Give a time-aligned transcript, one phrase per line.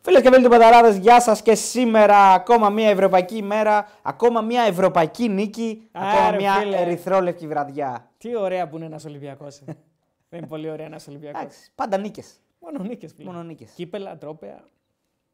[0.00, 4.62] Φίλες και φίλοι του Betarades, γεια σας και σήμερα ακόμα μια ευρωπαϊκή ημέρα, ακόμα μια
[4.62, 6.76] ευρωπαϊκή νίκη, ακόμα Άρε, μια φίλε.
[6.76, 8.10] ερυθρόλευκη βραδιά.
[8.18, 9.60] Τι ωραία που είναι ένας Ολυμπιακός.
[10.30, 11.40] Δεν είναι πολύ ωραία ένας Ολυμπιακός.
[11.40, 12.40] Εντάξει, πάντα νίκες.
[12.60, 13.32] Μόνο νίκες πλέον.
[13.32, 13.70] Μόνο νίκες.
[13.70, 14.64] Κύπελα, τρόπαια,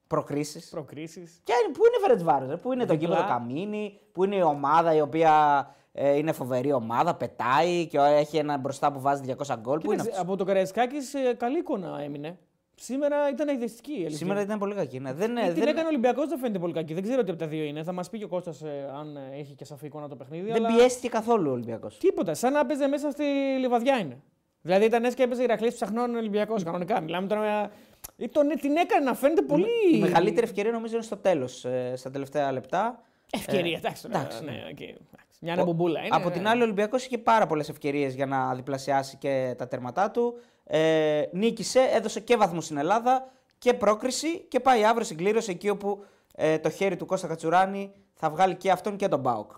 [0.06, 0.68] Προκρίσεις.
[0.68, 1.40] προκρίσεις.
[1.44, 3.16] Και πού είναι Φερεντσβάρος, πού είναι το Διπλά.
[3.16, 8.36] κήπο Καμίνη, πού είναι η ομάδα η οποία ε, είναι φοβερή ομάδα, πετάει και έχει
[8.36, 9.78] ένα μπροστά που βάζει 200 γκολ.
[9.80, 12.38] Πού είναι αυτός; Από το Καραϊσκάκης καλή εικόνα έμεινε.
[12.76, 13.92] Σήμερα ήταν εκδεστική.
[13.92, 14.16] η αλήθεια.
[14.16, 15.00] Σήμερα ήταν πολύ κακή.
[15.00, 15.12] Ναι.
[15.12, 16.94] Δεν, Τι ε, την δεν, έκανε ο Ολυμπιακός δεν φαίνεται πολύ κακή.
[16.94, 17.82] Δεν ξέρω τι από τα δύο είναι.
[17.82, 20.50] Θα μας πει και ο Κώστας ε, αν ε, έχει και σαφή εικόνα το παιχνίδι.
[20.50, 20.76] δεν αλλά...
[20.76, 21.98] πιέστηκε καθόλου ο Ολυμπιακός.
[21.98, 22.34] Τίποτα.
[22.34, 23.24] Σαν να έπαιζε μέσα στη
[23.58, 24.22] Λιβαδειά είναι.
[24.60, 27.00] Δηλαδή ήταν έτσι και έπαιζε η Ηρακλής ψαχνών Ολυμπιακός κανονικά.
[27.00, 27.70] Μιλάμε τώρα.
[28.16, 29.66] Ή τον, την έκανε να φαίνεται πολύ.
[29.92, 33.02] Η μεγαλύτερη ευκαιρία νομίζω είναι στο τέλος, στα τελευταία λεπτά.
[33.32, 33.74] Ευκαιρία.
[33.74, 34.64] Ε, εντάξει, τώρα, εντάξει, ναι, ναι.
[34.70, 35.38] οκ, εντάξει.
[35.40, 36.16] Μια νεμπομπούλα είναι.
[36.16, 40.10] Από την άλλη, ο Ολυμπιακός είχε πάρα πολλές ευκαιρίες για να διπλασιάσει και τα τέρματά
[40.10, 40.34] του.
[40.64, 45.68] Ε, νίκησε, έδωσε και βαθμού στην Ελλάδα και πρόκριση και πάει αύριο στην κλήρωση εκεί
[45.68, 49.50] όπου ε, το χέρι του Κώστα Κατσουράνη θα βγάλει και αυτόν και τον Μπάουκ.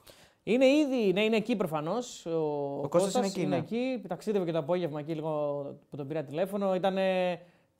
[0.42, 2.26] Είναι ήδη, ναι, είναι εκεί προφανώς.
[2.26, 3.56] Ο, ο Κώστας είναι εκεί, ναι.
[3.56, 4.02] εκεί.
[4.08, 6.74] Ταξίδευε και το απόγευμα εκεί λίγο που τον πήρα τηλέφωνο.
[6.74, 6.96] Ήταν.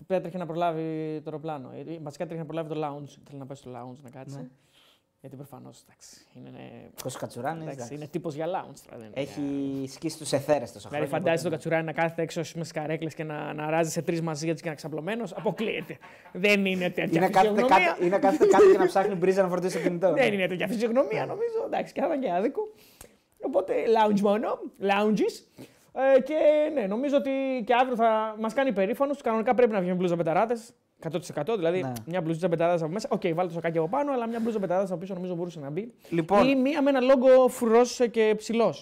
[0.06, 1.70] Τρέχει να προλάβει το αεροπλάνο.
[1.75, 3.14] Ε, Βασικά τρέχει να προλάβει το lounge.
[3.25, 4.36] Θέλει να πάει στο lounge να κάτσει.
[4.36, 4.48] Ναι.
[5.28, 5.84] Γιατί προφανώς
[6.34, 6.70] είναι, ναι,
[7.02, 7.67] Κώστα Κατσουράνης.
[7.73, 8.78] εντάξει, είναι τύπος για lounge.
[8.84, 11.25] Τώρα, δεν είναι Έχει για- σκίσει τους εθέρες τόσο Δηλαδή, χρόνια.
[11.25, 14.02] φαντάζεσαι τον οπότε- Κατσουράνη να κάθεται έξω με τι καρέκλες και να, να ράζει σε
[14.02, 15.32] τρεις μαζί γιατί και να ξαπλωμένος.
[15.32, 15.99] Αποκλείεται.
[16.32, 17.87] Δεν είναι τέτοια Είναι κάθεται φυσιογνωμία.
[17.88, 20.12] κάτω, είναι κάθεται κάτω και να ψάχνει μπρίζα να φορτίσει το κινητό.
[20.12, 21.62] Δεν είναι τέτοια φυσιογνωμία νομίζω.
[21.67, 22.61] Εντάξει, και θα ήταν και άδικο.
[23.40, 24.49] Οπότε lounge μόνο,
[24.81, 25.64] lounges.
[26.17, 26.34] Ε, και
[26.75, 27.31] ναι, νομίζω ότι
[27.67, 29.20] και αύριο θα μας κάνει περήφανους.
[29.23, 30.55] Κανονικά πρέπει να βγει με μπλούζα Betarades.
[31.02, 31.19] 100%
[31.56, 31.93] δηλαδή Ναι.
[32.06, 33.08] μια μπλούζα Betarades από μέσα.
[33.10, 35.70] Οκ, βάλτε το σακάκι από πάνω, αλλά μια μπλούζα Betarades από πίσω νομίζω μπορούσε να
[35.70, 35.93] μπει.
[36.08, 38.75] Λοιπόν, Ή μία με ένα λόγο φρουρό και ψηλό.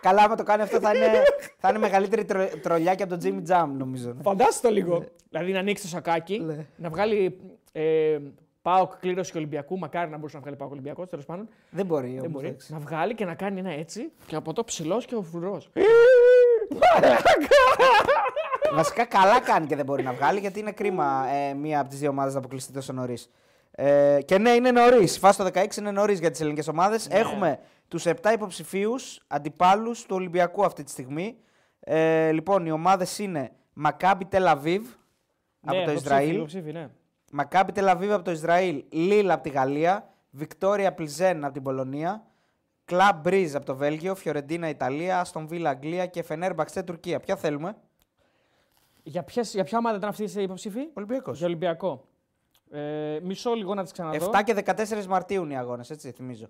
[0.00, 1.22] καλά, άμα το κάνει αυτό θα είναι,
[1.58, 4.14] θα είναι μεγαλύτερη τρο, τρολιά και από τον Jimmy Jam, νομίζω.
[4.22, 5.04] Φαντάσου το λίγο.
[5.30, 6.66] δηλαδή να ανοίξει το σακάκι, Ναι.
[6.76, 7.40] να βγάλει
[7.72, 8.18] ε,
[8.62, 9.78] Πάοκ κλήρωση και Ολυμπιακού.
[9.78, 11.48] Μακάρι να μπορούσε να βγάλει Πάοκ Ολυμπιακό, τέλο πάντων.
[11.70, 12.08] Δεν μπορεί.
[12.08, 12.46] Δεν όμως, μπορεί.
[12.46, 12.72] εντάξει.
[12.72, 15.62] Να βγάλει και να κάνει ένα έτσι και από το ψηλό και ο φρουρό.
[18.74, 21.98] Βασικά καλά κάνει και δεν μπορεί να βγάλει γιατί είναι κρίμα ε, μία από τις
[21.98, 23.30] δύο ομάδες να αποκλειστεί τόσο νωρίς.
[23.70, 25.18] Ε, και ναι, είναι νωρίς.
[25.18, 27.08] Φάση το 16 είναι νωρίς για τις ελληνικές ομάδες.
[27.08, 27.18] Ναι.
[27.18, 27.58] Έχουμε
[27.88, 31.36] τους 7 υποψηφίους αντιπάλους του Ολυμπιακού αυτή τη στιγμή.
[31.80, 34.86] Ε, λοιπόν, οι ομάδες είναι Μακάμπι Τελαβίβ
[35.60, 36.34] από Ναι, το υποψήφι, Ισραήλ.
[36.34, 36.88] υποψήφι, ναι.
[37.32, 38.84] Μακάμπι Τελαβίβ από το Ισραήλ.
[38.90, 40.08] Λίλ από τη Γαλλία.
[40.30, 42.22] Βικτόρια Πλιζέν από την Πολωνία.
[42.84, 44.14] Κλαμπ Μπρίζ από το Βέλγιο.
[44.14, 45.20] Φιωρεντίνα Ιταλία.
[45.20, 47.20] Αστον Βίλα Αγγλία και Φενέρ Μπαξέ Τουρκία.
[47.20, 47.76] Ποια θέλουμε;
[49.10, 51.38] Για, ποιες, για ποια ομάδα ήταν αυτή η υποψήφη, Ολυμπιακός.
[51.38, 52.04] Για Ολυμπιακό.
[52.70, 54.30] Ε, μισό λίγο να τις ξαναδώ.
[54.32, 56.46] 7 και 14 Μαρτίου είναι οι αγώνες, έτσι θυμίζω.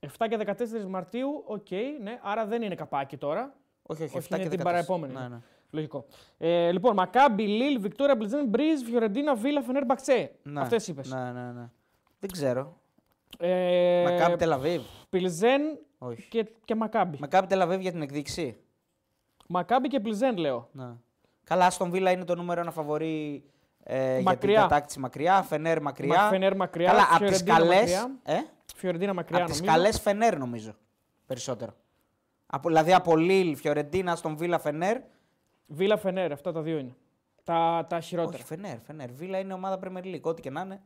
[0.00, 1.70] 7 και 14 Μαρτίου, οκ,
[2.02, 3.54] ναι, άρα δεν είναι καπάκι τώρα.
[3.82, 4.50] Όχι, όχι, Όχι, 7 είναι και 14.
[4.54, 5.12] την παραεπόμενη.
[5.12, 5.40] Ναι, ναι.
[5.70, 6.04] Λογικό.
[6.38, 10.32] Ε, λοιπόν, Μακάμπι, Λίλ, Βικτόρια Πλζεν, Μπριζ, Φιωρεντίνα, Βίλα, Φενέρ, Μπαξέ.
[10.42, 10.60] ναι.
[10.60, 11.10] Αυτές είπες.
[11.10, 11.70] Ναι, ναι, ναι.
[12.18, 12.76] Δεν ξέρω.
[13.38, 14.82] Ε, Μακάμπι Τελ Αβίβ.
[15.10, 16.28] Πλζεν Όχι.
[16.28, 17.18] και, και Μακάμπι.
[17.20, 18.56] Μακάμπι Τελ Αβίβ για την εκδίκηση.
[19.48, 20.68] Μακάμπι και Πλζεν, λέω.
[20.72, 20.92] Ναι.
[21.52, 23.44] Καλά, Αστον Βίλα είναι το νούμερο ένα φαβορί
[23.82, 24.60] ε, για την Μακριά.
[24.60, 25.42] κατάκτηση μακριά.
[25.42, 26.16] Φενέρ μακριά.
[26.22, 26.86] Μα- Φενέρ μακριά.
[26.90, 27.78] Καλά, από τις Φιωρεντίνα καλές.
[27.80, 28.10] μακριά.
[28.22, 28.38] Ε;
[28.76, 29.76] Φιωρεντίνα μακριά, Από τις νομίζω.
[29.76, 30.74] καλές Φενέρ νομίζω.
[31.26, 31.74] Περισσότερο.
[32.46, 35.00] Από, δηλαδή από Λίλ, Φιωρεντίνα, Αστον Βίλα, Φενέρ.
[35.66, 36.94] Βίλα, Φενέρ, αυτά τα δύο είναι.
[37.44, 38.34] Τα, τα χειρότερα.
[38.36, 39.12] Όχι, Φενέρ, Φενέρ.
[39.12, 40.80] Βίλα είναι ομάδα Premier League, ό,τι και να είναι.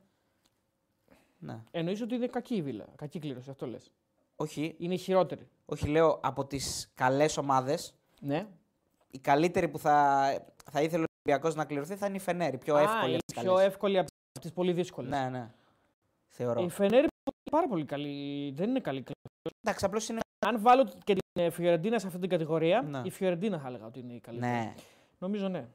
[1.38, 1.58] Ναι.
[1.70, 2.84] Εννοείς ότι είναι κακή η Βίλα.
[2.96, 3.90] Κακή κλήρωση, αυτό λες.
[4.36, 5.48] Όχι, Είναι η χειρότερη.
[5.64, 7.94] όχι, λέω από τις καλές ομάδες.
[8.20, 8.46] Ναι.
[9.10, 10.26] η καλύτερη που θα,
[10.70, 12.54] θα ήθελε ο Ολυμπιακός να κληρωθεί θα είναι η Φενέρ.
[12.54, 13.06] Η πιο Α, εύκολη.
[13.06, 13.66] είναι από τις πιο καλές.
[13.66, 14.08] εύκολη από
[14.40, 15.10] τι πολύ δύσκολες.
[15.10, 15.50] Ναι, ναι.
[16.28, 16.62] Θεωρώ.
[16.62, 17.08] Η Φενέρ είναι
[17.50, 18.50] πάρα πολύ καλή.
[18.56, 19.56] Δεν είναι καλή κλήρωση.
[19.62, 20.20] Εντάξει, απλώς είναι.
[20.46, 23.00] Αν βάλω και την ε, Φιωρεντίνα σε αυτή την κατηγορία, Ναι.
[23.04, 24.52] η Φιωρεντίνα θα έλεγα ότι είναι η καλύτερη.
[24.52, 24.74] Ναι.
[25.18, 25.66] Νομίζω ναι.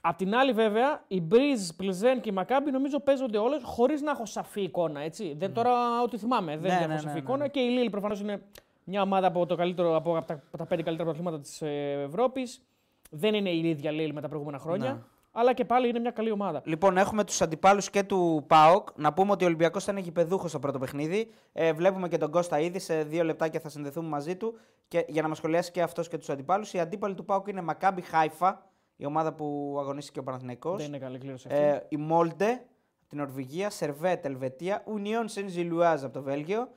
[0.00, 4.10] Απ' την άλλη, βέβαια, η Μπρίζ, Πλιζέν και η Μακάμπη νομίζω παίζονται όλες χωρίς να
[4.10, 5.00] έχω σαφή εικόνα.
[5.00, 5.34] Έτσι.
[5.38, 6.56] Δεν τώρα ό,τι θυμάμαι.
[6.56, 7.18] Δεν Ναι, έχω ναι, σαφή ναι, ναι.
[7.18, 7.48] εικόνα.
[7.48, 8.42] Και η Λίλ προφανώς είναι
[8.84, 11.62] μια ομάδα από, το καλύτερο, από, από τα, από τα πέντε καλύτερα πρωταθλήματα της
[12.06, 12.60] Ευρώπης.
[13.10, 14.92] Δεν είναι η ίδια Λίλ με τα προηγούμενα χρόνια.
[14.92, 14.98] Ναι.
[15.32, 16.62] Αλλά και πάλι είναι μια καλή ομάδα.
[16.64, 18.88] Λοιπόν, έχουμε τους αντιπάλους και του ΠΑΟΚ.
[18.96, 21.30] Να πούμε ότι ο Ολυμπιακός ήταν γηπεδούχος στο πρώτο παιχνίδι.
[21.52, 22.78] Ε, βλέπουμε και τον Κώστα ήδη.
[22.78, 24.58] Σε δύο λεπτάκια θα συνδεθούμε μαζί του.
[24.88, 26.72] Και για να μας σχολιάσει και αυτός και τους αντιπάλους.
[26.72, 28.66] Οι αντίπαλοι του ΠΑΟΚ είναι Μακάμπι Χάιφα,
[28.96, 30.76] η ομάδα που αγωνίστηκε ο Παναθηναϊκός.
[30.76, 31.62] Δεν είναι καλή κλήρωση αυτή.
[31.62, 32.50] Ε, η Μόλντε
[33.00, 36.68] από την Νορβηγία, Σερβέτ, Ελβετία, Union Saint-Gilloise από το Βέλγιο,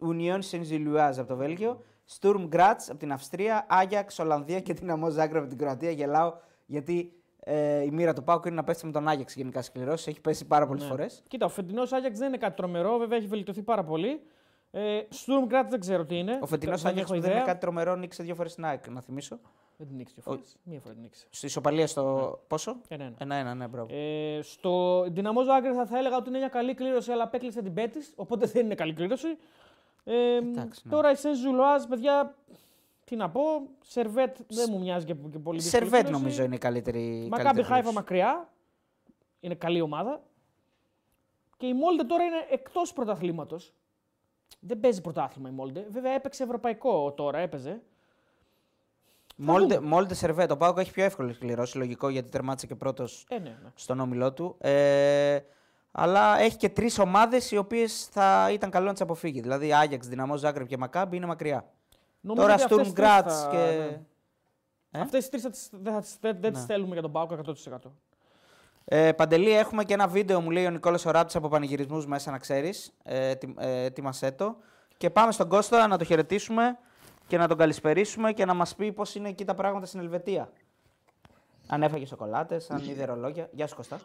[0.00, 1.82] Union Saint-Gilloise από το Βέλγιο,
[2.20, 5.90] Sturm Graz από την Αυστρία, Άγιαξ, Ολλανδία και την Amo Zagreb από την Κροατία.
[5.90, 6.32] Γελάω
[6.66, 7.12] γιατί
[7.44, 10.10] ε, η μοίρα του Πάουκ είναι να πέφτει με τον Άγιαξ γενικά σκληρώσει.
[10.10, 10.88] Έχει πέσει πάρα πολλές Ναι.
[10.88, 11.22] φορές.
[11.28, 14.20] Κοίτα, ο φετινός Άγιαξ δεν είναι κάτι τρομερό, βέβαια έχει βελτιωθεί πάρα πολύ.
[14.70, 16.38] Ε, Sturm Graz δεν ξέρω τι είναι.
[16.42, 17.52] Ο φετινός δεν Άγιαξ έχω που δεν είναι ιδέα.
[17.52, 19.38] κάτι τρομερό νίκησε δύο φορές στην ΑΕΚ, να θυμίσω.
[19.76, 20.56] Δεν την νίξε δύο φορές.
[20.62, 21.26] Μία φορά την νίξε.
[21.30, 22.38] Στη ισοπαλία στο.
[22.46, 23.14] Πόσο; Ένα-ένα.
[23.18, 23.94] Ένα-ένα, ναι, μπράβο.
[23.94, 27.74] Ε, στο Δυναμό Ζάγκρεπ θα, θα έλεγα ότι είναι μια καλή κλήρωση, αλλά απέκλεισε την
[27.74, 29.28] Πέτης, οπότε δεν είναι καλή κλήρωση.
[30.04, 30.90] Ε, Εντάξει, ναι.
[30.90, 32.34] Τώρα η Σεν Ζιλουάζ, παιδιά,
[33.04, 33.40] τι να πω.
[33.80, 36.22] Σερβέτ δεν μου μοιάζει και, και πολύ δύσκολη Σερβέτ κλήρωση.
[36.22, 37.00] νομίζω είναι η καλύτερη.
[37.00, 37.94] Μακάμπι καλύτερη Χάιφα κλήρωση.
[37.94, 38.48] μακριά.
[39.40, 40.22] Είναι καλή ομάδα.
[41.56, 43.72] Και η Μόλντε τώρα είναι εκτός πρωταθλήματος.
[44.60, 45.86] Δεν παίζει πρωτάθλημα η Μόλντε.
[45.90, 47.82] Βέβαια έπαιξε ευρωπαϊκό τώρα, έπαιζε.
[49.36, 50.50] Μόλντε, Μόλντε Σερβέτ.
[50.50, 51.74] Ο ΠΑΟΚ έχει πιο εύκολη κληρώσεις.
[51.74, 53.70] Λογικό γιατί τερμάτισε και πρώτος Ε, ναι, ναι.
[53.74, 54.56] στον όμιλό του.
[54.58, 55.38] Ε,
[55.92, 59.40] αλλά έχει και τρεις ομάδες οι οποίες θα ήταν καλό να τις αποφύγει.
[59.40, 61.64] Δηλαδή Άγιαξ, Δυναμό Ζάγκρεπ και Μακάμπι είναι μακριά.
[62.20, 63.56] Νομίζω Τώρα ότι αυτές Στουρμ τις τρεις Γκράτς θα- και.
[63.56, 64.00] ναι.
[64.90, 66.66] Ε; Αυτές τις τρεις θα τις, δεν, θα τις, δεν, δεν τις Ναι.
[66.66, 67.92] θέλουμε για τον Πάοκ 100%.
[68.84, 72.38] Ε, Παντελή, έχουμε και ένα βίντεο, μου λέει ο Νικόλας Οράπτης από πανηγυρισμούς μέσα να
[72.38, 72.92] ξέρεις.
[73.02, 74.56] Ε, ετοι- ε, ετοίμασέ το.
[74.96, 76.78] Και πάμε στον Κώστα να το χαιρετήσουμε
[77.26, 80.48] και να τον καλησπερίσουμε και να μας πει πώς είναι εκεί τα πράγματα στην Ελβετία.
[81.66, 83.48] Αν έφαγε σοκολάτες, αν είδε ρολόγια.
[83.52, 84.00] Γεια σου Κώστα.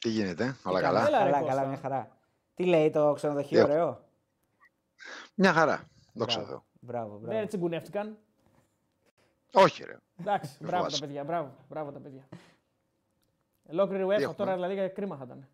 [0.00, 1.06] Τι γίνεται, όλα Τι κάνεις; καλά.
[1.06, 1.54] Έλα, ρε, καλά, Κώστα.
[1.54, 2.08] καλά, μια χαρά.
[2.54, 4.04] Τι λέει το ξενοδοχείο, Ε, ωραίο;
[5.34, 5.88] Μια χαρά.
[6.12, 6.64] Δόξα Μπράβο, Θεώ.
[6.80, 7.46] Μπράβο, Δεν μπράβο.
[7.46, 8.18] τσιγκουνεύτηκαν.
[9.52, 9.96] Όχι, ρε.
[10.20, 11.00] Εντάξει, Δεν μπράβο τα φοβάσαι.
[11.06, 12.28] παιδιά, μπράβο, μπράβο τα παιδιά.
[13.70, 15.48] Ολόκληρη UEFA έχουμε; τώρα δηλαδή κρίμα θα ήταν.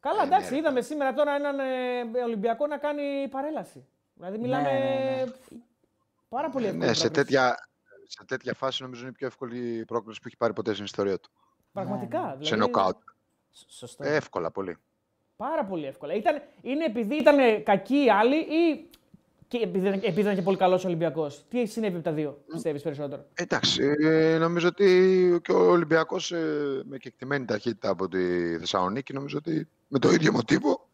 [0.00, 3.86] Καλά, Ε, εντάξει, ναι, ρε, είδαμε σήμερα τώρα έναν ε, Ολυμπιακό να κάνει παρέλαση.
[4.14, 5.32] Δηλαδή μιλάμε ναι, ναι.
[6.28, 7.24] πάρα πολύ εύκολη Ναι, σε πρόκριση.
[7.24, 7.68] τέτοια,
[8.06, 11.18] σε τέτοια φάση νομίζω είναι η πιο εύκολη πρόκληση που έχει πάρει ποτέ στην ιστορία
[11.20, 11.30] του.
[11.72, 12.18] Πραγματικά.
[12.18, 12.30] Ναι, ναι.
[12.30, 12.96] Δηλαδή, Σε νοκάουτ.
[13.58, 14.04] Σ- Σωστό.
[14.04, 14.76] Ε, εύκολα πολύ.
[15.36, 16.14] Πάρα πολύ εύκολα.
[16.14, 18.88] Ήταν, είναι επειδή ήταν κακοί οι άλλοι ή
[19.48, 21.44] και επειδή, ήταν- επειδή ήταν και πολύ καλός Ολυμπιακός.
[21.48, 26.82] Τι συνέβη από τα δύο, πιστεύεις περισσότερο; Εντάξει, ε, νομίζω ότι και ο Ολυμπιακός ε,
[26.84, 28.18] με κεκτημένη ταχύτητα από τη
[28.58, 30.88] Θεσσαλονίκη νομίζω ότι με το ίδιο μοτίβο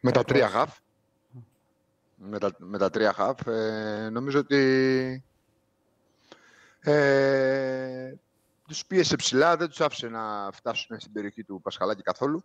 [0.00, 0.78] με τα τρία χαφ
[2.16, 5.24] με τα, με τα τρία χαφ ε, νομίζω ότι
[6.80, 8.14] ε,
[8.68, 12.44] τους πίεσε ψηλά, δεν τους άφησε να φτάσουν στην περιοχή του Πασχαλάκη καθόλου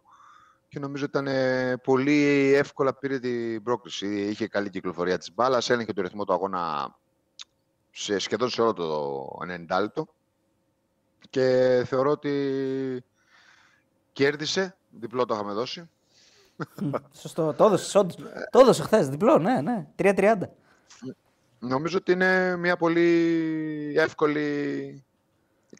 [0.67, 4.07] και νομίζω ήταν ε, πολύ εύκολα πήρε την πρόκληση.
[4.07, 6.95] Είχε καλή κυκλοφορία της μπάλας, έλεγχε το ρυθμό του αγώνα
[7.91, 9.27] σε, σχεδόν σε όλο το
[9.69, 10.07] 90 λεπτό
[11.29, 13.03] και θεωρώ ότι
[14.13, 15.89] κέρδισε, διπλό το είχαμε δώσει.
[17.13, 17.53] Σωστό.
[17.53, 18.15] Το έδωσες, όντως.
[18.49, 19.09] Το έδωσε χθες.
[19.09, 19.87] Διπλό, ναι, ναι.
[19.95, 20.35] 3-30.
[21.59, 25.03] Νομίζω ότι είναι μια πολύ εύκολη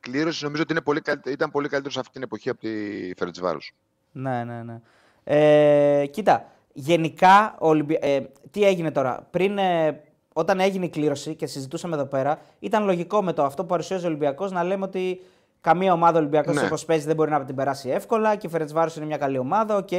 [0.01, 0.43] κλήρωση.
[0.43, 2.69] Νομίζω ότι είναι πολύ, καλυτε- ήταν πολύ καλύτερος σε αυτή την εποχή από τη
[3.17, 3.74] Φερετσβάρος.
[4.12, 4.79] Ναι, ναι, ναι.
[5.24, 8.19] Ε, κοίτα, γενικά, ο Ολυμπια- ε,
[8.51, 10.01] τι έγινε τώρα; Πριν, ε,
[10.34, 14.05] όταν έγινε η κλήρωση και συζητούσαμε εδώ πέρα, ήταν λογικό με το αυτό που παρουσίαζε
[14.05, 15.22] ο Ολυμπιακός να λέμε ότι
[15.62, 16.65] καμία ομάδα Ολυμπιακός Ναι.
[16.65, 19.75] όπως παίζει δεν μπορεί να την περάσει εύκολα και η Φερεντσβάρος είναι μια καλή ομάδα.
[19.75, 19.89] Οκ.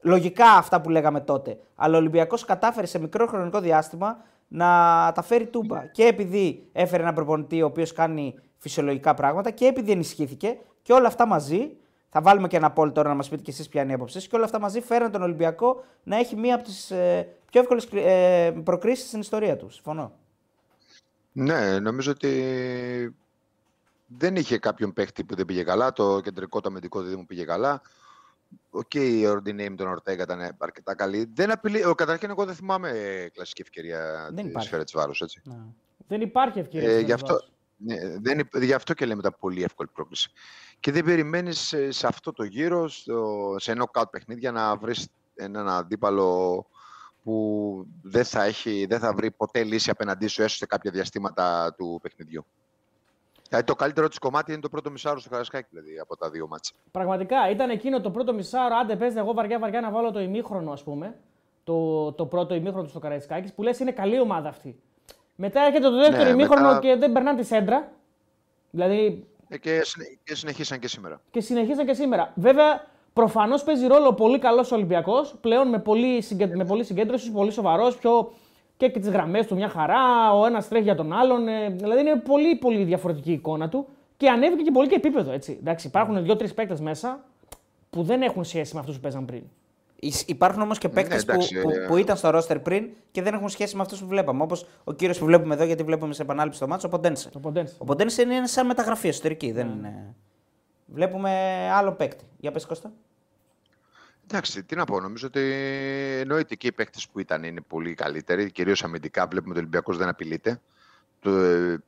[0.00, 1.58] Λογικά αυτά που λέγαμε τότε.
[1.74, 4.16] Αλλά ο Ολυμπιακός κατάφερε σε μικρό χρονικό διάστημα
[4.48, 4.66] να
[5.14, 5.86] τα φέρει τούμπα.
[5.86, 11.06] Και επειδή έφερε έναν προπονητή ο οποίος κάνει φυσιολογικά πράγματα και επειδή ενισχύθηκε και όλα
[11.06, 11.76] αυτά μαζί
[12.08, 14.18] θα βάλουμε και ένα poll τώρα να μας πείτε και εσείς ποια είναι η άποψή
[14.18, 14.26] σας.
[14.28, 17.88] Και όλα αυτά μαζί φέρνουν τον Ολυμπιακό να έχει μία από τις ε, πιο εύκολες
[17.92, 19.70] ε, προκρίσεις στην ιστορία του.
[19.70, 20.12] Συμφωνώ.
[21.32, 23.16] Ναι, νομίζω ότι
[24.06, 25.92] δεν είχε κάποιον παίχτη που δεν πήγε καλά.
[25.92, 27.82] Το κεντρικό, το αμυντικό δεν μου πήγε καλά.
[28.70, 31.30] Οκ, η Ορντινέη με τον Ορτέγκα ήταν αρκετά καλή.
[31.34, 31.84] Δεν απειλεί...
[31.84, 32.90] ο, Καταρχήν, εγώ δεν θυμάμαι
[33.32, 34.68] κλασική ευκαιρία Δεν της υπάρχει.
[34.68, 35.40] Φερεντσβάρος, έτσι.
[35.44, 35.56] Ναι.
[36.08, 36.88] Δεν υπάρχει ευκαιρία.
[36.88, 37.55] Ε, στην γι' αυτό, Φερεντσβάρος.
[37.76, 40.30] Ναι, δεν, υπ- γι' αυτό και λέμε τα πολύ εύκολη πρόκριση.
[40.80, 45.68] Και δεν περιμένεις σε, σε αυτό το γύρο, στο, σε knockout παιχνίδια, να βρεις έναν
[45.68, 46.66] αντίπαλο
[47.22, 51.74] που δεν θα, έχει, δεν θα βρει ποτέ λύση απέναντί σου, έστω σε κάποια διαστήματα
[51.74, 52.46] του παιχνιδιού.
[53.48, 56.46] Δηλαδή το καλύτερο της κομμάτι είναι το πρώτο μισάρο στο Καρασκάκι, δηλαδή, από τα δύο
[56.46, 56.72] μάτσα.
[56.90, 58.76] Πραγματικά ήταν εκείνο το πρώτο μισάωρο.
[58.76, 61.18] Άντε, παίζα εγώ βαριά-βαριά να βάλω το ημίχρονο, ας πούμε.
[61.64, 64.80] Το, το πρώτο ημίχρονο του στο Καραϊσκάκης, που λες είναι καλή ομάδα αυτή.
[65.36, 67.92] Μετά έρχεται το δεύτερο Ναι, ημίχρονο μετά- και δεν περνάνε τη σέντρα.
[68.70, 71.20] Δηλαδή Ε, και, συνε- και συνεχίσαν και σήμερα.
[71.30, 72.32] και συνεχίζαν και σήμερα.
[72.34, 75.34] Βέβαια, προφανώς παίζει ρόλο ο πολύ καλός Ολυμπιακός.
[75.40, 76.46] Πλέον με πολύ, συγκε...
[76.46, 78.32] με πολύ συγκέντρωσης, πολύ σοβαρός, πιο
[78.76, 80.32] και, και τις γραμμές του μια χαρά.
[80.32, 81.48] Ο ένας τρέχει για τον άλλον.
[81.48, 83.86] ε, δηλαδή είναι πολύ, πολύ διαφορετική η εικόνα του.
[84.16, 85.32] Και ανέβηκε και πολύ και επίπεδο.
[85.32, 85.56] Έτσι.
[85.60, 87.24] Εντάξει, υπάρχουν δύο-τρει παίκτες μέσα
[87.90, 89.42] που δεν έχουν σχέση με αυτούς που παίζαν πριν.
[90.00, 93.22] Ις- Υπάρχουν όμως και παίκτες που, εντάξει, που, ε, που ήταν στο ρόστερ πριν και
[93.22, 94.42] δεν έχουν σχέση με αυτούς που βλέπαμε.
[94.42, 97.30] Όπως ο κύριος που βλέπουμε εδώ, γιατί βλέπουμε σε επανάληψη το μάτσο, ο Ποντένσε.
[97.30, 97.74] Το Ποντένσε.
[97.78, 99.52] Ο Ποντένσε είναι σαν μεταγραφή εσωτερική.
[99.52, 100.14] Δεν είναι...
[100.86, 101.30] Βλέπουμε
[101.72, 102.24] άλλο παίκτη.
[102.38, 102.92] Για πες Κώστα.
[104.30, 105.00] Εντάξει, τι να πω.
[105.00, 105.40] Νομίζω ότι
[106.20, 108.50] εννοείται και οι παίκτες που ήταν είναι πολύ καλύτεροι.
[108.50, 110.60] Κυρίως αμυντικά βλέπουμε ότι ο Ολυμπιακός δεν απειλείται.
[111.20, 111.78] Το, ε,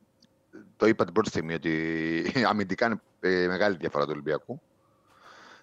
[0.77, 1.73] το είπα την πρώτη στιγμή ότι
[2.49, 4.61] αμυντικά είναι ε, μεγάλη διαφορά του Ολυμπιακού.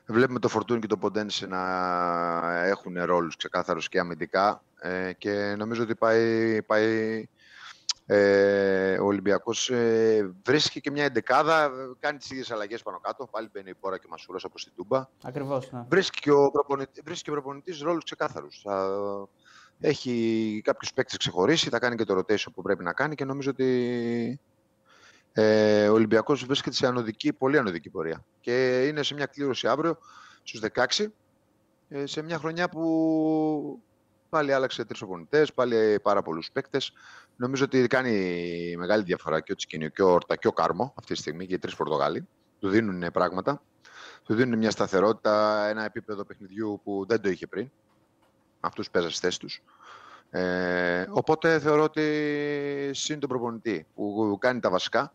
[0.09, 5.83] Βλέπουμε το Φορτούνι και το Ποντένσε να έχουν ρόλους ξεκάθαρους και αμυντικά ε, και νομίζω
[5.83, 7.29] ότι πάει, πάει
[8.09, 11.71] Ε, ο Ολυμπιακός ε, βρίσκει και μια εντεκάδα,
[12.01, 13.27] κάνει τις ίδιες αλλαγές πάνω κάτω.
[13.27, 15.09] Πάλι μπαίνει η Πόρα και ο Μασούρα όπως στην Τούμπα.
[15.23, 15.73] Ακριβώς.
[15.73, 15.85] Ναι.
[15.89, 18.65] Βρίσκει και ο προπονητή προπονητής ρόλους ξεκάθαρους.
[19.81, 23.51] Έχει κάποιους παίκτες ξεχωρίσει, θα κάνει και το rotation που πρέπει να κάνει και νομίζω
[23.51, 24.41] ότι
[25.38, 28.25] ε, ο Ολυμπιακός βρίσκεται σε ανωδική, πολύ ανωδική πορεία.
[28.40, 29.99] Και είναι σε μια κλήρωση αύριο
[30.43, 31.12] στους 16,
[31.88, 33.83] ε, σε μια χρονιά που
[34.28, 36.93] πάλι άλλαξε τρεις οπονητέ, πάλι πάρα πολλούς παίκτες.
[37.37, 38.12] Νομίζω ότι κάνει
[38.76, 41.55] μεγάλη διαφορά και ο Τσικίνιο και ο Ορτα και ο Κάρμο αυτή τη στιγμή και
[41.55, 42.28] οι τρεις Πορτογάλοι.
[42.59, 43.62] Του δίνουν πράγματα.
[44.25, 47.71] Του δίνουν μια σταθερότητα, ένα επίπεδο παιχνιδιού που δεν το είχε πριν.
[48.61, 49.62] Αυτούς παίζα στι θέσει τους.
[50.31, 55.12] Ε, οπότε θεωρώ ότι συν τον προπονητή που κάνει τα βασικά,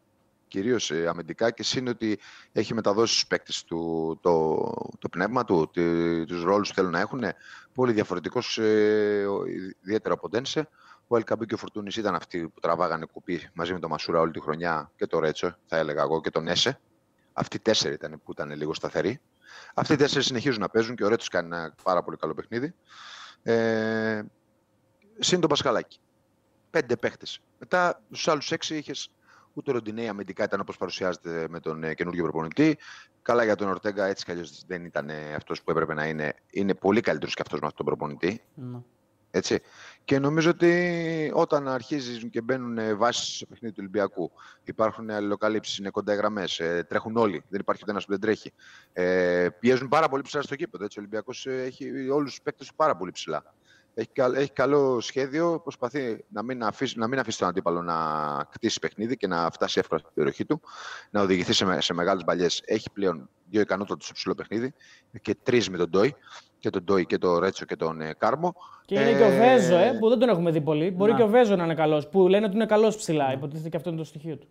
[0.51, 2.19] κυρίως ε, αμυντικά, και συν ότι
[2.51, 4.55] έχει μεταδώσει στους παίκτες του το,
[4.99, 5.69] το πνεύμα του,
[6.27, 7.23] τους ρόλους που θέλουν να έχουν.
[7.73, 9.25] Πολύ διαφορετικός, ε,
[9.81, 10.69] ιδιαίτερα από Ντένσε.
[11.07, 14.31] Ο Ελκαμπή και ο Φορτούνης ήταν αυτοί που τραβάγανε κουπί μαζί με τον Μασούρα όλη
[14.31, 16.79] τη χρονιά και το Ρέτσο, θα έλεγα εγώ, και τον Έσε.
[17.33, 19.21] Αυτοί οι τέσσερι ήταν που ήταν λίγο σταθεροί.
[19.73, 22.73] Αυτοί οι τέσσερις συνεχίζουν να παίζουν και ο Ρέτσος κάνει ένα πάρα πολύ καλό παιχνίδι.
[23.43, 24.21] Ε,
[25.19, 25.99] συν τον Πασχαλάκη.
[26.69, 27.25] Πέντε παίχτε.
[27.59, 29.11] Μετά στους άλλους έξι είχες
[29.53, 32.77] ούτε ο Ροντινέη αμυντικά ήταν όπως παρουσιάζεται με τον ε, καινούργιο προπονητή.
[33.21, 36.35] Καλά για τον Ορτέγκα, έτσι κι αλλιώς δεν ήταν ε, αυτός που έπρεπε να είναι.
[36.49, 38.41] Είναι πολύ καλύτερος και αυτός με αυτόν τον προπονητή.
[38.57, 38.81] Mm.
[39.31, 39.59] Έτσι.
[40.03, 44.31] Και νομίζω ότι όταν αρχίζουν και μπαίνουν ε, βάσεις στο παιχνίδι του Ολυμπιακού,
[44.63, 48.53] υπάρχουν αλληλοκαλύψεις, είναι κοντά γραμμές, ε, τρέχουν όλοι, δεν υπάρχει ούτε ένας που δεν τρέχει.
[48.93, 50.83] Ε, πιέζουν πάρα πολύ ψηλά στο κήπεδο.
[50.83, 53.53] Ο Ολυμπιακός έχει όλους τους παίκτες πάρα πολύ ψηλά
[53.93, 57.95] έχει, έχει καλό σχέδιο, προσπαθεί να μην, αφήσει, να μην αφήσει τον αντίπαλο να
[58.51, 60.61] κτίσει παιχνίδι και να φτάσει εύκολα στην περιοχή του,
[61.09, 62.47] να οδηγηθεί σε, σε μεγάλες παλιέ.
[62.65, 64.73] Έχει πλέον δύο ικανότητες στο ψηλό παιχνίδι
[65.21, 66.15] και τρεις με τον Ντόι.
[66.59, 68.55] Και τον Ντόι και τον Ρέτσο και τον ε, Κάρμο.
[68.85, 70.91] Και είναι ε, και ο Βέζο, ε, που δεν τον έχουμε δει πολύ.
[70.91, 72.07] Μπορεί και ο Βέζο να είναι καλός.
[72.07, 73.27] Που λένε ότι είναι καλός ψηλά.
[73.27, 73.33] Ναι.
[73.33, 74.47] Υποτίθεται και αυτό είναι το στοιχείο του.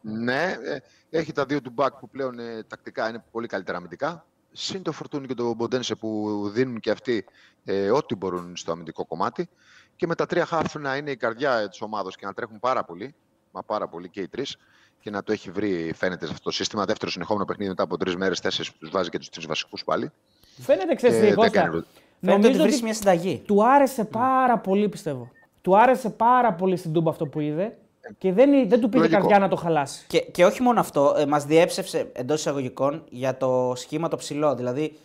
[0.00, 0.78] Ναι, ε,
[1.18, 4.92] έχει τα δύο του μπακ που πλέον ε, τακτικά είναι πολύ καλύτερα αμυντικά συν το
[4.92, 7.24] Φορτούνι και το Μποντένσε που δίνουν και αυτοί
[7.64, 9.48] ε, ό,τι μπορούν στο αμυντικό κομμάτι.
[9.96, 12.84] Και με τα τρία χάφ να είναι η καρδιά της ομάδα και να τρέχουν πάρα
[12.84, 13.14] πολύ,
[13.50, 14.56] μα πάρα πολύ και οι τρεις,
[15.00, 16.84] και να το έχει βρει, φαίνεται σε αυτό το σύστημα.
[16.84, 19.84] Δεύτερο συνεχόμενο παιχνίδι μετά από τρεις μέρες, τέσσερις που τους βάζει και τους τρεις βασικούς
[19.84, 20.10] πάλι.
[20.58, 21.84] Φαίνεται, ξέρεις Κώστα.
[22.20, 23.42] Νομίζω ότι μια συνταγή.
[23.46, 25.30] Του άρεσε πάρα πολύ, πιστεύω.
[25.60, 27.76] Του άρεσε πάρα πολύ στην Τούμπα αυτό που είδε.
[28.18, 30.04] Και δεν, δεν του πήγε καρδιά να το χαλάσει.
[30.06, 34.54] Και, και όχι μόνο αυτό, ε, μας διέψευσε εντός εισαγωγικών για το σχήμα το ψηλό.
[34.54, 34.98] Δηλαδή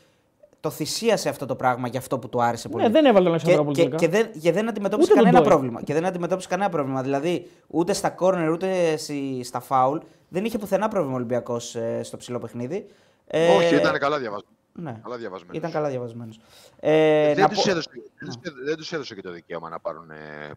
[0.60, 2.84] το θυσίασε αυτό το πράγμα για αυτό που του άρεσε πολύ.
[2.84, 3.74] Ναι, δεν έβαλε τον Αλεξανδρόπουλο.
[3.76, 5.82] Και, και, και, δεν, και δεν αντιμετώπισε κανένα πρόβλημα.
[5.84, 7.02] Και δεν αντιμετώπισε κανένα πρόβλημα.
[7.02, 8.98] Δηλαδή ούτε στα κόρνερ ούτε
[9.44, 9.98] στα φάουλ
[10.30, 12.88] δεν είχε πουθενά πρόβλημα ο Ολυμπιακός ε, στο ψηλό παιχνίδι.
[13.28, 14.56] Ε, όχι, ήταν καλά διαβασμένος.
[14.74, 15.00] Ναι.
[15.04, 15.58] Καλά διαβασμένος.
[15.58, 16.40] Ήταν καλά διαβασμένος.
[16.80, 17.90] Ε, δεν, τους έδωσε,
[18.20, 18.72] ναι.
[18.72, 20.52] έδωσε και το δικαίωμα να πάρουν ε,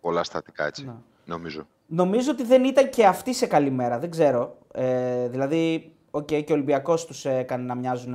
[0.00, 0.84] πολλά στατικά έτσι.
[0.84, 0.92] Ναι.
[1.24, 1.66] Νομίζω.
[1.86, 3.98] Νομίζω ότι δεν ήταν και αυτοί σε καλή μέρα.
[3.98, 4.56] Δεν ξέρω.
[4.72, 8.14] Ε, δηλαδή, okay, και ο Ολυμπιακός τους έκανε να μοιάζουν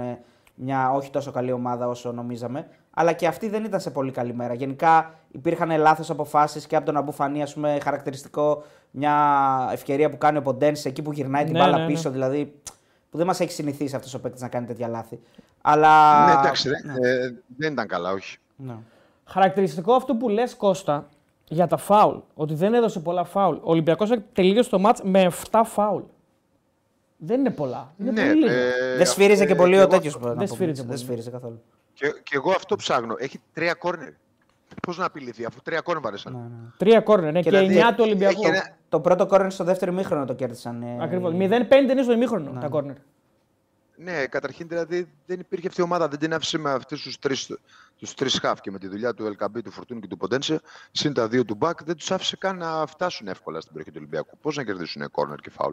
[0.56, 2.68] μια όχι τόσο καλή ομάδα όσο νομίζαμε.
[2.94, 4.54] Αλλά και αυτοί δεν ήταν σε πολύ καλή μέρα.
[4.54, 10.38] Γενικά υπήρχαν λάθος αποφάσεις και από τον Αμπουφανή, ας πούμε, χαρακτηριστικό μια ευκαιρία που κάνει
[10.38, 11.92] ο Ποντένσε εκεί που γυρνάει την ναι, μπάλα ναι, ναι.
[11.92, 12.10] πίσω.
[12.10, 12.62] Δηλαδή,
[13.10, 15.20] που δεν μας έχει συνηθίσει αυτός ο παίκτης να κάνει τέτοια λάθη.
[15.62, 16.26] Αλλά...
[16.26, 16.94] Ναι, εντάξει, ναι.
[17.10, 18.38] Ε, δεν ήταν καλά, όχι.
[18.56, 18.76] Ναι.
[19.26, 21.10] Χαρακτηριστικό αυτό που λες, Κώστα,
[21.52, 23.56] για τα φάουλ, ότι δεν έδωσε πολλά φάουλ.
[23.56, 26.02] Ο Ολυμπιακός τελείωσε το μάτς με 7 φάουλ.
[27.18, 27.94] Δεν είναι πολλά.
[27.98, 30.18] Είναι ναι, πολύ ε, δεν σφύριζε ε, και πολύ ο τέτοιος.
[30.20, 31.62] Δεν σφύριζε, δεν σφύριζε καθόλου.
[31.94, 33.16] Και, και, εγώ αυτό ψάχνω.
[33.18, 34.10] Έχει τρία κόρνερ.
[34.82, 36.34] Πώς να απειληθεί, αφού τρία κόρνερ βαρέσαν.
[36.34, 36.72] Ναι, ναι.
[36.78, 38.48] Τρία κόρνερ, ναι, και, και δηλαδή, εννιά του Ολυμπιακού.
[38.48, 38.76] Ένα...
[38.90, 40.82] Το πρώτο κόρνερ στο δεύτερο ημίχρονο το κέρδισαν.
[40.82, 41.04] Ε...
[41.04, 41.34] Ακριβώς.
[41.34, 41.38] 0-5
[41.92, 42.60] είναι στο ημίχρονο ναι.
[42.60, 42.96] τα κόρνερ.
[44.04, 46.08] Ναι, καταρχήν δηλαδή δεν υπήρχε αυτή η ομάδα.
[46.08, 47.58] Δεν την άφησε με αυτούς τους τρεις
[47.98, 51.14] τους τρεις χαφ και με τη δουλειά του Ελκαμπή, του Φορτούνη και του Ποντένσε, συν
[51.14, 54.38] τα δύο του Μπακ, δεν τους άφησε καν να φτάσουν εύκολα στην περιοχή του Ολυμπιακού.
[54.42, 55.72] Πώς να κερδίσουν κόρνερ και φάουλ.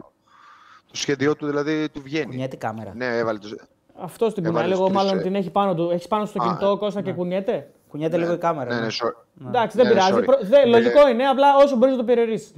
[0.91, 2.25] Το σχέδιό του δηλαδή του βγαίνει.
[2.25, 2.93] Κουνιέται κάμερα.
[2.95, 3.55] Ναι, έβαλε το...
[4.01, 4.71] Αυτό την κουνάει.
[4.71, 5.89] Εγώ μάλλον την έχει πάνω του.
[5.89, 7.15] Έχεις πάνω στο κινητό Κώστα και ναι.
[7.15, 8.73] κουνιέται; Κουνιέται λίγο η κάμερα.
[8.73, 8.87] Ναι, ναι,
[9.33, 9.47] ναι.
[9.47, 10.21] Εντάξει, δεν πειράζει.
[10.67, 12.53] Λογικό είναι, απλά όσο μπορείς να το περιορίσει.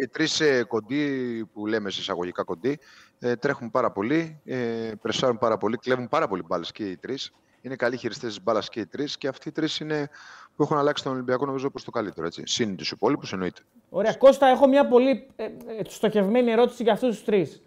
[0.00, 2.78] Οι τρεις ε, κοντοί που λέμε σε εισαγωγικά κοντοί
[3.18, 7.32] ε, τρέχουν πάρα πολύ, ε, πρεσάρουν πάρα πολύ, κλέβουν πάρα πολύ μπάλες και οι τρεις.
[7.60, 10.10] Είναι καλοί χειριστές της μπάλας και οι τρεις και αυτοί οι τρεις είναι
[10.56, 12.26] που έχουν αλλάξει τον Ολυμπιακό νομίζω προς το καλύτερο.
[12.26, 12.42] Έτσι.
[12.46, 13.60] Συν τους υπόλοιπους εννοείται.
[13.90, 14.14] Ωραία.
[14.14, 15.50] Κώστα, έχω μια πολύ ε, ε,
[15.88, 17.62] στοχευμένη ερώτηση για αυτούς τους τρεις.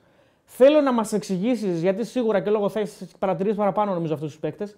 [0.45, 4.75] Θέλω να μας εξηγήσεις, γιατί σίγουρα και λόγω θέση παρατηρήσεις παραπάνω νομίζω αυτούς τους παίκτες.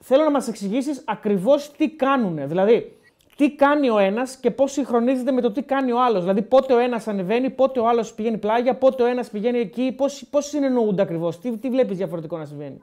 [0.00, 2.48] Θέλω να μας εξηγήσεις ακριβώς τι κάνουν.
[2.48, 2.98] Δηλαδή,
[3.36, 6.20] τι κάνει ο ένας και πώς συγχρονίζεται με το τι κάνει ο άλλος.
[6.20, 9.96] Δηλαδή, πότε ο ένας ανεβαίνει, πότε ο άλλος πηγαίνει πλάγια, πότε ο ένας πηγαίνει εκεί,
[10.30, 12.82] πώς συνεννοούνται ακριβώς; Τι, τι βλέπεις διαφορετικό να συμβαίνει;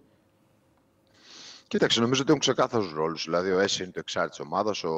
[1.67, 3.23] Κοίταξε, νομίζω ότι έχουν ξεκάθαρους ρόλους.
[3.23, 4.89] Δηλαδή, ο Έσαι είναι το εξάρτης τη ομάδας, ο,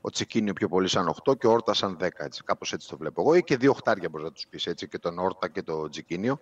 [0.00, 2.08] ο Τσικίνιο πιο πολύ σαν 8 και ο Όρτα σαν 10.
[2.16, 2.42] Έτσι.
[2.44, 3.34] Κάπως έτσι το βλέπω εγώ.
[3.34, 6.38] Ή και δύο οχτάρια μπορείς να τους πεις έτσι, και τον Όρτα και τον Τσικίνιο.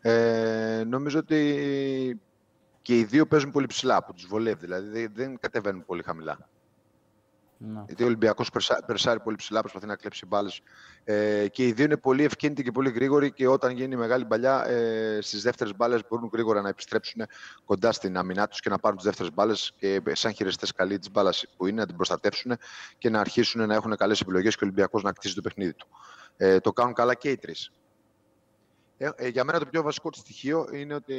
[0.00, 2.20] Ε, νομίζω ότι
[2.82, 4.66] και οι δύο παίζουν πολύ ψηλά που τους βολεύει.
[4.66, 6.48] Δηλαδή δεν κατεβαίνουν πολύ χαμηλά.
[7.62, 7.82] Ναι.
[7.86, 8.50] Γιατί ο Ολυμπιακός
[8.86, 10.60] περσάρει πολύ ψηλά, προσπαθεί να κλέψει μπάλες.
[11.04, 13.32] Ε, και οι δύο είναι πολύ ευκίνητοι και πολύ γρήγοροι.
[13.32, 17.26] Και όταν γίνει μεγάλη παλιά, ε, στις δεύτερες μπάλες μπορούν γρήγορα να επιστρέψουν
[17.64, 21.10] κοντά στην αμυνά τους και να πάρουν τις δεύτερες μπάλες και σαν χειριστές καλή της
[21.10, 22.56] μπάλας που είναι να την προστατεύσουν
[22.98, 25.88] και να αρχίσουν να έχουν καλές επιλογές και ο Ολυμπιακός να κτίσει το παιχνίδι του.
[26.36, 27.70] Ε, το κάνουν καλά και οι τρεις.
[28.96, 31.16] Ε, ε, για μένα το πιο βασικό στοιχείο είναι ότι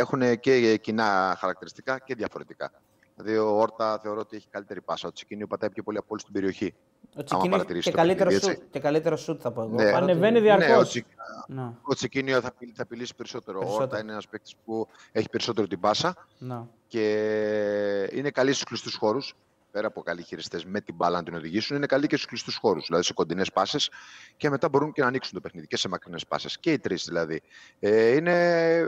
[0.00, 2.72] έχουν και κοινά χαρακτηριστικά και διαφορετικά.
[3.16, 5.08] Δηλαδή, ο Όρτα θεωρώ ότι έχει καλύτερη πάσα.
[5.08, 6.74] Ο Τσικίνιο πατάει πιο πολύ από όλη στην περιοχή.
[7.16, 9.74] Ο Τσικίνιο και, καλύτερο σουτ, και καλύτερο σουτ θα πω εγώ.
[9.74, 9.90] Ναι.
[9.90, 10.68] Ανεβαίνει διαρκώς.
[10.68, 11.06] Ναι, ο, Τσικ...
[11.46, 11.72] ναι.
[11.82, 13.58] ο Τσικίνιο θα, θα απειλήσει περισσότερο.
[13.58, 13.80] περισσότερο.
[13.80, 16.62] Ο Όρτα είναι ένας παίκτης που έχει περισσότερο την πάσα ναι.
[16.86, 19.34] και είναι καλή στους κλειστούς χώρους.
[19.70, 22.56] Πέρα από καλοί χειριστές με την μπάλα να την οδηγήσουν, είναι καλοί και στους κλειστούς
[22.56, 22.86] χώρους.
[22.86, 23.90] Δηλαδή σε κοντινές πάσες
[24.36, 26.58] και μετά μπορούν και να ανοίξουν το παιχνίδι και σε μακρινές πάσες.
[26.58, 27.42] Και οι τρεις δηλαδή.
[27.80, 28.82] Ε, είναι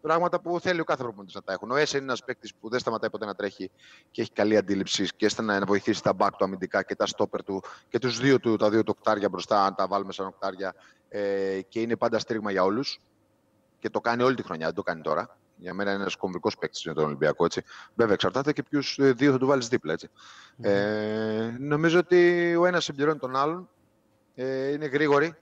[0.00, 1.70] Πράγματα που θέλει ο κάθε προπονητής να τα έχουν.
[1.70, 3.70] Ο Έσε είναι ένας παίκτης που δεν σταματάει ποτέ να τρέχει
[4.10, 7.42] και έχει καλή αντίληψη και έστε να βοηθήσει τα μπακ του αμυντικά και τα στόπερ
[7.42, 10.74] του και τους δύο του, τα δύο του οκτάρια μπροστά, αν τα βάλουμε σαν οκτάρια.
[11.08, 13.00] Ε, και είναι πάντα στήριγμα για όλους.
[13.78, 15.38] Και το κάνει όλη τη χρονιά, δεν το κάνει τώρα.
[15.56, 17.44] Για μένα είναι ένας κομβικός παίκτης για τον Ολυμπιακό.
[17.44, 17.62] Έτσι.
[17.94, 19.92] Βέβαια, εξαρτάται και ποιους ε, δύο θα του βάλεις δίπλα.
[19.92, 20.08] Έτσι.
[20.62, 20.64] Mm.
[20.64, 23.68] Ε, νομίζω ότι ο ένας συμπληρώνει τον άλλον.
[24.34, 25.34] Ε, είναι γρήγοροι,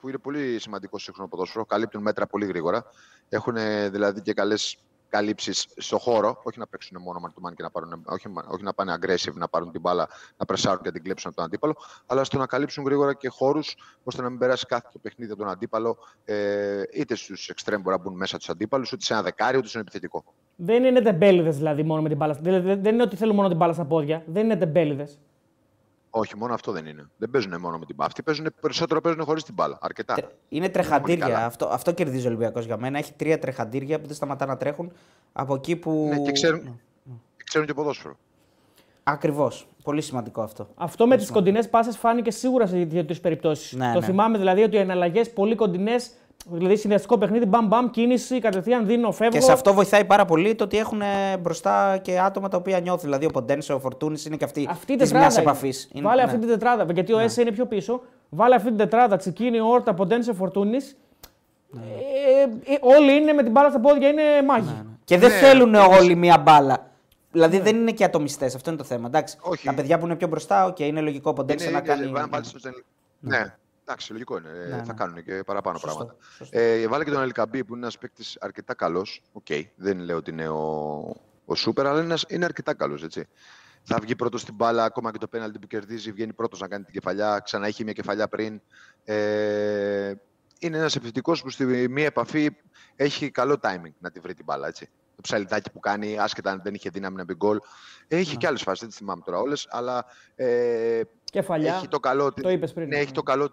[0.00, 1.64] που είναι πολύ σημαντικό σύγχρονο ποδόσφαιρο.
[1.64, 2.84] Καλύπτουν μέτρα πολύ γρήγορα.
[3.28, 3.56] Έχουν
[3.90, 6.40] δηλαδή και καλές καλύψεις στο χώρο.
[6.42, 9.34] Όχι να παίξουν μόνο man to man και να πάρουν, όχι, όχι να πάνε aggressive,
[9.34, 12.38] να πάρουν την μπάλα, να πρεσάρουν και να την κλέψουν από τον αντίπαλο, αλλά στο
[12.38, 15.98] να καλύψουν γρήγορα και χώρους ώστε να μην περάσει κάθε το παιχνίδι από τον αντίπαλο,
[16.24, 19.68] ε, είτε στους εξτρέμ μπορεί να μπουν μέσα τους αντίπαλους, ούτε σε ένα δεκάρι, ούτε
[19.68, 20.24] σε ένα επιθετικό.
[20.56, 22.34] Δεν είναι τεμπέληδες δηλαδή μόνο με την μπάλα.
[22.34, 24.22] Δηλαδή, δεν είναι ότι θέλουν μόνο την μπάλα στα πόδια.
[24.26, 25.18] Δεν είναι τεμπέληδες.
[26.10, 27.08] Όχι, μόνο αυτό δεν είναι.
[27.16, 28.08] Δεν παίζουν μόνο με την μπάλα.
[28.08, 29.78] Αυτοί παίζουν, περισσότερο παίζουν χωρίς την μπάλα.
[29.80, 30.16] Αρκετά.
[30.48, 31.44] Είναι τρεχαντήρια.
[31.44, 32.98] Αυτό, αυτό κερδίζει ο Ολυμπιακός για μένα.
[32.98, 34.92] Έχει τρία τρεχαντήρια που δεν σταματά να τρέχουν
[35.32, 36.08] από εκεί που.
[36.08, 37.12] Ναι, και ξέρουν, ναι.
[37.36, 38.16] και, ξέρουν και ποδόσφαιρο.
[39.02, 39.68] Ακριβώς.
[39.82, 40.68] Πολύ σημαντικό αυτό.
[40.74, 43.72] Αυτό με τις κοντινές πάσες φάνηκε σίγουρα σε δύο-τρεις περιπτώσεις.
[43.72, 44.06] Ναι, το ναι.
[44.06, 46.10] θυμάμαι δηλαδή ότι οι εναλλαγές πολύ κοντινές
[46.46, 49.38] Δηλαδή συνδυαστικό παιχνίδι, μπαμ μπαμ, κίνηση, κατευθείαν δίνω, φεύγω.
[49.38, 51.02] Και σε αυτό βοηθάει πάρα πολύ το ότι έχουν
[51.40, 53.04] μπροστά και άτομα τα οποία νιώθουν.
[53.04, 55.90] Δηλαδή ο Ποντένσε, ο Φορτούνης είναι και αυτοί αυτή της μιας επαφής.
[55.94, 56.22] Βάλε ναι.
[56.22, 56.92] αυτή την τετράδα.
[56.92, 57.24] Γιατί ο ναι.
[57.24, 58.00] Έσε είναι πιο πίσω.
[58.28, 59.16] Βάλε αυτή την τετράδα.
[59.16, 60.96] Τσικίνη, Όρτα, Ποντένσε, Φορτούνης.
[61.70, 61.80] Ναι.
[61.80, 64.66] Ε, ε, όλοι είναι με την μπάλα στα πόδια, είναι μάγοι.
[64.66, 64.96] Ναι, ναι.
[65.04, 66.90] Και δεν θέλουν όλοι μία μπάλα.
[67.32, 69.06] Δηλαδή δεν είναι και ατομιστές, αυτό είναι το θέμα.
[69.06, 72.12] Εντάξει, Τα παιδιά που είναι πιο μπροστά, okay, είναι λογικό ο Ποντένσε να κάνει.
[73.20, 73.54] Ναι.
[73.88, 74.48] Εντάξει, λογικό είναι.
[74.48, 74.92] Ναι, θα ναι.
[74.92, 76.16] κάνουν και παραπάνω σωστό, πράγματα.
[76.36, 76.58] Σωστό.
[76.58, 79.22] Ε, βάλε και τον Ελ Κααμπί που είναι ένας παίκτης αρκετά καλός.
[79.32, 79.62] OK, okay.
[79.76, 80.62] δεν λέω ότι είναι ο,
[81.44, 83.06] ο Σούπερ, αλλά είναι, είναι αρκετά καλός.
[83.82, 86.84] Θα βγει πρώτος στην μπάλα, ακόμα και το πέναλτι που κερδίζει, βγαίνει πρώτος να κάνει
[86.84, 87.40] την κεφαλιά.
[87.44, 88.60] Ξανά έχει μια κεφαλιά πριν.
[89.04, 90.12] Ε,
[90.58, 92.50] είναι ένας επιθετικός που στη μία επαφή
[92.96, 94.66] έχει καλό timing να τη βρει την μπάλα.
[94.66, 94.88] Έτσι.
[95.16, 97.58] Το ψαλιδάκι που κάνει, άσχετα αν δεν είχε δύναμη να μπει γκολ.
[98.08, 98.36] Έχει ναι.
[98.36, 100.04] και άλλες φάσεις, δεν τις θυμάμαι τώρα όλες, αλλά.
[100.34, 101.74] Ε, Κεφαλιά.
[101.74, 102.32] Έχει το καλό.
[102.32, 102.88] Το είπες πριν.
[102.88, 103.50] Ναι, έχει το καλό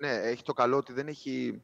[0.00, 1.62] ναι, έχει το καλό ότι δεν έχει...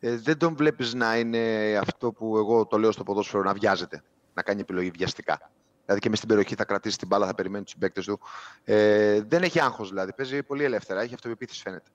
[0.00, 4.02] Ε, δεν τον βλέπεις να είναι αυτό που εγώ το λέω στο ποδόσφαιρο, να βιάζεται,
[4.34, 5.50] να κάνει επιλογή βιαστικά.
[5.84, 8.20] Δηλαδή και μες στην περιοχή θα κρατήσει την μπάλα, θα περιμένει τους παίκτες του.
[8.64, 10.12] Ε, δεν έχει άγχος δηλαδή.
[10.12, 11.00] Παίζει πολύ ελεύθερα.
[11.00, 11.90] Έχει αυτοπεποίθηση φαίνεται.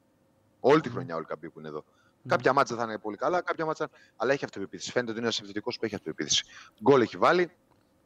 [0.59, 1.79] Όλη τη χρονιά όλοι κάποιοι που είναι εδώ.
[1.79, 2.27] Mm.
[2.27, 3.89] Κάποια μάτσα θα είναι πολύ καλά, κάποια μάτσα.
[4.15, 4.91] Αλλά έχει αυτοπεποίθηση.
[4.91, 6.45] Φαίνεται ότι είναι ένας επιθετικός που έχει αυτοπεποίθηση.
[6.83, 7.51] Γκολ έχει βάλει.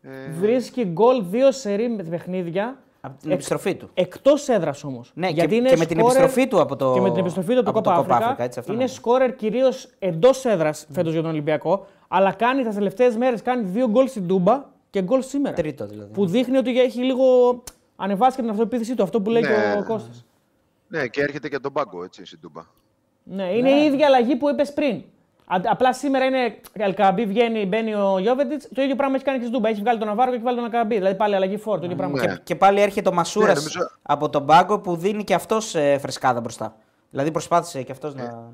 [0.02, 0.32] Ε...
[0.32, 3.90] Βρίσκει γκολ δύο σερή με παιχνίδια από την επιστροφή του.
[3.94, 5.12] Εκτός έδρας όμως.
[5.16, 6.94] Ναι, Γιατί και, είναι και με την επιστροφή του από το.
[6.94, 8.64] Και με την επιστροφή του από το Κόπα Αφρικα.
[8.74, 10.94] είναι σκόρερ κυρίως εντός έδρας mm.
[10.94, 11.88] φέτος για τον Ολυμπιακό.
[12.08, 15.56] Αλλά κάνει τις τελευταίες μέρες κάνει δύο γκολ στην Τούμπα και γκολ σήμερα.
[15.56, 16.14] Τρίτο δηλαδή.
[16.14, 17.26] Που δείχνει ότι έχει λίγο
[17.96, 19.04] ανεβάσει και την αυτοεπίθεσή του.
[19.04, 20.26] Αυτό που λέει ναι, και ο Κώστας.
[20.88, 22.62] Ναι, και έρχεται και τον πάγκο έτσι στην Τούμπα.
[23.24, 23.80] Ναι, είναι ναι.
[23.80, 25.04] η ίδια αλλαγή που είπες πριν.
[25.52, 28.68] Απλά σήμερα είναι Αλκαμπή, βγαίνει, μπαίνει ο Γιώβεντιτς.
[28.74, 29.70] Το ίδιο πράγμα έχει κάνει και στην Τούμπα.
[29.70, 30.96] Έχει βγάλει τον Ναβάρο και έχει βάλει τον Αλκαμπή.
[30.96, 31.88] Δηλαδή πάλι αλλαγή φόρτο.
[31.88, 31.96] Ναι.
[31.96, 32.20] Πράγμα.
[32.20, 33.92] Και, και, πάλι έρχεται ο Μασούρας ναι, νομίζω...
[34.02, 36.76] από τον πάγκο που δίνει και αυτός ε, φρεσκάδα μπροστά.
[37.10, 38.24] Δηλαδή προσπάθησε και αυτός ναι.
[38.24, 38.52] να.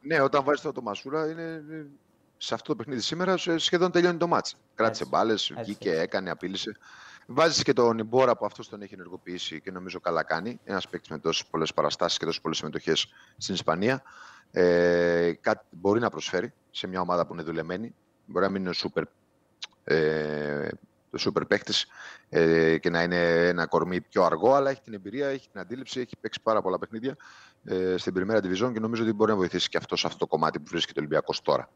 [0.00, 1.62] Ναι, όταν βάζει το, το Μασούρα είναι.
[2.38, 4.56] Σε αυτό το παιχνίδι σήμερα σχεδόν τελειώνει το μάτς.
[4.74, 6.76] Κράτησε μπάλες, βγήκε, έκανε, απείλησε.
[7.26, 10.60] Βάζεις και τον Ιμπόρα που αυτός τον έχει ενεργοποιήσει και νομίζω καλά κάνει.
[10.64, 14.02] Ένας παίκτης με τόσες πολλές παραστάσεις και τόσες πολλές συμμετοχές στην Ισπανία
[14.52, 17.94] ε, κάτι μπορεί να προσφέρει σε μια ομάδα που είναι δουλεμένη.
[18.26, 19.04] Μπορεί να μην είναι ο σούπερ,
[19.84, 20.68] ε,
[21.10, 21.86] το σούπερ παίχτης
[22.28, 26.00] ε, και να είναι ένα κορμί πιο αργό, αλλά έχει την εμπειρία, έχει την αντίληψη,
[26.00, 27.16] έχει παίξει πάρα πολλά παιχνίδια
[27.64, 30.26] ε, στην Πριμέρα Division και νομίζω ότι μπορεί να βοηθήσει και αυτό σε αυτό το
[30.26, 31.68] κομμάτι που βρίσκεται ο Ολυμπιακός τώρα.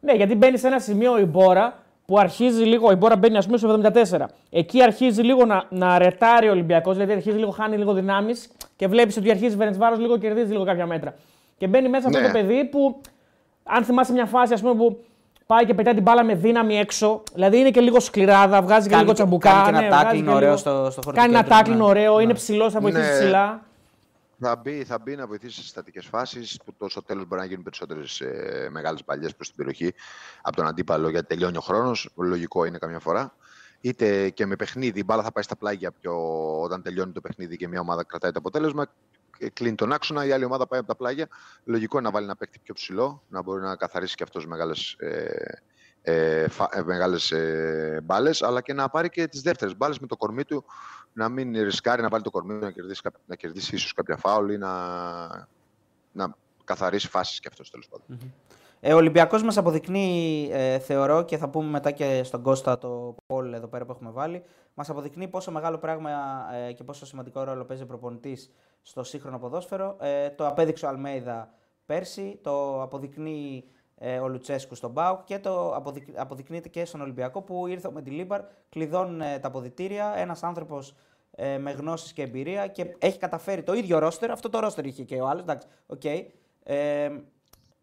[0.00, 3.46] Ναι, γιατί μπαίνει σε ένα σημείο η Μπόρα που αρχίζει λίγο, η μπόρα μπαίνει ας
[3.46, 3.80] πούμε στο
[4.10, 4.24] 74.
[4.50, 8.86] Εκεί αρχίζει λίγο να, να ρετάρει ο Ολυμπιακός, δηλαδή αρχίζει λίγο, χάνει λίγο δυνάμεις και
[8.86, 11.14] βλέπεις ότι αρχίζει Βερεντσβάρο λίγο κερδίζεις λίγο κάποια μέτρα.
[11.56, 12.26] Και μπαίνει μέσα αυτό Ναι.
[12.26, 13.00] το παιδί που,
[13.64, 15.04] αν θυμάσαι μια φάση ας πούμε, που
[15.46, 18.94] πάει και πετάει την μπάλα με δύναμη έξω, δηλαδή είναι και λίγο σκληράδα, βγάζει και
[18.94, 19.50] Κάνει λίγο και- τσαμπουκά.
[19.50, 21.42] κάνει και ένα ναι, βγάζει tackling και ωραίο λίγο- στο- στο χώρο του Κάνει ένα
[21.42, 21.82] κέντρου, tackling ναι.
[21.84, 22.38] ωραίο, είναι Ναι.
[22.38, 23.18] ψηλός, θα βοηθήσει Ναι.
[23.18, 23.62] ψηλά.
[24.40, 27.46] Θα μπει, θα μπει να βοηθήσει στις στατικές φάσεις που το στο τέλος μπορεί να
[27.46, 29.94] γίνουν περισσότερες ε, μεγάλες παλιές προς την περιοχή
[30.42, 32.08] από τον αντίπαλο γιατί τελειώνει ο χρόνος.
[32.16, 33.34] Λογικό είναι καμιά φορά.
[33.80, 36.14] Είτε και με παιχνίδι, η μπάλα θα πάει στα πλάγια πιο,
[36.60, 38.86] όταν τελειώνει το παιχνίδι και μια ομάδα κρατάει το αποτέλεσμα.
[39.38, 41.28] Ε, Κλείνει τον άξονα, η άλλη ομάδα πάει από τα πλάγια.
[41.64, 44.92] Λογικό είναι να βάλει ένα παίκτη πιο ψηλό, να μπορεί να καθαρίσει και αυτός μεγάλες
[44.98, 45.60] ε,
[46.02, 50.06] ε, φα- ε, μεγάλες ε, μπάλες, αλλά και να πάρει και τις δεύτερες μπάλες με
[50.06, 50.64] το κορμί του,
[51.12, 54.16] να μην ρισκάρει να βάλει το κορμί του να κερδίσει, κap- να κερδίσει ίσως κάποια
[54.16, 54.68] φάουλ ή να,
[56.12, 58.06] να καθαρίσει φάσεις και αυτός τέλος πάντων.
[58.20, 58.53] Ε,
[58.92, 63.52] ο Ολυμπιακός μας αποδεικνύει, ε, θεωρώ, και θα πούμε μετά και στον Κώστα το poll
[63.52, 64.42] εδώ πέρα που έχουμε βάλει,
[64.74, 66.10] μας αποδεικνύει πόσο μεγάλο πράγμα
[66.68, 68.50] ε, και πόσο σημαντικό ρόλο παίζει ο προπονητής
[68.82, 69.96] στο σύγχρονο ποδόσφαιρο.
[70.00, 71.54] Ε, το απέδειξε ο Αλμέιδα
[71.86, 73.64] πέρσι, το αποδεικνύει
[73.98, 78.40] ε, ο Λουτσέσκου στον ΠΑΟΚ και το αποδεικ, αποδεικνύεται και στον Ολυμπιακό που ήρθε Μεντιλίμπαρ,
[78.68, 80.94] κλειδώνουν ε, τα αποδυτήρια, ένας άνθρωπος
[81.30, 85.02] ε, με γνώσεις και εμπειρία και έχει καταφέρει το ίδιο ρόστερ, αυτό το ρόστερ είχε
[85.02, 86.02] και ο άλλος, εντάξει, οκ.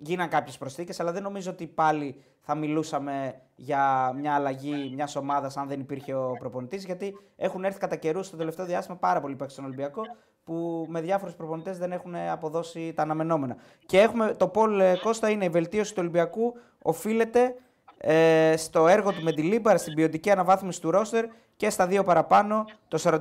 [0.01, 5.15] Ε, γίναν κάποιες προσθήκες, αλλά δεν νομίζω ότι πάλι θα μιλούσαμε για μια αλλαγή μιας
[5.15, 6.85] ομάδας αν δεν υπήρχε ο προπονητής.
[6.85, 10.01] Γιατί έχουν έρθει κατά καιρούς στο τελευταίο διάστημα πάρα πολλοί παίκτες στον Ολυμπιακό
[10.43, 13.55] που με διάφορους προπονητές δεν έχουν αποδώσει τα αναμενόμενα.
[13.85, 17.55] Και έχουμε το poll ε, Κώστα είναι η βελτίωση του Ολυμπιακού οφείλεται
[17.97, 22.65] ε, στο έργο του Μεντιλίμπαρ, στην ποιοτική αναβάθμιση του ρόστερ και στα δύο παραπάνω.
[22.87, 23.19] Το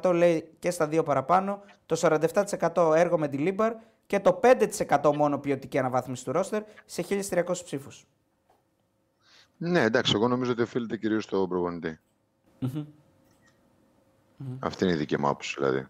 [0.00, 1.60] 48% λέει και στα δύο παραπάνω.
[1.86, 2.20] Το
[2.72, 3.72] 47% έργο Μεντιλίμπαρ
[4.10, 8.06] και το 5% μόνο ποιοτική αναβάθμιση του ρόστερ σε 1.300 ψήφους.
[9.56, 11.98] Ναι, εντάξει, εγώ νομίζω ότι οφείλεται κυρίως στον προπονητή
[14.60, 15.86] Αυτή είναι η δική μου άποψη, δηλαδή.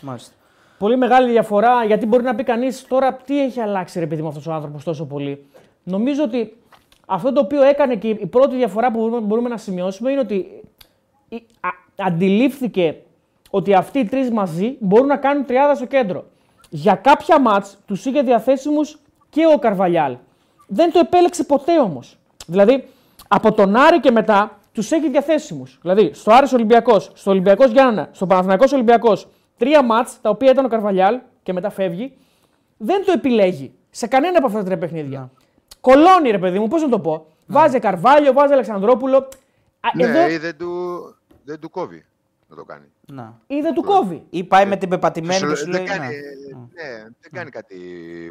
[0.00, 0.34] Μάλιστα.
[0.78, 4.28] Πολύ μεγάλη διαφορά, γιατί μπορεί να πει κανείς τώρα τι έχει αλλάξει ρε παιδί μου
[4.28, 5.46] αυτός ο άνθρωπος τόσο πολύ.
[5.82, 6.56] Νομίζω ότι
[7.06, 10.62] αυτό το οποίο έκανε και η πρώτη διαφορά που μπορούμε, μπορούμε να σημειώσουμε είναι ότι
[11.28, 12.96] η- α- αντιλήφθηκε
[13.54, 16.24] ότι αυτοί οι τρεις μαζί μπορούν να κάνουν τριάδα στο κέντρο.
[16.70, 18.98] Για κάποια μάτς τους είχε διαθέσιμους
[19.30, 20.16] και ο Καρβαλιάλ.
[20.66, 22.18] Δεν το επέλεξε ποτέ όμως.
[22.46, 22.88] Δηλαδή,
[23.28, 25.78] από τον Άρη και μετά τους έχει διαθέσιμους.
[25.82, 30.64] Δηλαδή, στο Άρης Ολυμπιακός, στο Ολυμπιακός Γιάννα, στο Παναθηναϊκός Ολυμπιακός, τρία μάτς τα οποία ήταν
[30.64, 32.16] ο Καρβαλιάλ και μετά φεύγει,
[32.76, 35.30] δεν το επιλέγει σε κανένα από αυτά τα τρία παιχνίδια.
[35.80, 37.26] Κολώνει, ρε παιδί μου, πώς να το πω.
[37.46, 39.16] Βάζει Καρβάλιο, βάζει Αλεξανδρόπουλο.
[39.80, 40.70] Α, Ναι, εδώ ή δεν του,
[41.44, 42.04] δεν του κόβει
[42.54, 42.84] να το κάνει.
[43.06, 43.40] Να.
[43.46, 44.26] ή δεν του κόβει.
[44.30, 45.86] Ή πάει με την πεπατημένη που σου Φυσιολο- λέει.
[45.86, 46.14] δεν, κάνει,
[46.52, 46.58] να.
[46.58, 47.76] ναι, δεν κάνει κάτι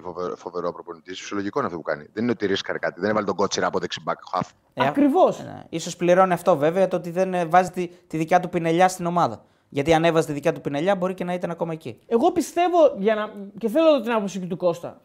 [0.03, 1.09] φοβερό, φοβερό προπονητή.
[1.13, 2.05] Φυσιολογικό είναι αυτό που κάνει.
[2.13, 2.99] Δεν είναι ότι ρίσκαρε κάτι.
[2.99, 4.49] Δεν έβαλε τον κότσιρα από δεξιμπάκ χαφ.
[4.73, 5.43] Ε, Ακριβώς.
[5.43, 5.63] Ναι.
[5.69, 9.05] Ίσως πληρώνει αυτό βέβαια το ότι δεν ε, βάζει τη, τη δικιά του πινελιά στην
[9.05, 9.45] ομάδα.
[9.69, 11.99] Γιατί αν έβαζε τη δικιά του πινελιά μπορεί και να ήταν ακόμα εκεί.
[12.07, 13.31] Εγώ πιστεύω για να...
[13.57, 15.01] και θέλω την άποψη και του Κώστα.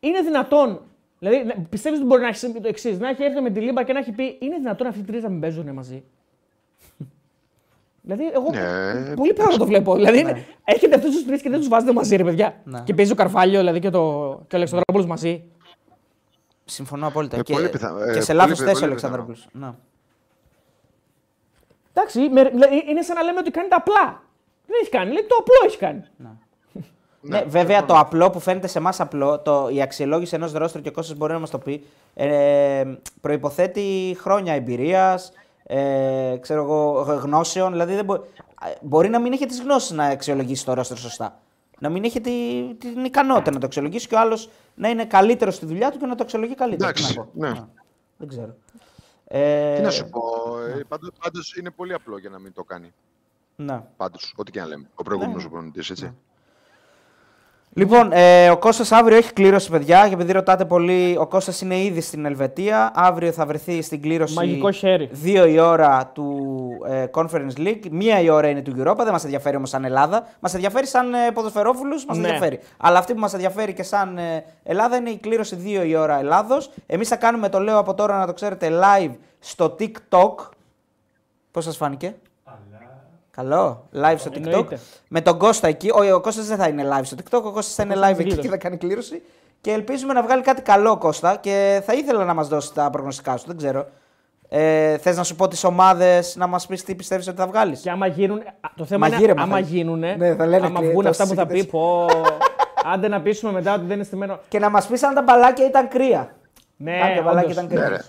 [0.00, 0.80] Είναι δυνατόν.
[1.18, 3.92] Δηλαδή, πιστεύεις ότι μπορεί να έχει συμβεί το εξής: Να έχει έρθει ο Μεντιλίμπαρ και
[3.92, 6.04] να έχει πει Είναι δυνατόν αυτοί οι τρεις να μην παίζουν μαζί.
[8.08, 9.14] Δηλαδή, εγώ Ναι.
[9.14, 9.94] πολύ πράγμα το βλέπω.
[9.94, 12.54] Δηλαδή, είναι- έχετε αυτούς τους τρεις και δεν τους βάζετε μαζί, ρε παιδιά.
[12.64, 12.80] Ναι.
[12.84, 14.00] Και παίζει ο Καρβάλιο δηλαδή, και, το...
[14.46, 15.44] και ο Αλεξανδρόπουλος μαζί.
[16.64, 17.36] Συμφωνώ απόλυτα.
[17.36, 18.02] Ε, και, πολύ πιθανό.
[18.02, 19.46] Ε, και σε πολύ λάθος πι- θέση ο πολύ Αλεξανδρόπουλος.
[19.52, 19.70] Ναι.
[21.94, 24.22] Εντάξει, με- δηλαδή, είναι σαν να λέμε ότι κάνει τα απλά.
[24.66, 25.12] Δεν έχει κάνει.
[25.12, 26.02] Λέει το απλό έχει κάνει.
[27.20, 30.88] Ναι, βέβαια το απλό που φαίνεται σε εμάς απλό, το, η αξιολόγηση ενός ρόστρου και
[30.88, 32.84] ο Κώστας μπορεί να μας το πει, ε,
[33.20, 35.32] προποθέτει χρόνια εμπειρίας,
[35.70, 37.70] ε, ξέρω εγώ, γνώσεων.
[37.70, 41.40] Δηλαδή δεν μπο- ε, μπορεί να μην έχει τις γνώσεις να αξιολογήσει το ρόστρο σωστά.
[41.78, 42.30] Να μην έχει τη,
[42.78, 46.06] την ικανότητα να το αξιολογήσει και ο άλλος να είναι καλύτερος στη δουλειά του και
[46.06, 46.92] να το αξιολογεί καλύτερα.
[46.92, 47.30] Τι Εντάξει, να πω.
[47.32, 47.48] ναι.
[47.48, 47.68] Α,
[48.16, 48.54] δεν ξέρω.
[49.24, 50.20] Ε, Τι να σου πω.
[50.78, 52.92] Ε, πάντως, πάντως είναι πολύ απλό για να μην το κάνει.
[53.56, 53.82] ναι.
[53.96, 54.88] Πάντως, ό,τι και να λέμε.
[54.94, 56.12] Ο προηγούμενος προπονητής, έτσι.
[57.78, 60.08] Λοιπόν, ε, ο Κώστας αύριο έχει κλήρωση, παιδιά.
[60.08, 62.90] Και επειδή ρωτάτε πολύ, ο Κώστας είναι ήδη στην Ελβετία.
[62.94, 64.34] Αύριο θα βρεθεί στην κλήρωση.
[64.34, 65.10] Μαγικό χέρι.
[65.24, 66.48] 2 η ώρα του
[66.88, 67.82] ε, Conference League.
[67.90, 68.96] Μία η ώρα είναι του Europa.
[68.96, 70.26] Δεν μας ενδιαφέρει όμως σαν Ελλάδα.
[70.40, 71.94] Μας ενδιαφέρει σαν ε, ποδοσφαιρόφιλου.
[72.08, 72.26] Μας Ναι.
[72.26, 72.60] ενδιαφέρει.
[72.76, 76.18] Αλλά αυτή που μας ενδιαφέρει και σαν ε, Ελλάδα είναι η κλήρωση 2 η ώρα
[76.18, 76.70] Ελλάδος.
[76.86, 80.34] Εμείς θα κάνουμε, το λέω από τώρα να το ξέρετε, live στο TikTok.
[81.50, 82.14] Πώς σας φάνηκε;
[83.42, 83.88] Καλό.
[83.94, 84.44] Live στο TikTok.
[84.46, 84.78] Εννοείται.
[85.08, 85.90] Με τον Κώστα εκεί.
[85.90, 87.42] Ο, ο Κώστας δεν θα είναι live στο TikTok.
[87.42, 88.40] Ο Κώστας θα είναι live εκεί κλήρωση.
[88.40, 89.22] και θα κάνει κλήρωση.
[89.60, 91.36] Και ελπίζουμε να βγάλει κάτι καλό, Κώστα.
[91.36, 93.44] Και θα ήθελα να μας δώσει τα προγνωστικά σου.
[93.46, 93.86] Δεν ξέρω.
[94.48, 97.80] Ε, Θες να σου πω τις ομάδες, να μας πεις τι πιστεύεις ότι θα βγάλεις;
[97.80, 98.38] Και άμα γίνουν.
[98.38, 98.42] α,
[98.76, 99.98] Το θέμα Μαγείρεμα είναι άμα θα- γίνουν.
[99.98, 102.06] Ναι, θα λένε άμα και βγουν αυτά τόσες που θα πει, και πω.
[102.92, 104.38] Άντε να πείσουμε μετά ότι δεν είναι στημένο.
[104.48, 106.36] Και να μας πεις αν τα μπαλάκια ήταν κρύα.
[106.76, 107.52] Ναι, Κάποια μπαλάκια όντως.
[107.52, 107.88] ήταν Ναι, κρύα.
[107.88, 108.02] ρε.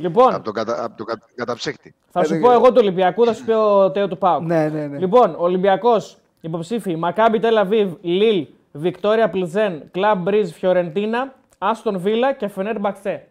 [0.00, 1.94] Λοιπόν, Από τον, κατα, απ' τον κα- καταψύχτη.
[2.10, 4.42] θα σου πω εγώ του Ολυμπιακού, θα σου πει ο Τέο του Πάουκ.
[4.42, 4.98] Ναι, ναι, ναι.
[4.98, 12.78] Λοιπόν, Ολυμπιακός υποψήφοι Μακάμπι Τελαβίβ, Λίλ, Βικτόρια Πλζέν, Κλαμπ Μπριζ, Φιωρεντίνα, Άστον Βίλα και Φενέρ
[12.78, 13.26] Μπαξέ.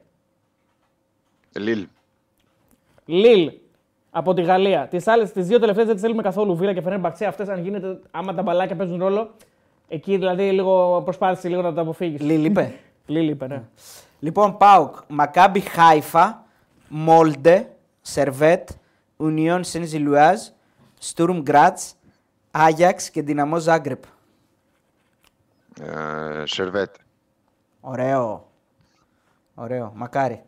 [1.58, 1.88] Λίλ.
[3.06, 3.52] Λίλ
[4.12, 4.88] από τη Γαλλία.
[4.88, 6.56] Τις άλλες, τις δύο τελευταίες δεν τις θέλουμε καθόλου.
[6.56, 7.26] Βίλα και Φενέρ Μπαξέ.
[7.26, 9.30] Αυτές, αν γίνεται, άμα τα μπαλάκια παίζουν ρόλο,
[9.88, 12.22] εκεί δηλαδή λίγο προσπάθησε λίγο να τα αποφύγεις.
[12.22, 12.74] Λίλ είπε.
[13.06, 13.62] Λίλ είπε, ναι.
[14.20, 16.44] Λοιπόν, ΠΑΟΚ, Μακάμπι Χάιφα,
[16.90, 17.70] Μόλντε,
[18.02, 18.70] Σερβέτ,
[19.18, 20.40] Ουνιόν Σεν Ζιλουάζ,
[21.00, 21.80] Στουρμ Γκρατς,
[22.52, 24.04] Άγιαξ και Δυναμό Ζάγκρεπ.
[25.82, 26.96] Ε, Σερβέτ.
[27.82, 28.48] Ωραίο.
[29.56, 30.42] Ωραίο, μακάρι.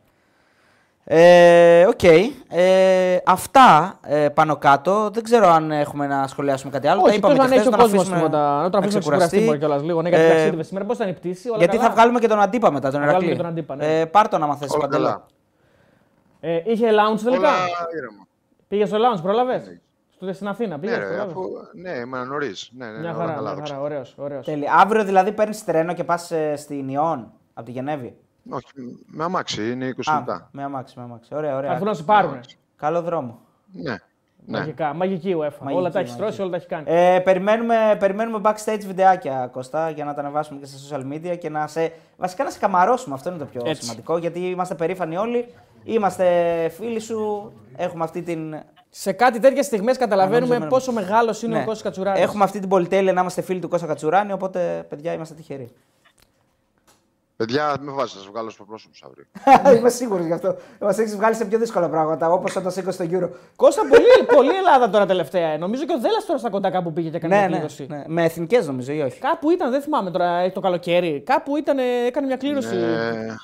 [1.04, 2.04] Ε, Οκ.
[2.50, 5.10] Ε, αυτά ε, πάνω κάτω.
[5.14, 7.02] Δεν ξέρω αν έχουμε να σχολιάσουμε κάτι άλλο.
[7.02, 8.62] Όχι, Τα εκτός είπαμε αν και έχει χθες, ο τον κόσμος αφήσουμε τίποτα.
[8.62, 10.02] Να το αφήσουμε να ξεκουραστεί μπορεί κιόλας λίγο.
[10.02, 10.86] Ναι, γιατί Ε, ταξίδευε σήμερα.
[10.86, 11.88] Πώς ήταν η πτήση, όλα γιατί καλά.
[11.90, 13.32] θα βγάλουμε και τον αντίπα μετά, τον βγάλουμε Ερακλή.
[13.32, 14.00] και τον Αντίπα, ναι.
[14.00, 15.26] ε, πάρ' τον άμα θες, Όλα Παντελό.
[16.42, 16.54] Καλά.
[16.54, 18.28] Ε, είχε lounge τελικά; Όλα ήρεμα.
[18.68, 19.80] Πήγες στο lounge, πρόλαβες;
[20.16, 20.98] Στο στην Αθήνα, πήγες.
[20.98, 21.42] Ναι, ρε, αφού,
[21.74, 22.72] ναι, ήμουν νωρίς.
[22.78, 23.74] Ναι, ναι, Μια όλα χαρά, καλά, μια δόξα.
[23.74, 23.86] χαρά.
[23.86, 24.46] Ωραίος, ωραίος.
[24.46, 24.74] Τέλεια.
[24.74, 28.16] Αύριο δηλαδή παίρνεις τρένο και πας στην Ιόν από τη Γενέβη;
[28.50, 28.66] Όχι,
[29.06, 30.50] με αμάξι, είναι 20 Α, λεπτά.
[30.52, 31.36] με αμάξι, με αμάξι.
[31.36, 31.72] Ωραία, Θα ωραία.
[31.72, 32.40] έρθουν να σε πάρουν.
[32.76, 33.40] Καλό δρόμο.
[33.72, 33.92] Ναι,
[34.46, 34.58] ναι.
[34.58, 35.58] Μαγικά, μαγική UEFA.
[35.60, 36.18] Μαγική, όλα τα έχεις μαγική.
[36.18, 36.84] τρώσει, όλα τα έχει κάνει.
[36.88, 41.50] Ε, περιμένουμε, περιμένουμε backstage βιντεάκια, Κώστα, για να τα ανεβάσουμε και στα social media και
[41.50, 43.16] να σε, βασικά να σε καμαρώσουμε.
[43.16, 43.82] Αυτό είναι το πιο Έτσι.
[43.82, 45.54] σημαντικό, γιατί είμαστε περήφανοι όλοι.
[45.84, 46.26] Είμαστε
[46.76, 48.56] φίλοι σου, έχουμε αυτή την...
[48.94, 51.62] Σε κάτι τέτοιες στιγμές καταλαβαίνουμε Ανάμεσα με- πόσο μεγάλος είναι Ναι.
[51.62, 52.22] ο Κώστας Κατσουράνης.
[52.22, 55.72] Έχουμε αυτή την πολυτέλεια να είμαστε φίλοι του Κώστα Κατσουράνη, οπότε παιδιά είμαστε τυχεροί.
[57.36, 59.26] Παιδιά, με βάζεις, θα σα βγάλω στο πρόσωπο σας αύριο.
[59.80, 60.56] Είμαι σίγουρος γι' αυτό.
[60.80, 63.30] Μας έχεις βγάλει σε πιο δύσκολα πράγματα, όπως όταν σήκωσε το γύρο.
[63.56, 65.50] Κώστα, πολύ, πολύ Ελλάδα τώρα τελευταία.
[65.50, 65.58] ε.
[65.58, 67.86] Νομίζω και ο Δέλλα τώρα στα κοντά κάπου πήγε και έκανε ναι, μια ναι, κλήρωση.
[67.90, 68.04] ναι.
[68.08, 69.20] Με εθνικές νομίζω ή όχι.
[69.20, 71.22] Κάπου ήταν, δεν θυμάμαι τώρα ε, το καλοκαίρι.
[71.26, 72.76] Κάπου ήταν, ε, έκανε μια κλήρωση.
[72.76, 73.36] Ε,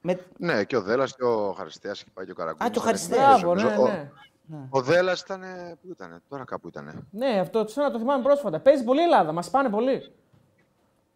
[0.00, 0.20] Με...
[0.38, 2.66] ναι, και ο Δέλλα και ο Χαριστέας είχε πάει και ο Καραγκούνης.
[2.66, 3.36] Α, και ο ήταν Χαριστέας.
[3.36, 4.08] εθνικός, Μπράβο, ναι, νομίζω.
[4.46, 4.56] ναι.
[4.70, 5.40] Ο, ο Δέλλα ήταν.
[5.82, 7.06] Πού ήταν, τώρα κάπου ήταν.
[7.10, 8.60] Ναι, αυτό το να το θυμάμαι πρόσφατα.
[8.60, 10.12] Παίζει πολύ η Ελλάδα, μας πάνε πολύ.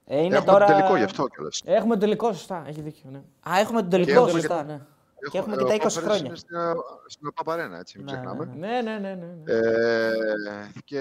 [0.06, 0.66] Ε, είναι Έχουμε τώρα...
[0.66, 1.62] το τελικό γι' αυτό κιόλας.
[1.64, 2.64] Έχουμε το τελικό, σωστά.
[2.66, 3.10] Έχει δίκιο.
[3.10, 3.18] Ναι.
[3.50, 4.78] Α, έχουμε τον Και τελικό, έχουμε σωστά, και-
[5.24, 5.30] ναι.
[5.30, 6.34] Και έχουμε και τα 20 χρόνια.
[6.36, 6.56] Στην,
[7.06, 8.44] στην ΟΠΑΠΑΡΕΝΑ, έτσι, μην Ναι, ξεχνάμε.
[8.56, 9.14] ναι, Ναι, ναι, ναι.
[9.14, 9.52] ναι, ναι.
[9.52, 11.00] Ε, και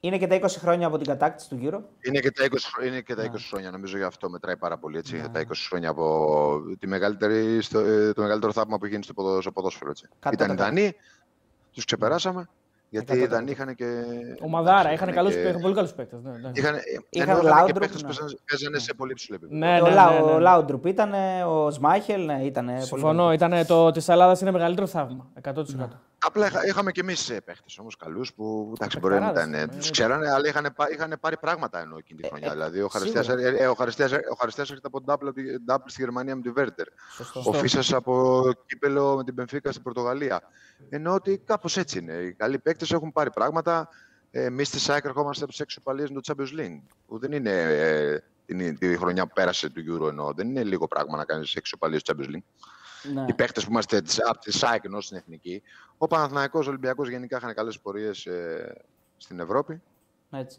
[0.00, 1.88] Είναι και τα 20 χρόνια από την κατάκτηση του γύρω.
[2.00, 3.28] είναι και τα 20, χρο- είναι και τα Ναι.
[3.32, 4.98] 20 χρόνια, νομίζω γι' αυτό μετράει πάρα πολύ.
[4.98, 9.04] Έτσι, Τα 20 χρόνια από τη μεγαλύτερη, στο, ε, το μεγαλύτερο θαύμα που έχει γίνει
[9.04, 9.90] στο, ποδο, στο ποδόσφαιρο.
[9.90, 10.08] Έτσι.
[10.20, 10.62] Κάτω, Ήταν οι κάτω.
[10.62, 10.94] Δανείοι,
[11.72, 12.48] τους ξεπεράσαμε.
[12.90, 13.84] Γιατί Εκατό, οι Δανείοι είχαν και.
[14.40, 16.16] Ομαδάρα, εντάξει, είχαν είχαν καλούς, και- παίκτες, πολύ καλούς παίκτε.
[16.22, 16.50] Ναι, ναι.
[16.54, 16.74] Είχαν,
[17.10, 18.08] Είχαν ενώ είχαν και Λάουντρουπ, παίκτες ναι.
[18.08, 19.58] που παίζανε- παίζανε σε πολύ ψηλό επίπεδο.
[19.58, 20.10] Ναι, ο, ναι, Λα...
[20.10, 20.22] ναι, ναι.
[20.32, 21.12] ο Λάουντρουπ ήταν,
[21.48, 22.70] ο Σμάιχελ, ναι, ήταν.
[22.78, 25.26] Συμφωνώ, ήταν το τη Ελλάδα είναι μεγαλύτερο θαύμα.
[25.42, 25.52] 100%.
[26.20, 29.68] Απλά είχα- είχαμε και εμείς παίχτες όμως καλούς που εντάξει, μπορεί να μην Παιχταράδες, ήταν.
[29.70, 29.90] ναι, Τους ναι.
[29.90, 32.50] ξέρανε, αλλά είχαν, πά- είχαν πάρει πράγματα ενώ εκείνη τη χρονιά.
[32.50, 33.46] δηλαδή, ο Χαριστέας, σίγουρα.
[33.48, 36.42] ε, ε, ο Χαριστέας, ο Χαριστέας έρχεται από νταμπλ, από τη- νταμπλ στη Γερμανία με
[36.42, 36.86] τη Βέρντερ.
[37.10, 37.42] Σωστό.
[37.46, 40.40] Ο Φύσσας από κύπελλο με την Μπενφίκα στην Πορτογαλία.
[40.88, 42.12] Ενώ ότι κάπως έτσι είναι.
[42.12, 43.88] Οι καλοί παίκτες έχουν πάρει πράγματα.
[44.30, 46.80] Εμείς στη ΣΑΕΚ ερχόμαστε από τις έξι οπαλίες με το Champions League.
[47.06, 50.32] Που δεν είναι ε, την, τη χρονιά που πέρασε του Euro εννοώ.
[50.32, 52.42] Δεν είναι λίγο πράγμα να κάνεις έξι οπαλίες του Champions League.
[53.14, 53.24] Ναι.
[53.28, 55.62] Οι παίκτες που είμαστε της- από τη ΣΑΕΚ ενώ στην εθνική.
[55.98, 58.26] Ο Παναθηναϊκός, ο Ολυμπιακός γενικά είχαν καλές πορείες
[59.16, 59.80] στην Ευρώπη.
[60.30, 60.58] Έτσι.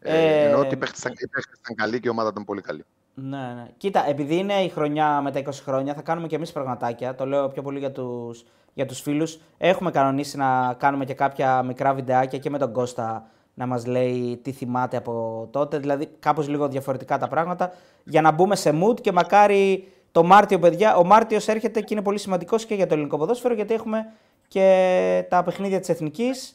[0.00, 2.44] Ε, Ε, ενώ ότι οι παίκτες ήταν, οι παίκτες ήταν καλοί και η ομάδα ήταν
[2.44, 2.84] πολύ καλή.
[3.14, 3.66] Ναι, ναι.
[3.76, 7.14] Κοίτα, επειδή είναι η χρονιά με τα 20 χρόνια, θα κάνουμε και εμείς πραγματάκια.
[7.14, 8.34] Το λέω πιο πολύ για του
[8.74, 9.38] για τους φίλους.
[9.58, 14.40] Έχουμε κανονίσει να κάνουμε και κάποια μικρά βιντεάκια και με τον Κώστα να μας λέει
[14.42, 15.78] τι θυμάται από τότε.
[15.78, 17.72] Δηλαδή, κάπως λίγο διαφορετικά τα πράγματα.
[18.04, 20.96] Για να μπούμε σε mood και μακάρι το Μάρτιο, παιδιά.
[20.96, 24.06] Ο Μάρτιος έρχεται και είναι πολύ σημαντικός και για το ελληνικό ποδόσφαιρο, γιατί έχουμε
[24.48, 26.54] και τα παιχνίδια της Εθνικής.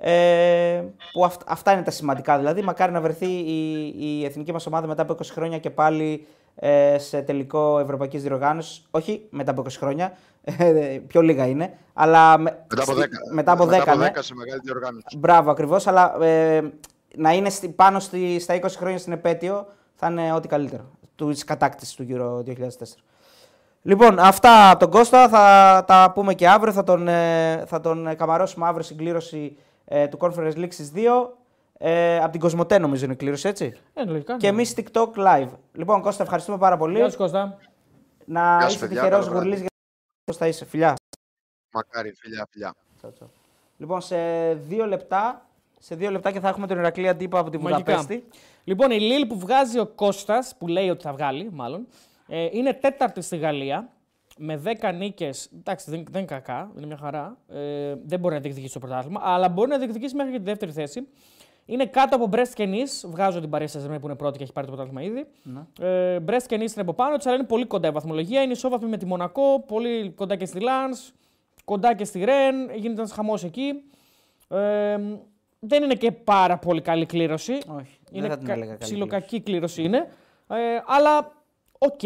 [0.00, 0.82] Ε,
[1.12, 2.62] που αυ- αυτά είναι τα σημαντικά δηλαδή.
[2.62, 6.98] Μακάρι να βρεθεί η, η εθνική μας ομάδα μετά από 20 χρόνια και πάλι ε,
[6.98, 8.86] σε τελικό ευρωπαϊκής διοργάνωσης.
[8.90, 10.12] Όχι μετά από 20 χρόνια,
[10.44, 11.72] ε, πιο λίγα είναι.
[11.94, 14.10] Αλλά με- Μετά από στη- 10, μετά από 10, μετά από ναι.
[14.14, 15.16] 10 σε μεγάλη διοργάνωση.
[15.18, 15.86] Μπράβο ακριβώς.
[15.86, 16.72] Αλλά ε,
[17.16, 20.84] να είναι στη, πάνω στη, στα 20 χρόνια στην επέτειο θα είναι ό,τι καλύτερο.
[21.26, 22.68] Της κατάκτησης του Euro 2004.
[23.82, 26.72] Λοιπόν, αυτά από τον Κώστα θα τα πούμε και αύριο.
[26.72, 30.92] Θα τον, ε, θα τον ε, καμαρώσουμε αύριο στην κλήρωση ε, του Conference League στις
[30.94, 30.98] 2.
[31.78, 33.76] Ε, από την Κοσμοτέ νομίζω είναι η κλήρωση, έτσι.
[33.94, 34.36] Ε, λογικά.
[34.36, 35.48] Και εμείς TikTok live.
[35.72, 36.96] Λοιπόν, Κώστα, ευχαριστούμε πάρα πολύ.
[36.98, 37.58] Γεια σου Κώστα.
[38.24, 39.46] Να Γεια σου, είσαι παιδιά, τυχερός καλό βράδυ.
[39.48, 39.68] γουρλή για
[40.24, 40.64] Κώστα είσαι.
[40.64, 40.94] Φιλιά.
[41.72, 42.74] Μακάρι, φιλιά, φιλιά.
[42.96, 43.30] Τσαου, τσαου.
[43.76, 44.16] Λοιπόν, σε
[44.54, 45.46] δύο λεπτά,
[45.78, 47.92] σε δύο λεπτά και θα έχουμε τον Ηρακλή Αντίπα από τη Μαγικά.
[47.96, 48.28] Βουδαπέστη.
[48.68, 51.86] Λοιπόν, η Λίλ που βγάζει ο Κώστας, που λέει ότι θα βγάλει, μάλλον,
[52.28, 53.88] ε, είναι τέταρτη στη Γαλλία
[54.38, 55.50] με 10 νίκες.
[55.58, 57.38] Εντάξει, δεν, δεν είναι κακά, είναι μια χαρά.
[57.48, 60.72] Ε, δεν μπορεί να διεκδικήσει το πρωτάθλημα, αλλά μπορεί να διεκδικήσει μέχρι και τη δεύτερη
[60.72, 61.08] θέση.
[61.66, 63.08] Είναι κάτω από Brest και Nice.
[63.10, 65.26] Βγάζω την Paris saint που είναι πρώτη και έχει πάρει το πρωτάθλημα ήδη.
[65.42, 65.86] Ναι.
[65.86, 68.42] Ε, Brest και Nice είναι από πάνω της, αλλά είναι πολύ κοντά η βαθμολογία.
[68.42, 71.12] Είναι ισόβαθμη με τη Μονακό, πολύ κοντά και στη Lens,
[71.64, 72.70] κοντά και στη Ρεν.
[72.74, 73.82] Γίνεται ένας χαμός εκεί.
[74.48, 74.96] Ε,
[75.58, 77.52] δεν είναι και πάρα πολύ καλή κλήρωση.
[77.52, 80.08] Όχι, δεν είναι θα την έλεγα καλή ψιλοκακή κλήρωση είναι.
[80.48, 81.32] Ε, αλλά
[81.78, 82.00] οκ.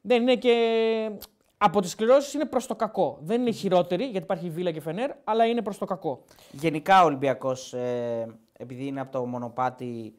[0.00, 1.10] Δεν είναι και.
[1.56, 3.18] Από τις κληρώσεις είναι προς το κακό.
[3.20, 6.24] Δεν είναι χειρότερη γιατί υπάρχει Βίλα και Φενέρ, αλλά είναι προς το κακό.
[6.50, 10.14] Γενικά ο Ολυμπιακός, ε, επειδή είναι από το μονοπάτι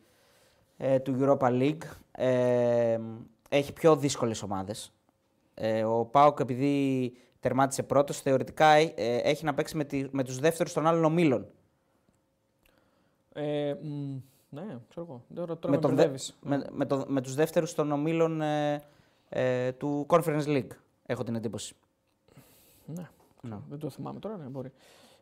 [0.77, 2.99] ε, του Europa League, ε,
[3.49, 4.93] έχει πιο δύσκολες ομάδες.
[5.53, 7.13] Ε, ο Πάοκ, επειδή
[7.43, 8.91] τερμάτισε πρώτος, θεωρητικά ε,
[9.23, 11.45] έχει να παίξει με, τη, με τους δεύτερους των άλλων ομίλων.
[13.33, 14.15] Ε, μ,
[14.49, 15.23] ναι, ξέρω εγώ.
[15.35, 16.37] Τώρα, τώρα με, με, τον δε- μπερδεύεις.
[16.41, 18.81] με, με, το, με τους δεύτερους των ομίλων ε,
[19.29, 20.67] ε, του Conference League,
[21.05, 21.75] έχω την εντύπωση.
[22.85, 23.09] Ναι.
[23.41, 23.57] Ναι.
[23.69, 24.71] Δεν το θυμάμαι τώρα, ναι, μπορεί.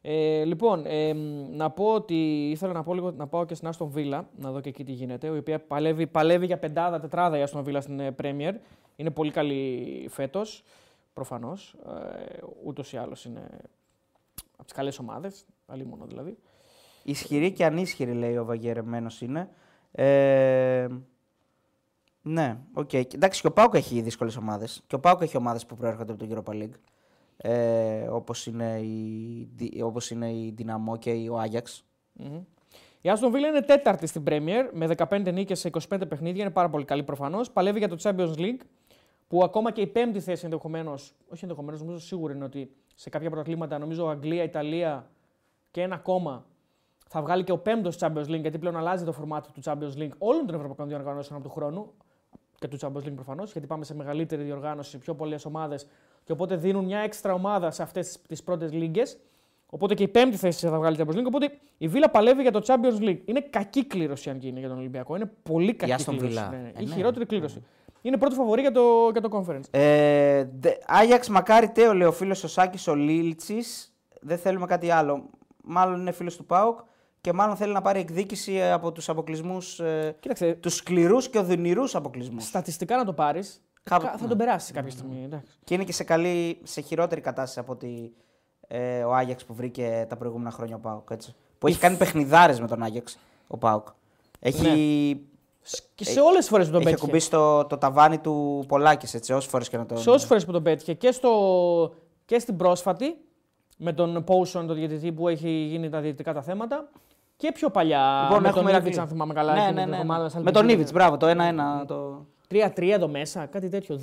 [0.02, 3.68] Ε, λοιπόν, ε, μ, να πω ότι ήθελα να, πω λίγο, να πάω και στην
[3.68, 7.38] Άστον Βίλα, να δω και εκεί τι γίνεται, η οποία παλεύει, παλεύει για πεντάδα, τετράδα
[7.38, 8.54] η Άστον Βίλα στην ε, Premier.
[8.96, 10.64] Είναι πολύ καλή φέτος,
[11.14, 11.76] προφανώς.
[11.86, 13.48] Ε, Ούτως ή άλλως είναι
[14.54, 15.46] από τις καλές ομάδες,
[15.86, 16.38] μόνο δηλαδή.
[17.04, 19.50] Ισχυρή και ανίσχυρη, λέει ο Βαγγερεμένος είναι.
[19.92, 20.88] Ε,
[22.22, 22.94] ναι, οκ.
[22.94, 24.84] Εντάξει, και ο ΠΑΟΚ έχει δύσκολες ομάδες.
[24.88, 26.74] Και ο ΠΑΟΚ έχει ομάδες που προέρχονται από το Europa League.
[27.38, 31.86] Ε, όπως, είναι η, Δι- όπως είναι η Δυναμό και ο Άγιαξ.
[32.14, 32.42] Μμμ.
[33.02, 36.42] Η Άστον Βίλα είναι τέταρτη στην Premier με 15 νίκες σε 25 παιχνίδια.
[36.44, 37.52] Είναι πάρα πολύ καλή προφανώς.
[37.52, 38.60] Παλεύει για το Champions League
[39.32, 43.30] που ακόμα και η πέμπτη θέση ενδεχομένως, όχι ενδεχομένως, νομίζω σίγουρα είναι ότι σε κάποια
[43.30, 45.10] πρωταθλήματα, νομίζω Αγγλία, Ιταλία
[45.72, 46.46] και ένα ακόμα
[47.08, 50.12] θα βγάλει και ο πέμπτος Champions League γιατί πλέον αλλάζει το φορμάτι του Champions League
[50.18, 51.92] όλων των ευρωπαϊκών διοργανώσεων από του χρόνου
[52.60, 55.88] και του Champions League προφανώς, γιατί πάμε σε μεγαλύτερη διοργάνωση, πιο πολλές ομάδες
[56.24, 59.18] και οπότε δίνουν μια έξτρα ομάδα σε αυτές τις πρώτες λίγκες.
[59.70, 61.26] Οπότε και η πέμπτη θέση θα βγάλει Champions League.
[61.28, 63.20] Οπότε η Βίλα παλεύει για το Champions League.
[63.26, 65.16] Είναι κακή κλήρωση αν γίνει για τον Ολυμπιακό.
[65.16, 66.38] Είναι πολύ κακή Aston κλήρωση.
[66.38, 66.50] Villa.
[66.52, 66.72] Ναι, ναι.
[66.76, 66.94] Ε, Η ναι.
[66.94, 67.64] χειρότερη κλήρωση.
[68.02, 69.64] Είναι πρώτο φαβορή για το, για το conference.
[69.72, 73.94] Ε, δε- Άγιαξ μακάρι τέο, λέει ο φίλος ο Σάκης ο Λίλτσης.
[74.22, 75.30] Δεν θέλουμε κάτι άλλο.
[75.64, 76.80] Μάλλον είναι φίλος του ΠΑΟΚ
[77.22, 81.38] και μάλλον θέλει να πάρει εκδίκηση ε, από τους αποκλεισμούς, ε, Κοίταξε, τους σκληρούς και
[81.40, 82.44] οδυνηρούς αποκλεισμούς.
[82.46, 83.62] στατιστικά να το πάρεις.
[83.84, 85.24] Κάπου- Θα τον περάσεις κάποια στιγμή.
[85.24, 85.52] εντάξει.
[85.64, 88.14] Και είναι και σε, καλή, σε χειρότερη κατάσταση από ότι
[88.68, 91.10] ε, ο Άγιαξ που βρήκε τα προηγούμενα χρόνια ο Πάοκ.
[91.12, 91.36] Έτσι.
[91.60, 93.88] Που έχει κάνει παιχνιδάρες με τον Άγιαξ ο Πάοκ.
[94.40, 95.26] Έχει,
[95.96, 97.06] Και σε όλες τις φορές που τον έχει πέτυχε.
[97.06, 99.96] ακουμπήσει το, το ταβάνι του Πολάκης, έτσι, όσες φορές και να το.
[99.98, 101.94] Σε όσες φορές που τον πέτυχε και, στο,
[102.26, 103.18] και στην πρόσφατη
[103.78, 106.90] με τον Πόουσον, τον διαιτητή που έχει γίνει τα διαιτητικά τα θέματα.
[107.36, 109.02] Και πιο παλιά Λοιπόν, με έχουμε τον Ήβιτ, Ηρακλή.
[109.02, 109.54] αν θυμάμαι καλά.
[109.54, 110.00] Ναι, και ναι, με, ναι, την ναι.
[110.00, 110.82] ομάδα σαν Με τον Αλπιντίνη.
[110.82, 111.28] Ήβιτ, μπράβο, το
[111.82, 111.86] 1-1.
[111.88, 112.26] Το...
[112.52, 113.96] 3-3 εδώ μέσα, κάτι τέτοιο.
[113.96, 114.00] 2-2,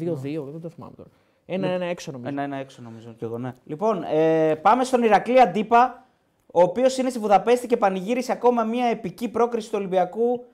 [0.51, 1.09] δεν το θυμάμαι τώρα.
[1.47, 2.31] Ένα-ένα έξω νομίζω.
[2.31, 3.53] Ένα-ένα έξω νομίζω και εγώ, ναι.
[3.65, 6.07] Λοιπόν, ε, πάμε στον Ηρακλή Αντίπα,
[6.47, 10.45] ο οποίος είναι στη Βουδαπέστη και πανηγύρισε ακόμα μια επική πρόκριση του Ολυμπιακού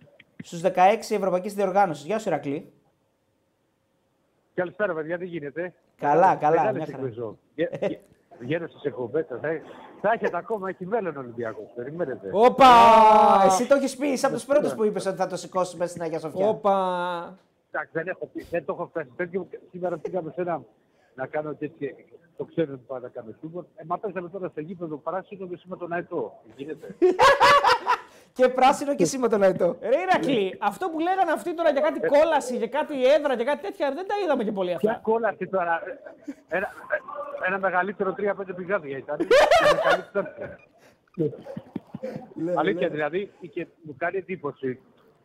[0.45, 0.70] στους 16
[1.14, 2.07] Ευρωπαϊκή Διοργάνωση.
[2.07, 2.72] Γεια σου, Ηρακλή.
[4.55, 6.97] Καλησπέρα, παιδιά, τι γίνεται; Καλά, καλά, Μεγάλη μια χαρά.
[6.99, 7.38] συγκλουζό.
[7.55, 7.99] Γε- γε-
[8.38, 9.40] Βγαίνω στι εκπομπές σας.
[10.01, 11.64] Θα έχετε ακόμα, έχει μέλλον Ολυμπιακός.
[11.74, 12.28] Περιμένετε.
[12.32, 12.66] Όπα!
[13.45, 15.90] Εσύ το έχεις πει, είσαι από τους πρώτους που είπες ότι θα το σηκώσει μέσα
[15.90, 16.49] στην Αγία Σοφιά.
[16.49, 17.38] Όπα.
[17.70, 19.49] Εντάξει, δεν, έχω, πει- δεν το έχω φτάσει τέτοιο.
[19.70, 20.62] Σήμερα πήγαμε σε ένα
[21.14, 21.95] να κάνω τέτοια.
[22.36, 23.62] Το ξέρω ότι πάω να κάνω σούπερ.
[23.76, 26.40] Ε, μα παίζαμε τώρα στο γήπεδο παράσινο και σήμερα τον Αετό.
[26.57, 26.95] Γίνεται;
[28.39, 29.76] Και πράσινο και εσύ με τον Αϊτό.
[29.80, 33.62] Ρε Ηρακλή, αυτό που λέγανε αυτοί τώρα για κάτι κόλαση, για κάτι έδρα, για κάτι
[33.62, 35.03] τέτοια, δεν τα είδαμε και πολύ Ποια αυτά.
[35.03, 35.82] κόλαση τώρα;
[36.49, 36.68] ε, Ένα,
[37.47, 39.16] ένα μεγαλύτερο 3-5 πηγάδια ήταν.
[39.61, 40.57] Ένα καλύτερο.
[42.57, 44.80] Αλήθεια δηλαδή, και μου κάνει εντύπωση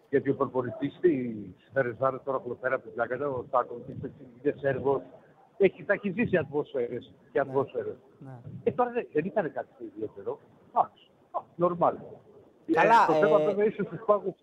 [0.09, 1.35] γιατί ο προπονητής της
[1.73, 5.01] Φερεζάρα τώρα που πέρα από την πλάκα, ο Τάκο, είναι Σέρβος,
[5.57, 7.95] έχει, τα έχει ζήσει ατμόσφαιρες και ατμόσφαιρες.
[8.19, 8.31] Ναι.
[8.63, 10.39] Ε, τώρα δεν, δεν ήταν κάτι ιδιαίτερο.
[10.69, 11.09] Εντάξει,
[11.55, 11.95] νορμάλ.
[12.73, 14.33] Καλά, το θέμα ε, βέβαια ίσω του πάγους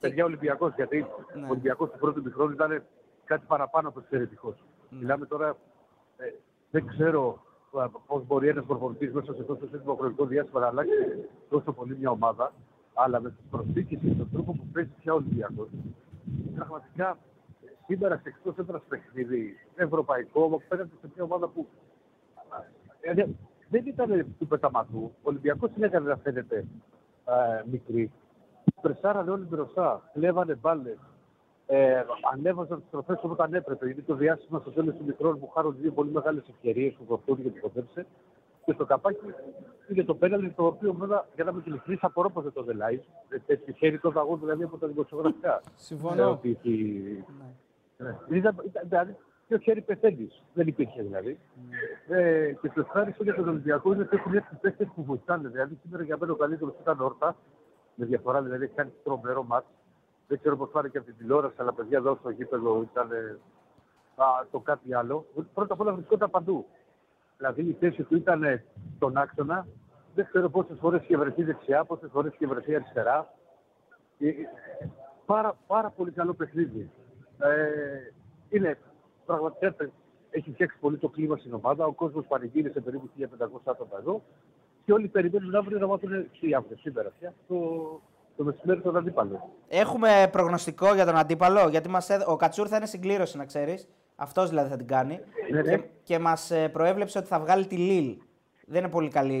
[0.00, 1.42] Παιδιά Ολυμπιακός, γιατί Ναι.
[1.46, 2.82] ο Ολυμπιακός του πρώτου μικρόνου ήταν
[3.24, 4.64] κάτι παραπάνω από εξαιρετικός.
[4.90, 5.56] Μιλάμε τώρα,
[6.16, 6.24] ε,
[6.70, 7.42] δεν ξέρω
[8.06, 12.10] πώς μπορεί ένας προπονητής μέσα σε τόσο σύντομο χρονικό διάστημα να αλλάξει τόσο πολύ μια
[12.10, 12.52] ομάδα,
[12.94, 15.68] αλλά με τις προσθήκες και τον τρόπο που παίζει πια ο Ολυμπιακός,
[16.54, 17.18] πραγματικά
[17.66, 21.66] ε, σήμερα σε εκτός έδρας παιχνίδι ευρωπαϊκό, απέναντι σε μια ομάδα που
[23.00, 23.24] ε,
[23.68, 25.02] δεν ήταν του πεταματού.
[25.02, 26.64] Ο Ολυμπιακός συνέχιζε να φαίνεται
[27.24, 28.12] ε, μικρή.
[28.80, 30.98] Πρεσάρανε όλοι μπροστά, κλέβανε μπάλες.
[31.66, 32.02] Ε,
[32.32, 33.84] ανέβαζαν τις τροφές όταν έπρεπε.
[33.86, 37.42] Γιατί το διάστημα στο τέλος του μικρών που χάρουν δύο πολύ μεγάλες ευκαιρίες που προχωρούν
[37.44, 38.06] και την κοντέψε.
[38.64, 39.18] Και στο καπάκι
[39.88, 43.00] είναι το πέναλτι το οποίο βέβαια για να είμαι ειλικρινής απορώ πως δεν το δελάει.
[43.46, 45.60] Έτσι χέρι το δαγό δηλαδή από τα δημοσιογραφικά.
[45.76, 46.22] Συμφωνώ.
[46.22, 47.24] Ε, ότι έχει-
[47.98, 48.16] ναι.
[48.30, 49.16] Ήταν, ήταν, δηλαδή,
[49.46, 50.28] και ο χέρι πεθαίνει.
[50.54, 51.38] Δεν υπήρχε δηλαδή.
[52.08, 55.48] Ε, και το ευχάριστο για τον Ολυμπιακό είναι ότι έχουν έρθει παίχτε που βοηθάνε.
[55.48, 57.36] Δηλαδή σήμερα για μένα ο καλύτερος ήταν όρτα.
[57.94, 59.66] Με διαφορά δηλαδή έχει κάνει τρομερό μάτς.
[60.28, 63.10] Δεν ξέρω πώς πάρει και από την τηλεόραση, αλλά παιδιά εδώ στο γήπεδο ήταν
[64.16, 65.26] α, το κάτι άλλο.
[65.54, 66.66] Πρώτα απ' όλα βρισκόταν παντού.
[67.36, 68.62] Δηλαδή η θέση του ήταν
[68.96, 69.66] στον άξονα.
[70.14, 73.34] Δεν ξέρω πόσες φορές είχε βρεθεί δεξιά, πόσες φορές είχε βρεθεί αριστερά.
[74.18, 74.32] Ε, ε,
[75.26, 76.90] πάρα, πάρα πολύ καλό παιχνίδι.
[77.38, 78.12] Ε,
[78.48, 78.78] είναι
[79.26, 79.74] πραγματικά
[80.30, 81.86] έχει φτιάξει πολύ το κλίμα στην ομάδα.
[81.86, 83.24] Ο κόσμος πανηγύρισε περίπου 1500
[83.64, 84.22] άτομα εδώ
[84.84, 86.10] και όλοι περιμένουν αύριο να μάθουν
[86.40, 87.56] τι αύριο, σήμερα πια, το,
[88.36, 89.50] το μεσημέρι τον αντίπαλο.
[89.68, 93.88] Έχουμε προγνωστικό για τον αντίπαλο, γιατί μας, έδ- ο Κατσούρ θα είναι συγκλήρωση, να ξέρεις.
[94.16, 95.20] Αυτός δηλαδή θα την κάνει.
[95.50, 95.76] Ναι, ναι.
[95.76, 98.16] Και, και μας προέβλεψε ότι θα βγάλει τη Λίλ.
[98.66, 99.34] Δεν είναι πολύ καλή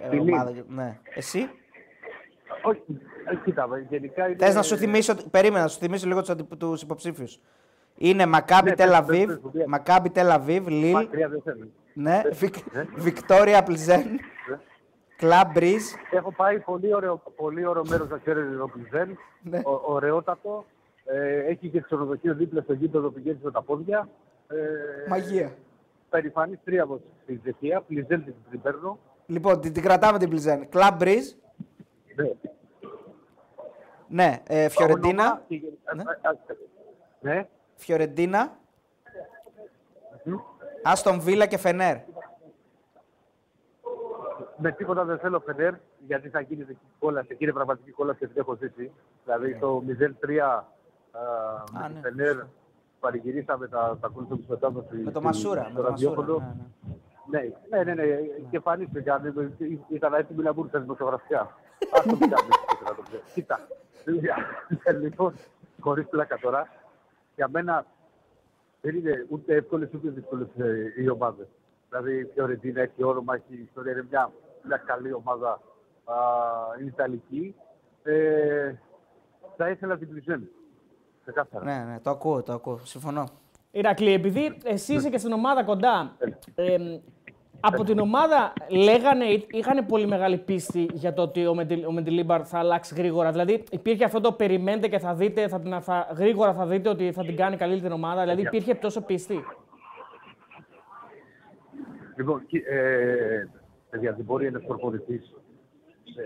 [0.00, 0.32] ε, Τη Λίλ.
[0.32, 0.52] ομάδα.
[0.68, 0.98] Ναι.
[1.14, 1.38] Εσύ;
[2.62, 2.82] Όχι,
[3.30, 4.36] ε, κοίτα, γενικά είναι...
[4.38, 6.22] Θες να σου θυμίσω, περίμενα να σου θυμίσω λίγο
[6.58, 7.40] τους υποψήφιους.
[8.02, 9.64] Είναι Μακάμπι Ναι, Τελ πες, Αβίβ, πες, πες, πες.
[9.66, 11.68] Μακάμπι Τελ Αβίβ, Λίλ, Μακριά δεν θέλω.
[11.94, 12.86] ναι, πες, Βικ- ναι.
[12.96, 14.00] Βικτόρια Πλιζέν,
[14.48, 14.58] Ναι.
[15.16, 15.84] Κλαμπ Μπριζ.
[16.10, 19.16] Έχω πάει πολύ ωραίο, πολύ ωραίο μέρο να ξέρετε το Πλιζέν.
[19.42, 19.58] Ναι.
[19.64, 20.64] Ο, ωραιότατο.
[21.04, 24.08] Ε, έχει και ξενοδοχείο δίπλα στο γήπεδο πηγαίνει με τα πόδια.
[24.48, 24.56] Ε,
[25.08, 25.52] Μαγεία.
[26.10, 27.80] Περηφανή τρίαβο στη Ζεχία.
[27.80, 28.98] Πλιζέν την, την παίρνω.
[29.26, 30.68] Λοιπόν, την, την κρατάμε την Πλιζέν.
[30.68, 31.32] Κλαμπ Μπριζ,
[32.16, 32.30] Ναι.
[34.08, 35.42] ναι, ε, Φιωρεντίνα,
[35.92, 36.14] Όνομα
[36.46, 36.54] και-
[37.20, 37.48] Ναι.
[37.80, 37.84] Α, α, Ναι.
[37.84, 38.58] Φιωρεντίνα,
[40.24, 40.34] Μμ.
[40.82, 41.96] Άστον Βίλα και Φενέρ.
[44.62, 45.74] Με τίποτα δεν θέλω Φενέρ,
[46.06, 47.26] γιατί θα γίνει εκεί κόλαση.
[47.30, 48.92] Εκεί είναι πραγματική κόλαση και την έχω ζήσει.
[49.24, 49.82] Δηλαδή το
[50.22, 50.64] 0-3 Α,
[51.72, 51.94] με ναι.
[51.94, 52.36] τη Φενέρ
[53.00, 55.04] παρηγυρίσαμε τα, τα κούλτσα του μετάδοσης.
[55.04, 55.60] Με το στη- Μασούρα.
[55.62, 56.14] στο Με το Μασούρα.
[56.14, 56.56] ραδιόφωνο.
[57.30, 57.52] ναι, ναι.
[57.70, 58.16] Ναι, ναι, ναι, ναι.
[58.50, 59.34] Και εμφανίστηκαν.
[59.88, 61.54] Ήταν έτοιμοι να μπουν στα δημοσιογραφικά.
[61.94, 62.44] Αυτό δεν ήταν
[62.84, 63.22] να το ξέρω.
[63.34, 63.58] Κοίτα.
[65.02, 65.34] Λοιπόν,
[65.80, 66.68] χωρίς πλάκα τώρα,
[67.40, 67.86] για μένα
[68.80, 70.48] δεν είναι ούτε εύκολες ούτε δύσκολες
[70.98, 71.46] οι ομάδες.
[71.88, 74.32] Δηλαδή η Φιωρεντίνα έχει όνομα, έχει ιστορία, είναι μια,
[74.62, 75.60] μια καλή ομάδα.
[76.04, 76.14] Α,
[76.80, 77.54] είναι Ιταλική.
[78.02, 78.74] Ε,
[79.56, 80.48] θα ήθελα την Πλιζέν.
[81.20, 81.64] Ξεκάθαρα.
[81.64, 82.78] Ναι, ναι, το ακούω, το ακούω.
[82.78, 83.28] Συμφωνώ.
[83.70, 86.16] Ηρακλή, επειδή εσύ είσαι και στην ομάδα κοντά,
[86.54, 86.76] ε,
[87.60, 92.42] από την ομάδα λέγανε, είχαν πολύ μεγάλη πίστη για το ότι ο, Μεντι, ο Μεντιλίμπαρ
[92.48, 93.30] θα αλλάξει γρήγορα.
[93.30, 97.12] Δηλαδή υπήρχε αυτό το περιμένετε και θα δείτε, θα, την- θα, γρήγορα θα δείτε ότι
[97.12, 98.20] θα την κάνει καλή την ομάδα.
[98.20, 99.44] Δηλαδή υπήρχε τόσο πίστη.
[102.16, 103.48] Λοιπόν, κι- ε,
[103.90, 105.34] παιδιά, δεν μπορεί ένας προπονητής
[106.04, 106.22] σε,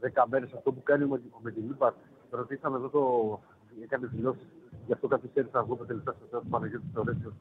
[0.00, 1.94] σε 10 μέρες αυτό που κάνει με, με την Λίπα.
[2.30, 3.40] Ρωτήσαμε εδώ το.
[3.82, 4.46] Έκανε δηλώσεις,
[4.86, 7.32] γι' αυτό καθυστέρησα να βγω με τελικά στο τέλο του Παναγιώτη Θεωρέσιο.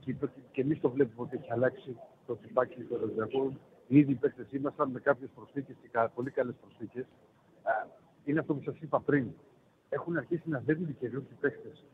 [0.00, 1.96] Και, είπε ότι και εμείς το βλέπουμε ότι έχει αλλάξει
[2.26, 3.52] το τσιμπάκι του Ολυμπιακού.
[3.88, 7.04] Ήδη οι παίκτες ήμασταν με κάποιες προσθήκες και κα- πολύ καλές προσθήκες.
[8.24, 9.26] Είναι αυτό που σας είπα πριν.
[9.88, 11.84] Έχουν αρχίσει να δίνουν καινούριου παίκτες.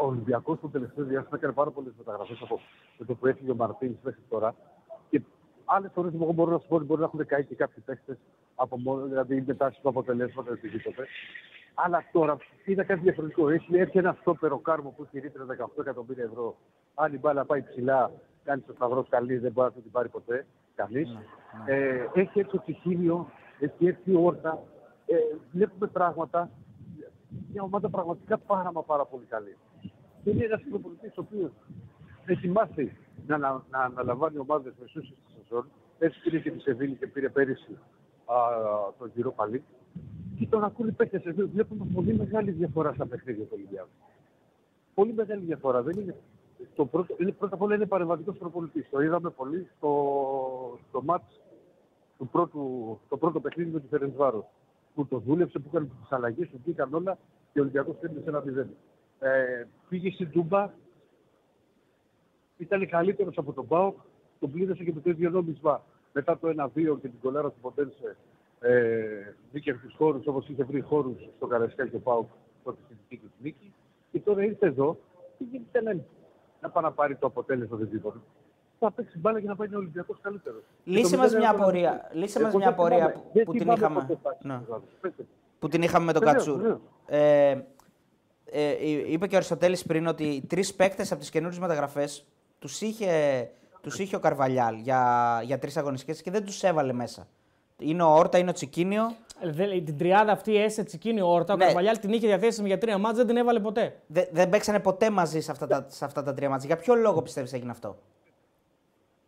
[0.00, 2.60] Ο Ολυμπιακός το τελευταίο διάστημα έκανε πάρα πολλές μεταγραφές από
[2.98, 4.54] με το που έφυγε ο Μαρτίνς μέχρι τώρα.
[5.10, 5.20] Και
[5.64, 8.18] άλλες φορές εγώ μπορώ να σου πω ότι μπορεί να έχουν καεί και κάποιοι παίχτε
[8.54, 11.02] από μόνο, δηλαδή μετά στο αποτελέσματα του γήπεδο.
[11.74, 13.48] Αλλά τώρα είδα κάτι διαφορετικό.
[13.48, 16.56] Έχει έρθει ένα στόπερο κάρμο που έχει ρήτρα 18 εκατομμύρια ευρώ.
[17.00, 18.10] Αν η μπάλα πάει ψηλά,
[18.44, 20.46] κάνει το σταυρό καλή, δεν μπορεί να την πάρει ποτέ.
[20.74, 21.02] Κανεί.
[21.66, 24.62] Ε, έχει έρθει ο Τσιχίνιο, έχει έρθει η Όρτα.
[25.06, 25.16] Ε,
[25.52, 26.50] βλέπουμε πράγματα.
[27.52, 29.56] Μια ομάδα πραγματικά πάρα μα πάρα πολύ καλή.
[30.22, 31.50] Και είναι ένας προπονητής ο οποίος
[32.26, 32.96] έχει μάθει
[33.26, 35.68] να, να, να αναλαμβάνει ομάδες μεσού στη σεζόν.
[35.98, 37.78] Έτσι πήρε και τη Σεβίλη και πήρε πέρυσι
[38.26, 38.34] α,
[38.98, 39.64] τον γύρο παλί.
[40.38, 41.32] Και τον ακούνε παίχτε.
[41.52, 43.88] Βλέπουμε πολύ μεγάλη διαφορά στα παιχνίδια του Ολυμπιακού.
[44.94, 45.82] Πολύ μεγάλη διαφορά.
[45.82, 46.14] Δεν είναι,
[46.74, 48.88] το πρώτο, είναι, πρώτα απ' όλα είναι παρεμβατικός προπονητής.
[48.90, 51.40] Το είδαμε πολύ στο, στο μάτς
[52.18, 54.48] του πρώτου, το πρώτο παιχνίδι με τη Φερεντσβάρο.
[54.94, 57.18] Που το δούλεψε, που έκανε τις αλλαγές, που πήγαν όλα
[57.52, 58.68] και ο Ολυμπιακός πήρε σε ένα μηδέν.
[59.18, 60.72] Ε, πήγε στην Τούμπα,
[62.56, 63.96] ήταν καλύτερος από τον Πάοκ,
[64.40, 65.82] τον πλήρωσε και με το ίδιο νόμισμα.
[66.12, 68.16] Μετά το 1-2 και την κολάρα του Ποντένσε,
[68.60, 72.28] ε, μπήκε στου χώρους όπως είχε βρει χώρους στο Καραϊσκά και ο Πάοκ
[72.64, 73.72] τότε στη δική του νίκη.
[74.10, 74.98] Και τώρα ήρθε εδώ
[75.38, 75.96] και γίνεται να,
[76.60, 78.20] να πάει να πάρει το αποτέλεσμα δεν τίποτα.
[78.78, 80.62] Θα παίξει μπάλα για να πάει ο Ολυμπιακός καλύτερος.
[80.84, 82.08] Λύσε μας μια απορία.
[82.12, 84.18] Λύσε μας μια απορία που- που την είχαμε.
[84.42, 84.60] Ναι.
[85.58, 86.60] που την είχαμε με τον Βεβαίως, Κατσούρ.
[86.60, 86.80] βεβαίως.
[87.06, 87.50] Ε,
[88.50, 88.74] ε,
[89.12, 92.26] είπε και ο Αριστοτέλης πριν ότι οι τρεις παίκτες από τις καινούριες μεταγραφές
[92.58, 93.10] τους είχε,
[93.80, 97.26] τους είχε ο Καρβαλιάλ για, για τρεις αγωνιστικές και δεν τους έβαλε μέσα.
[97.78, 99.12] Είναι ο Όρτα, είναι ο Τσικίνιο.
[99.40, 101.52] Ε, δεν- την τριάδα αυτή έσε τσικίνη όρτα.
[101.52, 101.64] Ο Ναι.
[101.64, 103.96] Καρβαλιάλ την είχε διαθέσιμη για τρία μάτια, δεν την έβαλε ποτέ.
[104.06, 106.66] Δε, δεν παίξανε ποτέ μαζί σε αυτά τα, σε αυτά τα τρία μάτια.
[106.66, 107.96] Για ποιο λόγο πιστεύεις έγινε αυτό;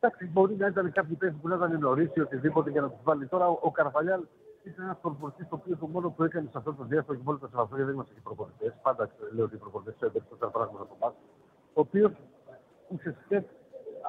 [0.00, 3.00] Εντάξει, μπορεί να ήταν κάποιοι παίχτε που να ήταν νωρί ή οτιδήποτε για να τους
[3.02, 3.26] βάλει.
[3.26, 4.20] Τώρα ο, ο Καρβαλιάλ
[4.62, 7.38] ήταν ένας προπονητής το οποίο το μόνο που έκανε σε αυτό το διάστημα και μόνο
[7.38, 8.72] τα σεβαστό δεν είμαστε και προπονητές.
[8.82, 11.14] Πάντα ξέρω, λέω ότι οι προπονητές έπαιξαν τόσα πράγματα από εμάς.
[11.74, 12.12] Ο οποίος
[12.88, 13.44] ουσιαστικά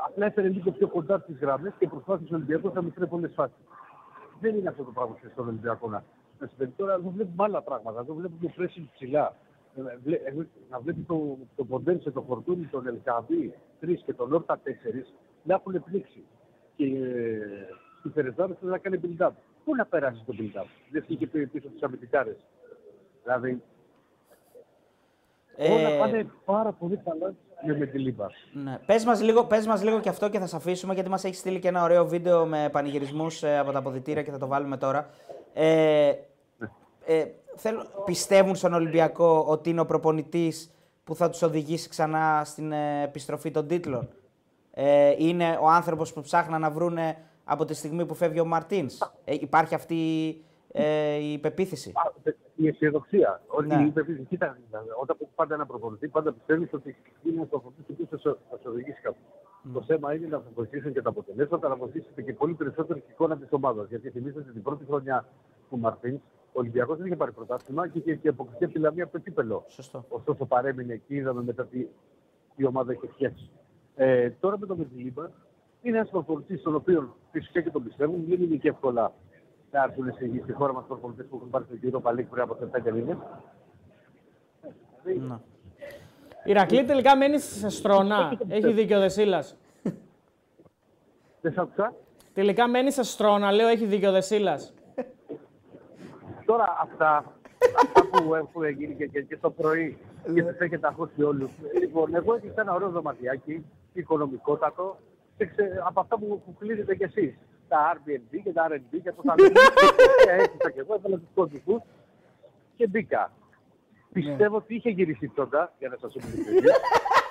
[0.08, 3.32] απλά έφερε λίγο πιο κοντά τις γραμμές και προσπάθησε ο Ολυμπιακό να μην φέρει πολλές
[3.36, 3.56] φάσεις.
[4.42, 6.04] Δεν είναι αυτό το πράγμα που στον Ολυμπιακό να
[6.40, 6.72] να συμβαίνει.
[6.78, 8.00] Τώρα εδώ βλέπουμε άλλα πράγματα.
[8.00, 9.36] Εδώ βλέπουμε το pressing ψηλά.
[9.76, 10.34] Ε, βλέ- ε,
[10.70, 15.14] Να βλέπει το, το Ποντένσε, το Φορτούνη, τον Ελ Κααμπί 3 και τον Χόρτα 4
[15.44, 16.24] να έχουν πνίξει.
[16.76, 17.68] Και ε,
[18.04, 19.32] η Φερεντσβάρος θέλει να κάνει build-up.
[19.66, 22.38] Πού να περάσει το build-up; Δεν βγήκε πι- πίσω από τις αμυντικάρες.
[23.24, 23.62] Δηλαδή
[25.58, 27.34] όλα Ε, πάνε πάρα πολύ καλά
[27.66, 28.26] με, Μεντιλίμπαρ.
[28.54, 28.80] Ναι.
[28.86, 31.38] Πες μας, λίγο, πες μας λίγο και αυτό και θα σε αφήσουμε γιατί μας έχεις
[31.38, 34.78] στείλει και ένα ωραίο βίντεο με πανηγυρισμούς ε, από τα αποδυτήρια και θα το βάλουμε
[34.78, 35.10] τώρα.
[35.54, 36.14] Ε,
[37.06, 40.72] ε, θέλω, πιστεύουν στον Ολυμπιακό ότι είναι ο προπονητής
[41.04, 44.10] που θα τους οδηγήσει ξανά στην ε, επιστροφή των τίτλων;
[44.74, 48.98] Ε, είναι ο άνθρωπος που ψάχναν να βρούνε από τη στιγμή που φεύγει ο Μαρτίνς;
[49.24, 49.98] Ε, υπάρχει αυτή
[50.72, 51.92] ε, η πεποίθηση;
[52.62, 53.42] Α, Η αισιοδοξία.
[53.48, 53.84] Ότι Ναι.
[53.86, 54.26] η πεποίθηση.
[54.26, 54.58] Κοίτα,
[55.02, 58.68] όταν πάντα ένα προπονητή, πάντα πιστεύεις ότι είναι ένας προπονητής που θα σε- θα σε
[58.70, 59.18] οδηγήσει κάπου.
[59.74, 63.06] Το θέμα είναι να σα βοηθήσουν και τα αποτελέσματα, να βοηθήσετε και πολύ περισσότερο και
[63.12, 63.88] εικόνα της ομάδας.
[63.90, 65.26] Γιατί θυμίζετε την πρώτη χρονιά
[65.70, 66.16] του Μαρτίν,
[66.54, 69.20] ο Ολυμπιακός δεν είχε πάρει πρωτάθλημα και είχε και αποκτήσει από τη Λαμία από το
[69.20, 69.64] κύπελο.
[69.68, 70.06] Σωστό.
[70.10, 71.88] Ωστόσο παρέμεινε εκεί, είδαμε μετά τι
[72.56, 73.50] η ομάδα είχε φτιάξει.
[73.96, 75.30] Ε, τώρα με τον Μετζιλίμπα
[75.82, 78.26] είναι ένας προπονητής στον οποίο φυσικά και τον πιστεύουν.
[78.28, 79.14] Δεν είναι και εύκολα
[79.72, 82.58] να έρθουν στη, στη χώρα μας προπονητέ που έχουν πάρει τον κύριο Παλίκ πριν από
[82.88, 83.18] 4 μήνε.
[85.04, 85.38] Ναι.
[86.44, 88.38] Ηρακλή τελικά μένεις σε στρώνα.
[88.48, 89.58] Έχει δίκιο ο Δεσίλας.
[91.42, 91.94] Δεν σ' άκουσα.
[92.34, 94.74] Τελικά μένεις σε στρώνα, λέω, έχει δίκιο ο Δεσίλας.
[96.46, 97.26] Τώρα αυτά,
[97.82, 99.98] αυτά που έχουν γίνει και, και, και στο πρωί
[100.34, 101.52] και του έχετε ακούσει όλους.
[101.80, 104.98] Λοιπόν, εγώ έκλεισα ένα ωραίο δωματιάκι, οικονομικότατο,
[105.38, 107.38] και ξε, από αυτά που, που κλείνετε κι εσείς.
[107.72, 109.34] Τα Airbnb και τα RB και το τα
[110.26, 111.84] Και έκλεισα κι εγώ, έβαλα τους κωδικού
[112.76, 113.32] και μπήκα.
[114.14, 116.76] Πιστεύω ότι είχε γυρίσει τότε, για να σας πω την αλήθεια.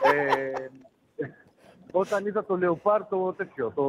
[0.03, 0.53] ε,
[1.93, 3.83] όταν είδα το λεοπάρ το τέτοιο, το,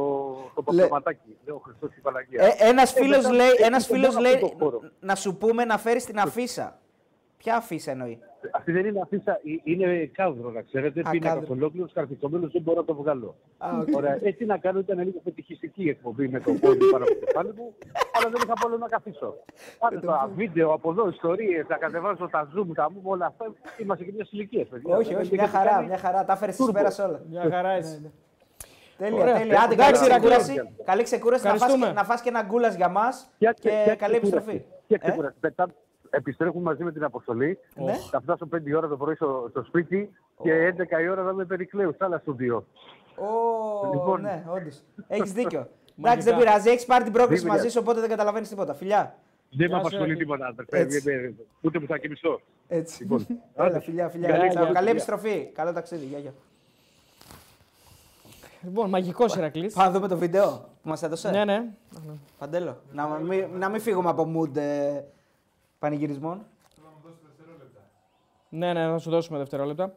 [0.54, 2.44] το παπλωματάκι, λέω Χριστός και η Παναγία.
[2.44, 4.80] Ε, ένας Ε, φίλος μετά λέει, έχει ένας τον φίλος μόνο λέει αυτό το χώρο.
[5.00, 6.78] να σου πούμε να φέρεις την αφίσα.
[7.36, 11.00] Ποια αφίσα εννοεί; Αυτή δεν είναι αφίσα, ε- είναι κάδρο, να ξέρετε.
[11.04, 11.54] Α, Πίνακα κάδρο.
[11.54, 13.34] ολόκληρο, καρφιτσωμένο, δεν μπορώ να το βγάλω.
[13.58, 13.96] Α, οκ.
[13.96, 14.18] Ωραία.
[14.22, 17.74] Έτσι να κάνω ήταν λίγο πετυχιστική εκπομπή με το πόδι πάνω από το κεφάλι μου,
[18.12, 19.34] αλλά δεν είχα πόλο να καθίσω.
[19.78, 23.52] Πάτε τα βίντεο από εδώ, ιστορίες, να κατεβάζω τα zoom, τα μου, όλα αυτά.
[23.78, 24.96] Είμαστε και μια ηλικία, παιδιά.
[24.96, 26.24] Όχι, όχι, μια χαρά, μια χαρά.
[26.24, 27.20] Τα έφερες στις πέρας όλα.
[27.30, 28.12] Μια χαρά είσαι.
[28.98, 29.38] Τέλεια, Ωραία.
[29.38, 29.60] τέλεια.
[29.62, 30.28] Άντε, καλή Εντάξει, Ηρακλή.
[30.28, 30.74] ξεκούραση.
[30.84, 31.44] Καλή ξεκούραση.
[31.44, 31.92] Να φας, Ευχαριστούμε.
[31.92, 34.36] και, να φας και ένα γκούλας για μας Φτιάξτε- και φτιάξτε καλή κούραση.
[34.36, 34.62] επιστροφή.
[34.84, 35.64] Φτιάξτε Ε;
[36.12, 36.16] Κούραση.
[36.16, 37.58] Μετά επιστρέφουμε μαζί με την αποστολή.
[37.74, 37.92] Ναι.
[38.10, 40.10] Θα φτάσω 5 ώρα το πρωί στο, στο σπίτι
[40.42, 42.66] και 11 η ώρα θα είμαι περικλέους, στα άλλα στούντιο.
[43.16, 44.20] Ω, Λοιπόν.
[44.20, 44.82] ναι, όντως.
[45.08, 45.68] Έχεις δίκιο.
[45.98, 46.70] Εντάξει, δεν πειράζει.
[46.70, 48.74] Έχεις πάρει την πρόκληση Δεν μαζί σου, οπότε δεν καταλαβαίνεις τίποτα.
[48.74, 49.14] Φιλιά.
[49.50, 50.20] Δεν Γεια με σου, απασχολεί Άκη.
[50.20, 50.78] τίποτα, αδερφέ.
[50.78, 50.98] Έτσι.
[51.00, 52.40] Δεν με- Ούτε που θα κοιμηθώ.
[52.68, 53.02] Έτσι.
[53.02, 53.80] Λοιπόν, Έλα, άντε.
[53.80, 54.28] φιλιά, φιλιά.
[54.28, 54.72] Καλή Καλή, συνέχεια.
[54.72, 55.50] καλή επιστροφή.
[55.54, 56.04] Καλό ταξίδι.
[56.04, 56.32] Γεια, γεια.
[58.62, 59.74] Λοιπόν, μαγικός Ηρακλής.
[59.74, 61.30] Πάμε να δούμε το βίντεο που μας έδωσε.
[61.30, 61.64] Ναι, ναι.
[62.38, 62.76] Παντέλο.
[62.92, 65.00] Να μην, να μην φύγουμε από mood ε,
[65.82, 66.46] πανηγυρισμών.
[68.48, 69.94] Ναι, ναι, θα σου δώσουμε δευτερόλεπτα.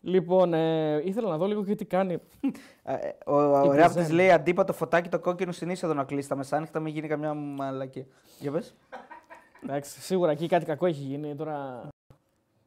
[0.00, 2.18] Λοιπόν, ε, ήθελα να δω λίγο και τι κάνει.
[2.82, 4.14] Ε, ε, Ο, ο Η Ράπτης Τριζάνη.
[4.14, 8.06] λέει αντίπατο φωτάκι το κόκκινο στην είσοδο να κλείσει τα μεσάνυχτα, μην γίνει καμιά μαλακή.
[8.38, 8.74] Για πες.
[9.62, 11.34] Εντάξει, σίγουρα εκεί κάτι κακό έχει γίνει.
[11.34, 11.88] Τώρα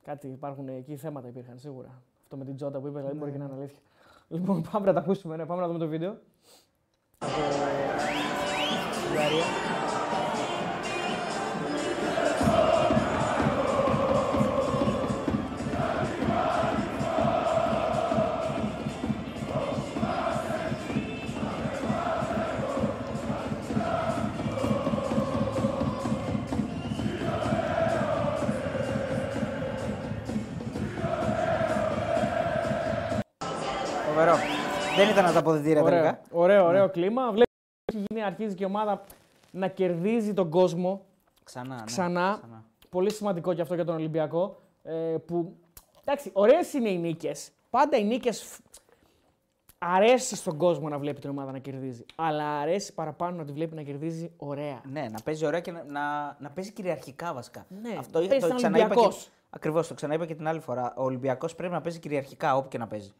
[0.03, 2.01] κάτι υπάρχουν εκεί θέματα υπήρχαν σίγουρα.
[2.23, 3.79] Αυτό με την Τζόντα που είπε, δηλαδή μπορεί και να είναι αλήθεια.
[4.27, 6.17] Λοιπόν, πάμε να τα ακούσουμε, ναι, πάμε να δούμε το βίντεο.
[34.99, 36.21] Δεν ήταν τα αποδητήρια Ωραίο, τελικά.
[36.31, 37.21] ωραίο, ωραίο κλίμα.
[37.23, 37.51] Βλέπετε
[37.85, 39.03] ότι έχει γίνει, αρχίζει και η ομάδα
[39.51, 41.05] να κερδίζει τον κόσμο
[41.43, 41.75] Ξανά.
[41.75, 41.83] Ναι.
[41.85, 42.39] ξανά.
[42.89, 44.59] Πολύ σημαντικό και αυτό για τον Ολυμπιακό.
[44.83, 45.55] Ε, που
[46.01, 47.51] εντάξει, ωραίες είναι οι νίκες.
[47.69, 48.59] Πάντα οι νίκες
[49.77, 52.05] αρέσει στον κόσμο να βλέπει την ομάδα να κερδίζει.
[52.15, 54.81] Αλλά αρέσει παραπάνω να τη βλέπει να κερδίζει ωραία.
[54.91, 57.65] Ναι, να παίζει ωραία και να, να, να παίζει κυριαρχικά βασικά.
[57.81, 59.29] Ναι, Αυτό παίζει σαν ξαναείπα και, Ολυμπιακός.
[59.49, 60.93] ακριβώς, το ξαναείπα και την άλλη φορά.
[60.97, 63.13] Ο Ολυμπιακός πρέπει να παίζει κυριαρχικά όπου και να παίζει.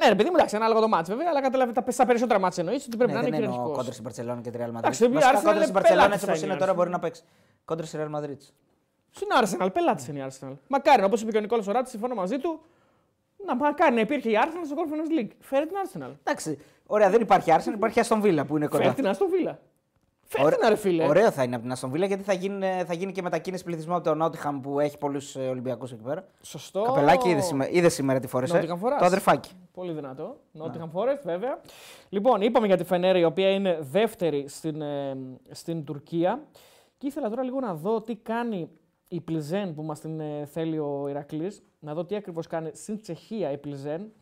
[0.00, 2.62] Ναι, ρε παιδί μου, εντάξει, ανάλογα το μάτσο βέβαια, αλλά καταλάβει τα στα περισσότερα μάτια
[2.62, 3.76] εννοείς ότι πρέπει ναι, να είναι δεν εννοώ κυριαρχικό.
[3.78, 4.78] κόντρα στην Παρσελόνα και τη Real Madrid.
[4.78, 6.72] Εντάξει, το Βασικά, Arsenal κόντρα είναι στην Παρσελόνα πελάτης έτσι όπως θα είναι είναι, τώρα
[6.72, 6.76] Arsenal.
[6.76, 7.24] μπορεί να παίξεις.
[7.64, 8.40] Κόντρα στη Real Madrid.
[9.10, 10.52] Στην Arsenal, πελάτης είναι η Arsenal.
[10.68, 12.60] Μακάρι, όπως είπε και ο Νικόλας Οράτη, συμφωνώ μαζί του,
[13.46, 15.30] να μακάρι να υπήρχε η Arsenal στο Conference League.
[15.40, 16.10] Φέρε την Arsenal.
[16.24, 18.94] Εντάξει, ωραία, δεν υπάρχει Arsenal, υπάρχει Aston Villa που είναι Φέρε κοντά.
[18.94, 19.54] την Aston Villa.
[20.42, 21.06] Φέρτε να ρε φίλε.
[21.08, 23.94] Ωραίο θα είναι από την Αστον Βίλα γιατί θα γίνει, θα γίνει και μετακίνηση πληθυσμού
[23.94, 26.24] από το Νότιχαμ που έχει πολλούς Ολυμπιακούς εκεί πέρα.
[26.40, 26.82] Σωστό.
[26.82, 28.98] Καπελάκι είδες σήμερα, είδες σήμερα τι φόρεσε; Nottingham φοράς.
[28.98, 29.50] Το αδερφάκι.
[29.72, 30.36] Πολύ δυνατό.
[30.58, 31.60] Nottingham Forest, βέβαια.
[32.08, 35.16] Λοιπόν, είπαμε για τη Φενέρη, η οποία είναι δεύτερη στην, ε,
[35.50, 36.42] στην Τουρκία.
[36.98, 38.70] Και ήθελα τώρα λίγο να δω τι κάνει
[39.08, 41.62] η Πλιζέν που μας την ε, θέλει ο Ηρακλής.
[41.78, 44.12] Να δω τι ακριβώς κάνει στην Τσεχία η πλιζεν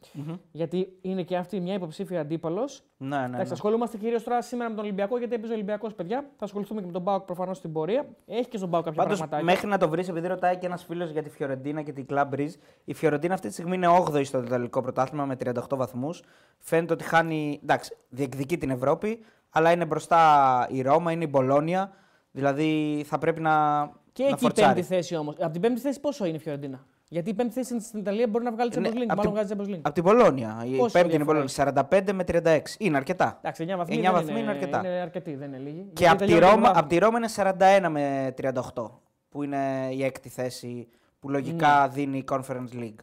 [0.53, 2.83] Γιατί είναι και αυτή μια υποψήφια αντίπαλος.
[2.97, 3.53] Ναι, ναι, Εντάξει, ναι.
[3.53, 6.21] ασχολούμαστε κυρίως τώρα σήμερα με τον Ολυμπιακό, γιατί έπαιζε ο Ολυμπιακός, παιδιά.
[6.37, 8.07] Θα ασχοληθούμε και με τον Μπάουκ προφανώς στην πορεία.
[8.27, 9.53] Έχει και στον Μπάουκ κάποια Πάντως, πραγματάκια.
[9.55, 12.29] μέχρι να το βρεις, επειδή ρωτάει και ένας φίλος για τη Φιωρεντίνα και την Club
[12.35, 12.53] Breeze,
[12.85, 16.23] η Φιωρεντίνα αυτή τη στιγμή είναι 8η στο Ιταλικό πρωτάθλημα με 38 βαθμούς.
[16.59, 17.61] Φαίνεται ότι χάνει.
[17.63, 19.19] Εντάξει, διεκδικεί την Ευρώπη,
[19.51, 21.93] αλλά είναι μπροστά η Ρώμα, είναι η Μπολόνια.
[22.31, 23.81] Δηλαδή θα πρέπει να.
[24.13, 24.75] Και να εκεί η φορτσάρει.
[24.75, 25.35] πέμπτη θέση όμως.
[25.41, 28.45] Από την πέμπτη θέση πόσο είναι η Φιωρεντίνα; Γιατί η πέμπτη θέση στην Ιταλία μπορεί
[28.45, 29.07] να βγάλει Champions Είναι League.
[29.09, 29.81] απ' Μάλλον την- βγάζει Champions League.
[29.83, 30.63] Από την Πολώνια.
[30.67, 31.49] Η Πόσο πέμπτη είναι η διαφορά Πολώνια.
[31.49, 32.77] 45 με 36.
[32.79, 33.37] Είναι αρκετά.
[33.41, 34.79] Εντάξει, 9 βαθμοί, 9 δεν βαθμοί είναι αρκετά.
[34.79, 35.81] Είναι αρκετοί, δεν είναι λίγοι.
[35.93, 36.79] Και Γιατί από τη, τελειώνει το Ρώμα, πρωτάθλημα.
[36.81, 40.89] απ' τη Ρώμα είναι 41 με 38, που είναι η έκτη θέση
[41.21, 41.95] που λογικά Ναι.
[41.95, 42.95] δίνει η Conference League.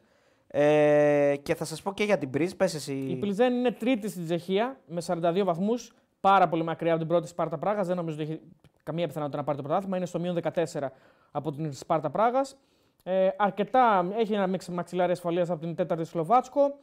[0.48, 2.94] Ε, και θα σας πω και για την Breeze, πες εσύ.
[2.94, 5.92] Η Πλιζέν είναι τρίτη στην Τσεχία με 42 βαθμούς.
[6.20, 7.88] Πάρα πολύ μακριά από την πρώτη Σπάρτα Πράγας.
[7.88, 8.40] Δεν νομίζω ότι έχει
[8.90, 9.98] καμία πιθανότητα να πάρει το πρωτάθλημα.
[9.98, 10.64] Είναι στο μείον 14
[11.32, 12.58] από την Σπάρτα Πράγας.
[13.04, 16.80] Ε, αρκετά έχει ένα μίξ μαξιλάρι ασφαλείας από την τέταρτη Σλοβάτσκο.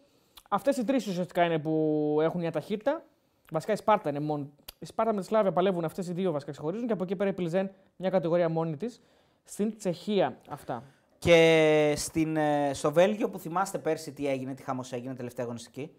[0.49, 3.03] Αυτές οι τρεις ουσιαστικά είναι που έχουν μια ταχύτητα.
[3.51, 4.49] Βασικά η Σπάρτα είναι μόνο.
[4.79, 7.31] Η Σπάρτα με τη Σλάβια παλεύουν αυτές οι δύο βασικά ξεχωρίζουν και από εκεί πέρα
[7.31, 9.01] η Πλιζέν μια κατηγορία μόνη της.
[9.45, 10.83] Στην Τσεχία αυτά.
[11.19, 15.91] Και στην, ε, στο Βέλγιο που θυμάστε πέρσι τι έγινε, τι χάμος έγινε τελευταία αγωνιστική.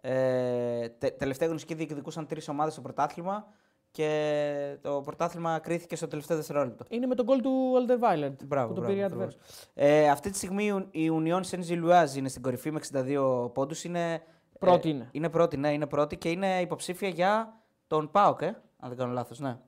[0.00, 3.46] Ε, τε, τελευταία αγωνιστική διεκδικούσαν τρεις ομάδες στο πρωτάθλημα
[3.90, 6.84] και το πρωτάθλημα κρίθηκε στο τελευταίο δευτερόλεπτο.
[6.88, 9.34] Είναι με τον γκολ του Alderweireld Μπράβο, που το μπράβο, πήρε η ακριβώς.
[9.34, 9.68] Adverse.
[9.74, 13.84] Ε, αυτή τη στιγμή η Union Saint-Gilloise είναι στην κορυφή με 62 πόντους.
[13.84, 14.22] Είναι,
[14.58, 15.08] Πρώτη ε, είναι.
[15.12, 18.46] Είναι πρώτη, ναι, είναι πρώτη και είναι υποψήφια για τον ΠΑΟΚ, ε,
[18.78, 19.58] αν δεν κάνω λάθος, ναι.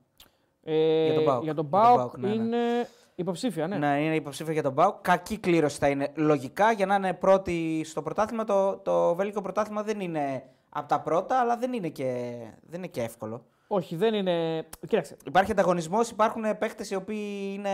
[0.63, 1.43] Ε, Για τον ΠΑΟΚ.
[1.43, 2.33] Για τον Για τον ΠΑΟΚ ΠΑΟΚ, ναι, ναι.
[2.33, 3.77] είναι υποψήφια, ναι.
[3.77, 5.01] Ναι, είναι υποψήφια για τον ΠΑΟΚ.
[5.01, 8.43] Κακή κλήρωση θα είναι λογικά για να είναι πρώτη στο πρωτάθλημα.
[8.43, 12.87] Το, το βέλγικο πρωτάθλημα δεν είναι από τα πρώτα, αλλά δεν είναι και, δεν είναι
[12.87, 13.45] και εύκολο.
[13.75, 14.65] Όχι, δεν είναι.
[14.87, 15.17] Κοίταξε.
[15.25, 17.69] Υπάρχει ανταγωνισμός, υπάρχουν παίχτε οι οποίοι είναι,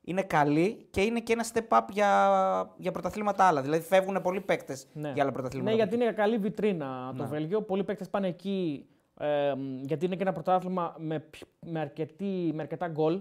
[0.00, 2.10] είναι καλοί και είναι και ένα step up για,
[2.76, 3.62] για πρωταθλήματα άλλα.
[3.62, 5.10] Δηλαδή φεύγουν πολλοί παίχτε Ναι.
[5.14, 5.70] για άλλα πρωταθλήματα.
[5.70, 7.28] Ναι, γιατί είναι καλή βιτρίνα το Ναι.
[7.28, 7.62] Βέλγιο.
[7.62, 8.86] Πολλοί παίκτες πάνε εκεί
[9.18, 9.52] ε,
[9.82, 13.20] γιατί είναι και ένα πρωτάθλημα με, π- με, αρκετή, με αρκετά γκολ.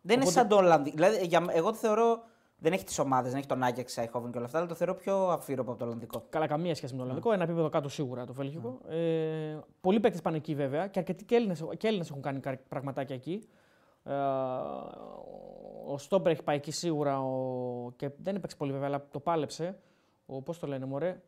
[0.00, 0.96] Δεν είναι Οπότε- σαν το Ολλανδικό.
[0.96, 2.22] Δηλαδή, για, εγώ το θεωρώ.
[2.64, 4.94] Δεν έχει τις ομάδες, δεν έχει τον Άγιαξ, Σάιχόβεν και όλα αυτά, αλλά το θεωρώ
[4.94, 6.22] πιο αφήρωπο από το Ολλανδικό.
[6.28, 7.28] Καλά, καμία σχέση με το Ολλανδικό.
[7.28, 7.34] Ναι.
[7.34, 8.78] Ένα επίπεδο κάτω σίγουρα το Βέλγικο.
[8.88, 12.60] Ε, πολλοί παίκτες πάνε εκεί βέβαια και αρκετοί και Έλληνες, και Έλληνες έχουν κάνει κα-
[12.68, 13.48] πραγματάκια εκεί.
[14.04, 14.12] Ε,
[15.86, 19.78] ο Στόμπερ έχει πάει εκεί σίγουρα ο, και δεν έπαιξε πολύ βέβαια, αλλά το πάλεψε.
[20.26, 21.22] Ο, πώς το λένε, μωρέ;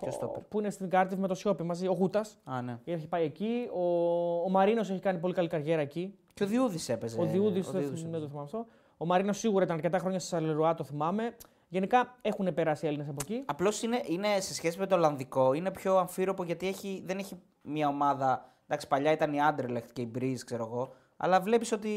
[0.00, 2.38] Ποιος Ο- Στόπερ; Που είναι στην Κάρτιβ με το Σιώπη μαζί, ο Γούτας.
[2.44, 2.78] Α, ναι.
[2.84, 3.68] Έχει πάει εκεί.
[3.74, 3.82] Ο,
[4.44, 6.14] ο Μαρίνος έχει κάνει πολύ καλή καριέρα εκεί.
[6.34, 7.20] Και ο Διούδης έπαιζε.
[7.20, 8.22] Ο Διούδης, ο δεν Διούδης δεν έπαιζε.
[8.24, 8.66] το θυμάμαι αυτό.
[8.96, 11.36] Ο Μαρίνο σίγουρα ήταν αρκετά χρόνια στη Σαλερουά, το θυμάμαι.
[11.68, 13.42] Γενικά έχουν περάσει οι Έλληνες από εκεί.
[13.46, 17.36] Απλώς είναι, είναι σε σχέση με το Ολλανδικό, είναι πιο αμφίροπο γιατί έχει, δεν έχει
[17.62, 18.52] μια ομάδα.
[18.66, 20.94] Εντάξει, παλιά ήταν η Anderlecht και η Μπριζ, ξέρω εγώ.
[21.16, 21.90] Αλλά βλέπεις ότι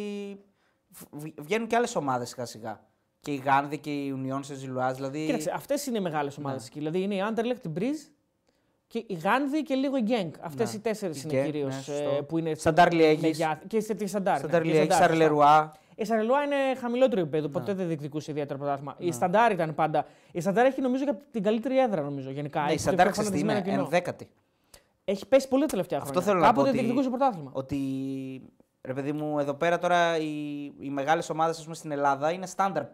[1.11, 2.79] β- βγαίνουν και άλλες ομάδες σιγά σιγά.
[3.21, 4.95] Και η Γάνδη και η Union σε Ζιλουάζ.
[4.95, 5.25] Δηλαδή.
[5.25, 6.67] Κοίταξε, αυτές είναι οι μεγάλες ομάδες Ναι.
[6.67, 6.77] εκεί.
[6.79, 8.11] Δηλαδή είναι η Anderlecht, η Μπριζ
[8.87, 10.35] και η Γάνδη και λίγο η Γκένκ.
[10.41, 10.77] Αυτές Ναι.
[10.77, 12.23] οι τέσσερις Η είναι Genk, κυρίως ναι, σωστό.
[12.23, 12.53] που είναι.
[12.55, 13.21] Σταντάρ Λιέγης.
[13.21, 14.33] μεγιά- Και στη- τη Σταντάρ.
[14.35, 15.23] ναι, Σταντάρ και η Λιέγης, Σταντάρ, σωστά.
[15.23, 15.73] Σαρλερουά.
[15.99, 18.95] Η Σαρλερουά είναι χαμηλότερο επίπεδο, ποτέ δεν διεκδικούσε ιδιαίτερο πρωτάθλημα.
[18.97, 20.05] Η Σταντάρ ήταν πάντα.
[20.31, 22.61] Η Σταντάρ έχει νομίζω και την καλύτερη έδρα, νομίζω γενικά.
[22.61, 23.95] Ναι, η Έχει το Σταντάρ πιο ξέρεις τι είναι, φανατισμένο κοινό.
[23.95, 24.29] ενδέκατη.
[25.03, 26.27] Έχει πέσει πολύ τα τελευταία Αυτό χρόνια.
[26.31, 26.51] θέλω να πω.
[26.53, 27.51] Κάποτε Ότι, διεκδικούσε πρωτάθλημα.
[27.53, 27.77] ότι
[28.81, 32.87] ρε παιδί μου, εδώ πέρα τώρα οι, οι μεγάλες ομάδες στην Ελλάδα είναι στάνταρ ε,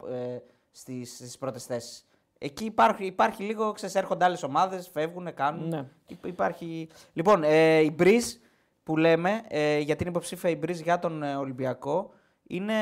[0.71, 2.05] στις πρώτες θέσεις.
[2.37, 5.67] Εκεί υπάρχει, υπάρχει λίγο, ξέρεις, έρχονται άλλες ομάδες, φεύγουν, κάνουν.
[5.67, 5.85] Ναι.
[6.07, 6.89] Υ- Υπάρχει...
[7.13, 8.37] Λοιπόν, ε, η Breeze
[8.83, 12.13] που λέμε, ε, γιατί είναι υποψήφια η Breeze για τον ε, Ολυμπιακό,
[12.47, 12.73] είναι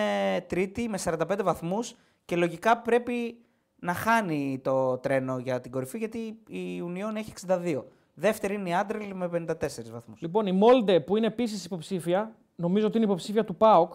[0.47, 1.95] τρίτη με 45 βαθμούς
[2.25, 3.37] και λογικά πρέπει
[3.75, 7.83] να χάνει το τρένο για την κορυφή γιατί η Union έχει 62.
[8.13, 10.21] Δεύτερη είναι η Άντρελ με 54 βαθμούς.
[10.21, 13.93] Λοιπόν, η Μόλντε που είναι επίσης υποψήφια, νομίζω ότι είναι υποψήφια του ΠΑΟΚ.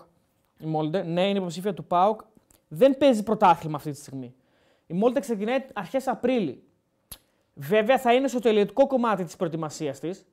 [0.59, 2.21] Η Μόλντε, ναι, είναι υποψήφια του ΠΑΟΚ.
[2.69, 4.35] Δεν παίζει πρωτάθλημα αυτή τη στιγμή.
[4.87, 6.62] Η Μόλντε ξεκινάει αρχές Απρίλη.
[7.55, 10.27] Βέβαια θα είναι στο τελειωτικό κομμάτι της προετοιμασίας της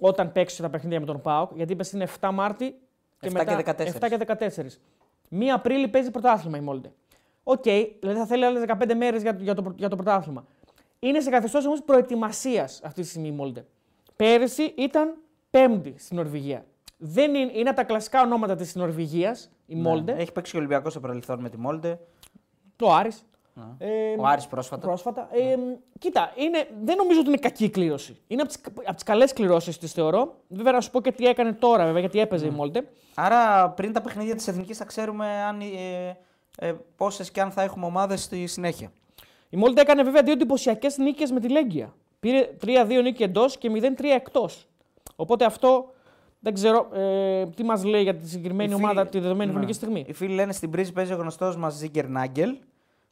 [0.00, 2.74] όταν παίξει τα παιχνίδια με τον ΠΑΟΚ, γιατί είπες είναι 7 Μάρτη
[3.20, 4.04] και 7 μετά και 14.
[4.04, 4.18] 7 και
[5.30, 5.40] 14.
[5.40, 6.92] 1 Απρίλη παίζει πρωτάθλημα η Μόλντε.
[7.42, 7.62] Οκ,
[8.00, 10.44] δηλαδή θα θέλει άλλες 15 μέρες για, για, το, για το πρωτάθλημα.
[10.98, 13.64] Είναι σε καθεστώς όμως προετοιμασίας αυτή τη στιγμή η Μόλντε.
[14.16, 15.16] Πέρυσι ήταν
[15.50, 16.64] πέμπτη στην Νορβηγία.
[16.96, 20.12] Δεν είναι, είναι από τα κλασικά ονόματα της Νορβηγίας η Μόλντε.
[20.12, 20.20] Ναι.
[20.20, 21.98] Έχει παίξει και ο Ολυμπιακός στο παρελθόν με τη Μόλντε.
[22.76, 23.24] Το Άρης.
[23.78, 23.88] Ε,
[24.18, 24.86] Ο Άρης πρόσφατα.
[24.86, 25.28] πρόσφατα.
[25.32, 25.56] Ε,
[25.98, 28.16] κοίτα, είναι, δεν νομίζω ότι είναι κακή η κλήρωση.
[28.26, 30.34] Είναι από τις από τις καλές κληρώσεις τη θεωρώ.
[30.48, 32.88] Βέβαια, να σου πω και τι έκανε τώρα, βέβαια, γιατί έπαιζε η Μόλντε.
[33.14, 36.16] Άρα πριν τα παιχνίδια της Εθνικής θα ξέρουμε αν, ε,
[36.66, 38.92] ε, πόσες και αν θα έχουμε ομάδες στη συνέχεια.
[39.50, 41.94] Η Μόλτε έκανε βέβαια δύο εντυπωσιακές νίκες με τη Λέγκια.
[42.20, 44.68] Πήρε 3-2 νίκη εντός και 0-3 εκτός.
[45.16, 45.90] Οπότε αυτό
[46.40, 49.52] δεν ξέρω ε, τι μας λέει για τη συγκεκριμένη Οι φίλοι- ομάδα τη δεδομένη Ναι.
[49.52, 50.04] χρονική στιγμή.
[50.08, 52.56] Οι φίλοι λένε στην Πρίζη παίζει ο γνωστός μας Ζίγκερ Νάγκελ.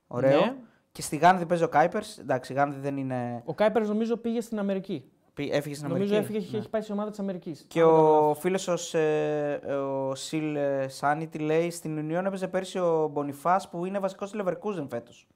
[0.06, 0.40] Ωραίο.
[0.40, 0.54] Ναι.
[0.92, 2.02] Και στη Γάνδη παίζει ο Κάιπερ.
[2.20, 3.42] Εντάξει, η Γάνδη δεν είναι.
[3.44, 5.04] Ο Κάιπερ νομίζω πήγε στην Αμερική.
[5.34, 6.24] πή- Έφυγε στην Νομίζω Αμερική.
[6.32, 6.58] έφυγε, έχει, Ναι.
[6.58, 7.64] έχει πάει σε ομάδα της Αμερικής.
[7.68, 13.08] Και ο φίλος ο, ε, ο Σιλ ε, Σάνιτι λέει στην Ουνιόν έπαιζε πέρσι ο
[13.12, 15.26] Μπονιφά που είναι βασικός στη Leverkusen φέτος.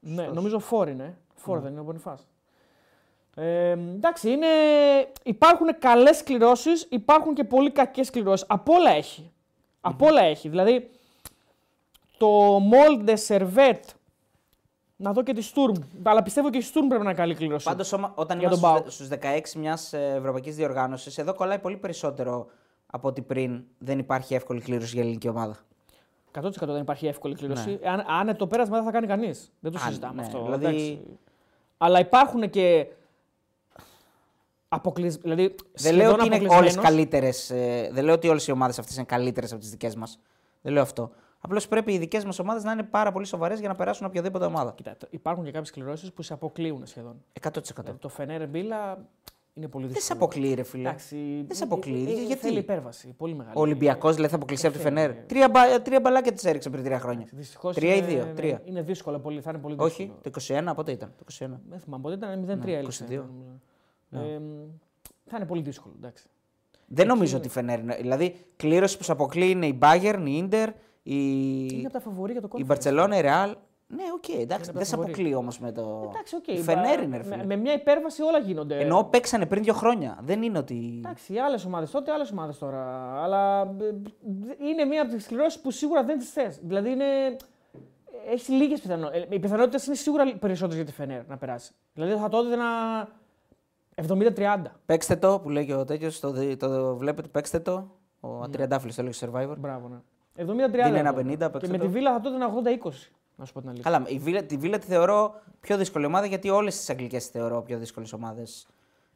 [0.00, 0.34] Ναι, Σωστός.
[0.34, 1.18] νομίζω φόρ είναι.
[1.34, 2.26] Φόρ δεν είναι ο Μπονιφάς.
[3.34, 4.46] Ε, εντάξει, είναι...
[5.24, 8.46] υπάρχουν καλές κληρώσεις, υπάρχουν και πολύ κακές κληρώσεις.
[8.48, 9.32] Από όλα έχει.
[9.80, 10.48] Από όλα έχει.
[10.48, 10.90] Δηλαδή,
[12.18, 13.80] το Molde Servet,
[15.02, 15.80] να δω και τη Sturm.
[16.02, 17.64] Αλλά πιστεύω και η Sturm πρέπει να είναι καλή κλήρωση.
[17.64, 18.90] Πάντως, όταν Για τον είμαστε ΠΑΟΚ.
[18.90, 22.46] στους 16 μιας ευρωπαϊκής διοργάνωσης, εδώ κολλάει πολύ περισσότερο
[22.86, 25.56] από ότι πριν δεν υπάρχει εύκολη κλήρωση για ελληνική ομάδα.
[26.40, 27.78] 100% δεν υπάρχει εύκολη κλήρωση.
[27.84, 29.52] Αν, αν το πέρασμα δεν θα κάνει κανείς.
[29.60, 30.42] Δεν το Αν, συζητάμε ναι, αυτό.
[30.44, 31.00] δηλαδή- εντάξει.
[31.78, 32.86] Αλλά υπάρχουν και.
[34.68, 35.16] Αποκλεισ...
[35.16, 36.88] Δηλαδή, Δεν σχεδόν λέω ότι είναι όλες αποκλεισμένος.
[36.90, 37.30] καλύτερε.
[37.92, 40.18] Δεν λέω ότι όλες οι ομάδες αυτές είναι καλύτερες από τις δικές μας.
[40.62, 41.10] Δεν λέω αυτό.
[41.44, 44.44] Απλώς πρέπει οι δικές μας ομάδες να είναι πάρα πολύ σοβαρές για να περάσουν οποιαδήποτε
[44.44, 44.72] ομάδα.
[44.76, 47.22] Κοίτα, το- υπάρχουν και κάποιες κληρώσεις που σε αποκλείουν σχεδόν.
[47.40, 47.82] 100%.
[47.82, 49.06] Δηλαδή, το Φενέρε Μπίλα
[49.54, 49.88] είναι πολύ δύσκολο.
[49.92, 50.88] Δεν σε αποκλείει, ρε φίλε.
[50.88, 52.04] Εντάξει, Δεν σε ε, αποκλείει.
[52.08, 53.14] ε, ε, Γιατί; Θέλει υπέρβαση.
[53.16, 53.58] Πολύ μεγάλη.
[53.58, 55.10] Ο Ολυμπιακός δηλαδή θα αποκλειστεί από τη Ε, Φενέρ.
[55.10, 57.26] ε, Τρία, μπα- τρία μπαλάκια της έριξε πριν τρία χρόνια.
[57.32, 58.60] Δυστυχώς Τρία ή είναι- δύο, ναι, τρία.
[58.64, 59.40] Είναι δύσκολο πολύ.
[59.40, 60.20] Θα είναι πολύ Όχι, δύσκολο.
[60.22, 60.30] το
[60.70, 61.12] 21 πότε ήταν.
[61.16, 61.60] Το 21.
[61.68, 63.24] Δεν θυμάμαι πότε ήταν 0-3 Ναι, έλειξε, 22.
[63.26, 63.60] νομίζω.
[64.34, 64.44] Ε, μ,
[65.26, 65.94] θα είναι πολύ δύσκολο.
[65.98, 66.24] Εντάξει.
[66.86, 67.96] Δεν νομίζω ότι η Φενέρ είναι.
[68.00, 70.68] Δηλαδή, κλήρωση που σε αποκλείει είναι η Bayern, η Inter,
[71.02, 71.16] η,
[71.72, 72.72] Είναι από τα φαβορή για το η conference.
[72.72, 73.54] Barcelona, η Real.
[73.96, 76.10] Ναι, οκ, εντάξει, Είναι από δεν σε τα αποκλείει όμως με το.
[76.12, 76.46] Εντάξει, οκ.
[76.46, 77.44] η μπα- Φενέρ είναι, ρε με, φίλε.
[77.44, 78.78] με μια υπέρβαση όλα γίνονται.
[78.80, 80.18] Ενώ παίξανε πριν δύο χρόνια.
[80.22, 80.94] Δεν είναι ότι.
[81.04, 83.12] Εντάξει, άλλες ομάδες τότε, άλλες ομάδες τώρα.
[83.22, 83.94] Αλλά ε, ε,
[84.68, 86.58] είναι μία από τις κληρώσεις που σίγουρα δεν τις θες.
[86.62, 87.04] Δηλαδή είναι.
[88.30, 89.26] Έχει λίγες πιθανότητες.
[89.34, 91.72] Οι πιθανότητες είναι σίγουρα περισσότερες για τη Φενέρ να περάσει.
[91.94, 92.64] Δηλαδή θα το έδινα
[93.94, 94.62] 70-30.
[94.86, 96.20] Παίξτε το που λέει και ο τέτοιος.
[96.20, 97.90] Το, δι- το βλέπετε, παίξτε το.
[98.20, 98.44] Ο Ναι.
[98.44, 99.54] Ατριαντάφυλλο το έλεγε στο survivor.
[99.58, 99.96] Μπράβο, ναι.
[100.36, 100.42] 70-30.
[100.44, 101.18] Δίνει ένα εγώ.
[101.20, 101.84] 50, Και παίξτε με το.
[101.84, 102.50] τη Βίλα θα το έδινα
[102.84, 102.90] 80-20.
[103.36, 103.90] Να σου πω την αλήθεια.
[103.90, 107.30] Καλά, η Βίλα, τη Βίλα τη θεωρώ πιο δύσκολη ομάδα γιατί όλες τις αγγλικές τις
[107.32, 108.66] θεωρώ πιο δύσκολες ομάδες.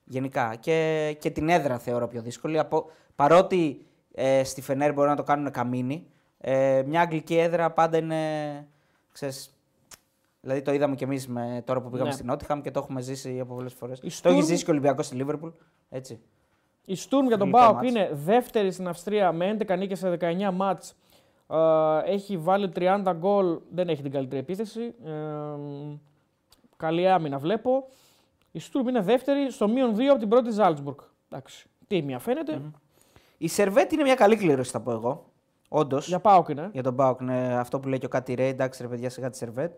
[0.05, 0.55] Γενικά.
[0.61, 2.59] Και, και την έδρα θεωρώ πιο δύσκολη.
[2.59, 6.07] Από, παρότι ε, στη Φενέρ μπορεί να το κάνουν καμίνι,
[6.41, 8.17] ε, μια αγγλική έδρα πάντα είναι.
[9.12, 9.55] Ξέρεις,
[10.41, 11.29] δηλαδή το είδαμε κι εμείς
[11.64, 12.14] τώρα που πήγαμε Ναι.
[12.14, 13.99] στην Νότιχαμ και το έχουμε ζήσει από πολλές φορές.
[13.99, 15.51] Η Το έχει Sturm- ζήσει και ο Ολυμπιακός στη Λίβερπουλ.
[15.91, 16.21] Έτσι.
[16.85, 17.89] Η Sturm για τον Γλυκό Πάοκ μάτς.
[17.91, 20.95] είναι δεύτερη στην Αυστρία με 11 νίκες σε 19 μάτς.
[21.49, 24.94] Ε, έχει βάλει 30 γκολ, δεν έχει την καλύτερη επίθεση.
[25.05, 25.12] Ε,
[26.76, 27.88] καλή άμυνα βλέπω.
[28.53, 30.97] Η Sturm είναι δεύτερη στο μείον 2 από την πρώτη Ζάλτσμπουργκ.
[31.30, 32.61] Εντάξει, τίμια φαίνεται.
[33.38, 35.24] Η Σερβέτ είναι μια καλή κλήρωση, θα πω εγώ.
[35.68, 36.09] Όντως.
[36.09, 36.70] Για ΠΑΟΚ είναι.
[36.72, 39.30] Για τον ΠΑΟΚ, ναι, αυτό που λέει και ο Κάτι Ρέι, εντάξει ρε παιδιά, σιγά
[39.30, 39.72] τη Σερβέτ.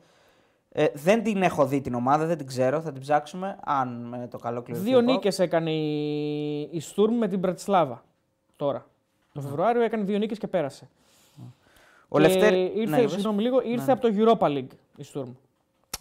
[0.72, 3.58] Ε, δεν την έχω δει την ομάδα, δεν την ξέρω, θα την ψάξουμε.
[3.64, 4.84] Αν με το καλό κληρωθεί.
[4.84, 5.14] Δύο ο ΠΑΟΚ.
[5.14, 8.04] νίκες έκανε η, η Sturm με την Μπρατισλάβα
[8.56, 8.86] τώρα.
[9.32, 10.88] Το Φεβρουάριο έκανε δύο νίκες και πέρασε.
[12.09, 12.72] Ο Και Λευτέρη.
[12.74, 13.12] Ήρθε, ναι, είπες.
[13.12, 13.92] συγγνώμη λίγο, ήρθε Ναι.
[13.92, 15.32] από το Europa League η Sturm.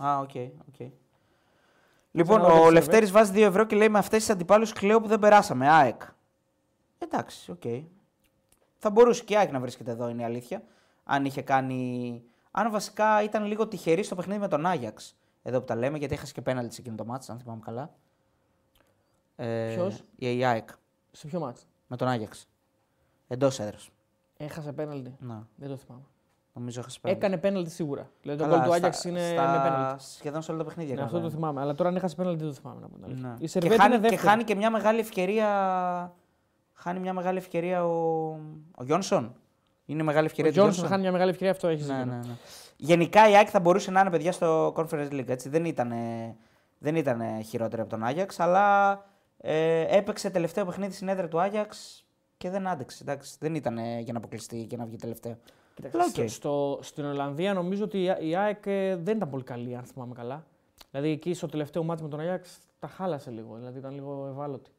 [0.03, 0.29] Α, οκ.
[0.69, 0.87] οκ.
[2.11, 5.01] Λοιπόν, Ξαναδώ ο τη Λευτέρης βάζει 2 ευρώ και λέει με αυτές τις αντιπάλους κλαίω
[5.01, 5.69] που δεν περάσαμε.
[5.69, 6.01] ΑΕΚ.
[6.97, 7.61] Εντάξει, οκ.
[8.77, 10.63] Θα μπορούσε και η ΑΕΚ να βρίσκεται εδώ, είναι η αλήθεια.
[11.03, 12.23] Αν είχε κάνει.
[12.51, 15.15] Αν βασικά ήταν λίγο τυχερή στο παιχνίδι με τον Άγιαξ.
[15.43, 17.93] Εδώ που τα λέμε, γιατί έχασε και πέναλτι σε εκείνο το ματς, αν θυμάμαι καλά.
[19.35, 20.69] Ε, Ποιος; Η, η ΑΕΚ.
[21.11, 22.47] Σε ποιο ματς; Με τον Άγιαξ.
[23.27, 23.89] Εντός έδρας.
[24.37, 25.15] Έχασε πέναλτι.
[25.19, 26.03] Να, Δεν το θυμάμαι.
[26.53, 27.25] νομίζω έχασε πέναλτι.
[27.25, 28.09] Έκανε πέναλτι σίγουρα.
[28.21, 30.05] Δηλαδή το Καλά, γκολ του στα- Άγιαξ είναι στα- με πέναλτι.
[30.17, 30.93] Σχεδόν σε όλα τα παιχνίδια.
[30.93, 31.45] Ναι, έκανε αυτό το πέναλτι.
[31.47, 31.61] θυμάμαι.
[31.61, 32.79] Αλλά τώρα αν έχασε πέναλτι δεν το θυμάμαι.
[32.81, 33.27] Να πω την αλήθεια.
[33.27, 33.33] Ναι.
[33.33, 34.29] Η Και Σερβέτ χάνει, είναι και δεύτερη.
[34.29, 35.47] χάνει και μια μεγάλη ευκαιρία.
[36.73, 38.27] Χάνει μια μεγάλη ευκαιρία ο,
[38.75, 39.35] ο Γιόνσον.
[39.85, 40.89] Είναι μεγάλη Ο ευκαιρία του Τζόνσον Γιόνσον.
[40.89, 42.11] χάνει μια μεγάλη ευκαιρία, αυτό έχει Ναι, δίκιο.
[42.11, 42.33] ναι, ναι.
[42.77, 45.27] Γενικά η ΑΕΚ θα μπορούσε να είναι παιδιά στο Conference League.
[45.27, 45.49] Έτσι.
[45.49, 45.91] Δεν ήταν,
[46.77, 48.91] δεν ήταν χειρότερη από τον Άγιαξ, αλλά
[49.37, 52.05] ε, έπαιξε τελευταίο παιχνίδι στην έδρα του Άγιαξ
[52.37, 53.03] και δεν άντεξε.
[53.03, 53.35] Εντάξει.
[53.39, 55.37] Δεν ήταν για να αποκλειστεί και να βγει τελευταίο.
[55.75, 56.29] Κοίταξε, Αλλά στο- οκ.
[56.29, 60.13] στο, στην Ολλανδία νομίζω ότι η- η ΑΕΚ ε, δεν ήταν πολύ καλή, αν θυμάμαι
[60.13, 60.45] καλά.
[60.91, 63.55] Δηλαδή εκεί στο τελευταίο ματς με τον Άγιαξ τα χάλασε λίγο.
[63.55, 64.71] Δηλαδή ήταν λίγο ευάλωτη.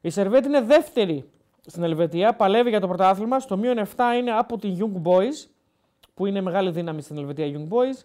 [0.00, 1.30] Η Σερβέτ είναι δεύτερη
[1.66, 3.40] στην Ελβετία, παλεύει για το πρωτάθλημα.
[3.40, 3.84] Στο μείον 7
[4.18, 5.48] είναι από την Young Boys,
[6.14, 8.04] που είναι μεγάλη δύναμη στην Ελβετία Young Boys.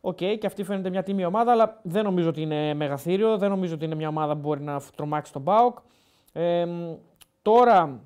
[0.00, 3.38] Οκ, και αυτή φαίνεται μια τίμια ομάδα, αλλά δεν νομίζω ότι είναι μεγαθήριο.
[3.38, 5.78] Δεν νομίζω ότι είναι μια ομάδα που μπορεί να τρομάξει τον ΠΑΟΚ.
[6.32, 6.94] Ε, μ,
[7.42, 8.00] τώρα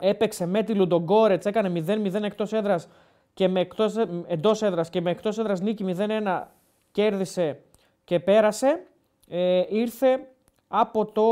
[0.00, 2.88] έπαιξε με τη Λουντογκόρετς, έκανε 0-0 εκτός έδρας
[3.34, 3.94] και με εκτός,
[4.26, 6.50] εντός έδρας και με εκτός έδρας νίκη 0-1
[6.92, 7.60] κέρδισε
[8.04, 8.86] και πέρασε.
[9.28, 10.28] Ε, ήρθε
[10.68, 11.24] από το,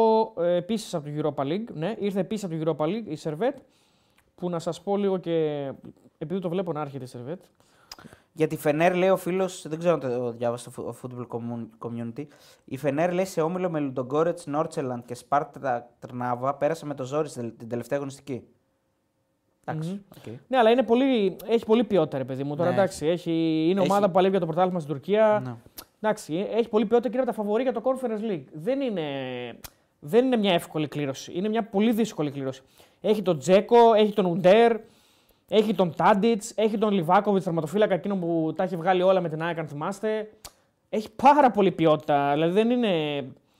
[0.42, 3.58] ε, επίσης από το Europa League, ναι, ήρθε επίσης από το Europa League η Servette,
[4.34, 5.70] που να σας πω λίγο και,
[6.18, 7.44] επειδή το βλέπω να έρχεται η Servette,
[8.32, 12.26] Για τη Φενέρ λέει ο φίλος, δεν ξέρω αν το διάβασε το Football Commun- Community.
[12.64, 17.30] Η Φενέρ λέει σε όμιλο με Λουντογκόρετς, Νόρτσελαντ και Σπάρτα Τρνάβα πέρασε με το ζόρις
[17.30, 18.46] στην την τελευταία αγωνιστική.
[19.64, 20.00] Εντάξει.
[20.18, 20.32] οκ.
[20.48, 22.56] Ναι, αλλά είναι πολύ, έχει πολύ ποιότητα, ρε παιδί μου.
[22.56, 22.74] Τώρα Ναι.
[22.76, 25.42] εντάξει, έχει, είναι Έχει- ομάδα που παλεύει για το πρωτάθλημα στην Τουρκία.
[25.44, 25.54] Ναι.
[26.00, 28.44] Εντάξει, έχει πολύ ποιότητα και είναι από τα φαβορή για το Conference League.
[28.52, 29.02] Δεν είναι,
[30.00, 31.32] δεν είναι μια εύκολη κλήρωση.
[31.34, 32.62] Είναι μια πολύ δύσκολη κλήρωση.
[33.00, 34.76] Έχει τον Τζέκο, έχει τον Ουντέρ,
[35.48, 39.42] έχει τον Τάντιτς, έχει τον Λιβάκοβιτς, θερματοφύλακα εκείνο που τα έχει βγάλει όλα με την
[39.42, 40.30] ΑΕΚ, αν θυμάστε.
[40.88, 42.30] Έχει πάρα πολύ ποιότητα.
[42.32, 42.88] Δηλαδή δεν είναι.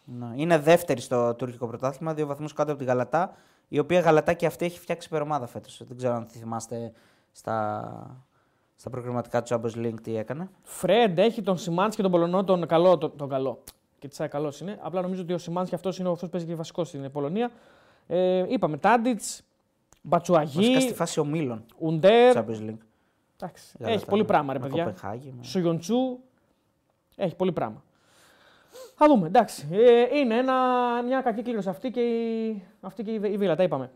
[0.05, 0.27] Ναι.
[0.35, 3.37] Είναι δεύτερη στο τουρκικό πρωτάθλημα, δύο βαθμούς κάτω από τη Γαλατά.
[3.69, 5.83] Η οποία Γαλατά και αυτή έχει φτιάξει υπερομάδα φέτος.
[5.87, 6.93] Δεν ξέρω αν θυμάστε
[7.33, 8.25] στα,
[8.77, 10.49] στα προγραμματικά του Champions League τι έκανε.
[10.63, 12.99] Φρέντ έχει τον Σιμάντ και τον Πολωνό, τον καλό.
[12.99, 13.63] Τον, τον καλό.
[13.99, 14.79] Και τη καλός είναι.
[14.83, 17.51] Απλά νομίζω ότι ο Σιμάντ και αυτός είναι αυτός που παίζει και βασικός στην Πολωνία.
[18.07, 19.43] Ε, είπαμε Τάντιτς,
[20.03, 22.37] Βασικά Μπατσουαγί, στη φάση ομίλων Ουντέρ.
[22.37, 22.79] Champions League.
[23.37, 24.27] Εντάξει, Γαλατά, έχει πολύ ναι.
[24.27, 24.85] πράγμα, ρε Με παιδιά.
[24.85, 26.19] Κοπενχάγη, με- Σουγιοντσού.
[27.17, 27.83] Έχει πολύ πράγμα.
[28.97, 29.69] Θα δούμε, εντάξει.
[29.71, 30.55] Ε, είναι ένα,
[31.03, 33.91] μια κακή κλήρωση αυτή και η, αυτή και η, η Βίλα, τα είπαμε.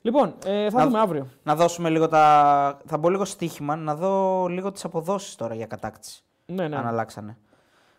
[0.00, 1.26] Λοιπόν, ε, θα Να- δούμε αύριο.
[1.42, 2.78] Να δώσουμε λίγο τα.
[2.86, 6.22] Θα μπω λίγο στοίχημα, να δω λίγο τις αποδόσεις τώρα για κατάκτηση.
[6.46, 6.76] Ναι, ναι.
[6.76, 7.36] Αν αλλάξανε.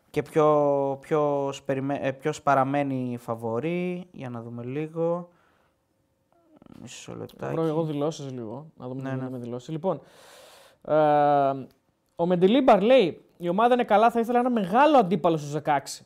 [0.09, 5.29] Και ποιο, ποιος, περιμέ- ε, ποιος παραμένει φαβορή, για να δούμε λίγο.
[6.81, 7.53] Μισό λεπτάκι.
[7.53, 8.65] Βρω εγώ δηλώσεις λίγο.
[8.77, 9.29] Να δούμε Ναι, τι ναι.
[9.29, 9.69] με δηλώσεις.
[9.69, 10.01] Λοιπόν,
[10.81, 10.95] ε,
[12.15, 16.05] ο Μεντιλίμπαρ λέει: Η ομάδα είναι καλά, θα ήθελα ένα μεγάλο αντίπαλο στους 16.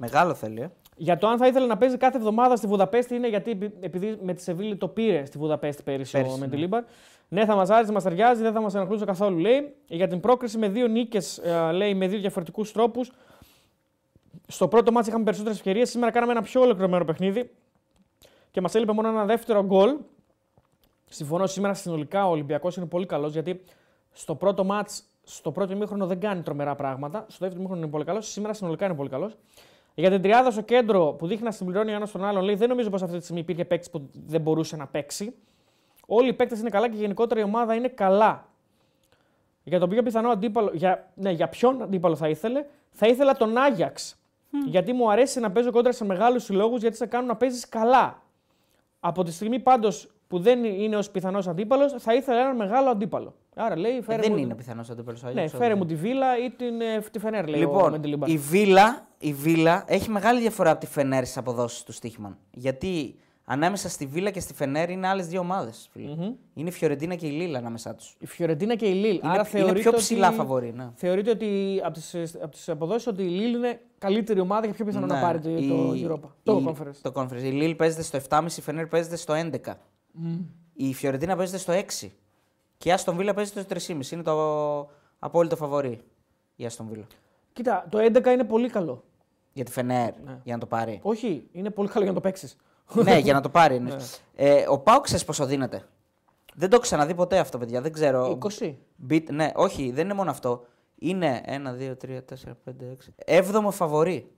[0.00, 0.70] Μεγάλο θέλει, ε.
[0.96, 4.18] Για το αν θα ήθελε να παίζει κάθε εβδομάδα στη Βουδαπέστη είναι γιατί επει- επειδή
[4.22, 6.40] με τη Σεβίλη το πήρε στη Βουδαπέστη πέρυσι, Πέρυσι, ο ναι.
[6.40, 6.82] Μεντιλίμπαρ.
[7.28, 9.74] Ναι, θα μας άρεσε, μας ταιριάζει, δεν θα μας ενοχλούσε καθόλου, λέει.
[9.86, 11.40] Για την πρόκριση με δύο νίκες,
[11.72, 13.12] λέει, με δύο διαφορετικούς τρόπους.
[14.46, 15.90] Στο πρώτο μάτι είχαμε περισσότερες ευκαιρίες.
[15.90, 17.50] Σήμερα κάναμε ένα πιο ολοκληρωμένο παιχνίδι
[18.50, 19.96] και μας έλειπε μόνο ένα δεύτερο γκολ.
[21.08, 23.64] Συμφωνώ σήμερα συνολικά ο Ολυμπιακός είναι πολύ καλός γιατί
[24.12, 27.18] στο πρώτο μάτς, στο πρώτο ημίχρονο δεν κάνει τρομερά πράγματα.
[27.18, 28.30] Στο δεύτερο ημίχρονο είναι πολύ καλός.
[28.30, 29.36] Σήμερα συνολικά είναι πολύ καλός.
[29.98, 32.68] Για την τριάδα στο κέντρο που δείχνει να συμπληρώνει ο ένας τον άλλον, λέει δεν
[32.68, 35.34] νομίζω πως αυτή τη στιγμή υπήρχε παίκτης που δεν μπορούσε να παίξει.
[36.06, 38.48] Όλοι οι παίκτες είναι καλά και γενικότερα η ομάδα είναι καλά.
[39.64, 43.56] Για τον πιο πιθανό αντίπαλο, για, ναι, για ποιον αντίπαλο θα ήθελε, θα ήθελα τον
[43.56, 44.18] Άγιαξ.
[44.66, 48.22] Γιατί μου αρέσει να παίζω κόντρα σε μεγάλους συλλόγους γιατί σε κάνουν να παίζεις καλά.
[49.00, 53.34] Από τη στιγμή πάντως που δεν είναι ως πιθανός αντίπαλος, θα ήθελα έναν μεγάλο αντίπαλο.
[53.54, 55.22] Άρα λέει, Ε, φέρε δεν μου, είναι πιθανός αντίπαλος.
[55.34, 58.28] ναι, φέρε μου τη Βίλα ή την, ε, τη Φενέρ, λέει ο Λοιπόν, Μεντιλίμπαρ.
[58.28, 62.36] η Βίλα, η Βίλα έχει μεγάλη διαφορά από τη Φενέρ στις αποδόσεις του Στίχημαν.
[62.50, 63.14] Γιατί
[63.44, 65.90] ανάμεσα στη Βίλα και στη Φενέρ είναι άλλες δύο ομάδες.
[66.54, 68.16] Είναι η Φιωρεντίνα και η Λίλα ανάμεσά τους.
[68.18, 69.04] Η Φιωρεντίνα και η Λίλ.
[69.14, 70.36] Είναι, Άρα είναι θεωρείτε πιο ψηλά ότι...
[70.36, 70.72] φαβορή.
[70.76, 70.88] Ναι.
[70.94, 74.84] Θεωρείτε ότι από τις, από τις αποδόσεις ότι η Λίλ είναι καλύτερη ομάδα και πιο
[74.84, 76.28] πιθανό να Ναι, πάρει το, η- το Europa.
[76.42, 76.96] Το η- Conference.
[77.02, 77.42] Το Conference.
[77.42, 79.58] Η Λίλ παίζεται στο 7,5, η Φενέρ παίζεται στο 11.
[80.72, 82.08] Η Φιωρεντίνα παίζεται στο 6.
[82.78, 84.10] Και η Άστον Βίλα παίζεται στο 3,5.
[84.12, 86.00] Είναι το απόλυτο φαβορή
[86.56, 87.06] η Άστον Βίλα.
[87.52, 89.04] Κοίτα, το 11 είναι πολύ καλό.
[89.52, 90.40] Για τη Φενέρ, Ναι.
[90.44, 90.98] για να το πάρει.
[91.02, 92.56] Όχι, είναι πολύ καλό για να το παίξεις.
[92.94, 93.80] ναι, για να το πάρει.
[93.80, 93.90] Ναι.
[93.90, 94.02] είναι.
[94.36, 95.88] ε, ο Πάουκ ξέρεις πόσο δίνεται.
[96.54, 97.80] Δεν το έχω ξαναδεί ποτέ αυτό, παιδιά.
[97.80, 98.38] Δεν ξέρω.
[98.60, 98.74] 20.
[98.96, 100.66] Μπιτ- ναι, όχι, δεν είναι μόνο αυτό.
[100.98, 103.14] Είναι 1, 2, 3, 4, 5, 6.
[103.16, 104.32] Έβδομο φαβορή.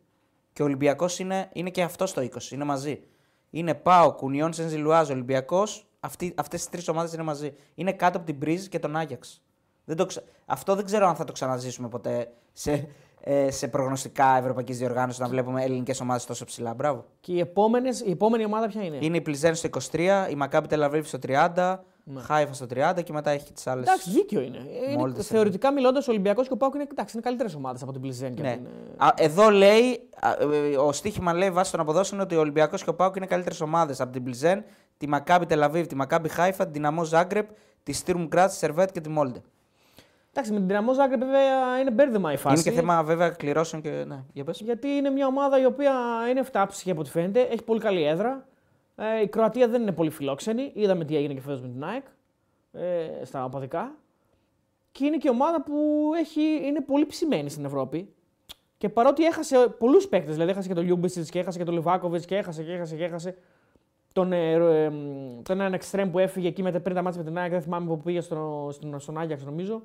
[0.53, 2.51] Και ο Ολυμπιακός είναι, είναι και αυτός στο 20.
[2.53, 3.03] Είναι μαζί.
[3.51, 5.89] Είναι Πάο, Κουνιόν, Σενζιλουάζ, Ολυμπιακός.
[6.35, 7.53] Αυτές τι τρεις ομάδες είναι μαζί.
[7.75, 9.43] Είναι κάτω από την Μπριζ και τον Άγιαξ.
[9.85, 10.23] Δεν το ξε...
[10.47, 12.89] Αυτό δεν ξέρω αν θα το ξαναζήσουμε ποτέ σε,
[13.21, 16.75] ε, σε προγνωστικά ευρωπαϊκής διοργάνωσης να βλέπουμε ελληνικές ομάδες τόσο ψηλά.
[16.75, 17.05] Μπράβο.
[17.21, 20.67] Και οι επόμενες, η επόμενη ομάδα ποια είναι; Είναι η Πλιζέν στο 23, η Μακάμπι
[20.67, 21.79] Τελαβίβ στο 30,
[22.19, 23.89] Χάιφα στο 30 και μετά έχει και τις άλλες.
[23.89, 24.59] Εντάξει, δίκιο είναι.
[24.87, 27.93] είναι Μόλις θεωρητικά μιλώντας, ο Ολυμπιακός και ο Πάουκ είναι, εντάξει, είναι καλύτερες ομάδες από
[27.93, 28.35] την Πλιζέν.
[28.35, 28.53] και Ναι.
[28.53, 32.41] την, ε, Α, εδώ λέει, α, ε, ο στοίχημα λέει βάσει των αποδόσεων ότι ο
[32.41, 34.65] Ολυμπιακός και ο Πάουκ είναι καλύτερες ομάδες από την Πλιζέν,
[34.99, 37.49] τη Μακάμπι Τελαβίβ, τη Μακάμπι Χάιφα, την Δυναμό Ζάγκρεπ,
[37.83, 39.43] τη Στύρμ Γκράτ, τη Σερβέτ και τη Μόλντε.
[40.33, 42.55] Εντάξει, με την Δυναμό Ζάγκρεπ βέβαια είναι μπέρδεμα η φάση.
[42.55, 44.05] Είναι και θέμα βέβαια κληρώσεων και.
[44.07, 44.61] Ναι, για πες.
[44.61, 45.93] Γιατί είναι μια ομάδα η οποία
[46.31, 47.41] είναι φτάψυχη από ό,τι φαίνεται.
[47.41, 48.49] Έχει πολύ καλή έδρα.
[49.03, 50.73] Ε, η Κροατία δεν είναι πολύ φιλόξενη.
[50.75, 52.05] Είδαμε τι έγινε και φέτος με την ΑΕΚ
[52.73, 53.95] ε, στα οπαδικά.
[54.93, 58.15] Και είναι και ομάδα που έχει, είναι πολύ ψημένη στην Ευρώπη.
[58.79, 62.25] Και παρότι έχασε πολλούς παίκτες, δηλαδή έχασε και τον Λιούμπισιτς και έχασε και τον Λιβάκοβιτς
[62.25, 63.37] και έχασε και έχασε και έχασε.
[64.13, 64.91] Τον, ε, ε, ε,
[65.43, 67.87] τον έναν εξτρέμ που έφυγε εκεί μετά, πριν τα ματς με την ΑΕΚ, δεν θυμάμαι
[67.87, 69.83] που πήγε στο, στον, στον Άγιαξ νομίζω.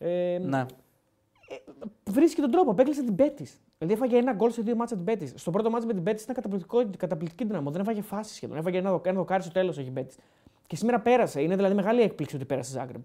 [0.00, 0.66] Ε, Ναι.
[2.04, 2.70] βρίσκει τον τρόπο.
[2.70, 3.46] Απέκλεισε την Μπέτις.
[3.78, 5.32] Δηλαδή έφαγε ένα γκολ σε δύο ματς την Μπέτις.
[5.38, 7.70] Στο πρώτο ματς με την Μπέτις ήταν καταπληκτικό, καταπληκτική Ντιναμό.
[7.70, 8.56] Δεν έφαγε φάση σχεδόν.
[8.56, 10.16] Έφαγε ένα, δο- ένα δοκάρι στο τέλος έχει η Μπέτις.
[10.66, 11.42] Και σήμερα πέρασε.
[11.42, 13.02] Είναι δηλαδή μεγάλη έκπληξη ότι πέρασε η Ζάγκρεμ.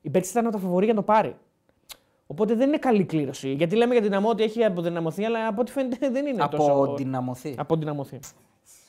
[0.00, 1.36] Η Πέτη ήταν το φαβορή για να το πάρει.
[2.26, 3.52] Οπότε δεν είναι καλή κλήρωση.
[3.52, 6.72] Γιατί λέμε για την δυναμό ότι έχει αποδυναμωθεί, αλλά από ό,τι φαίνεται δεν είναι τόσο.
[6.72, 7.54] Αποδυναμωθεί.
[7.58, 8.18] Αποδυναμωθεί.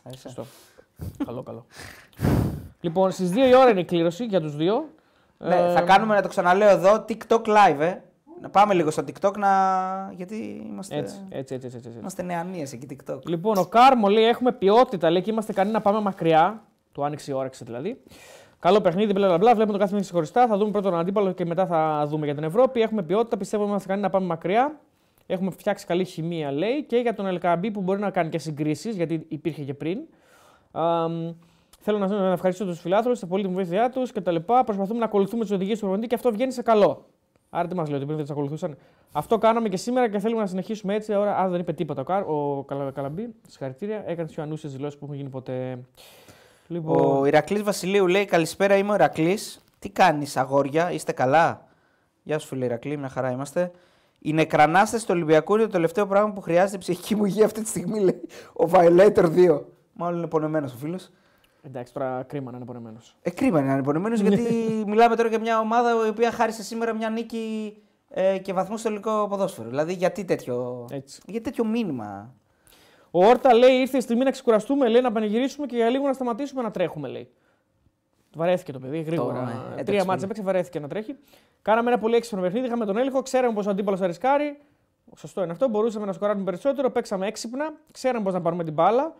[0.09, 0.45] Σ' Σωστό.
[1.25, 1.65] καλό, καλό.
[2.81, 4.89] λοιπόν, στις 2 η ώρα είναι η κλήρωση για τους δύο.
[5.37, 7.95] Ναι, Ε, θα κάνουμε, να το ξαναλέω εδώ, TikTok live, ε.
[8.41, 9.49] Να πάμε λίγο στο TikTok να...
[10.15, 11.99] γιατί είμαστε, Έτσι, έτσι, έτσι, έτσι, έτσι.
[11.99, 13.19] είμαστε νεανίες εκεί TikTok.
[13.25, 16.63] Λοιπόν, ο Κάρμο λέει: Έχουμε ποιότητα, λέει και είμαστε ικανοί να πάμε μακριά.
[16.91, 18.01] Του άνοιξε η όρεξη δηλαδή.
[18.59, 19.55] Καλό παιχνίδι, μπλα μπλα μπλα.
[19.55, 20.47] Βλέπουμε το κάθε παιχνίδι ξεχωριστά.
[20.47, 22.81] Θα δούμε πρώτον τον αντίπαλο και μετά θα δούμε για την Ευρώπη.
[22.81, 24.79] Έχουμε ποιότητα, πιστεύω ότι είμαστε ικανοί να πάμε μακριά.
[25.25, 28.95] Έχουμε φτιάξει καλή χημεία, λέει, και για τον Ελκαμπή που μπορεί να κάνει και συγκρίσεις,
[28.95, 29.99] γιατί υπήρχε και πριν.
[30.71, 31.33] Αμ,
[31.79, 34.35] θέλω να, να ευχαριστήσω τους φιλάθλου, τα πολύτιμη βοήθειά τους κτλ.
[34.35, 37.05] Προσπαθούμε να ακολουθούμε τι οδηγίες του προπονητή και αυτό βγαίνει σε καλό.
[37.49, 38.77] Άρα τι μας λέει, ότι πριν δεν τις ακολουθούσαν.
[39.11, 41.13] Αυτό κάναμε και σήμερα και θέλουμε να συνεχίσουμε έτσι.
[41.13, 43.33] Άρα, άρα δεν είπε τίποτα ο, Καρ, ο Καλα- Καλαμπή.
[43.47, 44.03] Συγχαρητήρια.
[44.05, 45.79] Έκανες τι πιο ανούσιε δηλώσεις που έχουν γίνει ποτέ.
[46.67, 49.63] Λοιπόν, Ο Ηρακλής Βασιλείου λέει καλησπέρα, είμαι ο Ηρακλής.
[49.79, 51.65] Τι κάνεις αγόρια, είστε καλά;
[52.23, 53.71] Γεια σου φίλε Ηρακλή, μια χαρά είμαστε.
[54.19, 57.61] Οι νεκρανάστες του Ολυμπιακού είναι το τελευταίο πράγμα που χρειάζεται η ψυχική μου υγεία αυτή
[57.61, 58.21] τη στιγμή, λέει.
[58.53, 59.61] Ο Violator 2.
[59.93, 61.09] Μάλλον είναι πονεμένος ο φίλος.
[61.67, 62.97] Εντάξει, τώρα κρίμα να είναι πονεμένο.
[63.21, 64.53] Ε, κρίμα είναι να είναι πονεμένος, γιατί
[64.87, 67.77] μιλάμε τώρα για μια ομάδα η οποία χάρισε σήμερα μια νίκη
[68.09, 69.69] ε, και βαθμού στο ελληνικό ποδόσφαιρο.
[69.69, 71.21] Δηλαδή, γιατί τέτοιο, Έτσι.
[71.25, 72.33] γιατί τέτοιο μήνυμα;
[73.11, 76.13] Ο Όρτα λέει: Ήρθε η στιγμή να ξεκουραστούμε, λέει, να πανηγυρίσουμε και για λίγο να
[76.13, 77.29] σταματήσουμε να τρέχουμε, λέει.
[78.35, 79.41] Βαρέθηκε το παιδί γρήγορα.
[79.41, 80.23] ναι, έτρεξε Τρία μάτια πολύ.
[80.23, 81.15] έπαιξε, βαρέθηκε να τρέχει.
[81.61, 84.57] Κάναμε ένα πολύ έξυπνο παιχνίδι, είχαμε τον έλεγχο, ξέραμε πώ ο αντίπαλος θα ρισκάρει.
[85.15, 85.67] Σωστό είναι αυτό.
[85.67, 89.15] Μπορούσαμε να σκοράρουμε περισσότερο, παίξαμε έξυπνα, ξέραμε πώ να πάρουμε την μπάλα.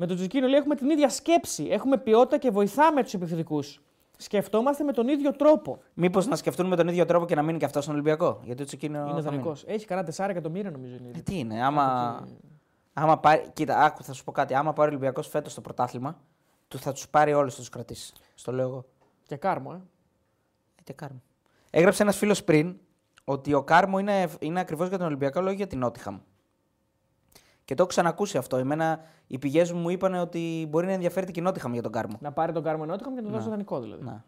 [0.00, 1.66] Με τον Τζικίνο λέει: Έχουμε την ίδια σκέψη.
[1.70, 3.80] Έχουμε ποιότητα και βοηθάμε τους επιθετικούς.
[4.16, 5.78] Σκεφτόμαστε με τον ίδιο τρόπο.
[5.94, 8.40] Μήπως να σκεφτούν με τον ίδιο τρόπο και να μείνει και αυτός στον Ολυμπιακό.
[8.44, 8.98] Γιατί ο Τσικίνο.
[8.98, 9.42] είναι θα μείνει.
[9.42, 9.56] δανεικό.
[9.66, 11.10] Έχει κανένα 4 εκατομμύρια νομίζω είναι.
[11.18, 12.28] Ε, τι είναι, άμα,
[12.92, 13.50] άμα πάρει.
[13.52, 14.54] Κοίτα, άκου, θα σου πω κάτι.
[14.54, 16.20] Άμα πάρει ο Ολυμπιακός φέτος το πρωτάθλημα,
[16.68, 18.12] του θα τους πάρει όλους, θα τους κρατήσει.
[18.34, 18.84] Στο λέω εγώ.
[19.26, 19.76] Και κάρμο, ε.
[19.76, 21.22] Ε, τι Κάρμο.
[21.70, 22.76] Έγραψε ένας φίλος πριν
[23.24, 26.18] ότι ο Κάρμο είναι, είναι ακριβώς για τον Ολυμπιακό λόγο για την Νότιχαμ.
[27.70, 28.56] Και το έχω ξανακούσει αυτό.
[28.56, 31.92] Εμένα οι πηγές μου μου είπαν ότι μπορεί να ενδιαφέρεται και η Νότιχαμ για τον
[31.92, 32.16] Κάρμο.
[32.20, 34.04] Να πάρει τον κάρμο ενότυχα και να τον δώσει δανεικό δηλαδή.
[34.04, 34.24] Να.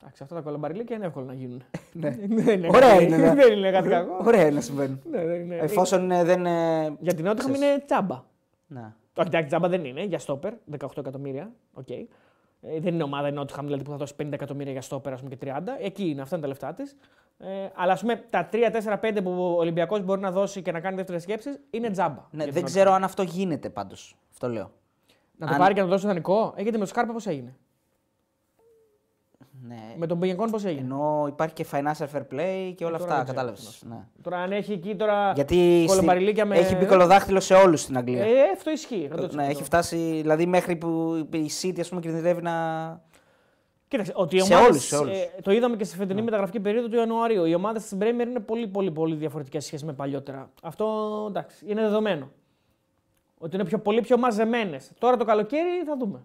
[0.00, 1.62] Εντάξει, αυτά τα κολομπαριλίκια είναι εύκολο να γίνουν.
[1.92, 2.10] Ναι.
[2.28, 3.34] δεν είναι Ωραία κάτι- είναι, ναι.
[3.42, 4.16] Δεν είναι κάτι κακό.
[4.24, 5.00] Ωραία είναι να συμβαίνει.
[5.10, 5.56] Ναι, δεν είναι.
[5.56, 6.46] Εφόσον ε, δεν.
[6.46, 7.70] ε, Για την Νότιγχαμ ξέρεις.
[7.74, 8.22] είναι τσάμπα.
[8.66, 8.96] Να.
[9.18, 10.02] Όχι, εντάξει, τσάμπα δεν είναι.
[10.04, 11.52] Για στόπερ, 18 εκατομμύρια.
[11.74, 11.90] Οκ.
[11.90, 12.06] Ε,
[12.80, 15.34] δεν είναι ομάδα η Νότιγχαμ δηλαδή, που θα δώσει 50 εκατομμύρια για στόπερ ας πούμε,
[15.34, 15.60] και 30.
[15.80, 16.96] Εκεί είναι, αυτά είναι τα λεφτά της.
[17.38, 20.96] Ε, αλλά ας πούμε τα 3-4-5 που ο Ολυμπιακός μπορεί να δώσει και να κάνει
[20.96, 22.14] δεύτερες σκέψεις είναι τζάμπα.
[22.30, 22.66] Ναι, για την δεν Nottingham.
[22.66, 24.16] ξέρω αν αυτό γίνεται πάντως.
[24.32, 24.70] Αυτό λέω.
[25.36, 26.52] Να το αν- πάρει και να το δώσει δανεικό.
[26.56, 27.56] Ε, γιατί με το Σκάρπα πώς έγινε;
[29.66, 29.94] Ναι.
[29.96, 33.14] Με τον Πηγενκόν πώς έγινε; Ενώ υπάρχει και financial fair play και όλα τώρα αυτά.
[33.14, 33.66] δεν ξέρω Κατάλαβες.
[33.68, 33.86] αυτό.
[33.88, 34.04] Ναι.
[34.22, 35.32] Τώρα αν έχει εκεί τώρα.
[35.34, 38.24] Γιατί στη- κολομπαριλίκια με- έχει μπει κολοδάχτυλο σε όλους στην Αγγλία.
[38.24, 39.08] Ε, αυτό ισχύει.
[39.12, 39.34] 100%.
[39.34, 42.52] ναι, έχει φτάσει δηλαδή μέχρι που η City ας πούμε, κινδυνεύει να.
[43.88, 45.12] Κοίταξε, ότι οι Σε ομάδες, όλους, σε όλους.
[45.12, 45.18] Ναι.
[45.18, 47.44] Ε, το είδαμε και στη φετινή μεταγραφική περίοδο του Ιανουαρίου.
[47.44, 50.50] Οι ομάδες της Premier είναι πολύ, πολύ, πολύ διαφορετικές σχέση με παλιότερα.
[50.62, 52.30] Αυτό εντάξει, είναι δεδομένο.
[53.38, 54.90] Ότι είναι πιο, πολύ πιο μαζεμένες.
[54.98, 56.20] Τώρα το καλοκαίρι θα δούμε.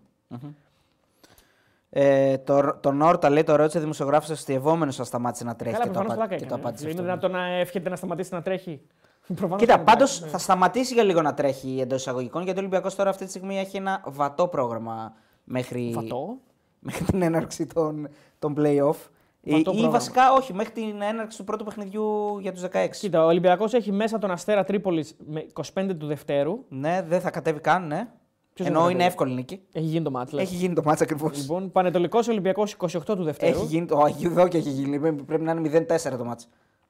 [1.93, 5.91] Ε, το, το Νόρτα λέει το ρώτησε δημοσιογράφος αστειευόμενος θα σταμάτησε να τρέχει Καλά, και,
[5.91, 6.27] το προφανώς απα...
[6.27, 6.61] πλάκα και το έκανε.
[6.61, 6.83] απάντησε.
[6.89, 7.03] Είναι αυτό.
[7.03, 8.81] δυνατόν να εύχεται να σταματήσει να τρέχει;
[9.27, 10.31] Προφανώς Κοίτα, κάνει πάντως πλάκα, ναι.
[10.31, 13.59] θα σταματήσει για λίγο να τρέχει εντός εισαγωγικών γιατί ο Ολυμπιακός τώρα αυτή τη στιγμή
[13.59, 16.37] έχει ένα βατό πρόγραμμα μέχρι, Βατό;
[16.81, 18.07] Μέχρι την έναρξη των,
[18.39, 18.95] των playoff.
[19.43, 19.89] Ή, Βατό ή πρόγραμμα.
[19.89, 22.89] βασικά όχι, μέχρι την έναρξη του πρώτου παιχνιδιού για τους 16.
[22.99, 26.63] Κοίτα, ο Ολυμπιακός έχει μέσα τον Αστέρα Τρίπολης με 25 του Δευτέρου.
[26.69, 28.07] Ναι, δεν θα κατέβει καν, ναι.
[28.53, 29.61] Ποιος Ενώ δεν θα είναι κατέβει; εύκολη νίκη.
[29.71, 30.31] Έχει γίνει το μάτς.
[30.31, 30.43] λες.
[30.43, 31.37] Έχει γίνει το μάτσα ακριβώς.
[31.37, 33.57] Λοιπόν, Πανετολικός Ολυμπιακός 28 του Δευτέρου.
[33.57, 33.85] Έχει γίνει.
[33.89, 34.99] Όχι, εδώ και έχει γίνει.
[35.23, 36.47] Πρέπει να είναι 0-4 το μάτσα.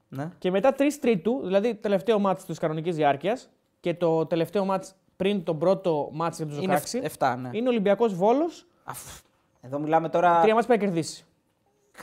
[0.08, 0.30] Ναι.
[0.38, 5.44] Και μετά 3 Τρίτου, δηλαδή τελευταίο μάτς της κανονικής διάρκειας και το τελευταίο μάτς πριν
[5.44, 6.94] τον πρώτο μάτς για τους 16.
[6.94, 7.50] Είναι 7, ναι.
[7.52, 8.66] Είναι Ολυμπιακός Βόλος.
[8.84, 9.20] Αφ,
[9.64, 11.24] Εδώ μιλάμε τώρα Τρία μάτς που θα κερδίσει.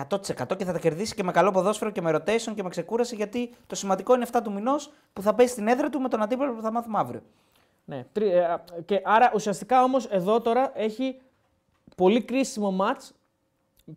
[0.10, 3.16] 100% και θα τα κερδίσει και με καλό ποδόσφαιρο και με rotation και με ξεκούραση
[3.16, 6.22] γιατί το σημαντικό είναι 7 του μηνός που θα παίζει στην έδρα του με τον
[6.22, 7.22] αντίπαλο που θα μάθουμε αύριο.
[7.86, 8.06] Ναι.
[8.12, 11.22] τρι- ε, α, Και άρα ουσιαστικά όμως εδώ τώρα έχει
[11.96, 13.14] πολύ κρίσιμο μάτς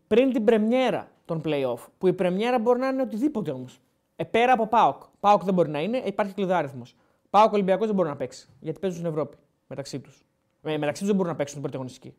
[0.07, 1.79] πριν την πρεμιέρα των playoff.
[1.99, 3.81] Που η πρεμιέρα μπορεί να είναι οτιδήποτε όμως.
[4.17, 5.03] Ε, πέρα από Πάοκ.
[5.21, 6.97] Πάοκ δεν μπορεί να είναι, υπάρχει κλειδάριθμος.
[7.31, 8.49] Πάοκ Ολυμπιακός δεν μπορεί να παίξει.
[8.61, 9.37] Γιατί παίζουν στην Ευρώπη
[9.67, 10.25] μεταξύ τους.
[10.63, 12.15] Ε, μεταξύ τους δεν μπορούν να παίξουν την πρωταγωνιστική.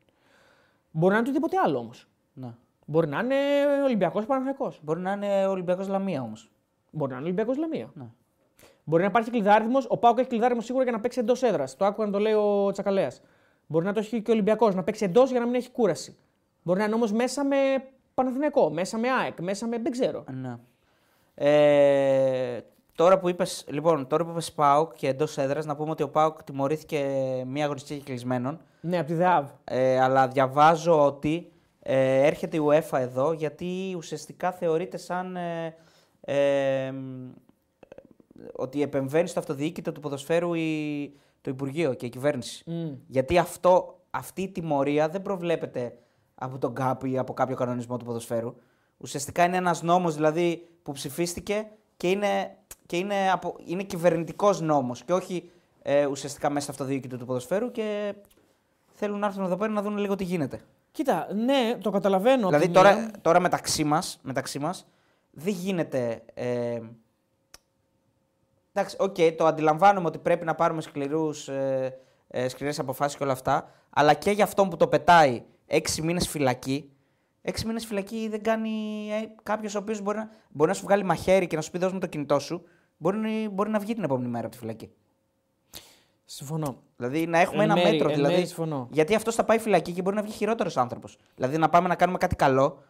[0.96, 2.08] Μπορεί να είναι οτιδήποτε άλλο όμως.
[2.34, 2.54] Ναι.
[2.86, 3.36] Μπορεί να είναι
[3.84, 4.74] Ολυμπιακός Παναθυνακό.
[4.82, 6.52] Μπορεί να είναι Ολυμπιακός Λαμία όμως.
[6.92, 7.92] Μπορεί να είναι Ολυμπιακός Λαμία.
[7.94, 8.06] Ναι.
[8.84, 9.78] Μπορεί να υπάρχει κλειδάριθμο.
[9.88, 11.76] Ο Πάοκ έχει κλειδάριθμο σίγουρα για να παίξει εντός έδρας.
[11.76, 13.22] Το άκουγα να το λέει ο Τσακαλέας.
[13.68, 16.18] Μπορεί να το έχει και ο Ολυμπιακός, να παίξει εντός για να μην έχει κούραση.
[16.64, 17.56] Μπορεί να είναι όμως μέσα με
[18.14, 19.78] Παναθηναϊκό, μέσα με ΑΕΚ, μέσα με.
[19.78, 20.24] δεν ξέρω.
[20.32, 20.58] Ναι.
[21.36, 22.62] Ε,
[22.96, 26.10] τώρα που είπες, λοιπόν, τώρα που είπες ΠΑΟΚ και εντός έδρας, να πούμε ότι ο
[26.10, 27.00] ΠΑΟΚ τιμωρήθηκε
[27.48, 28.60] μία αγωνιστική κλεισμένων.
[28.82, 29.50] Ναι, από τη ΔΕΑΒ.
[29.64, 35.76] Ε, αλλά διαβάζω ότι ε, έρχεται η UEFA εδώ γιατί ουσιαστικά θεωρείται σαν ε,
[36.22, 37.30] ε, μ,
[38.56, 42.64] ότι επεμβαίνει στο αυτοδιοίκητο του ποδοσφαίρου η, το Υπουργείο και η κυβέρνηση.
[42.66, 42.92] Μμ.
[43.08, 45.98] Γιατί αυτό, αυτή η τιμωρία δεν προβλέπεται
[46.36, 48.56] από τον ΚΑΠ ή από κάποιο κανονισμό του ποδοσφαίρου.
[48.98, 51.68] Ουσιαστικά είναι ένας νόμος δηλαδή που ψηφίστηκε
[51.98, 55.50] και είναι, και είναι, από, είναι κυβερνητικός νόμος και όχι
[55.82, 58.14] ε, ουσιαστικά μέσα στο αυτοδιοίκητο του ποδοσφαίρου και
[58.94, 60.62] θέλουν να έρθουν εδώ πέρα να δουν λίγο τι γίνεται.
[60.92, 62.48] Κοίτα, ναι, το καταλαβαίνω.
[62.48, 63.12] απ' δηλαδή τη τώρα, μία.
[63.22, 64.86] τώρα μεταξύ, μας, μεταξύ μας
[65.32, 66.22] δεν γίνεται...
[66.34, 66.80] Ε,
[68.74, 73.32] εντάξει, οκ, το αντιλαμβάνομαι ότι πρέπει να πάρουμε σκληρούς, ε, ε, σκληρές αποφάσεις και όλα
[73.32, 76.92] αυτά, αλλά και για αυτόν που το πετάει έξι μήνες φυλακή,
[77.46, 78.72] έξι μήνες φυλακή δεν κάνει
[79.12, 81.78] ε, κάποιος ο οποίος μπορεί να, μπορεί να σου βγάλει μαχαίρι και να σου πει
[81.78, 82.64] δώσ' μου το κινητό σου,
[82.98, 84.90] μπορεί, να- μπορεί να βγει την επόμενη μέρα από τη φυλακή.
[86.26, 86.78] Συμφωνώ.
[86.98, 88.10] Δηλαδή να έχουμε Εν ένα μέρη- μέτρο.
[88.10, 88.88] εν δηλαδή, μέρη συμφωνώ.
[88.92, 91.18] γιατί αυτός θα πάει φυλακή και μπορεί να βγει χειρότερος άνθρωπος.
[91.36, 92.84] Δηλαδή να πάμε να κάνουμε κάτι καλό.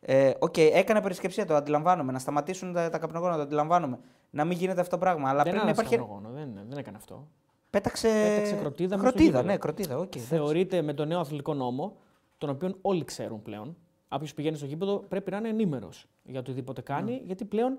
[0.00, 2.12] Ε, Οκ, έκανε απερισκεψία, το αντιλαμβάνομαι.
[2.12, 3.98] Να σταματήσουν τα, τα καπνογόνα, το αντιλαμβάνομαι.
[4.30, 5.28] Να μην γίνεται αυτό το πράγμα.
[5.28, 6.08] Αλλά δεν πρέπει να άλλαξε υπάρχει.
[6.08, 7.28] καπνογόνο, δεν, δεν έκανε αυτό.
[7.70, 8.08] Πέταξε.
[8.08, 9.42] Πέταξε κροτίδα μέσα στο κροτίδα, γήπεδο.
[9.52, 9.96] ναι, κροτίδα.
[9.96, 10.18] οκ, εντάξει.
[10.28, 11.96] Θεωρείται με τον νέο αθλητικό νόμο,
[12.38, 13.76] τον οποίο όλοι ξέρουν πλέον.
[14.14, 17.20] Όποιος πηγαίνει στο γήπεδο πρέπει να είναι ενήμερος για οτιδήποτε κάνει, Ναι.
[17.24, 17.78] γιατί πλέον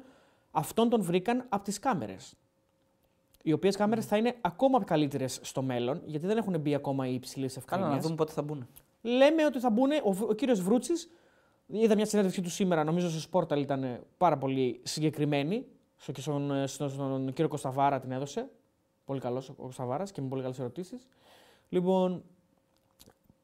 [0.51, 2.33] αυτόν τον βρήκαν από τις κάμερες.
[3.43, 4.09] Οι οποίες κάμερες Ναι.
[4.09, 7.95] θα είναι ακόμα καλύτερες στο μέλλον, γιατί δεν έχουν μπει ακόμα οι υψηλής Καλά, ευκρίνειας.
[7.95, 8.67] να δούμε πότε θα μπουν.
[9.01, 9.89] Λέμε ότι θα μπουν.
[10.03, 11.09] Ο, Β- ο κύριος Βρούτσης,
[11.67, 15.65] είδα μια συνέντευξή του σήμερα, νομίζω στο Sportal ήταν πάρα πολύ συγκεκριμένη.
[15.97, 18.49] Στο, και στον, στον, στον κύριο Κωνσταβάρα την έδωσε.
[19.05, 21.07] Πολύ καλός ο Κωνσταβάρα και με πολύ καλές ερωτήσεις.
[21.69, 22.23] Λοιπόν,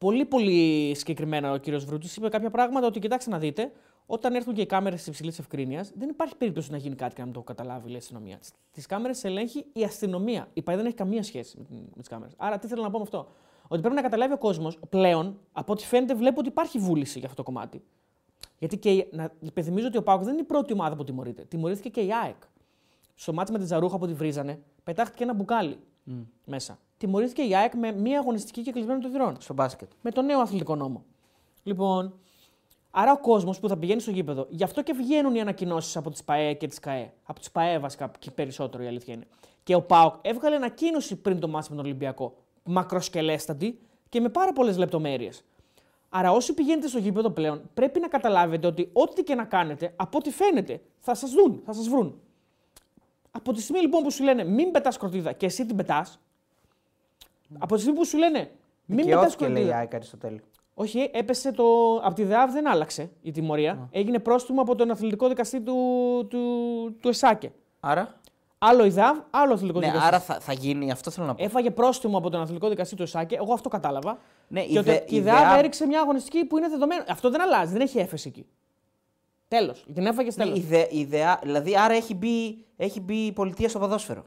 [0.02, 3.72] πολύ πολύ συγκεκριμένα ο κύριος Βρούτση είπε κάποια πράγματα ότι κοιτάξτε να δείτε,
[4.06, 7.20] όταν έρθουν και οι κάμερες τη υψηλής ευκρίνειας, δεν υπάρχει περίπτωση να γίνει κάτι και
[7.20, 8.38] να μην το καταλάβει λέει, η αστυνομία.
[8.72, 10.48] Τις κάμερες ελέγχει η αστυνομία.
[10.52, 12.34] Η ΠΑΕ δεν έχει καμία σχέση με, την- με τις κάμερες.
[12.36, 13.28] Άρα, τι θέλω να πω με αυτό;
[13.68, 17.28] Ότι πρέπει να καταλάβει ο κόσμος πλέον, από ό,τι φαίνεται, βλέπω ότι υπάρχει βούληση για
[17.28, 17.82] αυτό το κομμάτι.
[18.58, 21.44] Γιατί και η- να υπενθυμίζω ότι ο Πάουκ δεν είναι η πρώτη ομάδα που τιμωρείται.
[21.44, 22.36] Τιμωρήθηκε και η ΑΕΚ.
[23.14, 25.78] Στο μάτι με την Τζαρούχα που τη βρίζανε, πετάχτηκε ένα μπουκάλι
[26.44, 26.78] μέσα.
[27.02, 29.90] Τιμωρήθηκε η ΑΕΚ με μία αγωνιστική και κλεισμένο των θυρών Στο μπάσκετ.
[30.02, 31.04] με τον νέο αθλητικό νόμο.
[31.62, 32.18] Λοιπόν,
[32.90, 36.10] άρα ο κόσμος που θα πηγαίνει στο γήπεδο, γι' αυτό και βγαίνουν οι ανακοινώσεις από
[36.10, 37.12] τις ΠαΕ και τις ΚαΕ.
[37.24, 39.26] Από τις ΠαΕ βασικά και περισσότερο η αλήθεια είναι.
[39.62, 42.34] Και ο ΠΑΟΚ έβγαλε ανακοίνωση πριν το μάτι με τον Ολυμπιακό.
[42.64, 45.44] Μακροσκελέστατη και με πάρα πολλές λεπτομέρειες.
[46.08, 50.18] Άρα, όσοι πηγαίνετε στο γήπεδο πλέον, πρέπει να καταλάβετε ότι ό,τι και να κάνετε, από
[50.18, 52.20] ό,τι φαίνεται, θα σας δουν, θα σας βρουν.
[53.30, 56.21] Από τη στιγμή λοιπόν που σου λένε μην πετάς κροτίδα και εσύ την πετάς,
[57.58, 58.50] από τη στιγμή που σου λένε
[58.86, 59.76] μην πετά Δικαιώθηκε, λέει η κροτίδα.
[59.78, 60.40] ΑΕΚ Αριστοτέλη.
[60.74, 61.64] Όχι, έπεσε το.
[62.02, 63.88] Από τη ΔΕΑΒ δεν άλλαξε η τιμωρία.
[63.90, 65.76] Έγινε πρόστιμο από τον αθλητικό δικαστή του,
[66.30, 66.38] του,
[67.00, 67.52] του ΕΣΑΚΕ.
[67.80, 68.20] Άρα;
[68.58, 70.06] Άλλο η ΔΕΑΒ, άλλο αθλητικό Ναι, δικαστή.
[70.06, 71.44] άρα θα, θα γίνει, αυτό θέλω να πω.
[71.44, 73.36] Έφαγε πρόστιμο από τον αθλητικό δικαστή του ΕΣΑΚΕ.
[73.36, 74.18] Εγώ αυτό κατάλαβα.
[74.48, 76.68] Ναι, και η ότι Δε- και η η ΔΕΑΒ ΔΕΑΒ έριξε μια αγωνιστική που είναι
[76.68, 77.04] δεδομένο.
[77.08, 78.46] Αυτό δεν αλλάζει, δεν έχει έφεση εκεί.
[79.48, 79.84] Τέλος.
[79.94, 80.54] Την έφαγε τέλο.
[80.54, 84.24] Η ιδε, η ιδεά, δηλαδή, άρα έχει μπει, έχει μπει η πολιτεία στο ποδόσφαιρο.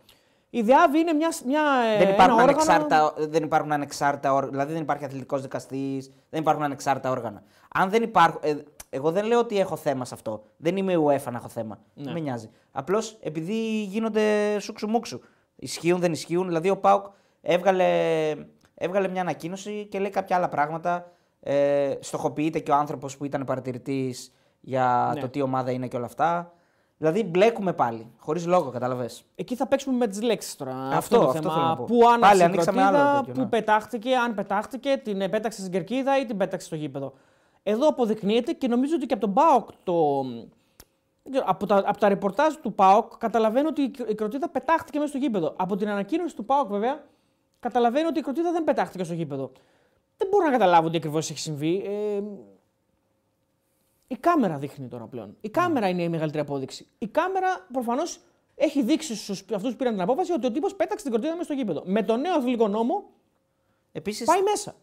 [0.55, 1.29] Η ΔΕΑΒ είναι μια.
[1.45, 1.61] μια
[1.93, 4.51] ε, δεν, ένα υπάρχουν όργανο- ανεξάρτητα, δεν υπάρχουν ανεξάρτητα όργανα.
[4.51, 7.43] Δηλαδή δεν υπάρχει αθλητικός δικαστής, δεν υπάρχουν ανεξάρτητα όργανα.
[7.73, 8.39] Αν δεν υπάρχουν.
[8.43, 8.55] Ε,
[8.89, 10.43] εγώ δεν λέω ότι έχω θέμα σε αυτό.
[10.57, 11.79] Δεν είμαι η UEFA να έχω θέμα.
[11.93, 12.03] Ναι.
[12.03, 12.49] Δεν με νοιάζει.
[12.71, 15.19] Απλώς επειδή γίνονται σούξου μουξου.
[15.55, 16.47] Ισχύουν, δεν ισχύουν.
[16.47, 17.05] Δηλαδή ο Πάουκ
[17.41, 17.85] έβγαλε,
[18.75, 21.11] έβγαλε μια ανακοίνωση και λέει κάποια άλλα πράγματα.
[21.39, 25.19] Ε, στοχοποιείται και ο άνθρωπος που ήταν παρατηρητής για Ναι.
[25.19, 26.53] το τι ομάδα είναι και όλα αυτά.
[26.97, 28.11] Δηλαδή μπλέκουμε πάλι.
[28.17, 29.23] Χωρίς λόγο, κατάλαβες.
[29.35, 30.71] Εκεί θα παίξουμε με τις λέξεις τώρα.
[30.75, 31.53] Αυτό, Αυτό- είναι το αυτό θέμα.
[31.53, 31.83] θέλω να πω.
[31.83, 33.45] Πού Πάλι άναψε η ανοίξαμε κροτίδα, άλλο τέτοιο, πού ναι.
[33.47, 37.13] πετάχτηκε, αν πετάχτηκε, την επέταξε στην κερκίδα ή την πέταξε στο γήπεδο.
[37.63, 40.21] Εδώ αποδεικνύεται και νομίζω ότι και από τον ΠΑΟΚ το.
[41.23, 44.49] δεν ξέρω, Από τα, από τα ρεπορτάζ του ΠΑΟΚ καταλαβαίνω ότι η κ- η κροτίδα
[44.49, 45.53] πετάχτηκε μέσα στο γήπεδο.
[45.57, 47.03] Από την ανακοίνωση του ΠΑΟΚ, βέβαια,
[47.59, 49.51] καταλαβαίνω ότι η κροτίδα δεν πετάχτηκε στο γήπεδο.
[50.17, 51.83] Δεν μπορώ να καταλάβω τι ακριβώς έχει συμβεί.
[51.85, 52.21] Ε,
[54.07, 55.37] η κάμερα δείχνει τώρα πλέον.
[55.41, 56.87] Η κάμερα είναι η μεγαλύτερη απόδειξη.
[56.97, 58.19] Η κάμερα προφανώς
[58.55, 61.43] έχει δείξει στους αυτούς που πήραν την απόφαση ότι ο τύπος πέταξε την κορτίδα μέσα
[61.43, 61.81] στο γήπεδο.
[61.85, 63.03] Με τον νέο αθλητικό νόμο
[63.91, 64.75] Επίσης, πάει μέσα.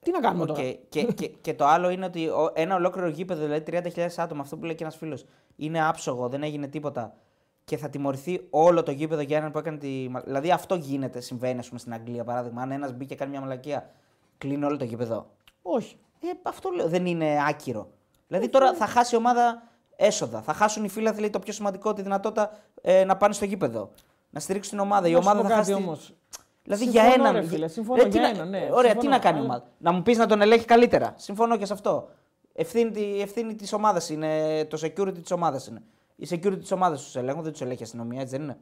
[0.00, 0.48] Τι να κάνουμε Οκ.
[0.48, 3.62] τώρα; Και, και, και το άλλο είναι ότι ο- ένα ολόκληρο γήπεδο, δηλαδή
[3.94, 5.24] 30.000 άτομα, αυτό που λέει και ένας φίλος,
[5.56, 7.16] είναι άψογο, δεν έγινε τίποτα.
[7.64, 10.08] Και θα τιμωρηθεί όλο το γήπεδο για έναν που έκανε τη.
[10.10, 12.62] μα- Δηλαδή αυτό γίνεται, συμβαίνει, ας πούμε, στην Αγγλία παράδειγμα.
[12.62, 13.90] Αν ένας μπει και κάνει μια μαλακία,
[14.38, 15.30] κλείνει όλο το γήπεδο.
[15.62, 15.96] Όχι.
[16.20, 17.88] Ε, αυτό λέω, δεν είναι άκυρο.
[18.26, 19.62] Δηλαδή τώρα θα χάσει η ομάδα
[19.96, 20.42] έσοδα.
[20.42, 22.50] Θα χάσουν οι φίλαθλοι το πιο σημαντικό, τη δυνατότητα
[22.80, 23.90] ε, να πάνε στο γήπεδο.
[24.30, 25.08] Να στηρίξουν την ομάδα.
[25.08, 25.78] Η Να σου ομάδα πω θα κάτι χάσει.
[25.80, 26.14] τη- όμως.
[26.62, 27.32] Δηλαδή Συμφωνώ, για έναν.
[27.34, 29.48] ρε φίλε, συμφωνώ, τι για να- ένα, ναι, Ωραία, τι συμφωνώ, να κάνει η αλλά-
[29.48, 31.12] ομάδα; Να μου πεις να τον ελέγχει καλύτερα.
[31.16, 32.08] Συμφωνώ και σε αυτό.
[32.52, 34.64] Ευθύνη, τη- ευθύνη της ομάδας είναι.
[34.64, 35.82] Το security της ομάδας είναι.
[36.16, 38.58] Οι security της ομάδας τους ελέγχουν, δεν τους ελέγχει η αστυνομία, έτσι δεν είναι;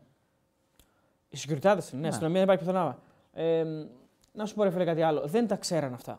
[1.28, 2.00] Οι security είναι.
[2.00, 2.98] Ναι, αστυνομία δεν υπάρχει πουθενά.
[3.32, 3.64] Ε,
[4.32, 5.22] να σου πω ρε φίλε κάτι άλλο.
[5.26, 6.18] Δεν τα ξέραν αυτά.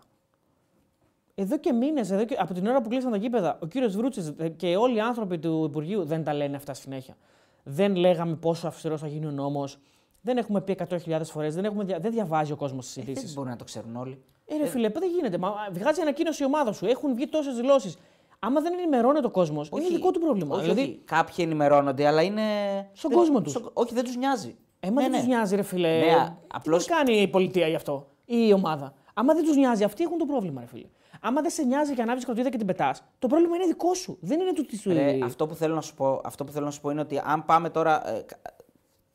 [1.39, 2.35] Εδώ και μήνες, και...
[2.39, 5.63] από την ώρα που κλείσαν τα γήπεδα, ο κύριος Βρούτσης και όλοι οι άνθρωποι του
[5.69, 7.17] Υπουργείου δεν τα λένε αυτά συνέχεια.
[7.63, 9.79] Δεν λέγαμε πόσο αυστηρός θα γίνει ο νόμος.
[10.21, 11.55] Δεν έχουμε πει 100.000 φορές.
[11.55, 11.83] Δεν, έχουμε...
[11.83, 13.19] δεν διαβάζει ο κόσμος τις ειδήσει.
[13.23, 14.23] Ε, δεν μπορεί να το ξέρουν όλοι.
[14.45, 15.37] Ε, ρε φίλε, δεν γίνεται.
[15.37, 16.85] Μα, βγάζει ανακοίνωση η ομάδα σου.
[16.85, 17.97] Έχουν βγει τόσες δηλώσεις.
[18.39, 20.55] Άμα δεν ενημερώνεται ο κόσμος, είναι δικό του πρόβλημα.
[20.55, 20.81] Όχι, δηλαδή...
[20.81, 21.01] όχι.
[21.05, 22.41] Κάποιοι ενημερώνονται, αλλά είναι.
[22.93, 23.19] Στον δεν...
[23.19, 23.57] κόσμο τους.
[23.73, 24.55] Όχι, δεν τους νοιάζει.
[24.79, 25.17] Ε, μα ναι, δεν ναι.
[25.17, 25.99] τους νοιάζει, ρε φίλε.
[25.99, 26.85] Ναι, απλώς...
[26.85, 28.93] Τι κάνει η πολιτεία γι' αυτό ή η ομάδα.
[29.13, 30.87] Άμα δεν τους νοιάζει, αυτοί έχουν το πρόβλημα, ρε φίλε.
[31.21, 34.17] Άμα δεν σε νοιάζει και ανάβει κροτίδα και την πετάς, το πρόβλημα είναι δικό σου.
[34.21, 34.91] Δεν είναι του τι σου
[35.23, 37.45] αυτό, που θέλω να σου πω, αυτό που θέλω να σου πω είναι ότι αν
[37.45, 38.09] πάμε τώρα.
[38.09, 38.25] Ε,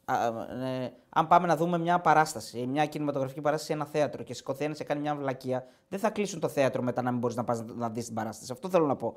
[0.05, 4.65] ε, αν πάμε να δούμε μια παράσταση, μια κινηματογραφική παράσταση σε ένα θέατρο και σηκωθεί
[4.65, 7.45] ένας και κάνει μια βλακεία, δεν θα κλείσουν το θέατρο μετά να μην μπορείς να
[7.45, 8.53] πας να, να δεις την παράσταση.
[8.53, 9.17] Αυτό θέλω να πω.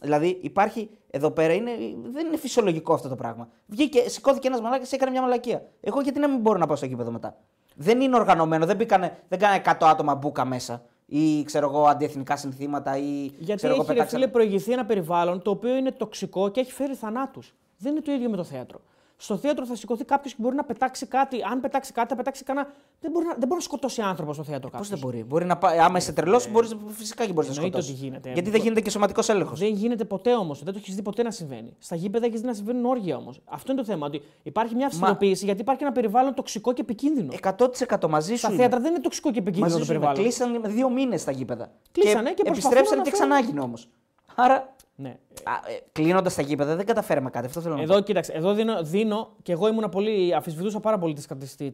[0.00, 1.70] Δηλαδή υπάρχει εδώ πέρα, είναι,
[2.12, 3.48] δεν είναι φυσιολογικό αυτό το πράγμα.
[3.66, 5.66] Βγήκε, σηκώθηκε ένας μαλάκας και έκανε μια μαλακία.
[5.80, 7.36] Εγώ γιατί να μην μπορώ να πάω στο γήπεδο μετά;
[7.74, 12.36] Δεν είναι οργανωμένο, δεν, μπήκανε, δεν κάνε 100 άτομα μπουκα μέσα ή ξέρω εγώ αντιεθνικά
[12.36, 13.30] συνθήματα ή.
[13.38, 16.94] Γιατί ξέρω, έχει εγώ, φίλε, προηγηθεί ένα περιβάλλον το οποίο είναι τοξικό και έχει φέρει
[16.94, 17.54] θανάτους.
[17.78, 18.80] Δεν είναι το ίδιο με το θέατρο
[19.24, 21.36] στο θέατρο θα σηκωθεί κάποιος και μπορεί να πετάξει κάτι.
[21.50, 22.68] Αν πετάξει κάτι, θα πετάξει κανένα.
[23.00, 25.58] Δεν μπορεί να, δεν μπορεί να σκοτώσει άνθρωπος στο θέατρο Πώς δεν μπορεί; μπορεί να,
[25.62, 27.90] άμα είσαι τρελός, ε, μπορεί φυσικά και μπορείς να σκοτώσει.
[27.90, 28.32] Ότι γίνεται.
[28.32, 29.58] Γιατί δεν γίνεται και σωματικός έλεγχος.
[29.58, 30.62] Δεν γίνεται ποτέ όμως.
[30.62, 31.76] Δεν το έχεις δει ποτέ να συμβαίνει.
[31.78, 33.40] Στα γήπεδα έχεις δει να συμβαίνουν όργια όμως.
[33.44, 34.06] Αυτό είναι το θέμα.
[34.06, 37.32] Ότι υπάρχει μια αυστηροποίηση γιατί υπάρχει ένα περιβάλλον τοξικό και επικίνδυνο.
[37.42, 38.38] 100% μαζί σου.
[38.38, 40.22] Στα θέατρα δεν είναι τοξικό και επικίνδυνο το περιβάλλον.
[40.22, 41.70] Κλείσαν δύο μήνες στα γήπεδα.
[41.92, 43.88] Κλείσανε και, και επιστρέψαν και ξανά όμως.
[44.34, 45.08] Άρα ναι.
[45.08, 47.46] Ε, Κλείνοντας τα γήπεδα, δεν καταφέραμε κάτι.
[47.46, 50.34] Αυτό θέλω να εδώ, κοίταξε, εδώ δίνω, δίνω και εγώ ήμουν πολύ.
[50.34, 51.14] Αφισβητούσα πάρα πολύ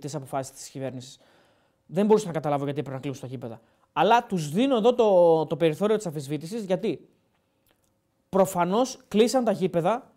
[0.00, 1.18] τις αποφάσεις της κυβέρνησης.
[1.86, 3.60] Δεν μπορούσα να καταλάβω γιατί έπρεπε να κλείσουν τα γήπεδα.
[3.92, 7.08] Αλλά τους δίνω εδώ το, το περιθώριο της αφισβήτησης γιατί
[8.28, 10.12] προφανώς κλείσαν τα γήπεδα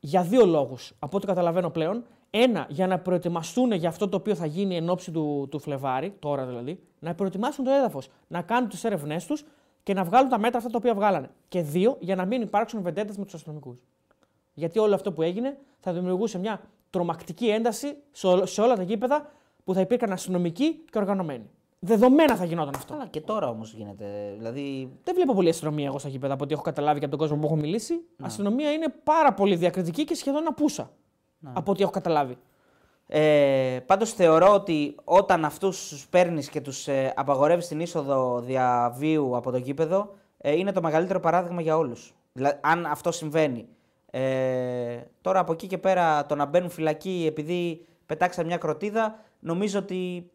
[0.00, 0.92] για δύο λόγους.
[0.98, 2.04] Από ό,τι καταλαβαίνω πλέον.
[2.30, 6.14] Ένα, για να προετοιμαστούν για αυτό το οποίο θα γίνει εν ώψη του, του Φλεβάρι,
[6.18, 9.44] τώρα δηλαδή, να προετοιμάσουν το έδαφος, να κάνουν τις έρευνές τους
[9.88, 11.30] και να βγάλουν τα μέτρα αυτά τα οποία βγάλανε.
[11.48, 13.76] Και δύο, για να μην υπάρξουν βεντέτες με τους αστυνομικούς.
[14.54, 16.60] Γιατί όλο αυτό που έγινε θα δημιουργούσε μια
[16.90, 17.96] τρομακτική ένταση
[18.42, 19.30] σε όλα τα γήπεδα
[19.64, 21.50] που θα υπήρχαν αστυνομικοί και οργανωμένοι.
[21.78, 22.94] Δεδομένα θα γινόταν αυτό.
[22.94, 24.34] Αλλά και τώρα όμως γίνεται.
[24.36, 24.92] Δηλαδή...
[25.04, 27.40] Δεν βλέπω πολύ αστυνομία εγώ στα γήπεδα από ό,τι έχω καταλάβει και από τον κόσμο
[27.40, 27.94] που έχω μιλήσει.
[27.94, 30.90] Η αστυνομία είναι πάρα πολύ διακριτική και σχεδόν απούσα.
[31.38, 31.52] Να.
[31.54, 32.36] Από ό,τι έχω καταλάβει.
[33.10, 39.36] Ε, Πάντως θεωρώ ότι όταν αυτούς τους παίρνεις και τους ε, απαγορεύεις την είσοδο διαβίου
[39.36, 42.14] από το γήπεδο, ε, είναι το μεγαλύτερο παράδειγμα για όλους.
[42.32, 43.68] Δηλαδή, αν αυτό συμβαίνει.
[44.10, 49.78] Ε, τώρα από εκεί και πέρα το να μπαίνουν φυλακή επειδή πετάξαν μια κροτίδα, νομίζω
[49.78, 50.30] ότι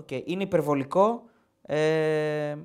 [0.00, 1.22] okay, είναι υπερβολικό.
[1.62, 2.56] Ε,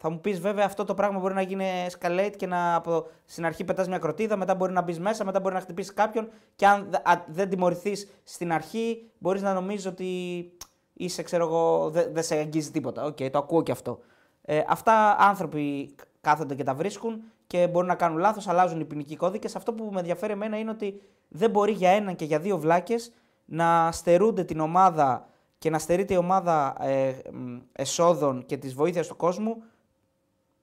[0.00, 3.46] θα μου πεις βέβαια αυτό το πράγμα μπορεί να γίνει escalate και να από στην
[3.46, 6.66] αρχή πετάς μια κροτίδα, μετά μπορεί να μπεις μέσα, μετά μπορεί να χτυπήσεις κάποιον και
[6.66, 6.88] αν
[7.26, 10.06] δεν τιμωρηθείς στην αρχή, μπορείς να νομίζεις ότι
[10.92, 13.04] είσαι, ξέρω εγώ, δεν σε αγγίζει τίποτα.
[13.04, 13.98] OK, okay, το ακούω και αυτό.
[14.42, 19.16] Ε, αυτά άνθρωποι κάθονται και τα βρίσκουν και μπορούν να κάνουν λάθος, αλλάζουν οι ποινικοί
[19.16, 19.56] κώδικες.
[19.56, 23.12] Αυτό που με ενδιαφέρει εμένα είναι ότι δεν μπορεί για έναν και για δύο βλάκες
[23.44, 25.26] να στερούνται την ομάδα
[25.58, 27.14] και να στερείται η ομάδα ε,
[27.72, 29.62] εσόδων και της βοήθειας του κόσμου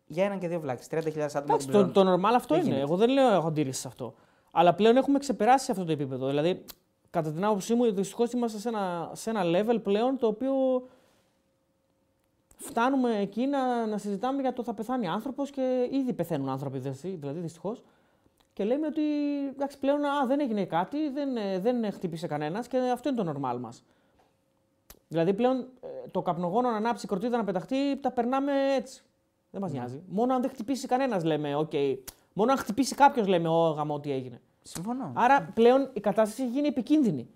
[0.07, 0.83] για έναν και δύο βλάκε.
[0.89, 1.43] 30.000 άτομα.
[1.43, 2.63] Εντάξει, το, το normal αυτό είναι.
[2.63, 2.81] Γίνεται.
[2.81, 4.13] Εγώ δεν λέω έχω αντίρρηση σε αυτό.
[4.51, 6.27] Αλλά πλέον έχουμε ξεπεράσει αυτό το επίπεδο.
[6.27, 6.65] Δηλαδή,
[7.09, 10.53] κατά την άποψή μου, δυστυχώς είμαστε σε ένα, σε ένα level πλέον το οποίο
[12.57, 17.39] φτάνουμε εκεί να, να συζητάμε για το θα πεθάνει άνθρωπος και ήδη πεθαίνουν άνθρωποι, δηλαδή
[17.39, 17.83] δυστυχώς.
[18.53, 19.01] Και λέμε ότι
[19.47, 23.31] εντάξει, πλέον α, δεν έγινε κάτι, δεν, ε, δεν χτύπησε κανένας και αυτό είναι το
[23.31, 23.83] normal μας.
[25.07, 29.03] Δηλαδή πλέον ε, το καπνογόνο να ανάψει κροτίδα να πεταχτεί, τα περνάμε έτσι.
[29.55, 29.79] Δεν μας ναι.
[29.79, 30.01] νοιάζει.
[30.07, 31.71] Μόνο αν δεν χτυπήσει κανένας λέμε, οκ.
[32.33, 34.41] Μόνο αν χτυπήσει κάποιος λέμε, Ω γαμώ, τι έγινε.
[34.61, 35.11] Συμφωνώ.
[35.13, 37.27] Άρα πλέον η κατάσταση έχει γίνει επικίνδυνη.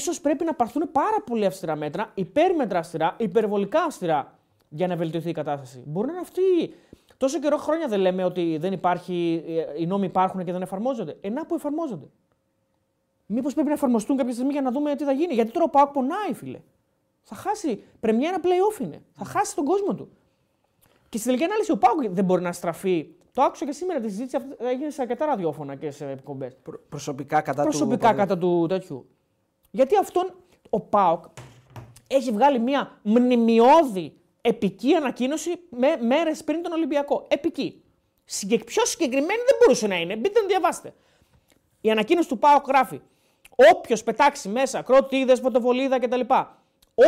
[0.00, 4.38] σω πρέπει να πάρθουν πάρα πολύ αυστηρά μέτρα, υπέρμετρα αυστηρά, υπερβολικά αυστηρά
[4.68, 5.82] για να βελτιωθεί η κατάσταση.
[5.86, 6.74] Μπορεί να είναι αυτή.
[7.16, 11.16] Τόσο καιρό χρόνια δεν λέμε ότι δεν υπάρχει, ε, οι νόμοι υπάρχουν και δεν εφαρμόζονται.
[11.20, 12.06] Ενά που εφαρμόζονται.
[13.26, 15.34] Μήπως πρέπει να εφαρμοστούν κάποια στιγμή για να δούμε τι θα γίνει.
[15.34, 16.60] Γιατί τώρα ο Πάοκ πονάει, φίλε.
[17.28, 17.82] Θα χάσει.
[18.00, 19.02] Πρεμιέρα playoff είναι.
[19.12, 20.08] Θα χάσει τον κόσμο του.
[21.08, 23.06] Και στη τελική ανάλυση ο Πάουκ δεν μπορεί να στραφεί.
[23.32, 26.56] Το άκουσα και σήμερα τη συζήτηση έγινε σε αρκετά ραδιόφωνα και σε εκπομπές.
[26.88, 28.16] προσωπικά κατά προσωπικά του.
[28.16, 29.08] κατά του τέτοιου.
[29.70, 30.34] Γιατί αυτόν
[30.70, 31.24] ο Πάουκ
[32.06, 37.24] έχει βγάλει μια μνημειώδη επική ανακοίνωση με μέρες πριν τον Ολυμπιακό.
[37.28, 37.82] Επική.
[38.24, 38.64] Συγκεκ...
[38.64, 40.16] Πιο συγκεκριμένη δεν μπορούσε να είναι.
[40.16, 40.94] Μπείτε να διαβάσετε.
[41.80, 43.00] Η ανακοίνωση του Πάουκ γράφει.
[43.74, 46.20] Όποιος πετάξει μέσα κροτίδες, φωτοβολίδα κτλ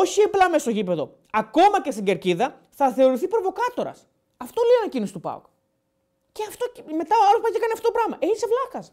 [0.00, 4.06] όχι απλά μέσα στο γήπεδο, ακόμα και στην κερκίδα, θα θεωρηθεί προβοκάτορας.
[4.36, 5.44] Αυτό λέει η ανακοίνωση του Πάουκ.
[6.32, 6.64] Και αυτό,
[7.02, 8.16] μετά ο άλλος πάει και κάνει αυτό το πράγμα.
[8.18, 8.92] Ε, είσαι βλάκας.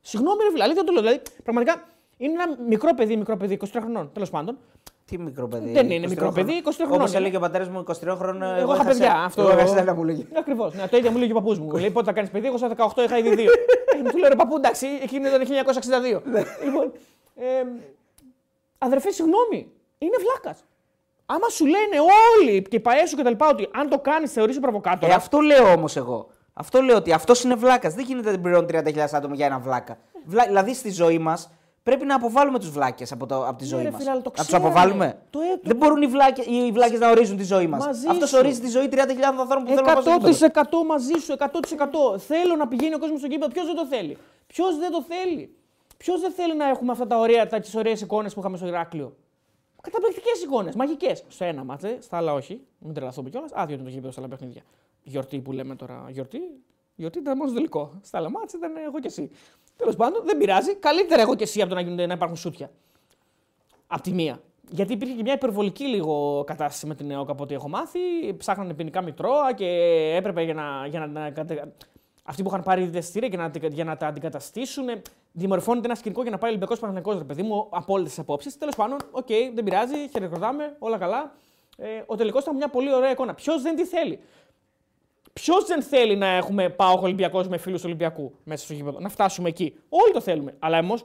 [0.00, 1.02] Συγγνώμη, ρε φίλε, αλήθεια το λέω.
[1.02, 1.84] Δηλαδή, πραγματικά
[2.16, 4.58] είναι ένα μικρό παιδί, μικρό παιδί, 23 χρονών τέλος πάντων,
[5.04, 5.72] Τι μικρό παιδί.
[5.72, 7.18] Δεν είναι μικρό παιδί, 23 χρονών Όπως είναι.
[7.18, 8.58] έλεγε ο πατέρας μου 23 χρόνων.
[8.58, 9.14] Εγώ είχα παιδιά.
[9.24, 9.42] Αυτό...
[9.42, 10.26] Εγώ είχα σένα μου λέγε.
[10.38, 10.74] Ακριβώς.
[10.74, 11.76] Ναι, το ίδιο μου λέγει ο παππούς μου.
[11.76, 13.50] Λέει πότε θα κάνεις παιδί, εγώ στα 18 είχα ήδη δύο.
[13.98, 16.22] ε, μου του λέω ρε παππού, εντάξει, εκείνο ήταν 1962.
[16.64, 16.92] λοιπόν,
[17.34, 17.64] ε,
[18.78, 19.72] αδερφέ, συγγνώμη,
[20.04, 20.64] είναι βλάκας.
[21.26, 21.96] Άμα σου λένε
[22.40, 23.32] όλοι και οι παέ σου κτλ.
[23.50, 25.14] ότι αν το κάνεις θεωρήσει Ε, προβοκάτορα.
[25.14, 26.28] αυτό λέω όμως εγώ.
[26.52, 27.94] Αυτό λέω ότι αυτός είναι βλάκας.
[27.94, 29.98] Δεν γίνεται να την πληρώνει 30.000 άτομα για ένα βλάκα.
[30.24, 30.44] Βλα...
[30.44, 31.50] Δηλαδή στη ζωή μας
[31.82, 33.46] πρέπει να αποβάλουμε τους βλάκες από, το...
[33.46, 33.98] από τη Ναι, ζωή ρε μας.
[34.00, 34.66] φίλε, αλλά το Να τους ξέραμε.
[34.68, 35.18] αποβάλουμε.
[35.30, 37.84] Το έ- Δεν μπορούν οι βλάκε οι βλάκες να ορίζουν τη ζωή μας.
[37.86, 38.38] Μαζί Αυτός σου.
[38.38, 38.96] ορίζει τη ζωή 30.000
[39.38, 40.82] ανθρώπων που θέλουν να πάνε στο γήπεδο.
[40.82, 41.32] 100% μαζί σου,
[42.14, 42.18] 100%.
[42.18, 43.52] Θέλω να πηγαίνει ο κόσμος στο γήπεδο.
[43.52, 45.56] Ποιος δεν το θέλει; Ποιος δεν το θέλει;
[45.96, 48.66] Ποιος δεν θέλει να έχουμε αυτά τα ωραία, τα τις ωραίες εικόνες που είχαμε στο
[48.66, 49.16] Ηράκλειο;
[49.84, 51.24] Καταπληκτικές εικόνες, μαγικές.
[51.28, 52.60] Στο ένα μάτσε, στα άλλα όχι.
[52.78, 53.50] Μην τρελαθούμε κιόλας.
[53.54, 54.62] Άδειο είναι το γήπεδο στα άλλα παιχνίδια.
[55.02, 56.06] Γιορτή που λέμε τώρα.
[56.10, 56.38] Γιορτή.
[56.94, 57.92] Γιορτή ήταν μόνο τελικό.
[58.02, 59.30] Στα άλλα μάτσε ήταν εγώ και εσύ.
[59.76, 60.74] Τέλος πάντων, δεν πειράζει.
[60.74, 62.70] Καλύτερα εγώ και εσύ από το να, γίνονται, να υπάρχουν σούτια.
[63.86, 64.40] Απ' τη μία.
[64.70, 67.98] Γιατί υπήρχε και μια υπερβολική λίγο κατάσταση με την ΕΟΚ από ό,τι έχω μάθει.
[68.36, 69.66] Ψάχνανε ποινικά μητρώα και
[70.16, 70.86] έπρεπε για να.
[70.86, 71.72] Για να, να κατε-
[72.24, 74.86] αυτοί που είχαν πάρει διδεστήρια για να, αντι- για να τα αντικαταστήσουν.
[75.32, 78.18] Διαμορφώνεται ένα σκηνικό για να πάει ο Ολυμπιακός Παναθηναϊκό, ρε παιδί μου, από όλες τις
[78.18, 78.58] απόψεις.
[78.58, 81.32] Τέλος πάντων, οκ, δεν πειράζει, χαιρετάμε, όλα καλά.
[81.76, 83.34] Ε, ο τελικός ήταν μια πολύ ωραία εικόνα.
[83.34, 84.20] Ποιος δεν τη θέλει;
[85.32, 89.78] Ποιος δεν θέλει να έχουμε ΠΑΟ-Ολυμπιακός με φίλους Ολυμπιακού μέσα στο γήπεδο, να φτάσουμε εκεί.
[89.88, 90.54] Όλοι το θέλουμε.
[90.58, 91.04] Αλλά όμως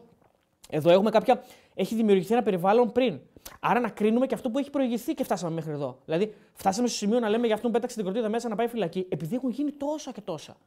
[0.70, 1.44] εδώ έχουμε κάποια.
[1.74, 3.20] Έχει δημιουργηθεί ένα περιβάλλον πριν.
[3.60, 5.98] Άρα να κρίνουμε και αυτό που έχει προηγηθεί και φτάσαμε μέχρι εδώ.
[6.06, 8.68] Δηλαδή, φτάσαμε στο σημείο να λέμε για αυτόν που πέταξε την κροτίδα μέσα να πάει
[8.68, 10.58] φυλακή, επειδή έχουν γίνει τόσα και τόσα.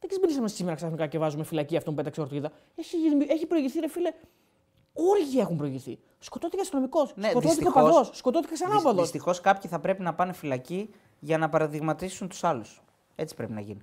[0.00, 2.50] Δεν ξυπνήσαμε σήμερα ξαφνικά και βάζουμε φυλακή αυτόν που πέταξε κορτίδα.
[2.74, 4.12] Έχει, γίνει- έχει προηγηθεί, ρε φίλε.
[4.92, 5.98] Όργια έχουν προηγηθεί.
[6.18, 9.00] Σκοτώθηκε αστυνομικός, Ναι, σκοτώθηκε δυστυχώς- παδό, σκοτώθηκε ξανά παδό.
[9.02, 12.82] Δυστυχώς κάποιοι θα πρέπει να πάνε φυλακή για να παραδειγματίσουν τους άλλους.
[13.14, 13.80] Έτσι πρέπει να γίνει.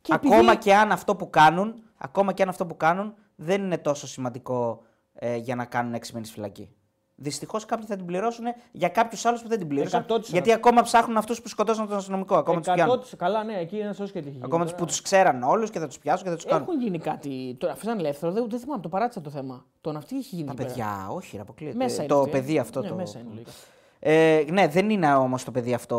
[0.00, 3.62] Και Ακόμα επειδή- και αν αυτό που κάνουν, ακόμα και αν αυτό που κάνουν δεν
[3.62, 4.82] είναι τόσο σημαντικό
[5.14, 6.68] ε, για να κάνουν 6 μήνες φυλακή.
[7.14, 10.06] Δυστυχώς κάποιοι θα την πληρώσουν για κάποιους άλλους που δεν την πλήρωσαν.
[10.08, 10.20] 100%.
[10.20, 12.36] Γιατί ακόμα ψάχνουν αυτούς που σκοτώσαν τον αστυνομικό.
[12.36, 13.00] Ακόμα τους πιάνουν.
[13.00, 14.40] 100% καλά, ναι, εκεί είναι σωστό και τύχη.
[14.42, 16.62] Ακόμα τους που τους ξέραν όλους και θα τους πιάσουν και θα τους κάνουν.
[16.68, 17.56] Έχουν γίνει κάτι.
[17.58, 19.64] Τώρα, αφήσαν ελεύθερο, δεν, δεν θυμάμαι, το παράτησα το θέμα.
[19.80, 20.46] Τον αυτή έχει γίνει.
[20.46, 20.74] Τα εκεί πέρα.
[20.74, 21.76] παιδιά, όχι, ρε, αποκλείεται.
[21.76, 22.32] Μέσα είναι το αυτή, ε.
[22.32, 22.80] παιδί αυτό.
[22.80, 22.94] Ναι, το...
[22.94, 23.50] μέσα είναι λογικά.
[23.98, 25.96] Ε, ναι, δεν είναι όμως το παιδί αυτό.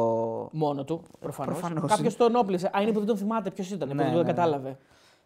[0.52, 1.60] Μόνο του, προφανώς.
[1.60, 1.92] Προφανώς.
[1.92, 2.70] Κάποιος τον όπλησε.
[2.78, 4.28] Α, είναι που δεν τον θυμάται ποιος ήταν, που Ναι, δεν ναι, το ναι.
[4.34, 4.78] κατάλαβε.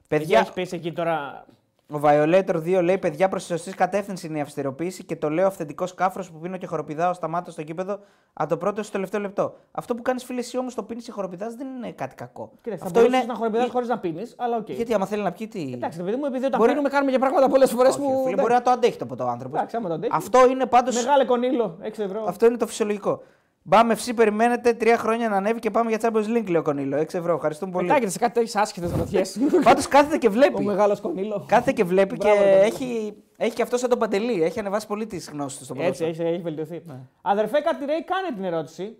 [0.07, 1.45] Παιδιά, Έχεις πέσει εκεί τώρα.
[1.93, 5.47] Ο Violator 2 λέει: Παιδιά, προς τη σωστή κατεύθυνση είναι η αυστηροποίηση και το λέω
[5.47, 7.99] αυθεντικός κάφρο που πίνω και χοροπηδάω σταμάτω στο κήπεδο
[8.34, 9.55] από το πρώτο στο τελευταίο λεπτό.
[9.72, 12.51] Αυτό που κάνεις φίλε εσύ όμως το πίνεις και χοροπηδάς δεν είναι κάτι κακό.
[12.61, 13.31] Κοίταξε, θα Αυτό μπορούσες είναι.
[13.31, 14.69] να χοροπηδάς χωρίς να πίνεις, αλλά οκ.
[14.69, 15.72] Γιατί άμα θέλει να πιει, τι.
[15.73, 18.23] Εντάξει, ρε παιδί μου, επειδή όταν Μπορεί- πίνουμε κάνουμε και πράγματα πολλές φορές Όχι, που.
[18.26, 19.57] φίλε, μπορεί να το αντέχει το ποτό ο άνθρωπος.
[19.57, 20.11] Εντάξει, άμα το αντέχει.
[20.15, 20.91] Αυτό είναι πάντως.
[20.93, 22.23] Μεγάλε κονίλο, 6 ευρώ.
[22.27, 23.22] Αυτό είναι το φυσιολογικό.
[23.69, 26.98] Μπάμε FC, περιμένετε τρία χρόνια να ανέβει και πάμε για Champions League, λέει ο Κονίλο.
[26.98, 27.88] 6 ευρώ, ευχαριστούμε πολύ.
[27.88, 29.21] Πετάγεται σε κάτι τέτοιες άσχετες γροθιές.
[29.64, 30.64] Πάντως κάθεται και Ο βλέπει.
[30.64, 31.45] μεγάλος κονίλο.
[31.48, 32.65] Κάθεται και βλέπει και Μπράβο, ρε, παιδί.
[32.65, 34.44] έχει, έχει και αυτό σαν τον Παντελή.
[34.44, 36.27] Έχει ανεβάσει πολύ τις γνώσεις του στο Έτσι, ποδόσφαιρο.
[36.27, 36.81] έχει, έχει βελτιωθεί.
[37.22, 38.98] Αδερφέ, κάτι ρέει, κάνε την ερώτηση.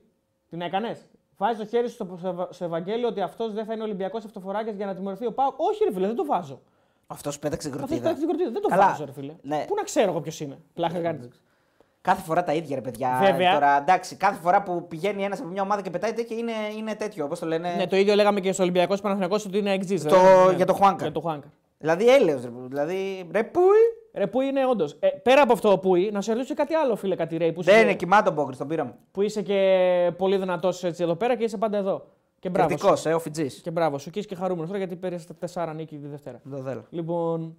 [0.49, 0.99] Την έκανες.
[1.38, 4.72] Βάζεις το χέρι σου στο, στο, στο Ευαγγέλιο ότι αυτός δεν θα είναι Ολυμπιακός αυτοφοράκια
[4.72, 6.61] για να τιμωρηθεί ο Πάο; Όχι, ρε φίλε, δεν το βάζω.
[7.07, 8.02] Αυτός πέταξε Αυτός κροτίδα.
[8.02, 8.52] πέταξε την κορτίδα.
[8.52, 8.88] Δεν το Καλά.
[8.88, 9.34] βάζω, ρε φίλε.
[9.41, 9.65] Ναι.
[9.68, 10.57] Πού να ξέρω εγώ ποιος είναι.
[10.73, 11.30] Πλάκα κάνει.
[12.07, 13.19] Κάθε φορά τα ίδια ρε παιδιά.
[13.21, 13.53] Βέβαια.
[13.53, 16.95] Τώρα, εντάξει, κάθε φορά που πηγαίνει ένας από μια ομάδα και πετάει τέτοια είναι, είναι
[16.95, 17.25] τέτοιο.
[17.25, 17.73] Όπως το λένε.
[17.77, 20.03] Ναι, το ίδιο λέγαμε και στο Ολυμπιακός Παναθηναϊκός ότι είναι εξή.
[20.03, 21.03] Το- για το Χουάνκα.
[21.03, 21.47] Για το Χουάνκα.
[21.77, 22.49] Δηλαδή έλεος, ρε.
[22.67, 23.63] Δηλαδή, ρε πούι.
[24.13, 24.97] Ρε, που είναι όντως.
[24.99, 27.51] Ε, πέρα από αυτό που είναι, να σε ρωτήσω κάτι άλλο, φίλε Κατηρέη.
[27.53, 28.93] Που, Δεν είσαι, είναι κοιμά τον Μπόκρι, τον πήραμε.
[29.11, 32.05] που είσαι και πολύ δυνατός εδώ πέρα και είσαι πάντα εδώ.
[32.39, 32.69] Και μπράβο.
[32.69, 32.77] σου.
[32.77, 33.61] Κριτικό, ε, ο Φιτζής.
[33.61, 34.09] Και μπράβο σου.
[34.09, 36.39] Και είσαι και χαρούμενος τώρα γιατί πήρες τεσσάρα νίκη τη Δευτέρα.
[36.43, 36.85] Δεν το θέλω.
[36.89, 37.55] Λοιπόν,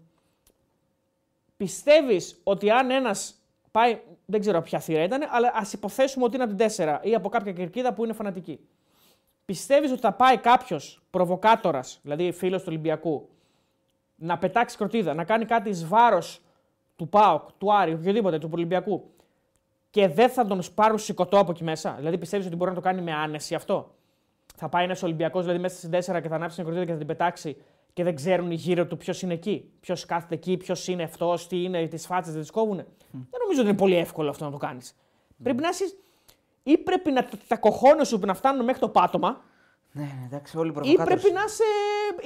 [1.56, 3.34] πιστεύεις ότι αν ένας
[3.78, 4.00] πάει.
[4.24, 7.28] Δεν ξέρω ποια θύρα ήταν, αλλά ας υποθέσουμε ότι είναι από την 4 ή από
[7.28, 8.60] κάποια κερκίδα που είναι φανατική.
[9.44, 13.28] Πιστεύεις ότι θα πάει κάποιος προβοκάτορας, δηλαδή φίλος του Ολυμπιακού,
[14.14, 16.40] να πετάξει κροτίδα, να κάνει κάτι εις βάρος
[16.96, 19.10] του ΠΑΟΚ, του Άρη, οποιοδήποτε, του Ολυμπιακού
[19.90, 21.94] και δεν θα τον σπάρουν σηκωτό από εκεί μέσα.
[21.98, 23.94] Δηλαδή πιστεύεις ότι μπορεί να το κάνει με άνεση αυτό;
[24.56, 26.98] Θα πάει ένας Ολυμπιακός δηλαδή μέσα στην 4 και θα ανάψει την κροτίδα και θα
[26.98, 27.56] την πετάξει
[27.92, 29.70] και δεν ξέρουν οι γύρω του ποιος είναι εκεί.
[29.80, 32.76] Ποιος κάθεται εκεί, ποιος είναι αυτός, τι είναι, τις φάτσες δεν τις κόβουν.
[32.76, 34.96] Δεν νομίζω ότι είναι πολύ εύκολο αυτό να το κάνεις.
[35.42, 35.84] Πρέπει να είσαι.
[36.62, 39.40] ή πρέπει να τα κοχώνες σου να φτάνουν μέχρι το πάτωμα,
[39.92, 41.20] Ναι, ναι, εντάξει, όλοι οι ή προβοκάτορες.
[41.22, 41.62] πρέπει να είσαι.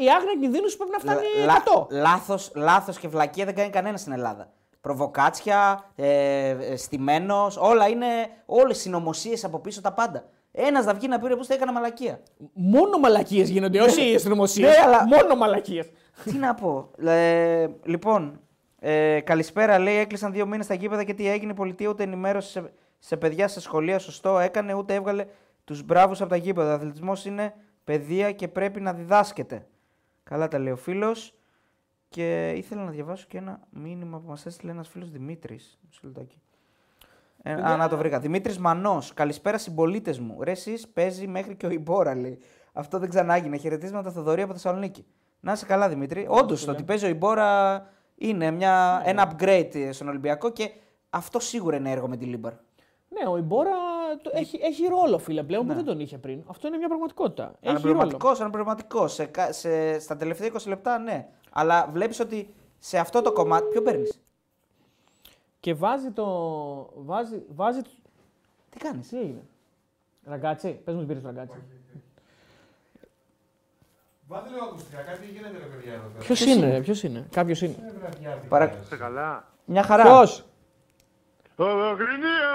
[0.05, 1.87] η άγνοια κινδύνους σου πρέπει να φτάνει Λα- 100.
[1.91, 4.53] λάθος, λάθος και βλακεία δεν κάνει κανένας στην Ελλάδα.
[4.81, 8.07] Προβοκάτσια, ε, ε, στημένος, όλα είναι,
[8.47, 10.25] όλες οι συνωμοσίες από πίσω τα πάντα.
[10.53, 12.23] Ένας θα βγει να πει ρε, πώς θα έκανα μαλακία.
[12.53, 14.67] Μόνο μαλακίες γίνονται, όχι οι αστυνομοσίε.
[14.69, 15.91] Ναι, αλλά- Μόνο μαλακίες.
[16.25, 16.91] τι να πω.
[17.07, 18.41] Ε, λοιπόν,
[18.79, 19.79] ε, καλησπέρα.
[19.79, 21.53] Λέει έκλεισαν δύο μήνες στα γήπεδα και τι έγινε.
[21.53, 23.99] Η πολιτεία ούτε ενημέρωσε σε, σε παιδιά στα σχολεία.
[23.99, 25.27] Σωστό έκανε, ούτε έβγαλε
[25.65, 26.71] τους μπράβους από τα γήπεδα.
[26.71, 27.55] Ο αθλητισμός είναι
[27.85, 29.67] παιδεία και πρέπει να διδάσκεται.
[30.23, 31.35] Καλά τα λέει ο φίλος.
[32.09, 35.79] Και ήθελα να διαβάσω και ένα μήνυμα που μας έστειλε ένας φίλος Δημήτρης.
[35.89, 36.41] Μισό λεπτάκι.
[37.43, 38.19] Ε, α, να το βρήκα.
[38.21, 39.15] Δημήτρης Μανός.
[39.15, 40.43] Καλησπέρα συμπολίτες μου.
[40.43, 42.39] Ρε, εσείς παίζει μέχρι και ο Ιμπόρα, λέει.
[42.73, 43.57] Αυτό δεν ξανά έγινε.
[43.57, 45.07] Χαιρετίσματα Θοδωρή από Θεσσαλονίκη.
[45.41, 46.27] Να είσαι καλά, Δημήτρη.
[46.29, 47.83] Όντως, το ότι παίζει ο Ιμπόρα
[48.15, 50.71] είναι μια, ένα upgrade στον Ολυμπιακό και
[51.11, 52.53] αυτό σίγουρα είναι έργο Μεντιλίμπαρ.
[53.09, 53.71] Ναι, ο Ιμπόρα
[54.23, 56.43] το- έχει, έχει ρόλο φίλε πλέον που δεν τον είχε πριν.
[56.47, 57.43] Αυτό είναι μια πραγματικότητα.
[57.45, 57.71] Έχει ρόλο.
[57.71, 59.09] Αναπληρωματικός, αναπληρωματικό.
[59.09, 61.29] Σε, κα- σε, στα τελευταία 20 λεπτά, ναι.
[61.53, 63.65] Αλλά βλέπεις ότι σε αυτό το κομμάτι.
[63.69, 64.21] Ποιο παίρνεις;
[65.63, 66.27] Και βάζει το.
[66.95, 67.81] Βάζει, βάζει...
[68.71, 69.43] Τι κάνεις; Τι έγινε;
[70.25, 71.63] Ραγκάτσι, πες μου την πήρες ραγκάτσι.
[74.29, 76.25] Βάλτε λίγο ακουστικά, κάτι γίνεται ρε παιδιά εδώ πέρα.
[76.25, 77.75] Ποιος είναι, ποιος είναι, κάποιος είναι.
[77.79, 78.49] Είναι βραδιάτικα.
[78.49, 78.79] Παρα...
[78.83, 79.49] Είστε καλά.
[79.65, 80.03] Μια χαρά.
[80.03, 80.45] Ποιος;
[81.57, 82.55] Ο Γρινία!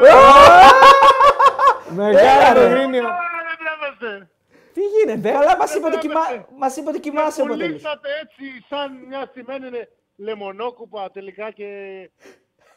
[1.95, 3.03] Μεγάλο Γρίνιο.
[3.03, 4.29] Δεν τρέπεστε.
[4.73, 6.21] Τι γίνεται; Καλά, μας είπε, ότι κοιμά...
[6.57, 7.81] μας είπε ότι κοιμάσαι Με ο Παντελής.
[7.81, 9.69] πουλήσατε έτσι σαν μια στημένη
[10.15, 11.67] λεμονόκουπα τελικά και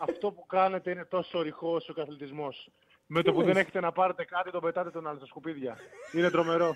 [0.08, 2.70] αυτό που κάνετε είναι τόσο ρηχός ο καθλητισμός.
[3.06, 5.76] Με το που δεν έχετε να πάρετε κάτι, τον πετάτε τον άλλο στα σκουπίδια.
[6.12, 6.74] Είναι τρομερό.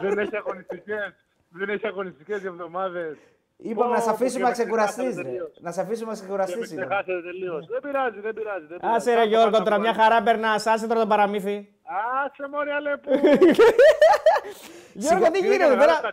[0.00, 1.14] δεν έχει αγωνιστικές.
[1.50, 3.16] Δεν έχει αγωνιστικές για εβδομάδες.
[3.56, 4.96] Είπαμε να σε Πω, αφήσουμε πω, να και με ξεκουραστείς.
[5.04, 5.58] ξεχάσατε τελείως.
[5.60, 6.76] Να σε αφήσουμε να Και με ξεκουραστείς.
[6.76, 7.66] ξεχάσετε τελείως.
[7.66, 8.66] Δεν πειράζει, δεν πειράζει.
[8.66, 8.96] δεν πειράζει.
[8.96, 10.02] Άσε ρε Πάτε, Γιώργο, πάτε τώρα από μια άλλο.
[10.02, 11.72] χαρά περνάς, άσε τώρα το παραμύθι.
[12.24, 13.10] Άσε μωρέ Αλέπου.
[14.94, 16.12] Γιώργο, τι Είναι γίνεται μεγάλο τώρα.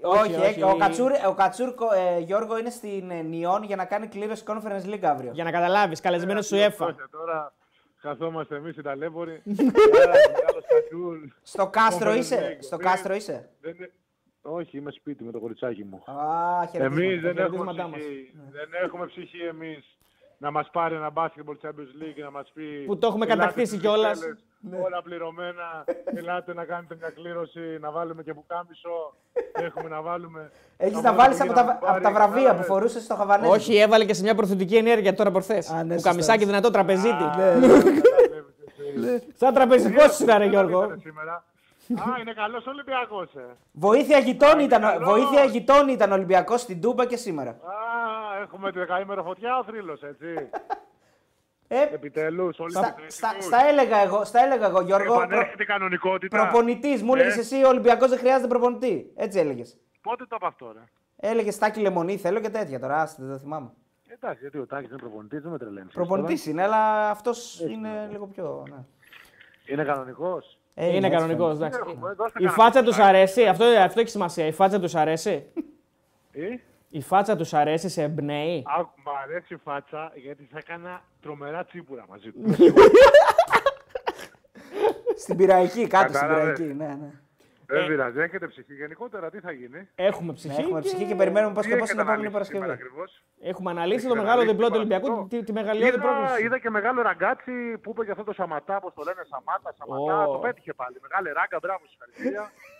[0.00, 0.34] Κατσούρ εκεί.
[0.34, 0.60] Όχι, όχι.
[0.60, 4.42] ε, ο Κατσούρ, ο Κατσούρ ε, Γιώργο είναι στην ε, Νιόν για να κάνει κλήρωση
[4.46, 5.30] Conference League αύριο.
[5.34, 6.84] Για να καταλάβεις, καλεσμένος σου έφα.
[6.86, 7.52] Όχι, Τώρα
[8.00, 9.42] καθόμαστε εμείς οι ταλέποροι.
[9.44, 11.16] Μεγάλος κατσούρ.
[11.42, 12.64] Στο κάστρο Conference είσαι; League.
[12.64, 13.92] Στο Ε, κάστρο είσαι; Δεν είναι-
[14.42, 16.02] Όχι, είμαι σπίτι με το κοριτσάκι μου.
[16.12, 17.02] Α, χαιρετίσματα.
[17.04, 17.98] Εμείς δεν έχουμε χαιρετίσματά μας.
[18.00, 18.32] ψυχή.
[18.52, 19.98] Δεν έχουμε ψυχή εμείς.
[20.38, 22.84] Να μας πάρει ένα basketball Champions League, να μας πει...
[22.86, 24.18] Που το έχουμε «Ελάτε κατακτήσει στις κιόλας».
[24.18, 24.45] Βρυξέλλες, Ναι.
[24.84, 25.84] Όλα πληρωμένα.
[26.04, 29.14] Ελάτε να κάνετε μια κλήρωση, να βάλουμε και μπουκάμισο.
[29.52, 30.50] Έχουμε να βάλουμε...
[30.76, 32.40] Έχεις θα να βάλουμε βάλεις και από, να τα, μου πάρει, από τα βραβεία που
[32.40, 32.66] κατάλαβες.
[32.66, 33.54] φορούσες στο Χαβανέζικο.
[33.54, 35.70] Όχι, έβαλε και σε μια προθετική ενέργεια τώρα προχθές.
[35.70, 36.08] Α, ναι, Που σωστά.
[36.10, 37.24] καμισάκι δυνατό τραπεζίτη.
[37.24, 39.22] Καταλάβεις εσύ.
[39.40, 40.84] Σαν τραπεζικός ήταν ρε Τι Γιώργο.
[40.84, 41.44] ήταν σήμερα.
[41.94, 43.46] Α, είναι καλός Ολυμπιακός, ε.
[43.72, 45.08] Βοήθεια γειτόνι ήταν, καλός.
[45.08, 47.50] βοήθεια γειτόνι ήταν Ολυμπιακός στην Τούμπα και σήμερα.
[47.50, 47.54] Α,
[48.42, 50.48] έχουμε τη δεκαήμερο φωτιά ο θρύλος, έτσι.
[51.68, 53.46] Ε, Επιτέλους, όλοι στα, τους στα, εθνικούς.
[53.46, 55.12] στα έλεγα εγώ, στα έλεγα εγώ Γιώργο.
[55.14, 56.36] Προ, Επανέρχεται η κανονικότητα.
[56.42, 57.02] Προπονητής.
[57.02, 57.40] Μου έλεγες Ε.
[57.40, 59.12] εσύ ο Ολυμπιακός δεν χρειάζεται προπονητή.
[59.16, 59.78] Έτσι έλεγες.
[60.02, 63.00] Πότε το είπα αυτό, ρε; Έλεγες Στάκη Λεμονή, θέλω και τέτοια τώρα.
[63.00, 63.70] Άστε, δεν το θυμάμαι.
[64.08, 65.92] Εντάξει, γιατί ο Τάκης είναι προπονητής, δεν με τρελαίνεις.
[65.94, 68.62] Προπονητής είναι, αλλά αυτός είναι λίγο πιο.
[68.70, 68.76] Ναι.
[69.66, 71.58] Είναι κανονικός; Ε, Είναι έτσι κανονικός.
[71.58, 71.66] φαίνεται.
[71.76, 71.90] εντάξει.
[71.92, 73.08] Έχουμε, δώστε Η κανένα φάτσα τους κουτάκι.
[73.16, 74.46] αρέσει, αυτό, αυτό έχει σημασία.
[74.46, 75.46] Η φάτσα τους αρέσει.
[76.32, 76.56] Ε,
[76.88, 81.64] Η φάτσα τους αρέσει, σε εμπνέει; άκου, μ' αρέσει η φάτσα, γιατί θα έκανα τρομερά
[81.64, 82.40] τσίπουρα μαζί του.
[85.18, 86.58] Στην πυραϊκή, κάτω στην Κατάλαβες.
[86.58, 86.74] πυραϊκή.
[86.78, 87.10] Ναι, ναι.
[87.68, 88.74] Δεν πειράζει, έχετε ψυχή.
[88.74, 90.60] Γενικότερα τι θα γίνει; Έχουμε Ναι, ψυχή.
[90.60, 92.88] έχουμε και ψυχή και περιμένουμε πώς Τι και πώς έχετε την επόμενη αναλύσει σήμερα Παρασκευή.
[92.88, 95.36] ακριβώς; Έχουμε αναλύσει το Έχετε μεγάλο αναλύσει διπλό του σήμερα Ολυμπιακού, αυτό.
[95.36, 96.42] τη, τη μεγαλειώδη Είδα, πρόκληση.
[96.44, 100.14] είδα και μεγάλο ραγκάτσι που είπε για αυτό το Σαματά, πώ το λένε, Σαμάτα, Σαματά.
[100.28, 100.32] Ω.
[100.34, 100.96] Το πέτυχε πάλι.
[101.06, 102.44] Μεγάλη ράγκα, μπράβο, συγχαρητήρια.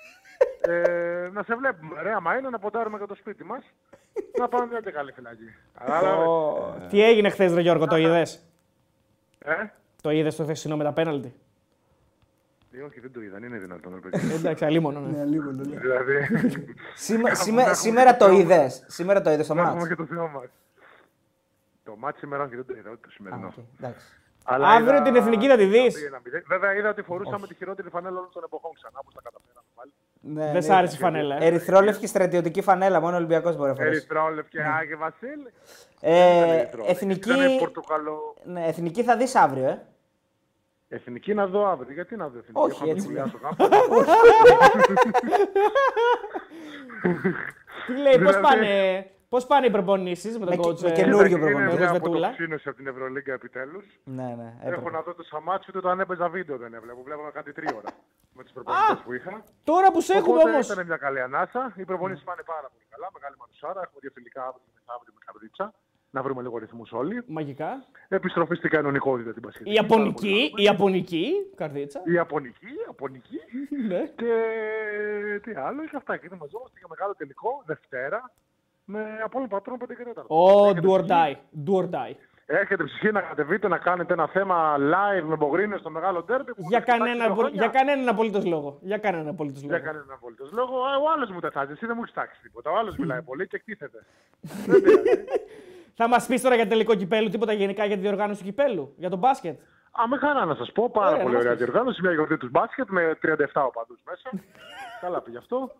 [0.61, 3.65] ε, να σε βλέπουμε, ρε, άμα είναι να ποντάρουμε για το σπίτι μας.
[4.39, 5.55] να πάμε μια και καλή φυλακή.
[5.79, 6.27] Κατάλαβες.
[6.27, 8.43] Ω, Τι έγινε χθες, Ρε Γιώργο, το είδες;
[9.39, 9.53] Ε,
[10.03, 11.35] Το είδες το χθεσινό με τα πέναλτι;
[12.73, 14.01] ε, όχι, δεν το είδα, είναι δυνατόν.
[14.05, 14.35] ρε παιδί.
[14.35, 15.01] Εντάξει, αλίμονο.
[15.01, 15.25] Ναι.
[15.25, 16.27] δηλαδή,
[16.95, 19.77] Σήμε- Έχουμε- σήμε- έχουμε Σήμερα και το το- είδες; Σήμερα το είδες το να έχουμε
[19.77, 20.45] μάτς; και το Θεό μας.
[21.85, 23.47] Το ματς σήμερα όχι, δεν το είδα, ούτε το Α, σημερινό.
[23.47, 24.07] οκ, εντάξει.
[24.45, 26.43] Αλλά Αύριο είδα- την εθνική θα τη δεις; το ένα μηδέν.
[26.47, 29.93] Βέβαια είδα ότι φορούσαμε τη χειρότερη φανέλα όλων των εποχών ξανά, όπως τα καταφέραμε πάλι.
[30.28, 30.61] Ναι, Δεν ναι.
[30.61, 31.36] σ' άρεσε η φανέλα.
[31.43, 31.47] ε.
[31.47, 33.97] Ερυθρόλευκη στρατιωτική φανέλα, μόνο ο Ολυμπιακός μπορεί να φορέσει.
[33.97, 35.53] Ερυθρόλευ και Άγιο Βασίλη.
[36.01, 38.35] Ε, Ήταν εθνική, Πορτοκαλό.
[38.44, 39.82] ναι, εθνική θα δεις αύριο, ε.
[40.89, 41.93] Εθνική να δω αύριο.
[41.93, 43.03] Γιατί να δω εθνική; Όχι, Έχω να έτσι.
[43.03, 43.69] σχολιάσω κάπου.
[47.86, 50.93] Τι λέει, πώς Δηλαδή- πάνε, πώς πάνε οι προπονήσεις με τον Με- coach με ε,
[50.93, 51.77] καινούριο Είναι προπονητή.
[51.77, 53.85] μια Βετούλα; αποτοξίνωση από την Ευρωλίγκα επιτέλους.
[54.05, 54.53] Ναι, ναι.
[54.61, 54.90] Έχω έπρεπε.
[54.90, 56.98] να δω τόσα ματς, ούτε όταν έπαιζα βίντεο δεν έβλεπα.
[57.05, 57.89] Βλέπαμε κάτι τρίωρα
[58.37, 59.45] με τους προπονητές που είχα.
[59.71, 60.67] Τώρα που σε έχουμε Οπότε όμως.
[60.71, 61.63] ήταν μια καλή ανάσα.
[61.77, 63.07] Οι προπονήσει πάνε πάρα πολύ καλά.
[63.17, 63.81] Μεγάλη μανουσάρα.
[63.85, 65.67] Έχουμε δύο φιλικά αύριο και μεθαύριο με καρδίτσα.
[66.11, 67.23] Να βρούμε λίγο ρυθμούς όλοι.
[67.27, 67.71] Μαγικά.
[68.09, 69.71] Επιστροφή στην κανονικότητα την Πασχετική.
[69.71, 71.25] Η Ιαπωνική, η Ιαπωνική
[71.57, 72.03] καρδίτσα.
[72.05, 73.39] Η Ιαπωνική, η Ιαπωνική.
[73.89, 74.01] Ναι.
[74.21, 74.33] Και
[75.43, 76.17] τι άλλο, είχε αυτά.
[76.17, 78.33] Και μαζόμαστε για μεγάλο τελικό Δευτέρα
[78.85, 80.23] με Απόλλων Πατρών 5 και 4.
[80.27, 81.35] Ο Έχετε do or ψυχή; die.
[81.69, 82.15] Do or die.
[82.48, 86.55] Έχετε ψυχή να κατεβείτε να κάνετε ένα θέμα live με Μπογρίνες στο μεγάλο ντέρμπι.
[86.55, 87.60] που Για θα κοιτάξει κανέναν, δύο χρόνια.
[87.62, 88.78] για κανέναν απολύτως λόγο.
[88.81, 89.85] Για κανέναν απολύτως Για λόγο.
[89.85, 90.77] κανέναν απολύτως λόγο.
[90.77, 91.73] Ε, Ο άλλος μου τετάζει.
[91.73, 92.70] Εσύ δεν μου έχεις τάξει τίποτα.
[92.70, 94.05] Ο άλλος μιλάει πολύ και εκτίθεται.
[94.66, 95.24] δεν πειράζει.
[95.94, 99.10] Θα μας πεις τώρα για τελικό κυπέλου τίποτα γενικά για τη διοργάνωση του κυπέλου, για
[99.10, 99.59] τον μπάσκετ;
[100.02, 100.90] Α, με χαρά να σας πω.
[100.90, 101.64] Πάρα Ωραία, πολύ να μας ωραία πεις.
[101.66, 102.01] διοργάνωση.
[102.02, 104.31] Μια γιορτή του μπάσκετ με 37 οπαδούς μέσα.
[105.02, 105.73] Καλά πήγε αυτό.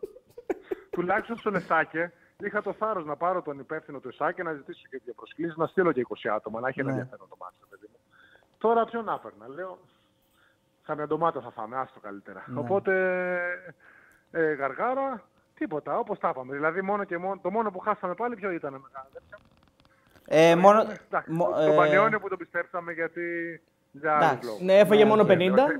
[0.91, 2.13] Τουλάχιστον στο Εσάκε
[2.45, 5.67] είχα το θάρρος να πάρω τον υπεύθυνο του Εσάκε να ζητήσω και δύο προσκλήσει, να
[5.67, 6.99] στείλω και 20 άτομα, να έχει ένα Ναι.
[6.99, 7.99] ενδιαφέρον το μάτι, παιδί μου.
[8.59, 9.49] Τώρα ποιον άφερνα.
[9.49, 9.79] Λέω,
[10.87, 12.45] καμιά ντομάτα θα φάμε, άστο καλύτερα.
[12.47, 12.59] Ναι.
[12.59, 12.93] Οπότε,
[14.31, 15.23] ε, γαργάρα,
[15.55, 16.53] τίποτα, όπως τα είπαμε.
[16.55, 19.09] Δηλαδή, μόνο και μόνο, το μόνο που χάσαμε πάλι ποιο ήταν μεγάλο.
[20.29, 23.61] Ε, μόνο, Εντάξει, μο- το ε, Πανιόνιο που το πιστέψαμε γιατί
[24.01, 24.47] για άλλους εντάξει.
[24.49, 24.63] λόγους.
[24.63, 25.29] Ναι, έφαγε Ναι, μόνο οκ.
[25.29, 25.35] 50.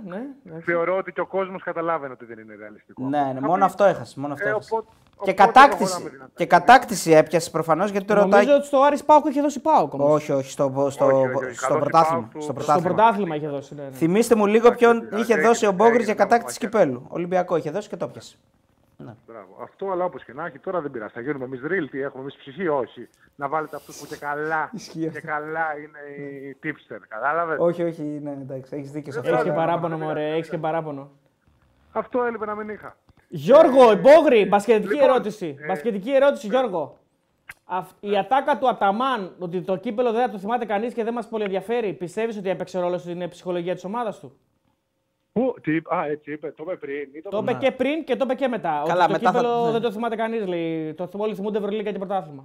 [0.05, 0.65] Ναι, εντάξει.
[0.65, 3.03] Θεωρώ ότι και ο κόσμος καταλάβαινε ότι δεν είναι ρεαλιστικό.
[3.09, 4.21] ναι, ναι, Θα μόνο πει, αυτό έχασε.
[4.21, 4.69] Μόνο αυτό ε, έχασε.
[4.75, 4.91] οπότε-
[5.25, 6.31] Και οπότε κατάκτηση, προχωράμε δυνατά.
[6.35, 8.31] και κατάκτηση έπιασε προφανώς γιατί το ρωτάει.
[8.31, 10.13] Νομίζω ότι στο Άρης ΠΑΟΚ είχε δώσει ΠΑΟΚ όμως.
[10.15, 11.55] Όχι, όχι, στο, στο, Όχι, όχι, όχι.
[11.57, 12.21] στο Καλός πρωτάθλημα.
[12.21, 12.95] ΠΑΟΚ του- Στο στο Στο πρωτάθλημα.
[12.95, 13.75] πρωτάθλημα είχε δώσει.
[13.75, 13.91] Ναι, ναι.
[13.91, 16.77] Θυμήστε μου λίγο ποιον Εντάξει, είχε έγινε- δώσει ο Μπόγκρι έγινε για κατάκτηση μάχη.
[16.77, 17.07] κυπέλου.
[17.09, 18.37] Ολυμπιακό είχε δώσει και το πιασε.
[19.27, 19.57] Μπράβο.
[19.63, 21.13] Αυτό, αλλά όπως και να έχει, τώρα δεν πειράζει.
[21.13, 23.09] Θα γίνουμε εμείς real, τι έχουμε εμείς ψυχή, όχι.
[23.37, 26.99] Να βάλετε αυτούς που και καλά, Ισχύει και καλά είναι οι tipster.
[27.09, 29.31] Κατάλαβες; Όχι, όχι, ναι, εντάξει, έχεις δίκιο σε αυτό.
[29.33, 30.63] Έχεις και Ναι, παράπονο, ναι, μωρέ, ναι, έχεις και ναι.
[30.63, 31.11] παράπονο.
[31.93, 32.97] Αυτό έλειπε να μην είχα.
[33.29, 35.57] Γιώργο, Μπόγρι, μπασκετική Λοιπόν, ερώτηση.
[35.61, 36.99] ε, Μπασκετική ερώτηση, Γιώργο.
[37.65, 41.13] Αυ- η ατάκα του Αταμάν, ότι το κύπελο δεν θα το θυμάται κανείς και δεν
[41.13, 44.39] μας πολύ ενδιαφέρει, πιστεύεις ότι έπαιξε ρόλο στην ψυχολογία της ομάδας του;
[45.37, 47.09] Πού, τι, είπε- α, έτσι είπε, το είπε πριν.
[47.13, 48.83] ή Το είπε και πριν και το είπε και μετά.
[48.87, 49.71] Καλά, ότι το μετά θα- κύπελο ναι.
[49.73, 50.95] δεν το θυμάται κανείς, λέει.
[50.95, 52.45] Το θυμ- όλοι θυμούνται Ευρωλίγκα και πρωτάθλημα.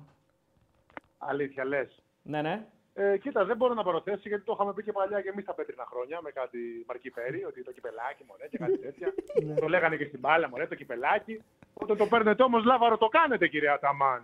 [1.18, 2.01] Αλήθεια, λες.
[2.23, 2.65] Ναι, ναι.
[2.93, 5.53] Ε, κοίτα, δεν μπορώ να παροθέσει γιατί το είχαμε πει και παλιά και εμείς τα
[5.53, 6.57] πέτρινα χρόνια με κάτι
[6.88, 9.13] Μαρκή Πέρι, ότι το κυπελάκι μωρέ και κάτι τέτοια.
[9.61, 11.41] το λέγανε και στην μπάλα μωρέ το κυπελάκι.
[11.73, 14.23] Όταν το παίρνετε όμως λάβαρο το κάνετε κυρία Ταμάν.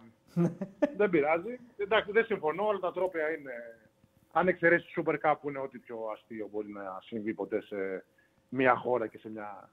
[0.98, 1.60] δεν πειράζει.
[1.78, 3.54] Εντάξει, δεν συμφωνώ, όλα τα τρόπια είναι.
[4.32, 8.04] Αν εξαιρέσεις το Super Cup που είναι ό,τι πιο αστείο μπορεί να συμβεί ποτέ σε
[8.50, 9.70] μια χώρα και σε μια.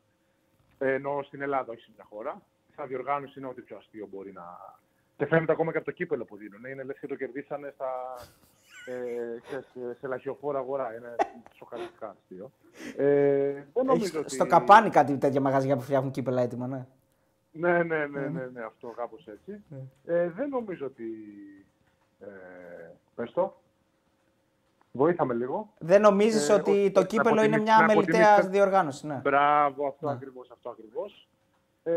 [0.79, 2.43] Ε, εννοώ στην Ελλάδα, όχι σε μια χώρα.
[2.73, 4.45] Στα διοργάνωση είναι ό,τι πιο αστείο μπορεί να.
[5.17, 6.65] Και φαίνεται ακόμα και από το κύπελο που δίνουν.
[6.65, 8.15] Είναι λες και το κερδίσανε στα,
[8.87, 10.95] ε, σε, σε, σε λαχιοφόρα αγορά.
[10.95, 11.15] Είναι
[11.55, 12.51] σοκαριστικά αστείο.
[12.97, 14.35] Ε, δεν νομίζω Έχει ότι...
[14.35, 16.87] στο καπάνι κάτι τέτοια μαγαζιά που φτιάχνουν κύπελα έτοιμα, ναι.
[17.53, 19.65] Ναι, ναι, ναι, ναι, ναι, αυτό κάπως έτσι.
[20.05, 21.05] Ε, δεν νομίζω ότι...
[22.21, 22.27] Ε,
[23.15, 23.63] πες το.
[24.97, 25.73] Βοήθαμε λίγο.
[25.79, 29.07] Δεν νομίζεις Ε, ότι όχι, το να κύπελο είναι αποτιμήσει- μια να αμεληταία αποτιμήσει- διοργάνωση.
[29.07, 29.21] Ναι.
[29.23, 30.13] Μπράβο, αυτό Ναι.
[30.13, 31.29] ακριβώς, αυτό ακριβώς.
[31.83, 31.95] Ε,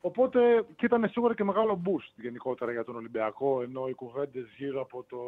[0.00, 4.80] οπότε και ήταν σίγουρα και μεγάλο boost γενικότερα για τον Ολυμπιακό, ενώ οι κουβέντες γύρω
[4.80, 5.18] από το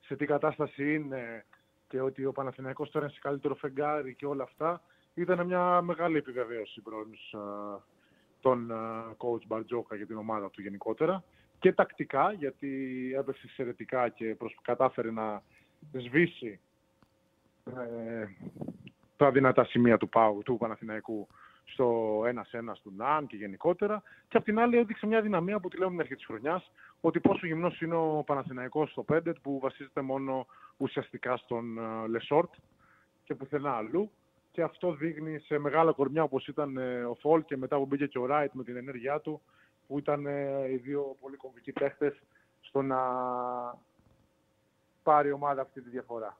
[0.00, 1.44] σε τι κατάσταση είναι
[1.88, 4.80] και ότι ο Παναθηναϊκός τώρα είναι σε καλύτερο φεγγάρι και όλα αυτά,
[5.14, 7.78] ήταν μια μεγάλη επιβεβαίωση προς α,
[8.40, 11.24] τον α, coach Μπαρτζόκα για την ομάδα του γενικότερα
[11.58, 12.68] και τακτικά, γιατί
[13.18, 15.42] έπαιξε εξαιρετικά και προσ- κατάφερε να
[15.92, 16.60] σβήσει
[17.64, 18.26] ε,
[19.16, 21.28] τα δυνατά σημεία του, Πάου, του Παναθηναϊκού
[21.64, 22.28] στο 1-1
[22.82, 24.02] του ΝΑΝ και γενικότερα.
[24.28, 26.70] Και απ' την άλλη έδειξε μια δυναμία που τη λέω την αρχή της χρονιάς,
[27.00, 32.54] ότι πόσο γυμνός είναι ο Παναθηναϊκός στο 5 που βασίζεται μόνο ουσιαστικά στον ε, Λεσόρτ
[33.24, 34.10] και πουθενά αλλού.
[34.50, 38.06] Και αυτό δείχνει σε μεγάλα κορμιά όπως ήταν ε, ο Φολ και μετά που μπήκε
[38.06, 39.40] και ο Ράιτ με την ενέργειά του,
[39.86, 42.22] που ήταν ε, οι δύο πολύ κομβικοί παίχτες
[42.60, 42.98] στο να
[45.02, 46.38] πάρει η ομάδα αυτή τη διαφορά.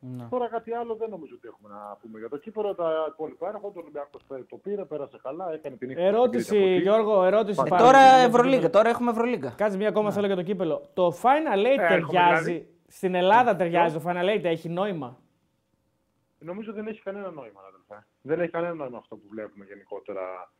[0.00, 0.26] Ναι.
[0.30, 2.74] Τώρα κάτι άλλο δεν νομίζω ότι έχουμε να πούμε για το κύπελο.
[2.74, 3.78] Τα υπόλοιπα έρχονται.
[3.78, 6.82] Ο Ολυμπιακός το πήρε, πέρασε καλά, έκανε την ύφη στην Ερώτηση, Κρήτη από εκεί.
[6.82, 7.62] Γιώργο, ερώτηση.
[7.66, 7.82] Ε, πάλι.
[7.82, 8.72] τώρα Για το Ευρωλίγκα, κύπελο.
[8.72, 9.50] τώρα έχουμε Ευρωλίγκα.
[9.56, 10.90] Κάτσε μία ακόμα θέλω για το κύπελο.
[10.94, 12.44] Το Final Eight Έρχομαι, ταιριάζει.
[12.52, 12.74] δηλαδή.
[12.88, 15.18] Στην Ελλάδα ταιριάζει το Final Eight, έχει νόημα;
[16.38, 18.06] Νομίζω δεν έχει κανένα νόημα, αδελφέ.
[18.22, 20.52] Δεν έχει κανένα νόημα αυτό που βλέπουμε γενικότερα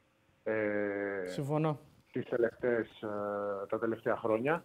[0.47, 1.78] ε, Συμφωνώ.
[2.12, 4.64] τις τελευταίες, ε, τα τελευταία χρόνια.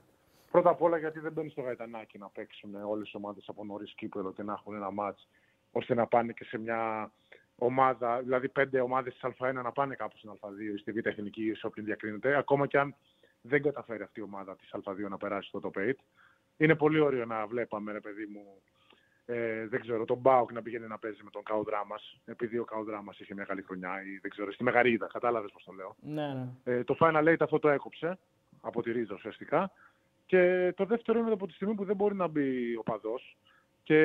[0.52, 3.94] Πρώτα απ' όλα γιατί δεν μπαίνει στο γαϊτανάκι να παίξουν όλες οι ομάδες από νωρίς
[3.94, 5.28] κύπελο και να έχουν ένα μάτς
[5.72, 7.12] ώστε να πάνε και σε μια
[7.56, 11.46] ομάδα, δηλαδή πέντε ομάδες της Α1 να πάνε κάπου στην Α2 ή στη Β' Εθνική
[11.46, 12.96] ή σε όποιον διακρίνεται, ακόμα και αν
[13.42, 15.94] δεν καταφέρει αυτή η ομάδα της Α2 να περάσει στο top 8.
[16.58, 18.62] Είναι πολύ ωραίο να βλέπαμε, ρε παιδί μου,
[19.34, 22.64] ε, δεν ξέρω, τον Μπάουκ να πηγαίνει να παίζει με τον Κάου Δράμας, επειδή ο
[22.66, 25.96] Κάου Δράμας είχε μια καλή χρονιά ή δεν ξέρω, στη Μεγαρίδα, κατάλαβες πώς το λέω.
[26.02, 26.48] Ναι, ναι.
[26.64, 28.18] Ε, το Final Eight αυτό το έκοψε
[28.62, 29.72] από τη ρίζα ουσιαστικά.
[30.26, 33.38] Και το δεύτερο είναι από τη στιγμή που δεν μπορεί να μπει ο παδός
[33.84, 34.00] και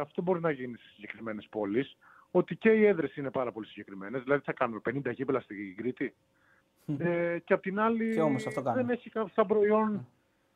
[0.00, 1.96] αυτό μπορεί να γίνει στις συγκεκριμένες πόλεις,
[2.30, 4.22] ότι και οι έδρες είναι πάρα πολύ συγκεκριμένες.
[4.22, 6.14] Δηλαδή θα κάνουμε 50 γήπεδα στην Κρήτη.
[6.98, 8.82] Ε, και απ' την άλλη Και όμως αυτό κάνουμε.
[8.84, 10.08] δεν έχει κα- σαν προϊόν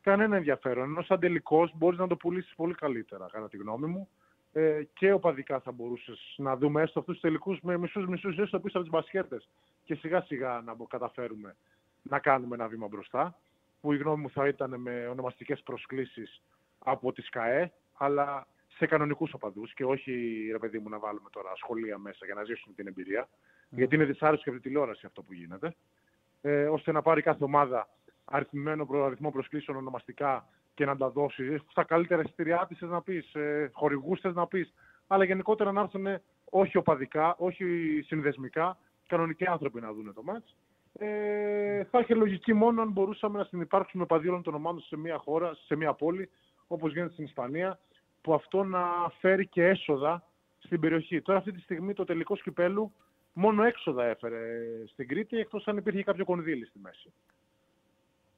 [0.03, 0.83] κανένα ενδιαφέρον.
[0.83, 4.09] Ενώ σαν τελικός μπορείς να το πουλήσεις πολύ καλύτερα, κατά τη γνώμη μου.
[4.55, 8.59] Ε, και οπαδικά θα μπορούσες να δούμε έστω αυτούς τους τελικούς με μισούς μισούς έστω
[8.59, 9.49] πίσω από τις μπασκέτες.
[9.83, 11.55] Και σιγά σιγά να μπο- καταφέρουμε
[12.01, 13.37] να κάνουμε ένα βήμα μπροστά
[13.81, 16.41] που η γνώμη μου θα ήταν με ονομαστικές προσκλήσεις
[16.79, 18.47] από τις ΚΑΕ αλλά
[18.77, 19.73] σε κανονικούς οπαδούς.
[19.73, 23.29] Και όχι ρε παιδί μου να βάλουμε τώρα σχολεία μέσα για να ζήσουν την εμπειρία.
[23.69, 25.75] Γιατί είναι δυσάρεστο και από τη τηλεόραση αυτό που γίνεται.
[26.41, 27.89] Ε, ώστε να πάρει κάθε ομάδα
[28.25, 33.33] αριθμημένο προαριθμό προσκλήσεων ονομαστικά και να τα δώσεις στα καλύτερα εισιτηριά της θες να πεις,
[33.33, 34.73] ε, χορηγούς θες να πεις,
[35.07, 36.07] αλλά γενικότερα να έρθουν
[36.49, 37.65] όχι οπαδικά, όχι
[38.05, 38.77] συνδεσμικά,
[39.07, 40.55] κανονικοί άνθρωποι να δουν το μάτς.
[40.93, 45.17] Ε, θα είχε λογική μόνο αν μπορούσαμε να συνεπάρξουμε παδί όλων των ομάδων σε μια
[45.17, 46.29] χώρα, σε μια πόλη,
[46.67, 47.79] όπως γίνεται στην Ισπανία,
[48.21, 48.83] που αυτό να
[49.19, 50.23] φέρει και έσοδα
[50.57, 51.21] στην περιοχή.
[51.21, 52.93] Τώρα αυτή τη στιγμή το τελικό σκυπέλου
[53.33, 54.39] μόνο έξοδα έφερε
[54.85, 57.13] στην Κρήτη, εκτός αν υπήρχε κάποιο κονδύλι στη μέση.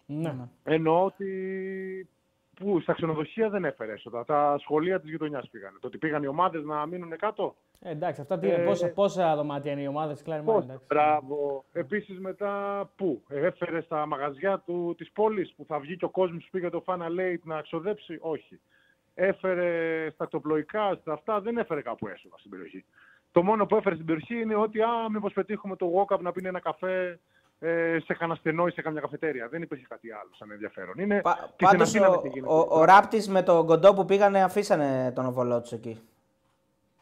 [0.06, 0.34] Ναι.
[0.64, 2.10] Εννοώ ότι
[2.56, 4.26] που στα ξενοδοχεία δεν έφερε έσοδα.
[4.26, 5.78] Τα σχολεία της γειτονιάς πήγανε.
[5.82, 8.88] Το ότι πήγαν οι ομάδες να μείνουν κάτω, Ε, εντάξει, αυτά τι είναι, Ε, πόσα,
[8.92, 10.86] πόσα δωμάτια είναι οι ομάδες Κλάρι Πώς, εντάξει.
[10.88, 11.66] μπράβο.
[11.72, 16.44] Επίσης μετά πού, έφερε στα μαγαζιά του, της πόλης που θα βγει και ο κόσμος
[16.44, 18.60] που πήγε το Fana Late να ξοδέψει, όχι.
[19.14, 22.86] Έφερε στα τοπλοϊκά, στα αυτά, δεν έφερε κάπου έσοδα στην περιοχή.
[23.32, 26.48] Το μόνο που έφερε στην περιοχή είναι ότι α, μήπως πετύχουμε το walk-up να πίνει
[26.48, 27.20] ένα καφέ
[27.60, 29.48] ε, σε κανένα στενό ή σε καμιά καφετέρια.
[29.48, 31.00] Δεν υπήρχε κάτι άλλο σαν ενδιαφέρον.
[31.00, 32.54] Είναι Πα, και στην πάντως Αθήνα ο, δεν γίνεται.
[32.54, 36.02] ο, ο Ράπτης με τον κοντό που πήγανε αφήσανε τον οβολό τους εκεί.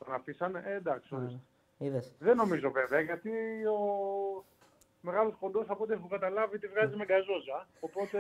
[0.06, 1.16] Τον αφήσανε, ε, εντάξει.
[1.16, 1.40] ορίστε.
[1.78, 2.12] Είδες.
[2.20, 3.30] Δεν νομίζω βέβαια, γιατί
[3.66, 4.44] ο
[5.02, 7.68] μεγάλος κοντός από ό,τι έχω καταλάβει τη βγάζει με γκαζόζα.
[7.80, 8.20] Οπότε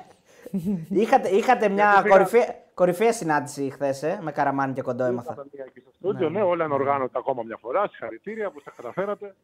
[1.02, 5.30] Είχατε, είχατε μια Γιατί πήγα- κορυφαία, κορυφαία συνάντηση χθες με Καραμάνι και κοντό έμαθα.
[5.30, 7.88] Ήρθατε μία εκεί στο στούντιο, ναι, όλα ανοργάνωτα ακόμα μια φορά.
[7.88, 9.34] Συγχαρητήρια που τα καταφέρατε.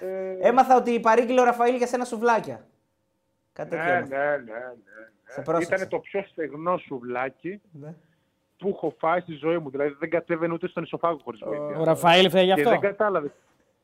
[0.00, 2.66] Ε, Έμαθα ότι παρήγγειλε ο Ραφαήλ για σένα σουβλάκια.
[3.52, 3.84] Κάτι τέτοιο.
[3.84, 4.16] ναι, ναι, έμαθα.
[4.36, 4.74] ναι, ναι,
[5.24, 5.44] Σε ναι.
[5.44, 5.74] πρόσεξα.
[5.74, 7.94] Ήταν το πιο στεγνό σουβλάκι Ναι.
[8.58, 9.70] που έχω φάει στη ζωή μου.
[9.70, 11.78] Δηλαδή δεν κατέβαινε ούτε στον ισοφάγο χωρίς βοήθεια.
[11.78, 12.70] Ο Ραφαήλ φταίει γι' Και αυτό.
[12.70, 13.30] δεν κατάλαβες.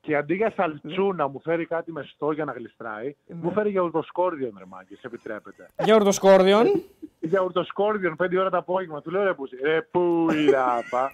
[0.05, 4.55] Και αντί για σαλτσούνα μου φέρει κάτι με στό για να γλιστράει, μου φέρει γιαουρτοσκόρδιον,
[4.59, 5.69] ρε μάγκες, επιτρέπετε.
[5.85, 6.83] Για ορτοσκόρδιον.
[7.21, 9.03] Γιαουρτοσκόρδιον, πέντε ώρα το απόγευμα.
[9.03, 9.57] Του λέω ρε πούσι.
[9.63, 11.11] Ρε πούι, λάπα.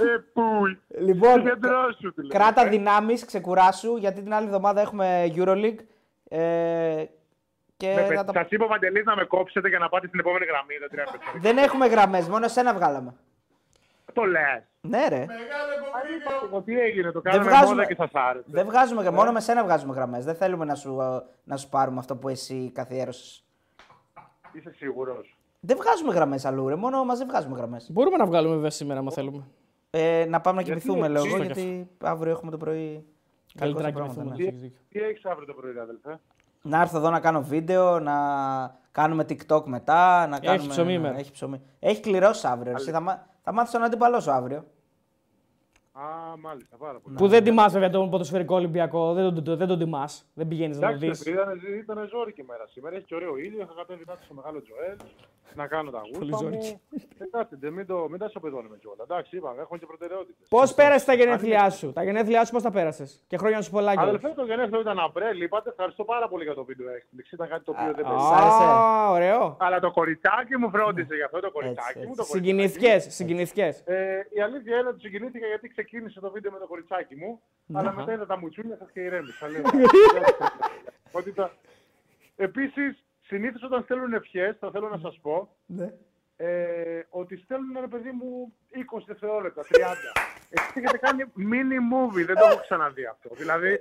[0.00, 0.78] Ρε πούι.
[1.00, 2.28] Λοιπόν, Κεντρώσου, του λέω.
[2.38, 5.78] κράτα δυνάμεις, ξεκουράσου, γιατί την άλλη εβδομάδα έχουμε Euroleague.
[6.28, 7.04] Ε,
[7.76, 10.20] και Με θα πε- τα- Σας είπα, Παντελής, να με κόψετε για να πάτε στην
[10.20, 10.74] επόμενη γραμμή.
[10.80, 11.24] Δεν τρέπετε.
[11.40, 13.14] Δεν έχουμε γραμμές, μόνο εσένα βγάλαμε.
[14.12, 14.62] Το λες.
[14.80, 15.18] Ναι, ρε.
[15.18, 16.48] Μεγάλε Ποπίνιο.
[16.48, 18.44] Εγώ τι έγινε, το Δεν κάναμε βγάζουμε, μόδα και σας άρεσε.
[18.48, 20.24] δεν βγάζουμε, μόνο με σένα βγάζουμε γραμμές.
[20.24, 23.44] Δεν θέλουμε να σου, ε, να σου πάρουμε αυτό που εσύ καθιέρωσες.
[24.52, 25.36] Είσαι σίγουρος.
[25.60, 26.74] Δεν βγάζουμε γραμμές αλλού, ρε.
[26.76, 27.90] Μόνο μαζί βγάζουμε γραμμές.
[27.92, 29.42] Μπορούμε να βγάλουμε βέβαια σήμερα, αν θέλουμε.
[29.90, 33.04] Ε, να πάμε να Γιατί κοιμηθούμε, λέω εγώ, έτσι, γιατί αύριο έχουμε το πρωί.
[33.58, 34.42] Καλύτερα να 200 πράγματα, κοιμηθούμε.
[34.42, 34.48] ναι.
[34.48, 34.78] έχεις δίκιο.
[34.88, 36.20] Τι έχεις αύριο το πρωί, αδελφέ;
[36.62, 38.14] Να έρθω εδώ να κάνω βίντεο, να
[38.92, 40.26] κάνουμε TikTok μετά.
[40.26, 41.18] Να Έχει κάνουμε, ψωμί ναι, ημέρα.
[41.18, 41.60] Έχει ψωμί.
[41.78, 42.72] Έχει κληρώσει αύριο.
[42.72, 43.26] Εσύ θα, μα...
[43.42, 44.64] θα μάθεις τον αντίπαλό σου αύριο.
[45.92, 47.16] Α, μάλιστα, πάρα πολύ.
[47.16, 49.12] Που δεν τιμάς βέβαια τον ποδοσφαιρικό Ολυμπιακό.
[49.12, 50.26] Δεν τον, δεν τον τιμάς.
[50.34, 51.34] Δεν πηγαίνεις να το Εντάξει, δεις.
[51.34, 52.96] ρε, ήταν, ήταν ζόρικη μέρα σήμερα.
[52.96, 53.62] Έχει και ωραίο ήλιο.
[53.62, 54.96] Είχα κατέβει κάτω στο μεγάλο Τζοέλ
[55.54, 56.80] να κάνω τα γούστα ζόρικη.
[56.90, 57.00] μου.
[57.18, 59.02] Εντάξει, δεν μην, το, μην τα σοπεδώνουμε κιόλα.
[59.02, 60.46] Εντάξει, είπαμε, έχουμε και προτεραιότητες.
[60.48, 63.92] Πώς πέρασε τα γενέθλιά σου; Τα γενέθλιά σου πώς τα πέρασες; Και χρόνια σου πολλά
[63.94, 64.08] κιόλας.
[64.14, 65.40] Αδελφέ, το γενέθλιο ήταν Απρέλ.
[65.40, 67.34] Είπατε, ευχαριστώ πάρα πολύ για το βίντεο έκπληξη.
[67.34, 68.28] Ήταν κάτι το οποίο δεν Σ' περίμενα.
[68.36, 69.56] άρεσε; Α, ωραίο.
[69.60, 72.06] Αλλά το κοριτσάκι μου φρόντισε γι' αυτό το κοριτσάκι έτσι.
[72.08, 72.14] μου.
[72.14, 72.98] Το κοριτσάκι Συγκινηθικέ.
[72.98, 73.74] Συγκινηθικέ.
[73.84, 73.96] Ε,
[74.30, 77.40] η αλήθεια είναι ότι συγκινήθηκα γιατί ξεκίνησε το βίντεο με το κοριτσάκι μου,
[77.72, 79.48] αλλά μετά είδα τα μουτσούνια σας και ηρέμησα.
[79.48, 79.62] Λέω,
[83.34, 83.46] ότι τα...
[83.46, 85.92] Επίσης, συνήθως όταν στέλνουν ευχές, θα θέλω να σας πω, Ναι.
[86.36, 90.12] ε, ότι στέλνουν ένα παιδί μου 20 δευτερόλεπτα, 30.
[90.50, 93.28] Εσείς έχετε κάνει mini movie, δεν το έχω ξαναδεί αυτό.
[93.34, 93.80] Δηλαδή,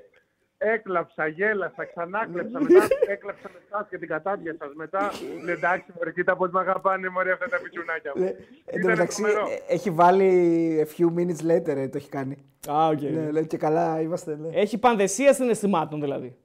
[0.58, 4.74] έκλαψα, γέλασα, ξανάκλεψα, μετά έκλαψα με εσάς και την κατάδια σας.
[4.76, 5.12] Μετά,
[5.46, 8.24] λέει, εντάξει, μωρέ, κοίτα πώς με αγαπάνε, μωρέ, αυτά τα πιτσουνάκια μου.
[8.26, 9.48] Εν τω Ήτανε μεταξύ, τρομερό.
[9.68, 10.30] ε, έχει βάλει
[10.88, 12.38] a few minutes later, ε, το έχει κάνει.
[12.72, 13.02] Α, οκ.
[13.02, 14.36] Ναι, λέει και καλά είμαστε.
[14.36, 14.48] Ναι.
[14.60, 16.36] Έχει πανδαισία συναισθημάτων δηλαδή.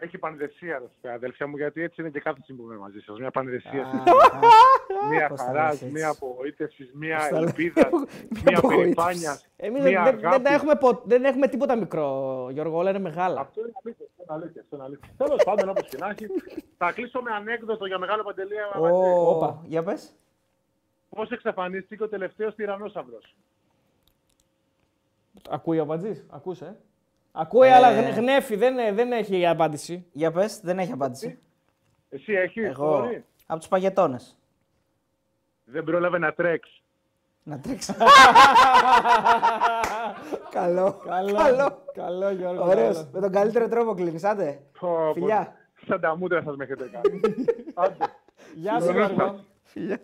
[0.00, 3.18] Έχει πανδαισία, ρε, αδέλφια μου, γιατί έτσι είναι και κάθε στιγμή που είμαι μαζί σας.
[3.18, 5.92] Μια πανδαισία, Α, μια πώς τα χαρά, λες έτσι.
[5.92, 7.48] μια απογοήτευσης, μια Πώς τα λες.
[7.48, 8.06] ελπίδα, Μια
[8.44, 8.94] μια απογοήτευση.
[8.94, 10.42] περηφάνεια, Εμείς μια δεν, δεν, αγάπη.
[10.44, 12.76] τα έχουμε, πο- δεν έχουμε τίποτα μικρό, Γιώργο.
[12.78, 13.40] Όλα είναι μεγάλα.
[13.40, 14.06] Αυτό είναι αλήθεια.
[14.10, 14.60] Αυτό είναι αλήθεια.
[14.62, 15.08] Αυτό είναι αλήθεια.
[15.16, 16.26] Τέλος πάντων, όπως και να έχει,
[16.76, 18.54] θα κλείσω με ανέκδοτο για μεγάλο παντελή.
[18.80, 19.62] Ω, Όπα.
[19.64, 20.12] Για πες.
[21.08, 23.36] Πώς εξαφανίστηκε ο τελευταίος τυρανόσαυρος.
[25.50, 26.24] Ακούει ο Αμπατζή.
[26.30, 26.76] Ακούσε.
[27.38, 27.72] Ακούει, Ε.
[27.72, 28.56] αλλά γνε- γνέφει.
[28.56, 30.06] Δεν, δεν έχει απάντηση.
[30.12, 31.38] Για πες, δεν έχει απάντηση.
[32.08, 34.36] Εσύ έχεις, Εγώ, Θοδωρή; από τους παγετώνες.
[35.64, 36.82] Δεν πρόλαβε να τρέξει.
[37.42, 37.94] Να τρέξει.
[40.50, 41.00] Καλό.
[41.06, 41.34] Καλό.
[41.36, 41.82] Καλό.
[41.94, 42.64] Καλό, Γιώργο.
[42.68, 42.94] Ωραίος.
[42.96, 43.08] καλό.
[43.12, 44.60] Με τον καλύτερο τρόπο κλείνεις, άντε.
[44.80, 45.12] Πω, πω.
[45.12, 45.54] Φιλιά.
[45.86, 47.20] Σαν τα μούτρα σας με έχετε κάνει.
[47.74, 47.96] Άντε.
[48.54, 49.44] Γεια σου, Γιώργο.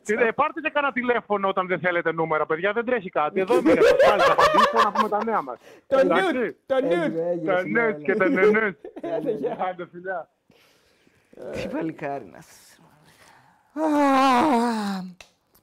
[0.03, 2.73] Κύριε, πάρτε και κανένα τηλέφωνο όταν δεν θέλετε νούμερα, παιδιά.
[2.73, 3.41] Δεν τρέχει κάτι.
[3.41, 3.73] Εδώ είμαι.
[3.73, 5.59] ρε, σας βάλω, Θα απαντήσω να πούμε τα νέα μας.
[5.87, 6.33] Το Εντάξει.
[6.37, 6.57] νιούτ.
[6.67, 7.19] Το Έγινε, νιούτ.
[7.19, 8.03] έγινε, Τα φιλιά, νες έλα.
[8.05, 8.75] και τα νενες.
[9.71, 10.29] Άντε, φιλιά.
[11.53, 12.77] Τι παλικάρι να είσαι.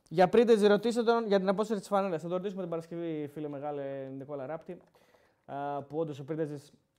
[0.10, 2.20] Για πρίτε, ρωτήστε τον για την απόσταση τη φανέλα.
[2.20, 3.84] Θα το ρωτήσουμε την Παρασκευή, φίλε μεγάλε
[4.18, 4.78] Νικόλα Ράπτη.
[5.46, 6.48] α, Που όντω ο πρίτε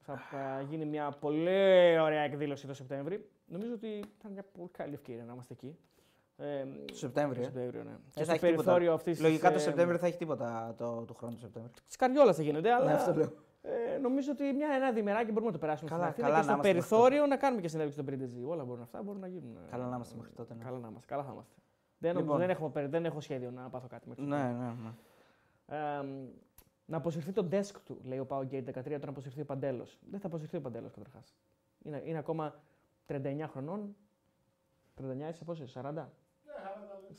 [0.00, 3.28] θα α, γίνει μια πολύ ωραία εκδήλωση το Σεπτέμβρη.
[3.46, 5.76] Νομίζω ότι ήταν μια πολύ καλή ευκαιρία να είμαστε εκεί.
[6.40, 7.42] Ε, Το Σεπτέμβριο.
[7.42, 7.50] το ε.
[7.50, 7.90] Σεπτέμβριο, ναι.
[7.90, 8.56] Ε, Και θα στο έχει τίποτα.
[8.62, 9.22] περιθώριο αυτής της.
[9.26, 11.74] Λογικά το Σεπτέμβριο θα έχει τίποτα το, του χρόνου το Σεπτέμβριο.
[11.88, 12.84] Τη καριόλα θα γίνονται, αλλά.
[12.86, 13.32] Ναι, αυτό λέω.
[13.62, 16.46] Ε, νομίζω ότι μια, ένα διμεράκι μπορούμε να το περάσουμε Καλά, στην Αθήνα καλά και
[16.46, 18.42] να στο είμαστε μέχρι περιθώριο να κάνουμε και συνέντευξη στον Πρίντεζι.
[18.44, 19.56] Όλα μπορούν αυτά, μπορούν να γίνουν.
[19.56, 20.54] ε, Καλά να είμαστε μέχρι τότε.
[20.54, 20.64] ναι.
[20.64, 21.54] Καλά να είμαστε, καλά θα είμαστε.
[21.98, 22.38] Δεν, νομίζω- Λοιπόν.
[22.46, 24.24] δεν, έχω, περι- δεν έχω σχέδιο να πάθω κάτι μέχρι.
[24.24, 24.90] Ναι, ναι, ναι.
[25.66, 26.04] Ε,
[26.84, 29.98] να αποσυρθεί το desk του, λέει ο Πάο Γκέιτ 13, τώρα να αποσυρθεί ο Παντέλος.
[30.10, 31.34] Δεν θα αποσυρθεί ο Παντέλος καταρχάς.
[31.82, 32.54] Είναι, είναι ακόμα
[33.06, 33.96] 39 χρονών.
[34.94, 36.08] 39 είσαι πόσο, είσαι, 40.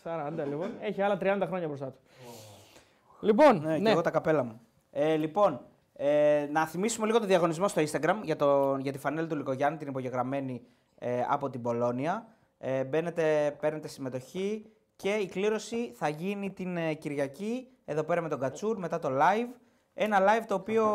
[0.03, 0.71] 40 λοιπόν.
[0.79, 1.99] Έχει άλλα 30 χρόνια μπροστά του.
[3.21, 4.61] Λοιπόν, Ναι, ναι, και εγώ τα καπέλα μου.
[4.91, 5.61] Ε, λοιπόν,
[5.93, 9.77] ε, να θυμίσουμε λίγο το διαγωνισμό στο Instagram για, το, για τη φανέλη του Λικογιάννη,
[9.77, 10.61] την υπογεγραμμένη
[10.97, 12.27] ε, από την Πολώνια.
[12.57, 14.65] Ε, μπαίνετε, παίρνετε συμμετοχή
[14.95, 19.09] και η κλήρωση θα γίνει την ε, Κυριακή, εδώ πέρα με τον Κατσούρ, μετά το
[19.11, 19.49] live.
[19.93, 20.85] Ένα live το οποίο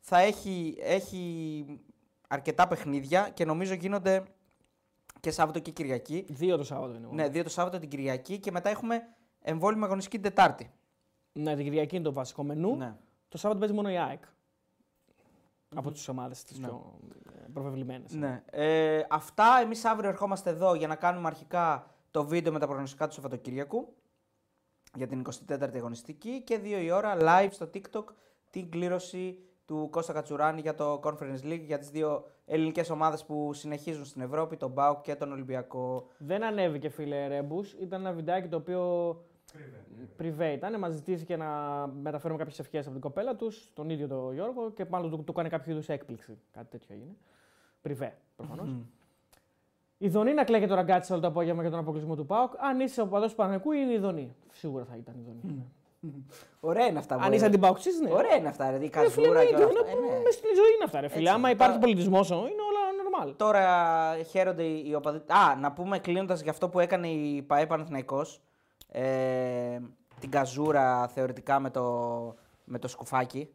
[0.00, 1.64] θα έχει, έχει
[2.28, 4.22] αρκετά παιχνίδια και νομίζω γίνονται
[5.24, 6.26] και Σάββατο και Κυριακή.
[6.28, 7.08] δύο το Σάββατο είναι.
[7.10, 9.02] Ναι, δύο το Σάββατο την Κυριακή και μετά έχουμε
[9.42, 10.72] εμβόλυμη αγωνιστική την Τετάρτη.
[11.32, 12.76] ναι, την Κυριακή είναι το βασικό μενού.
[12.76, 12.96] Ναι.
[13.28, 14.22] Το Σάββατο παίζει μόνο η ΑΕΚ.
[15.76, 16.66] Από τις ομάδες τις Ναι.
[16.66, 16.98] πιο
[17.52, 18.12] προβεβλημένες.
[18.12, 18.42] Ναι.
[18.50, 19.58] Ε, αυτά.
[19.62, 23.94] Εμείς αύριο ερχόμαστε εδώ για να κάνουμε αρχικά το βίντεο με τα προγνωστικά του Σαββατοκύριακου
[24.96, 28.04] για την 24η αγωνιστική και 2 η ώρα live στο TikTok
[28.50, 33.52] την κλήρωση του Κώστα Κατσουράνη για το Conference League για τις δύο ελληνικές ομάδες που
[33.52, 36.06] συνεχίζουν στην Ευρώπη, τον ΠΑΟΚ και τον Ολυμπιακό.
[36.18, 37.72] Δεν ανέβηκε, φίλε Ρέμπους.
[37.72, 39.16] Ήταν ένα βιντεάκι το οποίο.
[40.16, 40.78] Πριβέ ήταν.
[40.78, 41.46] Μας ζητήθηκε να
[41.86, 45.30] μεταφέρουμε κάποιες ευχές από την κοπέλα τους, τον ίδιο τον Γιώργο, και μάλλον του, του
[45.30, 46.38] έκανε κάποιο είδους έκπληξη.
[46.52, 47.16] Κάτι τέτοιο έγινε.
[47.82, 48.76] Πριβέ, προφανώς.
[49.98, 52.52] Η Δονή να κλαίγεται το ραγκάτσι όλο το απόγευμα για τον αποκλεισμό του Πάουκ.
[52.56, 54.34] Αν είσαι ο παδός του Παναγικού, είναι η Δονή.
[54.52, 55.64] Σίγουρα θα ήταν η Δονή.
[56.70, 57.14] Ωραία είναι αυτά.
[57.14, 57.34] Αν μπορεί.
[57.36, 58.10] είσαι αντιπαουξή, ναι.
[58.12, 59.92] Ωραία είναι αυτά, δηλαδή η Ρε φίλε, καζούρα και εννοείται, όλα αυτά.
[59.98, 60.22] είναι- Ε, ναι.
[60.22, 61.20] μες στη ζωή είναι αυτά, ρε φίλε.
[61.20, 62.82] Έτσι, Άμα τώρα- υπάρχει πολιτισμός, είναι όλα
[63.28, 63.34] normal.
[63.36, 63.64] Τώρα
[64.30, 65.16] χαίρονται οι οι οπαδοί.
[65.18, 68.40] Α, να πούμε κλείνοντας για αυτό που έκανε η ΠαΕ Παναθηναϊκός,
[68.88, 69.78] ε,
[70.20, 73.48] την καζούρα θεωρητικά με το, με το σκουφάκι.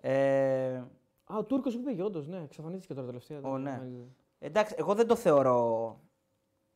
[0.00, 0.82] Ε,
[1.30, 3.38] Α, ο Τούρκος που πήγε, όντως, ναι, εξαφανίστηκε τώρα τελευταία.
[3.42, 3.70] Ω, δεν- ναι.
[3.70, 5.96] δεν- εντάξει, εγώ δεν το θεωρώ.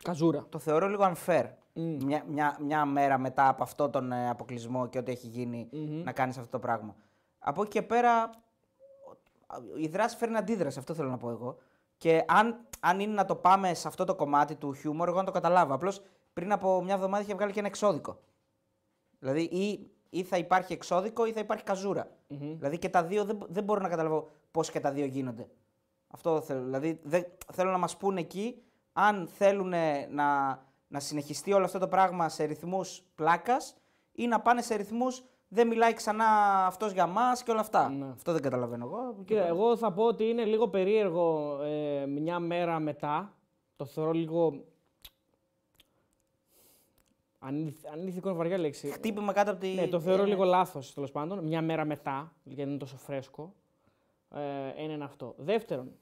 [0.05, 0.47] Καζούρα.
[0.49, 1.44] Το θεωρώ λίγο unfair.
[1.73, 2.05] Μμ.
[2.05, 6.03] Μια, μια, μια μέρα μετά από αυτό τον ε, αποκλεισμό και ό,τι έχει γίνει Μμμ.
[6.03, 6.94] να κάνεις αυτό το πράγμα.
[7.39, 8.31] Από εκεί και πέρα
[9.77, 11.57] η δράση φέρνει αντίδραση, αυτό θέλω να πω εγώ.
[11.97, 15.24] Και αν, αν είναι να το πάμε σε αυτό το κομμάτι του χιούμορ, εγώ να
[15.24, 15.74] το καταλάβω.
[15.74, 18.19] Απλώς πριν από μια εβδομάδα είχε βγάλει και ένα εξώδικο.
[19.19, 22.11] Δηλαδή ή, ή θα υπάρχει εξώδικο ή θα υπάρχει καζούρα.
[22.28, 25.49] Δηλαδή και τα δύο δεν, δεν μπορώ να καταλάβω πώς και τα δύο γίνονται.
[26.07, 26.65] Αυτό θέλω.
[26.65, 28.62] Δηλαδή δεν, θέλω να μας πούνε εκεί
[28.93, 29.74] αν θέλουν
[30.11, 30.59] να,
[30.93, 33.77] να συνεχιστεί όλο αυτό το πράγμα σε ρυθμούς πλάκας
[34.12, 36.24] ή να πάνε σε ρυθμούς δεν μιλάει ξανά
[36.66, 37.89] αυτός για μας και όλα αυτά.
[37.89, 38.10] Ναι.
[38.10, 39.16] Αυτό δεν καταλαβαίνω εγώ.
[39.24, 43.35] Κοίτα, εγώ θα πω ότι είναι λίγο περίεργο ε, μια μέρα μετά.
[43.77, 44.64] Το θεωρώ λίγο.
[47.39, 48.90] Ανήθ- Ανήθικο είναι βαριά λέξη.
[48.90, 49.69] Χτύπημα κάτω από τη...
[49.69, 51.44] Ναι, το θεωρώ ε, λίγο λάθος τέλος πάντων.
[51.44, 53.55] Μια μέρα μετά, γιατί είναι τόσο φρέσκο.
[54.31, 55.35] Ε, ένα είναι αυτό.
[55.36, 55.93] Δεύτερον,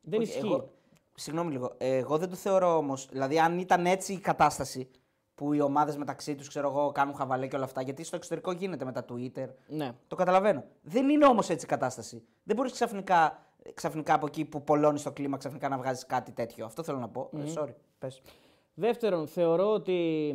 [0.00, 0.46] δεν όχι, ισχύει.
[0.46, 0.70] Εγώ,
[1.16, 1.74] συγγνώμη λίγο.
[1.78, 3.06] Ε, Εγώ δεν το θεωρώ όμως.
[3.10, 4.90] Δηλαδή αν ήταν έτσι η κατάσταση
[5.34, 8.52] που οι ομάδες μεταξύ τους, ξέρω εγώ, κάνουν χαβαλέ και όλα αυτά, γιατί στο εξωτερικό
[8.52, 9.92] γίνεται με τα Twitter, Ναι.
[10.08, 10.64] Το καταλαβαίνω.
[10.82, 12.24] Δεν είναι όμως έτσι η κατάσταση.
[12.42, 16.64] Δεν μπορείς ξαφνικά, ξαφνικά από εκεί που πολλώνει το κλίμα ξαφνικά να βγάζεις κάτι τέτοιο.
[16.64, 17.30] Αυτό θέλω να πω.
[17.36, 17.74] Ε, sorry.
[17.98, 18.22] Πες.
[18.74, 20.32] Δεύτερον, θεωρώ ότι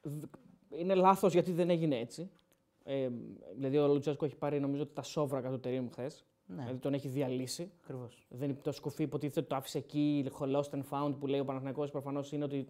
[0.00, 0.24] δ-
[0.68, 2.30] είναι λάθος γιατί δεν έγινε έτσι.
[2.84, 3.08] Ε,
[3.56, 6.24] δηλαδή, ο Λουτσέσκο έχει πάρει νομίζω τα σόβρακα του Τερίμ χθες.
[6.46, 6.62] Ναι.
[6.62, 7.70] Δηλαδή, τον έχει διαλύσει.
[7.82, 8.26] Ακριβώς.
[8.28, 11.90] Δεν, το σκουφί υποτίθεται ότι το άφησε εκεί, lost and found που λέει ο Παναθηναϊκός
[11.90, 12.66] προφανώς είναι ότι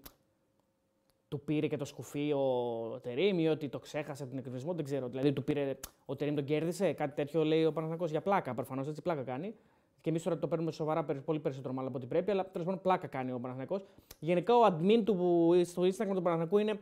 [1.29, 5.09] του πήρε και το σκουφί ο Τερίμ ή ότι το ξέχασε την εκκρισμό, δεν ξέρω.
[5.09, 8.55] Δηλαδή, του πήρε, ο Τερίμ τον κέρδισε, κάτι τέτοιο λέει ο Παναθηναϊκός για πλάκα.
[8.55, 9.55] Προφανώς έτσι πλάκα κάνει.
[10.01, 12.67] Και εμείς τώρα το παίρνουμε σοβαρά περι- πολύ περισσότερο μάλλον από ό,τι πρέπει, αλλά τέλος
[12.67, 13.85] πάντων πλάκα κάνει ο Παναθηναϊκός.
[14.19, 16.81] Γενικά ο admin του που στο Instagram του Παναθηναϊκού είναι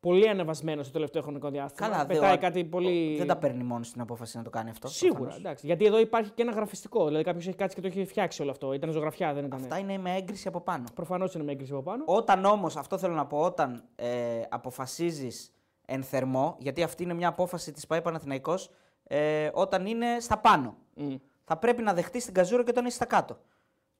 [0.00, 1.88] πολύ ανεβασμένος στο τελευταίο χρονικό διάστημα.
[1.88, 3.16] Καλά, Πετάει δε- κάτι πολύ.
[3.16, 4.88] Δεν τα παίρνει μόνο στην απόφαση να το κάνει αυτό.
[4.88, 5.38] Σίγουρα, προφανώς.
[5.40, 5.66] εντάξει.
[5.66, 7.04] Γιατί εδώ υπάρχει και ένα γραφιστικό.
[7.06, 8.72] Δηλαδή κάποιος έχει κάτσει και το έχει φτιάξει όλο αυτό.
[8.72, 9.60] Ήταν ζωγραφιά, δεν ήταν.
[9.60, 10.84] Αυτά είναι με έγκριση από πάνω.
[10.94, 12.02] Προφανώς είναι με έγκριση από πάνω.
[12.06, 15.50] Όταν όμως, αυτό θέλω να πω, όταν ε, αποφασίζεις
[15.86, 18.70] εν θερμό, γιατί αυτή είναι μια απόφαση της ΠαΕ Παναθηναϊκός,
[19.04, 20.76] ε, όταν είναι στα πάνω.
[20.94, 21.14] Μμ.
[21.44, 23.38] Θα πρέπει να δεχτείς την καζούρα και όταν είσαι στα κάτω.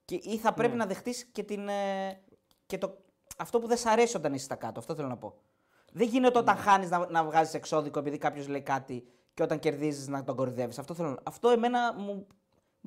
[0.05, 0.55] Και, ή θα Ναι.
[0.55, 1.73] πρέπει να δεχτείς και, την, ε,
[2.65, 2.97] και το,
[3.37, 4.79] αυτό που δεν σ' αρέσει όταν είσαι στα κάτω.
[4.79, 5.33] Αυτό θέλω να πω.
[5.97, 6.61] Δεν γίνεται όταν Ναι.
[6.61, 10.79] χάνεις να, να βγάζεις εξώδικο επειδή κάποιος λέει κάτι και όταν κερδίζεις να τον κορυδεύεις.
[10.79, 12.27] Αυτό, θέλω, να- αυτό εμένα μου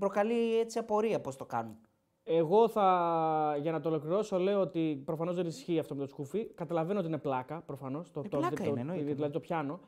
[0.01, 1.77] προκαλεί έτσι απορία πώς το κάνουν.
[2.23, 6.45] Εγώ θα, για να το ολοκληρώσω, λέω ότι προφανώς δεν ισχύει αυτό με το σκουφί.
[6.45, 8.11] Καταλαβαίνω ότι είναι πλάκα, προφανώς.
[8.11, 9.13] Το, Ε, το, πλάκα το, είναι, εννοείται.
[9.13, 9.81] δηλαδή το πιάνω.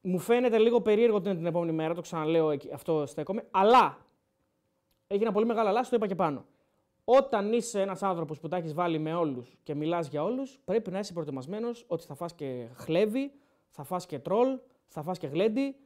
[0.00, 3.46] Μου φαίνεται λίγο περίεργο ότι είναι την επόμενη μέρα, το ξαναλέω, εκεί- αυτό στέκομαι.
[3.50, 3.98] Αλλά
[5.06, 6.44] έχει ένα πολύ μεγάλο αλλά, το είπα και πάνω.
[7.10, 10.90] Όταν είσαι ένας άνθρωπος που τα έχεις βάλει με όλους και μιλάς για όλους, πρέπει
[10.90, 13.32] να είσαι προετοιμασμένος ότι θα φας και χλέβι,
[13.70, 15.76] θα φας και τρόλ, θα φας και γλέντι.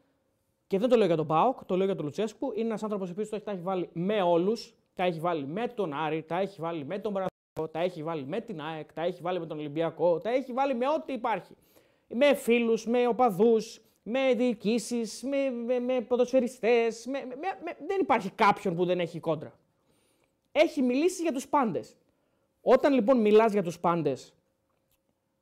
[0.66, 2.52] Και δεν το λέω για τον Πάοκ, το λέω για τον Λουτσέσκου.
[2.54, 4.74] Είναι ένας άνθρωπος ο οποίος τα έχει βάλει με όλους.
[4.94, 7.72] Τα έχει βάλει με τον Άρη, τα έχει βάλει με τον Παναθηναϊκό.
[7.72, 10.74] τα έχει βάλει με την ΑΕΚ, τα έχει βάλει με τον Ολυμπιακό, τα έχει βάλει
[10.74, 11.54] με ό,τι υπάρχει.
[12.08, 17.06] Με φίλους, με οπαδούς, με διοικήσεις, με, με, με ποδοσφαιριστές.
[17.06, 17.34] Με, με,
[17.64, 19.52] με- δεν υπάρχει κάποιον που δεν έχει κόντρα.
[20.52, 21.96] Έχει μιλήσει για τους πάντες.
[22.60, 24.34] Όταν λοιπόν μιλάς για τους πάντες,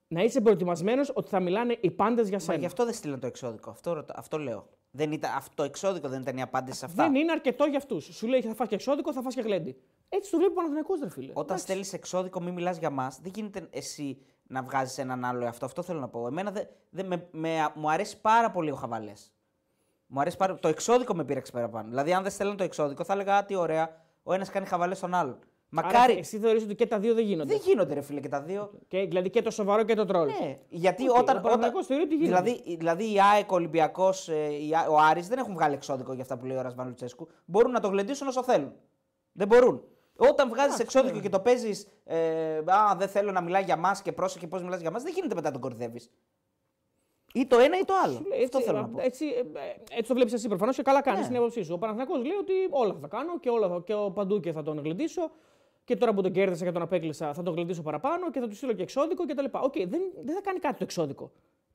[0.08, 2.58] να είσαι προετοιμασμένος ότι θα μιλάνε οι πάντες για Μα σένα.
[2.58, 3.70] γι' αυτό δεν στείλαν το εξώδικο.
[3.70, 4.68] Αυτό, ρωτά- αυτό λέω.
[4.90, 7.02] Δεν ήταν, αυτό το εξώδικο δεν ήταν η απάντηση σε αυτά.
[7.02, 8.04] Δεν είναι αρκετό για αυτούς.
[8.04, 9.76] Σου λέει θα φας και εξώδικο, θα φας και γλέντι.
[10.08, 11.30] Έτσι το βλέπει ο Παναθηναϊκός, ρε φίλε.
[11.30, 11.62] Όταν Εντάξει.
[11.64, 13.18] στέλνεις εξώδικο, μην μιλάς για μας.
[13.22, 15.64] Δεν γίνεται εσύ να βγάζεις έναν άλλο εαυτό.
[15.64, 16.26] Αυτό θέλω να πω.
[16.26, 19.32] Εμένα δε, δε- με, με- μου αρέσει πάρα πολύ ο Χαβαλές.
[20.06, 21.88] Μου αρέσει πάρα Το εξώδικο με πείραξε παραπάνω.
[21.88, 24.08] Δηλαδή, αν δεν στέλνουν το εξώδικο, θα έλεγα «Α, τι ωραία.
[24.22, 25.38] Ο ένας κάνει χαβαλές στον άλλον.
[25.74, 26.18] Άρα, Μακάρι.
[26.18, 27.52] εσύ θεωρείς ότι και τα δύο δεν γίνονται.
[27.52, 28.70] Δεν γίνονται, ρε φίλε, και τα δύο.
[28.88, 30.26] Και, δηλαδή και το σοβαρό και το τρολ.
[30.26, 31.36] Ναι, γιατί Οκ, όταν.
[31.36, 32.42] ο Παναθηναϊκός θεωρεί ότι γίνεται.
[32.42, 34.28] δηλαδή, δηλαδή η ΑΕΚ, ο Ολυμπιακός,
[34.90, 37.28] ο Άρης δεν έχουν βγάλει εξώδικο για αυτά που λέει ο Ρασβάν Λουτσέσκου.
[37.44, 38.72] Μπορούν να το γλεντήσουν όσο θέλουν.
[39.32, 39.82] Δεν μπορούν.
[40.16, 41.20] Όταν βγάζεις εξώδικο ναι.
[41.20, 41.86] και το παίζεις.
[42.04, 45.12] Ε, Α, δεν θέλω να μιλάει για μας και πρόσεχε πώς μιλάς για μας, δεν
[45.14, 46.00] γίνεται μετά να τον κοροϊδεύει.
[47.34, 48.12] Ή το ένα ή το άλλο.
[48.12, 49.00] Σου λέει, Αυτό έτσι, θέλω να πω.
[49.00, 51.24] Έτσι, ε, ε, έτσι το βλέπεις εσύ προφανώς και καλά κάνεις Ναι.
[51.24, 51.72] στην άποψή σου.
[51.74, 54.62] Ο Παναθηναϊκός λέει ότι όλα θα κάνω και, όλα θα, και ο παντού και θα
[54.62, 55.30] τον γλεντήσω.
[55.84, 58.54] Και τώρα που τον κέρδισα και τον απέκλεισα θα τον γλεντήσω παραπάνω και θα του
[58.56, 59.44] στείλω και εξώδικο κτλ.
[59.50, 61.30] Οκ, δεν, δεν θα κάνει κάτι το εξώδικο.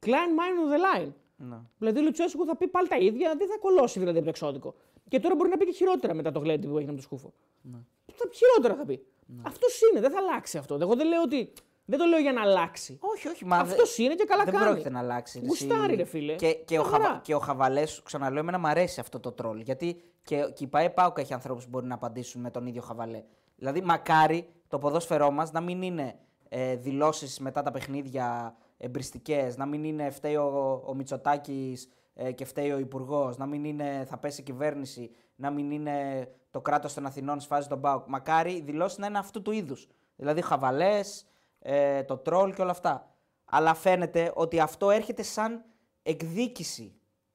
[0.05, 1.11] Κλάιν μάιν on the line.
[1.37, 1.57] Ναι.
[1.77, 4.73] Δηλαδή ο Λουτσέσκου θα πει πάλι τα ίδια, δεν θα κολώσει δηλαδή από το εξώδικο.
[5.07, 7.33] Και τώρα μπορεί να πει και χειρότερα μετά το γλέντι που έγινε με το σκούφο.
[7.61, 7.77] Ναι.
[8.13, 9.05] Θα, χειρότερα θα πει.
[9.41, 10.77] Αυτός είναι, δεν θα αλλάξει αυτό.
[10.81, 11.51] Εγώ δεν λέω ότι.
[11.85, 12.97] Δεν το λέω για να αλλάξει.
[13.01, 13.45] Όχι, όχι.
[13.45, 14.65] Μα Αυτός δε- είναι και καλά δεν κάνει.
[14.65, 15.39] πρόκειται να αλλάξει.
[15.39, 15.95] ρε, Γουστάρει, εσύ.
[15.95, 16.35] ρε φίλε.
[16.35, 17.03] Και, και, ο, Μια χαρά.
[17.05, 19.59] Χαβα, και ο Χαβαλές, σου ξαναλέω, εμένα μου αρέσει αυτό το τρόλ.
[19.59, 22.81] Γιατί και, και η ΠαΕ ΠΑΟΚ έχει ανθρώπους που μπορεί να απαντήσουν με τον ίδιο
[22.81, 23.23] Χαβαλέ.
[23.55, 26.15] Δηλαδή, μακάρι το ποδόσφαιρό μας να μην είναι
[26.49, 32.45] ε, δηλώσεις μετά τα παιχνίδια εμπριστικές, να μην είναι φταίει ο, ο Μητσοτάκης ε, και
[32.45, 36.93] φταίει ο Υπουργός, να μην είναι θα πέσει η κυβέρνηση, να μην είναι το κράτος
[36.93, 38.07] των Αθηνών σφάζει τον ΠΑΟΚ.
[38.07, 39.87] Μακάρι οι δηλώσεις να είναι αυτού του είδους.
[40.15, 41.25] Δηλαδή, χαβαλές,
[41.67, 43.15] ε, το τρόλ και όλα αυτά.
[43.45, 45.63] Αλλά φαίνεται ότι αυτό έρχεται σαν
[46.03, 46.93] εκδίκηση.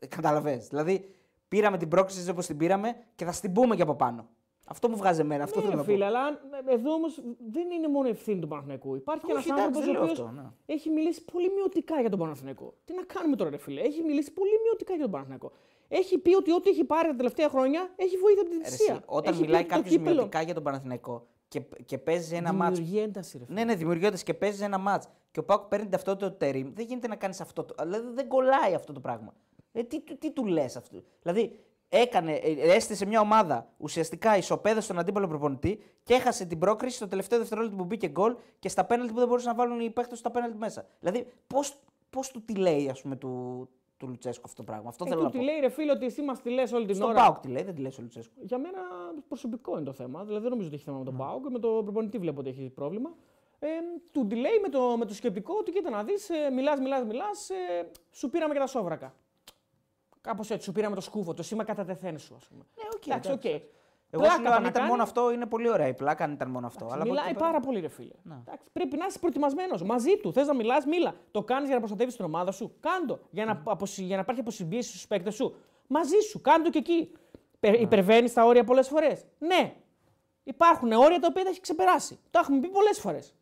[0.09, 0.67] Καταλαβες.
[0.69, 1.15] Δηλαδή,
[1.49, 4.29] πήραμε την πρόκληση όπως την πήραμε και θα στην πούμε και από πάνω.
[4.67, 5.45] Αυτό μου βγάζει εμένα.
[5.45, 6.05] Αυτό Ναι, θέλω να φίλε, πω.
[6.05, 6.29] αλλά
[6.69, 7.21] ε, εδώ όμως
[7.51, 8.95] δεν είναι μόνο ευθύνη του Παναθηναϊκού.
[8.97, 10.75] Υπάρχει και Όχι, ένας εντάξει, άνθρωπος ο δεν λέω οποίος αυτό, ναι.
[10.75, 12.75] έχει μιλήσει πολύ μειωτικά για τον Παναθηναϊκό.
[12.85, 13.81] Τι να κάνουμε τώρα, ρε φίλε.
[13.81, 15.53] Έχει μιλήσει πολύ μειωτικά για τον Παναθηναϊκό.
[15.89, 18.77] Έχει πει ότι ό,τι έχει πάρει τα τελευταία χρόνια έχει βοήθεια από την Ρε, εσύ,
[18.77, 19.03] θυσία.
[19.07, 22.35] όταν Έχει πει μιλάει ότι το κάποιος κύπελλο μειωτικά για τον Παναθηναϊκό και, και παίζει
[22.35, 23.59] ένα μάτς Δημιουργεί ένταση, ρε φίλε.
[23.59, 26.73] Ναι, ναι, δημιουργώντα και παίζει ένα μάτ και ο Πάουκ παίρνει την ταυτότητα του Τερήμ,
[26.75, 27.65] δεν γίνεται να κάνεις αυτό.
[27.65, 27.75] Το...
[27.83, 29.35] Δηλαδή δεν κολλάει αυτό το πράγμα.
[29.73, 31.59] Ε, τι, τι, τι του λες αυτό; Δηλαδή
[31.89, 37.09] έκανε, ε, έστησε μια ομάδα ουσιαστικά ισοπαίδωσε στον αντίπαλο προπονητή και έχασε την πρόκριση στο
[37.09, 40.17] τελευταίο δευτερόλεπτο που μπήκε γκολ και στα πέναλτι που δεν μπορούσαν να βάλουν οι παίχτε
[40.17, 40.87] στα πέναλτι μέσα.
[41.01, 43.69] Δηλαδή πώς πώς του τη λέει, ας πούμε, του,
[44.01, 44.89] του Λουτσέσκου αυτό το πράγμα.
[44.89, 45.45] Αυτό Ε, θέλω του να τη πω.
[45.45, 47.21] λέει ρε φίλε ότι εσύ μας τη λες όλη την Στον ώρα.
[47.21, 48.33] Πάουκ τη λέει, δεν τη λέει ο Λουτσέσκου.
[48.41, 48.79] Για μένα
[49.29, 50.25] προσωπικό είναι το θέμα.
[50.25, 51.11] Δηλαδή δεν νομίζω ότι έχει θέμα με Ναι.
[51.11, 51.49] τον ΠΑΟΚ.
[51.51, 53.11] Με τον προπονητή βλέπω ότι έχει πρόβλημα.
[53.59, 53.69] Ε,
[54.13, 57.05] του τη λέει με το, με το σκεπτικό ότι κοίτα να δεις, ε, μιλάς, μιλάς,
[57.05, 59.15] μιλάς, ε, σου πήραμε και τα σόβρακα.
[60.21, 62.65] Κάπως έτσι, σου πήραμε το σκούφο, το σήμα κατατεθέν σου, ας πούμε.
[62.77, 63.07] Ναι, οκ.
[63.07, 63.63] Εντάξει, οκ.
[64.11, 64.17] Εντάξει.
[64.17, 64.89] Εγώ Πλάκα σου λέω, θα αν να ήταν κάνει.
[64.91, 66.25] μόνο αυτό, είναι πολύ ωραία η πλάκα.
[66.25, 66.85] Αν ήταν μόνο αυτό.
[66.85, 68.15] Αλλά από εκεί Μιλάει και πέρα- πάρα πολύ, ρε φίλε.
[68.23, 68.35] Ναι.
[68.47, 70.33] Εντάξει, πρέπει να είσαι προετοιμασμένος μαζί του.
[70.33, 71.15] Θες να μιλάς, μίλα.
[71.31, 72.75] Το κάνεις για να προστατεύεις την ομάδα σου.
[72.81, 73.19] Κάντο.
[73.31, 74.03] Για να, αποσυ...
[74.03, 75.55] για να υπάρχει αποσυμπίεση στους παίκτες σου.
[75.87, 76.41] Μαζί σου.
[76.41, 77.13] Κάντο και εκεί.
[77.61, 77.69] Ναι.
[77.77, 79.25] Υπερβαίνεις τα όρια πολλές φορές.
[79.39, 79.75] Ναι.
[80.45, 82.19] Υπάρχουν όρια τα οποία τα έχει ξεπεράσει.
[82.31, 83.35] Το έχουμε πει πολλές φορές.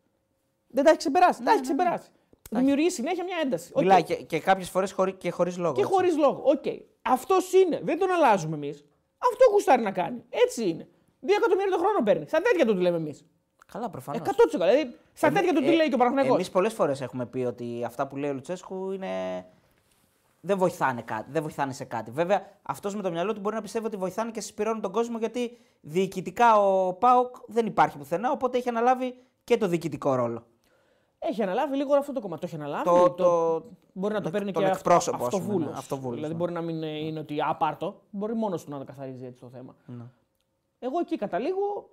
[0.67, 1.43] Δεν τα έχει ξεπεράσει.
[1.43, 2.09] τα έχει ξεπεράσει.
[2.51, 3.69] Δημιουργεί συνέχεια μια ένταση.
[3.73, 3.77] Οκ.
[3.77, 5.73] Ναι, Μιλάει και, και κάποιες φορές χωρί, και χωρίς λόγο.
[5.73, 5.93] Και έτσι.
[5.93, 6.41] χωρίς λόγο.
[6.45, 6.63] Οκ.
[7.01, 7.79] Αυτός είναι.
[7.83, 8.85] Δεν τον αλλάζουμε εμείς.
[9.19, 10.23] Αυτό γουστάρει να κάνει.
[10.29, 10.87] Έτσι είναι.
[11.19, 12.27] Δύο εκατομμύρια το χρόνο παίρνει.
[12.27, 13.25] Σαν τέτοια του τη λέμε εμείς.
[13.71, 14.21] Καλά, προφανώς.
[14.21, 14.31] 100%.
[14.51, 16.33] Δηλαδή, σαν τέτοια του τη λέει και ο Παναθηναϊκός.
[16.33, 19.45] Εμείς πολλές φορές έχουμε πει ότι αυτά που λέει ο Λουτσέσκου είναι.
[20.41, 22.11] Δεν βοηθάνε, κάτι, δεν βοηθάνε σε κάτι.
[22.11, 25.17] Βέβαια, αυτός με το μυαλό του μπορεί να πιστεύει ότι βοηθάνε και συσπηρώνουν τον κόσμο
[25.17, 30.45] γιατί διοικητικά ο ΠΑΟΚ δεν υπάρχει πουθενά, οπότε έχει αναλάβει και το διοικητικό ρόλο.
[31.19, 32.41] Έχει αναλάβει λίγο αυτό το κομμάτι.
[32.41, 32.83] Το έχει αναλάβει.
[32.83, 35.71] Το- το- Μπορεί να το τον παίρνει και εκπρόσωπο, αυτό, ας πούμε, αυτοβούλος.
[35.71, 36.39] ναι, αυτοβούλος, Δηλαδή ναι.
[36.39, 38.01] μπορεί να μην ε, είναι ότι απάρτο.
[38.09, 39.75] Μπορεί μόνος του να το καθαρίζει έτσι το θέμα.
[39.85, 40.03] Ναι.
[40.79, 41.89] Εγώ εκεί καταλήγω.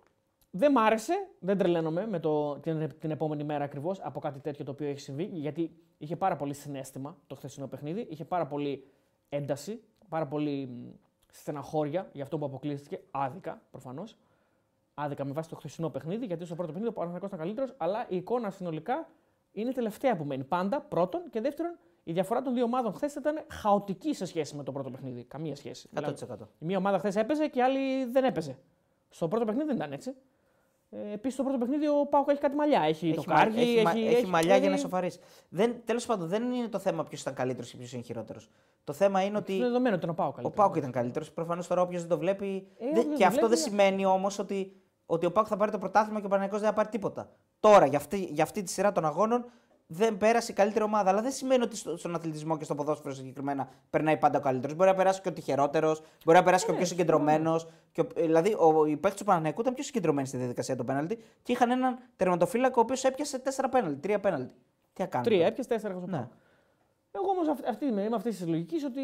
[0.51, 4.65] Δεν μ' άρεσε, δεν τρελαίνομαι με το, την, την επόμενη μέρα ακριβώς από κάτι τέτοιο
[4.65, 5.24] το οποίο έχει συμβεί.
[5.32, 8.86] Γιατί είχε πάρα πολύ συνέστημα το χθεσινό παιχνίδι, είχε πάρα πολύ
[9.28, 10.89] ένταση, πάρα πολύ μ,
[11.32, 13.01] στεναχώρια για αυτό που αποκλείστηκε.
[13.11, 14.16] Άδικα προφανώς.
[14.94, 18.07] Άδικα με βάση το χθεσινό παιχνίδι, γιατί στο πρώτο παιχνίδι ο Παναθηναϊκός ήταν καλύτερος, αλλά
[18.09, 19.09] η εικόνα συνολικά
[19.60, 20.44] είναι η τελευταία που μένει.
[20.44, 24.62] Πάντα πρώτον και δεύτερον, η διαφορά των δύο ομάδων χθες ήταν χαοτική σε σχέση με
[24.62, 25.24] το πρώτο παιχνίδι.
[25.24, 25.88] Καμία σχέση.
[25.94, 25.98] 100%.
[25.98, 28.58] Δηλαδή, η μία ομάδα χθες έπαιζε και η άλλη δεν έπαιζε.
[29.08, 30.14] Στο πρώτο παιχνίδι δεν ήταν έτσι.
[30.90, 32.80] Ε, Επίσης, στο πρώτο παιχνίδι ο Πάουκ έχει κάτι μαλλιά.
[32.80, 35.18] Έχει, το μα- κάργι, έχει, μα- έχει, έχει μαλλιά για να έχει- σοφαρίσει.
[35.84, 38.50] Τέλος πάντων, δεν είναι το θέμα ποιος ήταν καλύτερος και ποιος είναι χειρότερος.
[38.84, 40.36] Το θέμα είναι ότι Είναι δεδομένο ότι είναι ο Πάουκ.
[40.42, 41.32] ο Πάουκ ήταν καλύτερος.
[41.32, 42.68] Προφανώς τώρα όποιος δεν το βλέπει.
[42.78, 45.56] Ε, δεν- όποιος και το αυτό βλέπει, δεν σημαίνει όμως ότι ότι ο Πάκου θα
[45.56, 47.30] πάρει το πρωτάθλημα και ο Παναγενικός δεν θα πάρει τίποτα.
[47.60, 49.44] Τώρα, για αυτή, για αυτή τη σειρά των αγώνων,
[49.88, 51.10] δεν πέρασε η καλύτερη ομάδα.
[51.10, 54.76] Αλλά δεν σημαίνει ότι στο- στον αθλητισμό και στο ποδόσφαιρο συγκεκριμένα περνάει πάντα ο καλύτερος.
[54.76, 57.60] Μπορεί να περάσει και ο τυχερότερος, μπορεί να περάσει και ο Ναι, πιο συγκεντρωμένο.
[58.16, 61.70] Δηλαδή, ο, οι παίκτες του Παναγενικού ήταν πιο συγκεντρωμένοι στη διαδικασία των πέναλτι και είχαν
[61.70, 64.52] έναν τερματοφύλακα ο οποίος έπιασε 4 πέναλτι, 3 πέναλτι.
[64.92, 65.30] Τι να κάνουμε.
[65.30, 66.28] Τρία, έπιασε τέσσερα έχω Ναι.
[67.12, 69.00] Εγώ όμως αυτή, αυτή, είμαι είμαι αυτής της λογικής ότι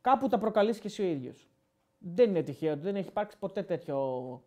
[0.00, 1.48] κάπου τα προκαλείς και εσύ ο ίδιος.
[2.06, 4.42] Δεν είναι τυχαίο, δεν έχει υπάρξει ποτέ τέτοιο,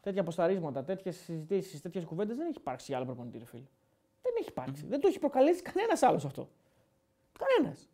[0.00, 2.36] τέτοια αποσταρίσματα, τέτοιες συζητήσεις, τέτοιες κουβέντες.
[2.36, 3.62] Δεν έχει υπάρξει για άλλο προπονητή, ρε φίλε.
[4.22, 4.86] Δεν έχει υπάρξει.
[4.86, 6.48] Δεν το έχει προκαλέσει κανένας άλλος αυτό.
[7.38, 7.88] Κανένας.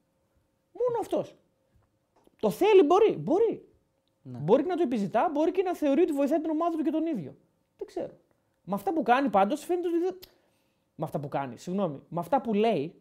[0.73, 1.37] Μόνο αυτός.
[2.37, 3.17] Το θέλει, μπορεί.
[3.17, 3.69] Μπορεί.
[4.23, 4.39] Ναι.
[4.39, 6.91] Μπορεί και να το επιζητά, μπορεί και να θεωρεί ότι βοηθάει την ομάδα του και
[6.91, 7.37] τον ίδιο.
[7.77, 8.13] Δεν ξέρω.
[8.65, 10.19] Με αυτά που κάνει πάντως φαίνεται ότι δεν.
[10.95, 12.03] Με αυτά που κάνει, συγγνώμη.
[12.09, 12.95] Με αυτά που λέει,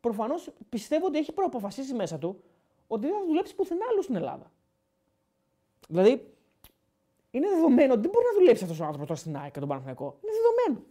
[0.00, 2.42] προφανώς πιστεύω ότι έχει προαποφασίσει μέσα του
[2.86, 4.50] ότι δεν θα δουλέψει πουθενά άλλο στην Ελλάδα.
[5.86, 6.26] Δηλαδή,
[7.30, 9.68] είναι δεδομένο ότι δεν μπορεί να δουλέψει αυτός ο άνθρωπος τώρα στην ΑΕΚ και τον
[9.68, 10.18] Παναθηναϊκό.
[10.22, 10.86] Είναι δεδομένο.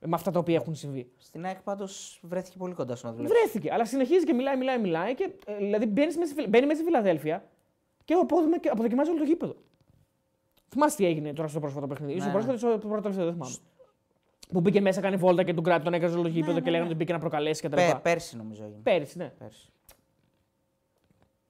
[0.00, 1.10] Ε, Με αυτά τα οποία έχουν συμβεί.
[1.16, 3.32] Στην ΑΕΚ πάντως βρέθηκε πολύ κοντά στο να δουλεύει.
[3.34, 5.14] Βρέθηκε, αλλά συνεχίζει και μιλάει, μιλάει, μιλάει.
[5.14, 7.48] Και, ε, δηλαδή μπαίνει μέσα, στη Φιλ- μπαίνει μέσα στη Φιλαδέλφια
[8.04, 9.56] και αποδοκιμα- και αποδοκιμάζει όλο το γήπεδο.
[10.68, 12.14] Θυμάσαι τι έγινε τώρα στο πρόσφατο παιχνίδι.
[12.14, 12.32] Ναι, στο ναι.
[12.32, 13.54] πρόσφατο ή στο πρώτο τελευταίο, δεν θυμάμαι.
[14.52, 16.64] Που μπήκε μέσα, κάνει βόλτα και τον κράτη, τον έκανε όλο το γήπεδο ναι, και
[16.64, 16.70] ναι.
[16.70, 17.74] λέγανε ότι μπήκε να προκαλέσει κτλ.
[17.76, 18.80] Πέ, πέρσι νομίζω έγινε.
[18.82, 19.32] Πέρυσι, ναι.
[19.38, 19.68] Πέρσι.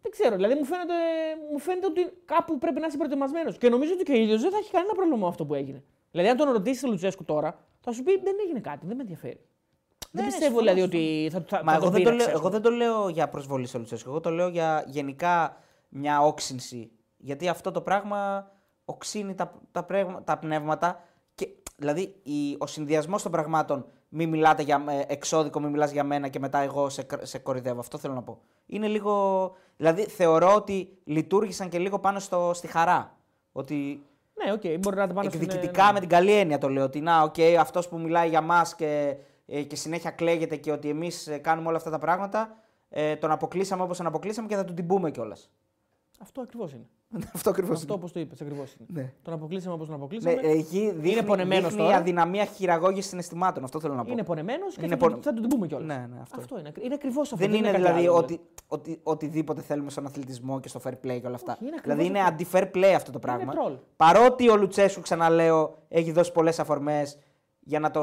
[0.02, 0.94] Δεν ξέρω, δηλαδή μου φαίνεται,
[1.52, 3.58] μου φαίνεται ότι κάπου πρέπει να είσαι προετοιμασμένος.
[3.58, 5.82] Και νομίζω ότι και ο ίδιος δεν θα έχει κανένα πρόβλημα με αυτό που έγινε.
[6.10, 9.02] Δηλαδή, αν τον ρωτήσεις τον Λουτσέσκου τώρα, θα σου πει δεν έγινε κάτι, δεν με
[9.02, 9.40] ενδιαφέρει.
[10.10, 12.16] δεν ναι, πιστεύω συμφωνώ, δηλαδή ότι θα, θα, Μα θα εγώ τον δεν, το πείραξε,
[12.16, 12.60] λέω, ας εγώ πούμε.
[12.60, 14.10] δεν το λέω για προσβολή στο Λουτσέσκο.
[14.10, 15.56] Εγώ το λέω για γενικά
[15.88, 16.90] μια όξυνση.
[17.16, 18.50] Γιατί αυτό το πράγμα
[18.84, 21.04] οξύνει τα, τα, πρέγμα- τα πνεύματα.
[21.34, 26.04] Και, δηλαδή η, ο συνδυασμός των πραγμάτων, μη μιλάτε για ε, εξώδικο, μη μιλάς για
[26.04, 27.80] μένα και μετά εγώ σε, κ- σε κοροϊδεύω.
[27.80, 28.40] Αυτό θέλω να πω.
[28.66, 29.52] Είναι λίγο.
[29.78, 33.16] Δηλαδή θεωρώ ότι λειτουργήσαν και λίγο πάνω στο, στη χαρά.
[33.52, 34.02] Ότι
[34.44, 35.92] Ναι, οκ, μπορεί να το πάνε στην- εκδικητικά ναι.
[35.92, 36.84] με την καλή έννοια το λέω.
[36.84, 40.88] Ότι να, οκ, αυτός που μιλάει για μας και, ε, και συνέχεια κλαίγεται και ότι
[40.88, 42.56] εμείς κάνουμε όλα αυτά τα πράγματα,
[42.88, 45.50] ε, τον αποκλείσαμε όπως τον αποκλείσαμε και θα του την πούμε κιόλας.
[46.18, 46.86] Αυτό ακριβώς είναι.
[47.34, 47.76] αυτό ακριβώς.
[47.76, 48.88] Αυτό όπως το είπες, ακριβώς είναι.
[49.02, 49.12] Ναι.
[49.22, 50.48] Τον αποκλείσαμε όπως τον Ναι, αποκλείσαμε.
[50.48, 51.96] εκεί δείχνει, πονεμένος δείχνει τώρα.
[51.96, 53.64] αδυναμία χειραγώγησης συναισθημάτων.
[53.64, 54.12] Αυτό θέλω να πω.
[54.12, 55.86] είναι πονεμένος και Είναι θα, πονε- του- θα του την πούμε κιόλας.
[55.86, 56.40] Ναι, ναι, αυτό.
[56.40, 56.72] αυτό είναι.
[56.80, 57.46] Είναι ακριβώς αυτό.
[57.46, 61.18] Δεν είναι κάτι δηλαδή άλλο, ότι, ότι, οτιδήποτε θέλουμε στον αθλητισμό και στο fair play
[61.20, 61.52] και όλα αυτά.
[61.52, 62.34] Όχι, είναι ακριβώς δηλαδή είναι αυτό.
[62.34, 63.52] αντι-fair play αυτό το πράγμα.
[63.52, 63.72] τρόλ.
[63.96, 67.18] Παρότι ο Λουτσέσκου, ξαναλέω, έχει δώσει πολλές αφορμές
[67.60, 68.00] για να το.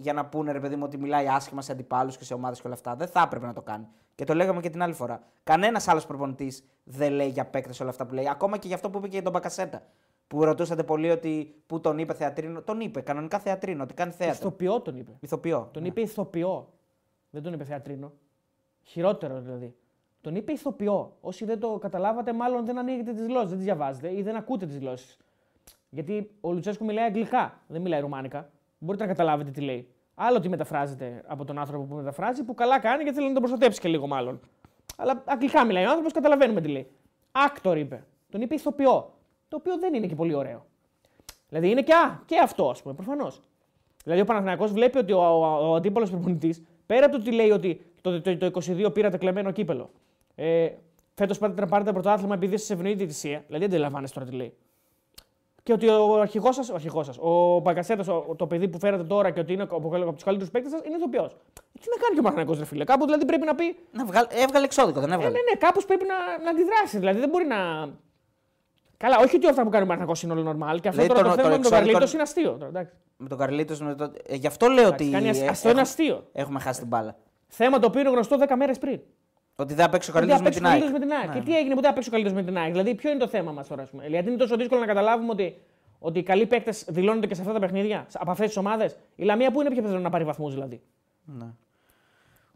[0.00, 2.66] Για να πούνε ρε παιδί μου ότι μιλάει άσχημα σε αντιπάλους και σε ομάδες και
[2.66, 2.96] όλα αυτά.
[2.96, 3.86] Δεν θα έπρεπε να το κάνει.
[4.14, 5.22] Και το λέγαμε και την άλλη φορά.
[5.44, 8.28] Κανένας άλλος προπονητής δεν λέει για παίκτες όλα αυτά που λέει.
[8.28, 9.82] Ακόμα και για αυτό που είπε και για τον Μπακασέτα.
[10.26, 12.62] Που ρωτούσατε πολύ ότι πού τον είπε θεατρίνο.
[12.62, 14.36] Τον είπε κανονικά θεατρίνο, ότι κάνει θέατρο.
[14.38, 15.12] Ηθοποιό τον είπε.
[15.20, 15.68] Ηθοποιό.
[15.72, 15.88] Τον Ναι.
[15.88, 16.68] είπε ηθοποιό.
[17.30, 18.12] Δεν τον είπε θεατρίνο.
[18.82, 19.74] Χειρότερο δηλαδή.
[20.20, 21.16] Τον είπε ηθοποιό.
[21.20, 24.66] Όσοι δεν το καταλάβατε, μάλλον δεν ανοίγετε τις γλώσσες, δεν τις διαβάζετε ή δεν ακούτε
[24.66, 25.18] τις γλώσσες.
[25.90, 28.50] Γιατί ο Λουτσέσκου μιλάει αγγλικά, δεν μιλάει ρουμάνικα.
[28.82, 29.88] Μπορείτε να καταλάβετε τι λέει.
[30.14, 33.42] Άλλο τι μεταφράζεται από τον άνθρωπο που μεταφράζει, που καλά κάνει γιατί θέλει να τον
[33.42, 34.40] προστατέψει και λίγο μάλλον.
[34.96, 36.86] Αλλά αγγλικά μιλάει ο άνθρωπος, καταλαβαίνουμε τι λέει.
[37.32, 38.04] Άκτορ είπε.
[38.30, 39.12] Τον είπε ηθοποιό.
[39.48, 40.66] Το οποίο δεν είναι και πολύ ωραίο.
[41.48, 43.42] Δηλαδή είναι και, α, και αυτό, ας πούμε, προφανώς.
[44.04, 47.50] Δηλαδή ο Παναθηναϊκός βλέπει ότι ο, ο, ο αντίπαλος προπονητής, πέρα από το ότι λέει
[47.50, 49.90] ότι το, το, το, 22 πήρατε κλεμμένο κύπελο,
[50.34, 50.68] ε,
[51.14, 54.54] φέτος πάτε να πάρετε πρωτάθλημα επειδή σα ευνοεί η διαιτησία, δηλαδή αντιλαμβάνεστε τώρα τι λέει.
[55.62, 58.04] Και ότι ο αρχηγός σας, ο αρχηγός σας, ο Μπαγκασέτα,
[58.36, 60.96] το παιδί που φέρατε τώρα και ότι είναι από, από τους καλύτερους παίκτες σας, είναι
[60.96, 61.32] ηθοποιός.
[61.80, 62.84] Τι να κάνει και ο Παναθηναϊκός, ρε φίλε.
[62.84, 63.76] Κάπου δηλαδή πρέπει να πει.
[63.92, 64.26] Να βγάλ...
[64.30, 65.32] Έβγαλε εξώδικο, δεν Ε, έβγαλε.
[65.32, 66.98] ναι, ναι, κάπως πρέπει να, να αντιδράσει.
[66.98, 67.56] Δηλαδή δεν μπορεί να.
[68.96, 70.80] Καλά, όχι ότι αυτά που κάνει ο Παναθηναϊκός είναι όλο normal.
[70.80, 72.50] Και αυτό Δηλαδή, τώρα το- το, το θέμα με τον εξώδικο- Καρλίτος είναι αστείο.
[72.50, 72.92] Τώρα, εντάξει.
[73.16, 73.80] Με τον Καρλίτος.
[73.80, 74.12] Με το...
[74.26, 75.12] ε, γι' αυτό λέω Εντάξει, ότι.
[75.12, 76.24] κάνει ασ- ε, αυτό είναι έχουμε- αστείο.
[76.32, 77.16] Έχουμε χάσει την μπάλα.
[77.46, 79.00] Θέμα το οποίο είναι γνωστό 10 μέρες πριν.
[79.56, 80.80] Ότι δεν θα παίξει ο Ότι Καρλίτο θα με παίξει την ο ΑΕΚ.
[80.80, 81.26] Καρλίτος με την ΑΕΚ.
[81.26, 81.44] Ναι, Και ναι.
[81.44, 82.70] τι έγινε που δεν θα παίξει ο Καρλίτος με την ΑΕΚ.
[82.70, 84.06] Δηλαδή, ποιο είναι το θέμα μας τώρα, ας πούμε.
[84.06, 85.56] Γιατί είναι τόσο δύσκολο να καταλάβουμε ότι,
[85.98, 88.96] ότι οι καλοί παίκτες δηλώνονται και σε αυτά τα παιχνίδια, από αυτές τις ομάδες.
[89.14, 90.82] Η Λαμία που είναι πιο πιθανό να πάρει βαθμούς δηλαδή;
[91.24, 91.46] Ναι.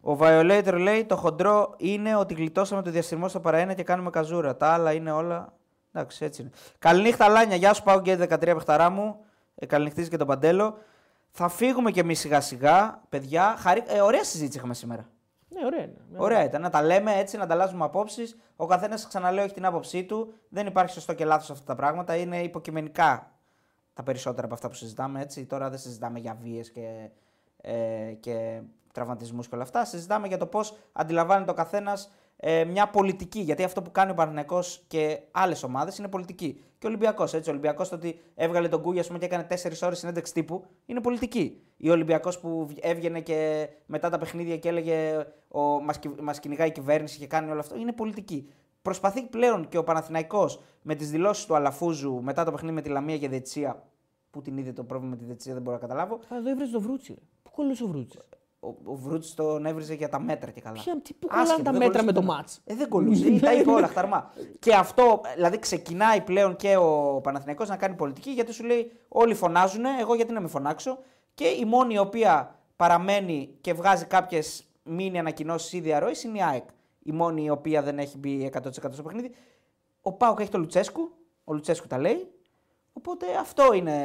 [0.01, 4.57] Ο Violator λέει: Το χοντρό είναι ότι γλιτώσαμε το διαστημό στο παραένα και κάνουμε καζούρα.
[4.57, 5.53] Τα άλλα είναι όλα.
[5.93, 6.51] Εντάξει, έτσι είναι.
[6.79, 7.57] Καληνύχτα, Λάνια.
[7.57, 9.17] Γεια σου, πάω και 13 παιχταρά μου.
[9.55, 10.79] Ε, καληνυχτίζει και τον Παντέλο.
[11.31, 13.55] Θα φύγουμε κι εμείς σιγά σιγά, παιδιά.
[13.59, 13.83] Χαρί...
[13.87, 15.09] Ε, ωραία συζήτηση είχαμε σήμερα.
[15.55, 15.97] Ναι, ωραία είναι.
[16.17, 18.39] Ωραία ήταν να τα λέμε έτσι, να ανταλλάσσουμε απόψεις.
[18.57, 20.35] Ο καθένας, ξαναλέω, έχει την άποψή του.
[20.49, 22.17] Δεν υπάρχει σωστό και λάθος αυτά τα πράγματα.
[22.17, 23.33] Είναι υποκειμενικά
[23.95, 25.21] τα περισσότερα από αυτά που συζητάμε.
[25.21, 25.47] Έτσι.
[25.47, 27.11] Τώρα δεν συζητάμε για βίες και,
[27.61, 28.61] ε, και
[28.93, 29.85] τραυματισμούς και όλα αυτά.
[29.85, 32.11] Συζητάμε για το πώς αντιλαμβάνεται ο καθένας
[32.47, 33.41] ε, μια πολιτική.
[33.41, 36.53] Γιατί αυτό που κάνει ο Παναθηναϊκός και άλλες ομάδες είναι πολιτική.
[36.79, 37.35] Και ο Ολυμπιακός.
[37.35, 40.65] Ο Ολυμπιακός το ότι έβγαλε τον Κούγια ας πούμε, και έκανε 4 ώρες συνέντευξη τύπου
[40.87, 41.61] είναι πολιτική.
[41.77, 46.41] Ή ο Ολυμπιακός που έβγαινε και μετά τα παιχνίδια και έλεγε ο, μας, κυ- μας
[46.41, 48.49] κυνηγάει η κυβέρνηση και κάνει όλο αυτό είναι πολιτική.
[48.83, 52.89] προσπαθεί πλέον και ο Παναθηναϊκός με τις δηλώσεις του Αλαφούζου μετά το παιχνίδι με τη
[52.89, 53.83] Λαμία και Δετσία.
[54.31, 56.19] Που την είδε το πρόβλημα με τη Δετσία, δεν μπορώ να καταλάβω.
[56.29, 57.13] Θα εδώ έβρεζε το βρούτσι.
[57.13, 57.21] ρε.
[57.43, 58.19] Πού κολλούσε ο βρούτσι.
[58.65, 60.75] Ο, ο Βρούτση τον έβριζε για τα μέτρα και καλά.
[60.75, 62.37] Ποια, τι, πού Άσχετο, κολλάνε τα δεν μέτρα κολλούσε με το πουθενά.
[62.37, 62.61] μάτς.
[62.65, 63.41] Ε, δεν κολούσε.
[63.41, 64.33] τα είπε όλα χταρμά.
[64.59, 69.35] και αυτό, δηλαδή, ξεκινάει πλέον και ο Παναθηναϊκός να κάνει πολιτική γιατί σου λέει: Όλοι
[69.35, 70.99] φωνάζουν, εγώ γιατί να μην φωνάξω.
[71.35, 76.43] Και η μόνη η οποία παραμένει και βγάζει κάποιες μήνυ ανακοινώσεις ή διαρροή είναι η
[76.43, 76.65] ΑΕΚ.
[77.03, 79.35] Η μόνη η οποία δεν έχει μπει 100% στο παιχνίδι.
[80.03, 81.11] Ο Πάουκ έχει το Λουτσέσκου.
[81.45, 82.34] Ο Λουτσέσκου τα λέει.
[82.97, 83.97] Οπότε αυτό είναι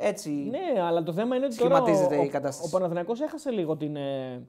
[0.00, 0.30] έτσι.
[0.30, 2.68] Ναι, αλλά το θέμα είναι ότι τώρα Σχηματίζεται ο, η κατάσταση.
[2.74, 4.42] ο Παναθηναϊκός έχασε λίγο την, ε,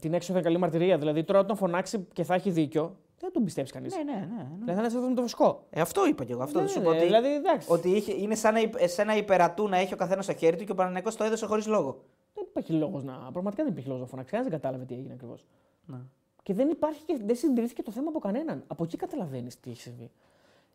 [0.00, 0.98] την έξοδο καλή μαρτυρία.
[0.98, 2.82] Δηλαδή τώρα όταν φωνάξει και θα έχει δίκιο,
[3.18, 3.94] δεν θα τον πιστέψει κανείς.
[3.96, 4.26] Ναι, ναι, ναι.
[4.26, 4.48] ναι.
[4.64, 5.64] Δηλαδή θα είναι σαν το φουσκό.
[5.70, 6.42] Ε, αυτό είπα και εγώ.
[6.42, 7.72] Αυτό Ναι, σου ναι, είπα ότι, δηλαδή, εντάξει.
[7.72, 10.56] ότι είχε, είναι σαν να, υπ- σε ένα υπερατού να έχει ο καθένας στο χέρι
[10.56, 12.00] του και ο Παναγενικό το έδωσε χωρίς λόγο.
[12.34, 13.12] Δεν υπήρχε λόγος να.
[13.32, 14.30] Πραγματικά δεν υπήρχε λόγος να φωνάξει.
[14.30, 15.46] Κανένας δεν κατάλαβε τι έγινε ακριβώς.
[15.86, 15.98] Ναι.
[16.42, 18.64] Και δεν υπάρχει και δεν συντηρήθηκε το θέμα από κανέναν.
[18.66, 20.10] Από εκεί καταλαβαίνεις τι έχει συμβεί.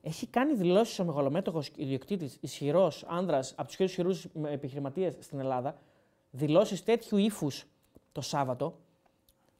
[0.07, 5.77] Έχει κάνει δηλώσεις ο μεγαλομέτωχος ιδιοκτήτης, ισχυρός άνδρας, από τους πιο ισχυρούς επιχειρηματίες στην Ελλάδα,
[6.31, 7.65] δηλώσεις τέτοιου ύφους
[8.11, 8.77] το Σάββατο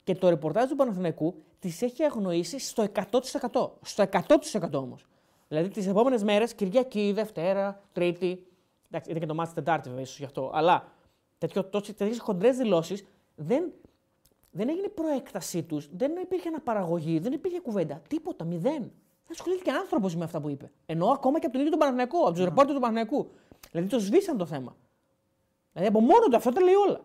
[0.04, 3.72] και το ρεπορτάζ του Παναθηναϊκού τις έχει αγνοήσει στο 100%.
[3.82, 5.06] Στο 100% όμως.
[5.48, 8.48] Δηλαδή τις επόμενες μέρες, Κυριακή, Δευτέρα, Τρίτη.
[8.88, 10.52] Εντάξει, ήταν και το μάτι Τετάρτη βέβαια, ίσως γι' αυτό.
[10.54, 10.92] Αλλά
[11.38, 13.06] τέτοιες χοντρές δηλώσεις
[13.36, 13.74] δεν,
[14.52, 18.02] δεν έγινε προέκτασή τους, δεν υπήρχε αναπαραγωγή, δεν υπήρχε κουβέντα.
[18.08, 18.92] Τίποτα, μηδέν.
[19.28, 20.72] Δεν ασχολήθηκε άνθρωπος με αυτά που είπε.
[20.86, 23.30] Ενώ ακόμα και από τον ίδιο τον Παναθηναϊκό, από τους ρεπόρτερ του Παναθηναϊκού.
[23.72, 24.76] Δηλαδή το σβήσαν το θέμα.
[25.74, 27.02] Δηλαδή από μόνο του αυτό τα λέει όλα.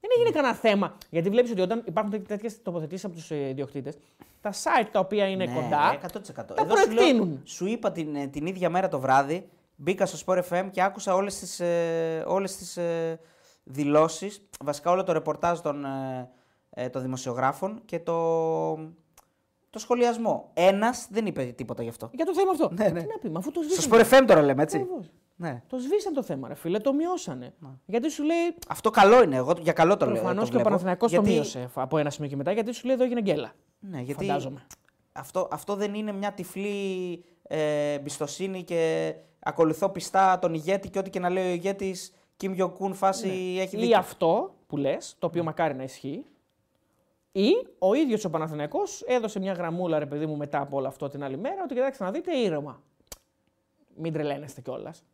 [0.00, 0.96] Δεν έγινε κανένα θέμα.
[1.10, 3.96] Γιατί βλέπεις ότι όταν υπάρχουν τέτοιες τοποθετήσεις από τους ιδιοκτήτες,
[4.40, 6.00] τα site τα οποία είναι ναι, κοντά.
[6.00, 6.32] 100%.
[6.34, 7.40] τα Εδώ σου, λέω, προεκτείνουν.
[7.44, 11.14] σου είπα την, ε, την ίδια μέρα το βράδυ, μπήκα στο Sport FM και άκουσα
[11.14, 13.20] όλες τις, ε, όλες τις ε,
[13.64, 16.30] δηλώσεις, βασικά όλο το ρεπορτάζ των, ε,
[16.70, 18.14] ε, των δημοσιογράφων και το,
[19.70, 20.50] το σχολιασμό.
[20.54, 22.10] Ένας δεν είπε τίποτα γι' αυτό.
[22.12, 22.70] Για το θέμα αυτό.
[22.72, 23.00] Ναι, ναι.
[23.00, 24.00] Τι να πει, μα αφού το Στο σβήσαν.
[24.20, 24.76] Sport FM τώρα λέμε, έτσι.
[24.76, 25.10] Ακριβώς.
[25.36, 25.62] Ναι.
[25.66, 27.54] Το σβήσαν το θέμα, ρε φίλε, το μειώσανε.
[27.86, 28.36] Γιατί σου λέει.
[28.68, 30.14] Αυτό καλό είναι, εγώ για καλό το λέω.
[30.14, 30.64] Προφανώς το και ο βλέπω.
[30.68, 33.52] Παναθηναϊκός Γιατί- το μείωσε από ένα σημείο και μετά, γιατί σου λέει εδώ έγινε γκέλα.
[33.78, 34.66] Ναι, γιατί Φαντάζομαι.
[35.12, 41.10] αυτό, αυτό δεν είναι μια τυφλή ε, εμπιστοσύνη και ακολουθώ πιστά τον ηγέτη και ό,τι
[41.10, 43.98] και να λέει ο ηγέτης Κιμ Jong-un φάση έχει Ή δίκιο.
[43.98, 46.24] αυτό που λες, το οποίο μακάρι να ισχύει,
[47.32, 51.08] ή ο ίδιος ο Παναθηναϊκός έδωσε μια γραμμούλα, ρε παιδί μου, μετά από όλο αυτό
[51.08, 52.82] την άλλη μέρα, ότι κοιτάξτε να δείτε ήρεμα.
[53.96, 55.04] Μην τρελαίνεστε κιόλας.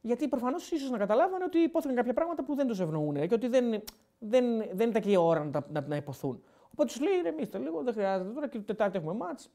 [0.00, 3.48] Γιατί προφανώς ίσως να καταλάβανε ότι υπόθηκαν κάποια πράγματα που δεν τους ευνοούν και ότι
[3.48, 3.82] δεν,
[4.18, 6.42] δεν, δεν ήταν και η ώρα να, τα- να, να υποθούν.
[6.72, 9.50] Οπότε τους λέει: Ρεμίστε λίγο, δεν χρειάζεται τώρα και την Τετάρτη έχουμε μάτς.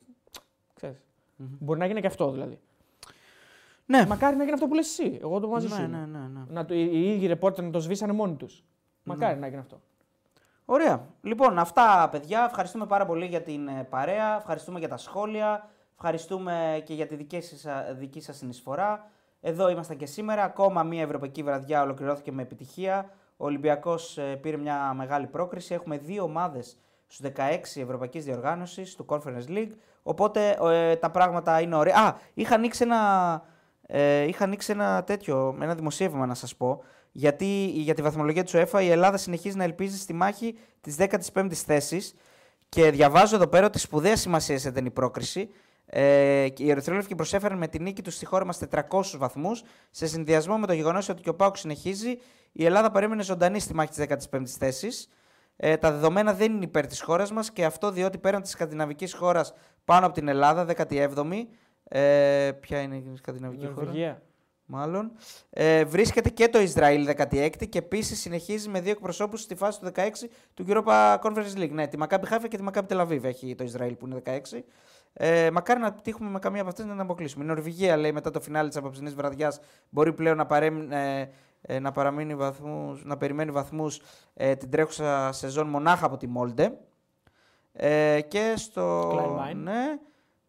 [1.60, 2.60] Μπορεί να γίνει και αυτό δηλαδή.
[3.86, 4.06] Ναι.
[4.06, 5.20] Μακάρι να γίνει αυτό που λες εσύ.
[5.22, 5.76] Εγώ το μαζί σου.
[5.82, 5.98] ναι, είμαι.
[6.12, 6.40] ναι, ναι, ναι.
[6.50, 8.64] Να το, οι, οι ίδιοι ρεπόρτερ να το σβήσανε μόνοι τους.
[9.04, 9.82] Μακάρι να γίνει αυτό.
[10.74, 11.06] Ωραία.
[11.22, 12.46] Λοιπόν, αυτά παιδιά.
[12.50, 14.38] Ευχαριστούμε πάρα πολύ για την ε, παρέα.
[14.38, 15.70] Ευχαριστούμε για τα σχόλια.
[15.94, 19.10] Ευχαριστούμε και για τη δική σας, α, δική σας συνεισφορά.
[19.42, 20.44] Εδώ ήμασταν και σήμερα.
[20.44, 23.10] Ακόμα μια ευρωπαϊκή βραδιά ολοκληρώθηκε με επιτυχία.
[23.38, 25.74] Ο Ολυμπιακός ε, πήρε μια μεγάλη πρόκριση.
[25.74, 26.78] Έχουμε δύο ομάδες
[27.08, 29.72] στους 16 Ευρωπαϊκής Διοργάνωσης του Conference League.
[30.04, 31.98] Οπότε ε, τα πράγματα είναι ωραία.
[31.98, 33.44] Α, είχα ανοίξει ένα,
[33.88, 36.84] ε, είχα ανοίξει ένα τέτοιο, ένα δημοσίευμα να σας πω.
[37.12, 41.54] Γιατί για τη βαθμολογία του UEFA η Ελλάδα συνεχίζει να ελπίζει στη μάχη της 15ης
[41.54, 42.14] θέσης
[42.70, 45.50] και διαβάζω εδώ πέρα ότι σπουδαία σημασία ήταν η πρόκριση.
[45.86, 49.64] Ε, και οι Ερυθρόλευκοι προσέφεραν με τη νίκη του στη χώρα μας 400 βαθμούς.
[49.90, 52.18] Σε συνδυασμό με το γεγονός ότι και ο Πάουκ συνεχίζει,
[52.52, 55.08] η Ελλάδα παρέμεινε ζωντανή στη μάχη της 15η θέσης.
[55.56, 59.14] Ε, τα δεδομένα δεν είναι υπέρ της χώρας μας και αυτό διότι πέραν της σκανδιναβικής
[59.14, 59.54] χώρας
[59.86, 61.48] πάνω από την Ελλάδα, 17η.
[61.84, 64.22] Ε, ποια είναι η σκανδιναβική χώρα, Νορβηγία.
[64.72, 65.12] Μάλλον.
[65.50, 69.92] Ε, βρίσκεται και το Ισραήλ 16η και επίσης συνεχίζει με δύο εκπροσώπους στη φάση του
[69.96, 70.10] 16
[70.54, 71.70] του Europa Conference League.
[71.72, 74.60] Ναι, τη Maccabi Haifa και τη Maccabi Tel Aviv έχει το Ισραήλ που είναι 16.
[75.14, 77.44] Ε, μακάρι να τύχουμε με καμία από αυτές να την αποκλείσουμε.
[77.44, 81.30] Η Νορβηγία λέει μετά το φινάλι της απόψινής βραδιάς μπορεί πλέον να, παρέμ, ε,
[81.62, 84.02] ε, να, παραμείνει βαθμούς, να περιμένει βαθμούς
[84.34, 86.78] ε, την τρέχουσα σεζόν μονάχα από τη Μόλντε.
[87.74, 89.12] Ε, και στο.
[89.12, 89.56] Kleinwein.
[89.56, 90.00] Ναι,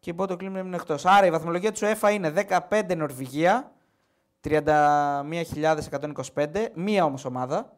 [0.03, 1.07] και η Μπότο Κλίμ έμεινε εκτός.
[1.07, 2.32] Άρα η βαθμολογία του UEFA είναι
[2.70, 3.73] 15 Νορβηγία,
[4.44, 7.77] 31.125, μία όμως ομάδα.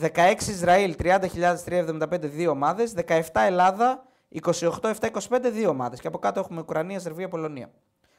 [0.00, 2.94] 16 Ισραήλ, 30.375 δύο ομάδες.
[3.06, 4.06] 17 Ελλάδα,
[4.42, 6.00] 28-7-25 δύο ομάδες.
[6.00, 7.70] Και από κάτω έχουμε Ουκρανία, Σερβία, Πολωνία.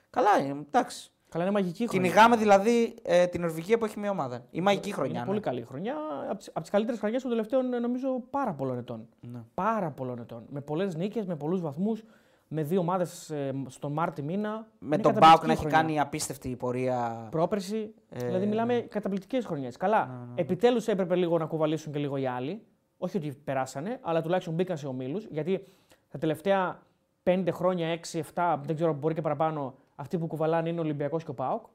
[0.09, 1.11] Καλά, είναι, εντάξει.
[1.29, 2.09] Καλά, είναι μαγική χρονιά.
[2.09, 4.45] Κυνηγάμε δηλαδή ε, την Νορβηγία που έχει μία ομάδα.
[4.51, 5.11] Η μαγική χρονιά.
[5.11, 5.25] Είναι ναι.
[5.25, 5.95] πολύ καλή χρονιά.
[6.29, 9.07] Από τις καλύτερες χρονιές των τελευταίων ε, νομίζω πάρα πολλών ετών.
[9.19, 9.39] Ναι.
[9.53, 10.45] Πάρα πολλών ετών.
[10.49, 12.03] Με πολλές νίκες, με πολλούς βαθμούς,
[12.51, 13.33] με δύο ομάδες
[13.67, 14.67] στον Μάρτι μήνα.
[14.79, 15.77] Με Είναι τον Μπάουκ καταπληκτική να έχει χρονιά.
[15.77, 17.27] κάνει απίστευτη πορεία.
[17.31, 17.93] Πρόπερση.
[18.09, 19.77] Ε, δηλαδή, μιλάμε καταπληκτικές χρονιές.
[19.77, 20.05] Καλά.
[20.05, 22.61] Ναι, Επιτέλους έπρεπε λίγο να κουβαλήσουν και λίγο οι άλλοι.
[22.97, 25.25] Όχι ότι περάσανε, αλλά τουλάχιστον μπήκαν σε ομίλους.
[25.25, 25.63] Γιατί
[26.09, 26.79] τα τελευταία
[27.23, 27.99] 5 χρόνια,
[28.33, 31.65] 6-7, δεν ξέρω, μπορεί και παραπάνω, αυτοί που κουβαλάνε είναι ο Ολυμπιακός και ο Πάοκ.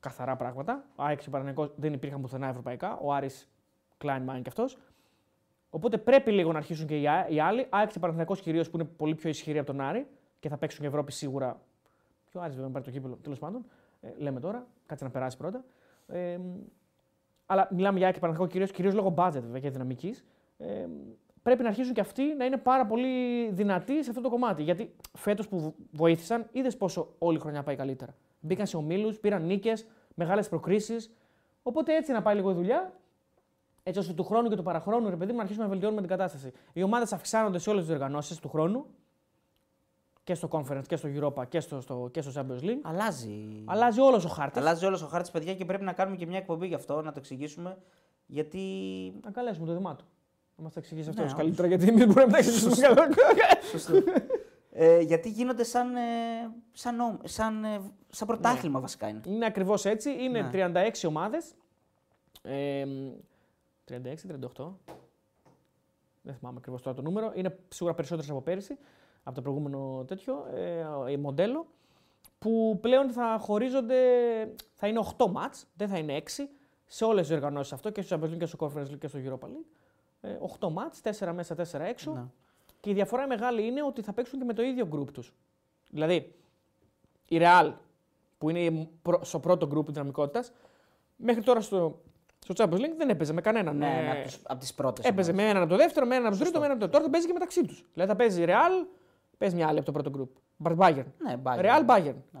[0.00, 0.84] Καθαρά πράγματα.
[0.96, 2.98] Ο ΑΕΚ και ο Παναγενικός δεν υπήρχαν πουθενά ευρωπαϊκά.
[3.02, 3.48] Ο Άρης
[4.04, 4.78] Klein Mind και αυτός.
[5.74, 7.66] Οπότε πρέπει λίγο να αρχίσουν και οι α- οι άλλοι.
[7.70, 10.06] ΑΕΚ και Παναθηναϊκός κυρίως που είναι πολύ πιο ισχυροί από τον Άρη
[10.40, 11.60] και θα παίξουν και Ευρώπη σίγουρα.
[12.30, 13.64] Και ο Άρης βέβαια να πάρει το κύπελο τέλος πάντων.
[14.00, 15.64] Ε, λέμε τώρα, κάτσε να περάσει πρώτα.
[16.06, 16.38] Ε,
[17.46, 20.24] αλλά μιλάμε για ΑΕΚ και Παναθηναϊκό κυρίως κυρίως λόγω budget βέβαια και δυναμικής.
[20.58, 20.86] Ε,
[21.42, 24.62] πρέπει να αρχίσουν και αυτοί να είναι πάρα πολύ δυνατοί σε αυτό το κομμάτι.
[24.62, 28.14] Γιατί φέτος που βο- βοήθησαν, είδες πόσο όλη η χρονιά πάει καλύτερα.
[28.40, 31.14] Μπήκαν σε ομίλους, πήραν νίκες, μεγάλες προκρίσεις.
[31.62, 32.92] Οπότε έτσι να πάει λίγο η δουλειά
[33.86, 36.10] έτσι ώστε του χρόνου και του παραχρόνου, ρε παιδί μου, να αρχίσουμε να βελτιώνουμε την
[36.10, 36.52] κατάσταση.
[36.72, 38.86] Οι ομάδες αυξάνονται σε όλες τις διοργανώσει του χρόνου.
[40.24, 42.78] Και στο Conference και στο Europa και στο, στο, και στο Champions League.
[42.82, 43.62] Αλλάζει.
[43.64, 44.60] Αλλάζει όλος ο χάρτης.
[44.60, 47.12] Αλλάζει όλος ο χάρτης, παιδιά, και πρέπει να κάνουμε και μια εκπομπή γι' αυτό, να
[47.12, 47.78] το εξηγήσουμε.
[48.26, 48.60] Γιατί.
[49.24, 50.04] Να καλέσουμε το Δημάτο.
[50.56, 53.08] Να μας τα εξηγήσει αυτό Ναι, καλύτερα, γιατί εμείς μπορούμε να τα εξηγήσουμε καλά.
[53.70, 53.92] Σωστό.
[54.72, 56.00] ε, γιατί γίνονται σαν, ε,
[56.72, 57.80] σαν, νόμ- σαν, ε,
[58.10, 59.20] σαν πρωτάθλημα βασικά είναι.
[59.26, 60.10] Είναι ακριβώς έτσι.
[60.22, 60.50] Είναι Ναι.
[60.52, 61.44] 36 ομάδες.
[62.42, 62.84] Ε,
[63.90, 64.72] 36-38.
[66.22, 67.32] Δεν θυμάμαι ακριβώς τώρα το νούμερο.
[67.34, 68.78] Είναι σίγουρα περισσότερες από πέρυσι,
[69.22, 71.66] από το προηγούμενο τέτοιο ε, ε, μοντέλο.
[72.38, 73.96] Που πλέον θα χωρίζονται,
[74.74, 76.48] θα είναι 8 μάτς, δεν θα είναι 6,
[76.86, 79.18] σε όλες τις οργανώσεις αυτό και στο Champions League και στο Conference League και στο
[79.24, 79.64] Europa League.
[80.20, 82.12] Ε, 8 μάτς, 4 μέσα, 4 έξω.
[82.12, 82.24] Ναι.
[82.80, 85.32] Και η διαφορά μεγάλη είναι ότι θα παίξουν και με το ίδιο group τους.
[85.90, 86.34] Δηλαδή,
[87.28, 87.72] η Real,
[88.38, 90.52] που είναι η πρω- στο πρώτο group δυναμικότητας,
[91.16, 92.02] μέχρι τώρα στο,
[92.48, 93.76] στο Champions League δεν έπαιζε με κανέναν.
[93.76, 95.04] Ναι, Ε, ναι, από, τις, από τις πρώτες.
[95.04, 96.92] έπαιζε με έναν από το δεύτερο, με έναν από το τρίτο, με έναν από το
[96.92, 97.84] Τώρα θα παίζει και μεταξύ τους.
[97.94, 98.86] Δηλαδή θα παίζει η Real,
[99.38, 100.28] παίζει μια άλλη από το πρώτο group.
[100.78, 101.04] Bayern.
[101.18, 101.60] Ναι, Bayern.
[101.64, 102.14] Real Bayern.
[102.30, 102.40] Ναι.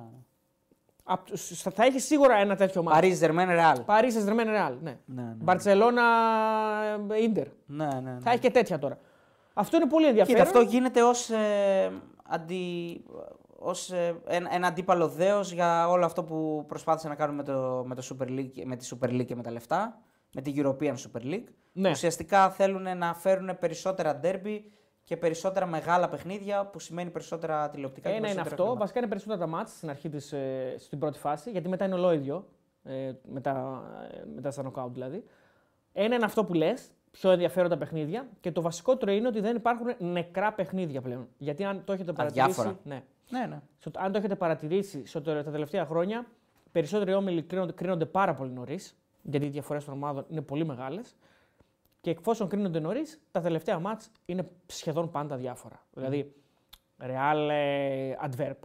[1.04, 3.16] Απ' τους- θα θα έχει σίγουρα ένα τέτοιο μάτι.
[3.20, 3.76] Paris Germain Real.
[3.86, 4.72] Paris Saint-Germain Real.
[4.82, 4.96] Ναι.
[5.04, 5.34] Ναι, ναι.
[5.44, 6.06] Barcelona
[7.28, 7.46] Inter.
[7.66, 8.16] Ναι, ναι, ναι.
[8.20, 8.98] Θα έχει και τέτοια τώρα.
[9.54, 10.44] Αυτό είναι πολύ ενδιαφέρον.
[10.44, 11.92] Κοίτα, αυτό γίνεται ως, ε,
[12.28, 13.02] αντι...
[13.64, 17.84] ως ε, ένα, ένα αντίπαλο δέος για όλο αυτό που προσπάθησαν να κάνουν με, το,
[17.86, 20.00] με, το Super League, με τη Super League και με τα λεφτά,
[20.34, 21.44] με τη European Super League.
[21.72, 21.90] Ναι.
[21.90, 24.60] Ουσιαστικά θέλουν να φέρουν περισσότερα derby
[25.02, 28.62] και περισσότερα μεγάλα παιχνίδια, που σημαίνει περισσότερα τηλεοπτικά και Ένα είναι περισσότερα αυτό.
[28.62, 28.80] χρήματα.
[28.80, 31.94] Βασικά είναι περισσότερα τα μάτς στην αρχή της, ε, στην πρώτη φάση, γιατί μετά είναι
[31.94, 32.48] ολόιδιο.
[32.82, 33.82] Ε, μετά,
[34.12, 35.24] ε, μετά στα knockout δηλαδή.
[35.92, 38.28] Ένα είναι αυτό που λες, πιο ενδιαφέροντα παιχνίδια.
[38.40, 41.28] Και το βασικότερο είναι ότι δεν υπάρχουν νεκρά παιχνίδια πλέον.
[41.38, 42.60] Γιατί αν το έχετε παρατηρήσει.
[42.60, 42.78] Αδιάφορα.
[42.84, 43.04] Ναι,
[43.38, 43.60] Ναι, ναι.
[43.78, 46.26] στο- αν το έχετε παρατηρήσει στο, τα τελευταία χρόνια,
[46.72, 48.96] περισσότεροι όμιλοι κρίνονται, κρίνονται πάρα πολύ νωρίς.
[49.22, 51.16] Γιατί οι διαφορές των ομάδων είναι πολύ μεγάλες.
[52.00, 55.86] Και εφόσον κρίνονται νωρίς, τα τελευταία μάτς είναι σχεδόν πάντα διάφορα.
[55.92, 56.34] Δηλαδή,
[57.00, 58.56] Real ε, Adverb.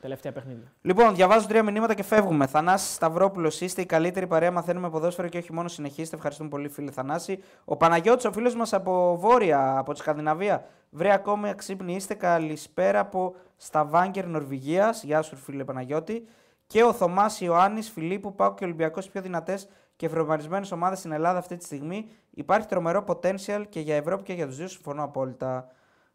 [0.00, 0.72] Τελευταία παιχνίδια.
[0.82, 2.46] Λοιπόν, διαβάζω τρία μηνύματα και φεύγουμε.
[2.46, 4.50] Θανάσης Σταυρόπουλος, είστε η καλύτερη παρέα.
[4.50, 6.16] Μαθαίνουμε ποδόσφαιρο και όχι μόνο συνεχίστε.
[6.16, 7.42] Ευχαριστούμε πολύ, φίλε Θανάση.
[7.64, 10.64] Ο Παναγιώτης, ο φίλος μας από Βόρεια, από τη Σκανδιναβία.
[10.90, 12.14] Βρε ακόμη αξύπνοι είστε.
[12.14, 15.02] Καλησπέρα από Σταβάγκερ, Νορβηγίας.
[15.02, 16.26] Γεια σου, φίλε Παναγιώτη.
[16.66, 21.38] Και ο Θωμάς Ιωάννης Φιλίππου, Πάου και Ολυμπιακός πιο δυνατές και ευρωμαρισμένε ομάδες στην Ελλάδα
[21.38, 22.08] αυτή τη στιγμή.
[22.30, 24.68] Υπάρχει τρομερό potential και για Ευρώπη και για τους δύο.
[24.68, 25.68] Συμφωνώ απόλυτα.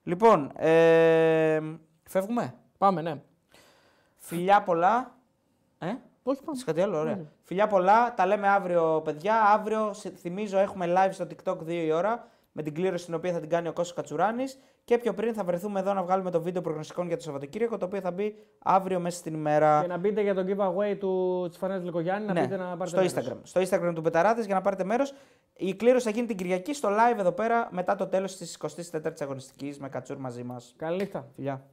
[0.04, 1.60] Λοιπόν, ε,
[2.04, 3.22] φεύγουμε; Πάμε, ναι.
[4.26, 5.16] Φιλιά πολλά.
[5.80, 5.86] Ε,
[6.24, 6.52] Όχι, πάμε.
[6.56, 7.16] Είσαι κάτι άλλο, ωραία.
[7.16, 7.24] Ναι.
[7.44, 9.42] Φιλιά πολλά, τα λέμε αύριο, παιδιά.
[9.42, 13.32] Αύριο, σε- θυμίζω, έχουμε live στο TikTok 2 η ώρα με την κλήρωση την οποία
[13.34, 16.42] θα την κάνει ο Κώστας Κατσουράνης και πιο πριν θα βρεθούμε εδώ να βγάλουμε το
[16.42, 19.98] βίντεο προγνωστικών για το Σαββατοκύριακο το οποίο θα μπει αύριο μέσα στην ημέρα Και να
[19.98, 23.32] μπείτε για τον giveaway του της Φανέλας Λικογιάννη, να Ναι, μπείτε να πάρετε στο μέρος.
[23.32, 23.40] Instagram.
[23.44, 25.14] Στο Instagram του Πεταράδες για να πάρετε μέρος.
[25.54, 29.22] Η κλήρωση θα γίνει την Κυριακή στο live εδώ πέρα μετά το τέλος της 24ης
[29.22, 30.74] αγωνιστικής με Κατσούρ μαζί μας.
[30.78, 31.28] Καλή νύχτα.
[31.36, 31.64] Φιλιά.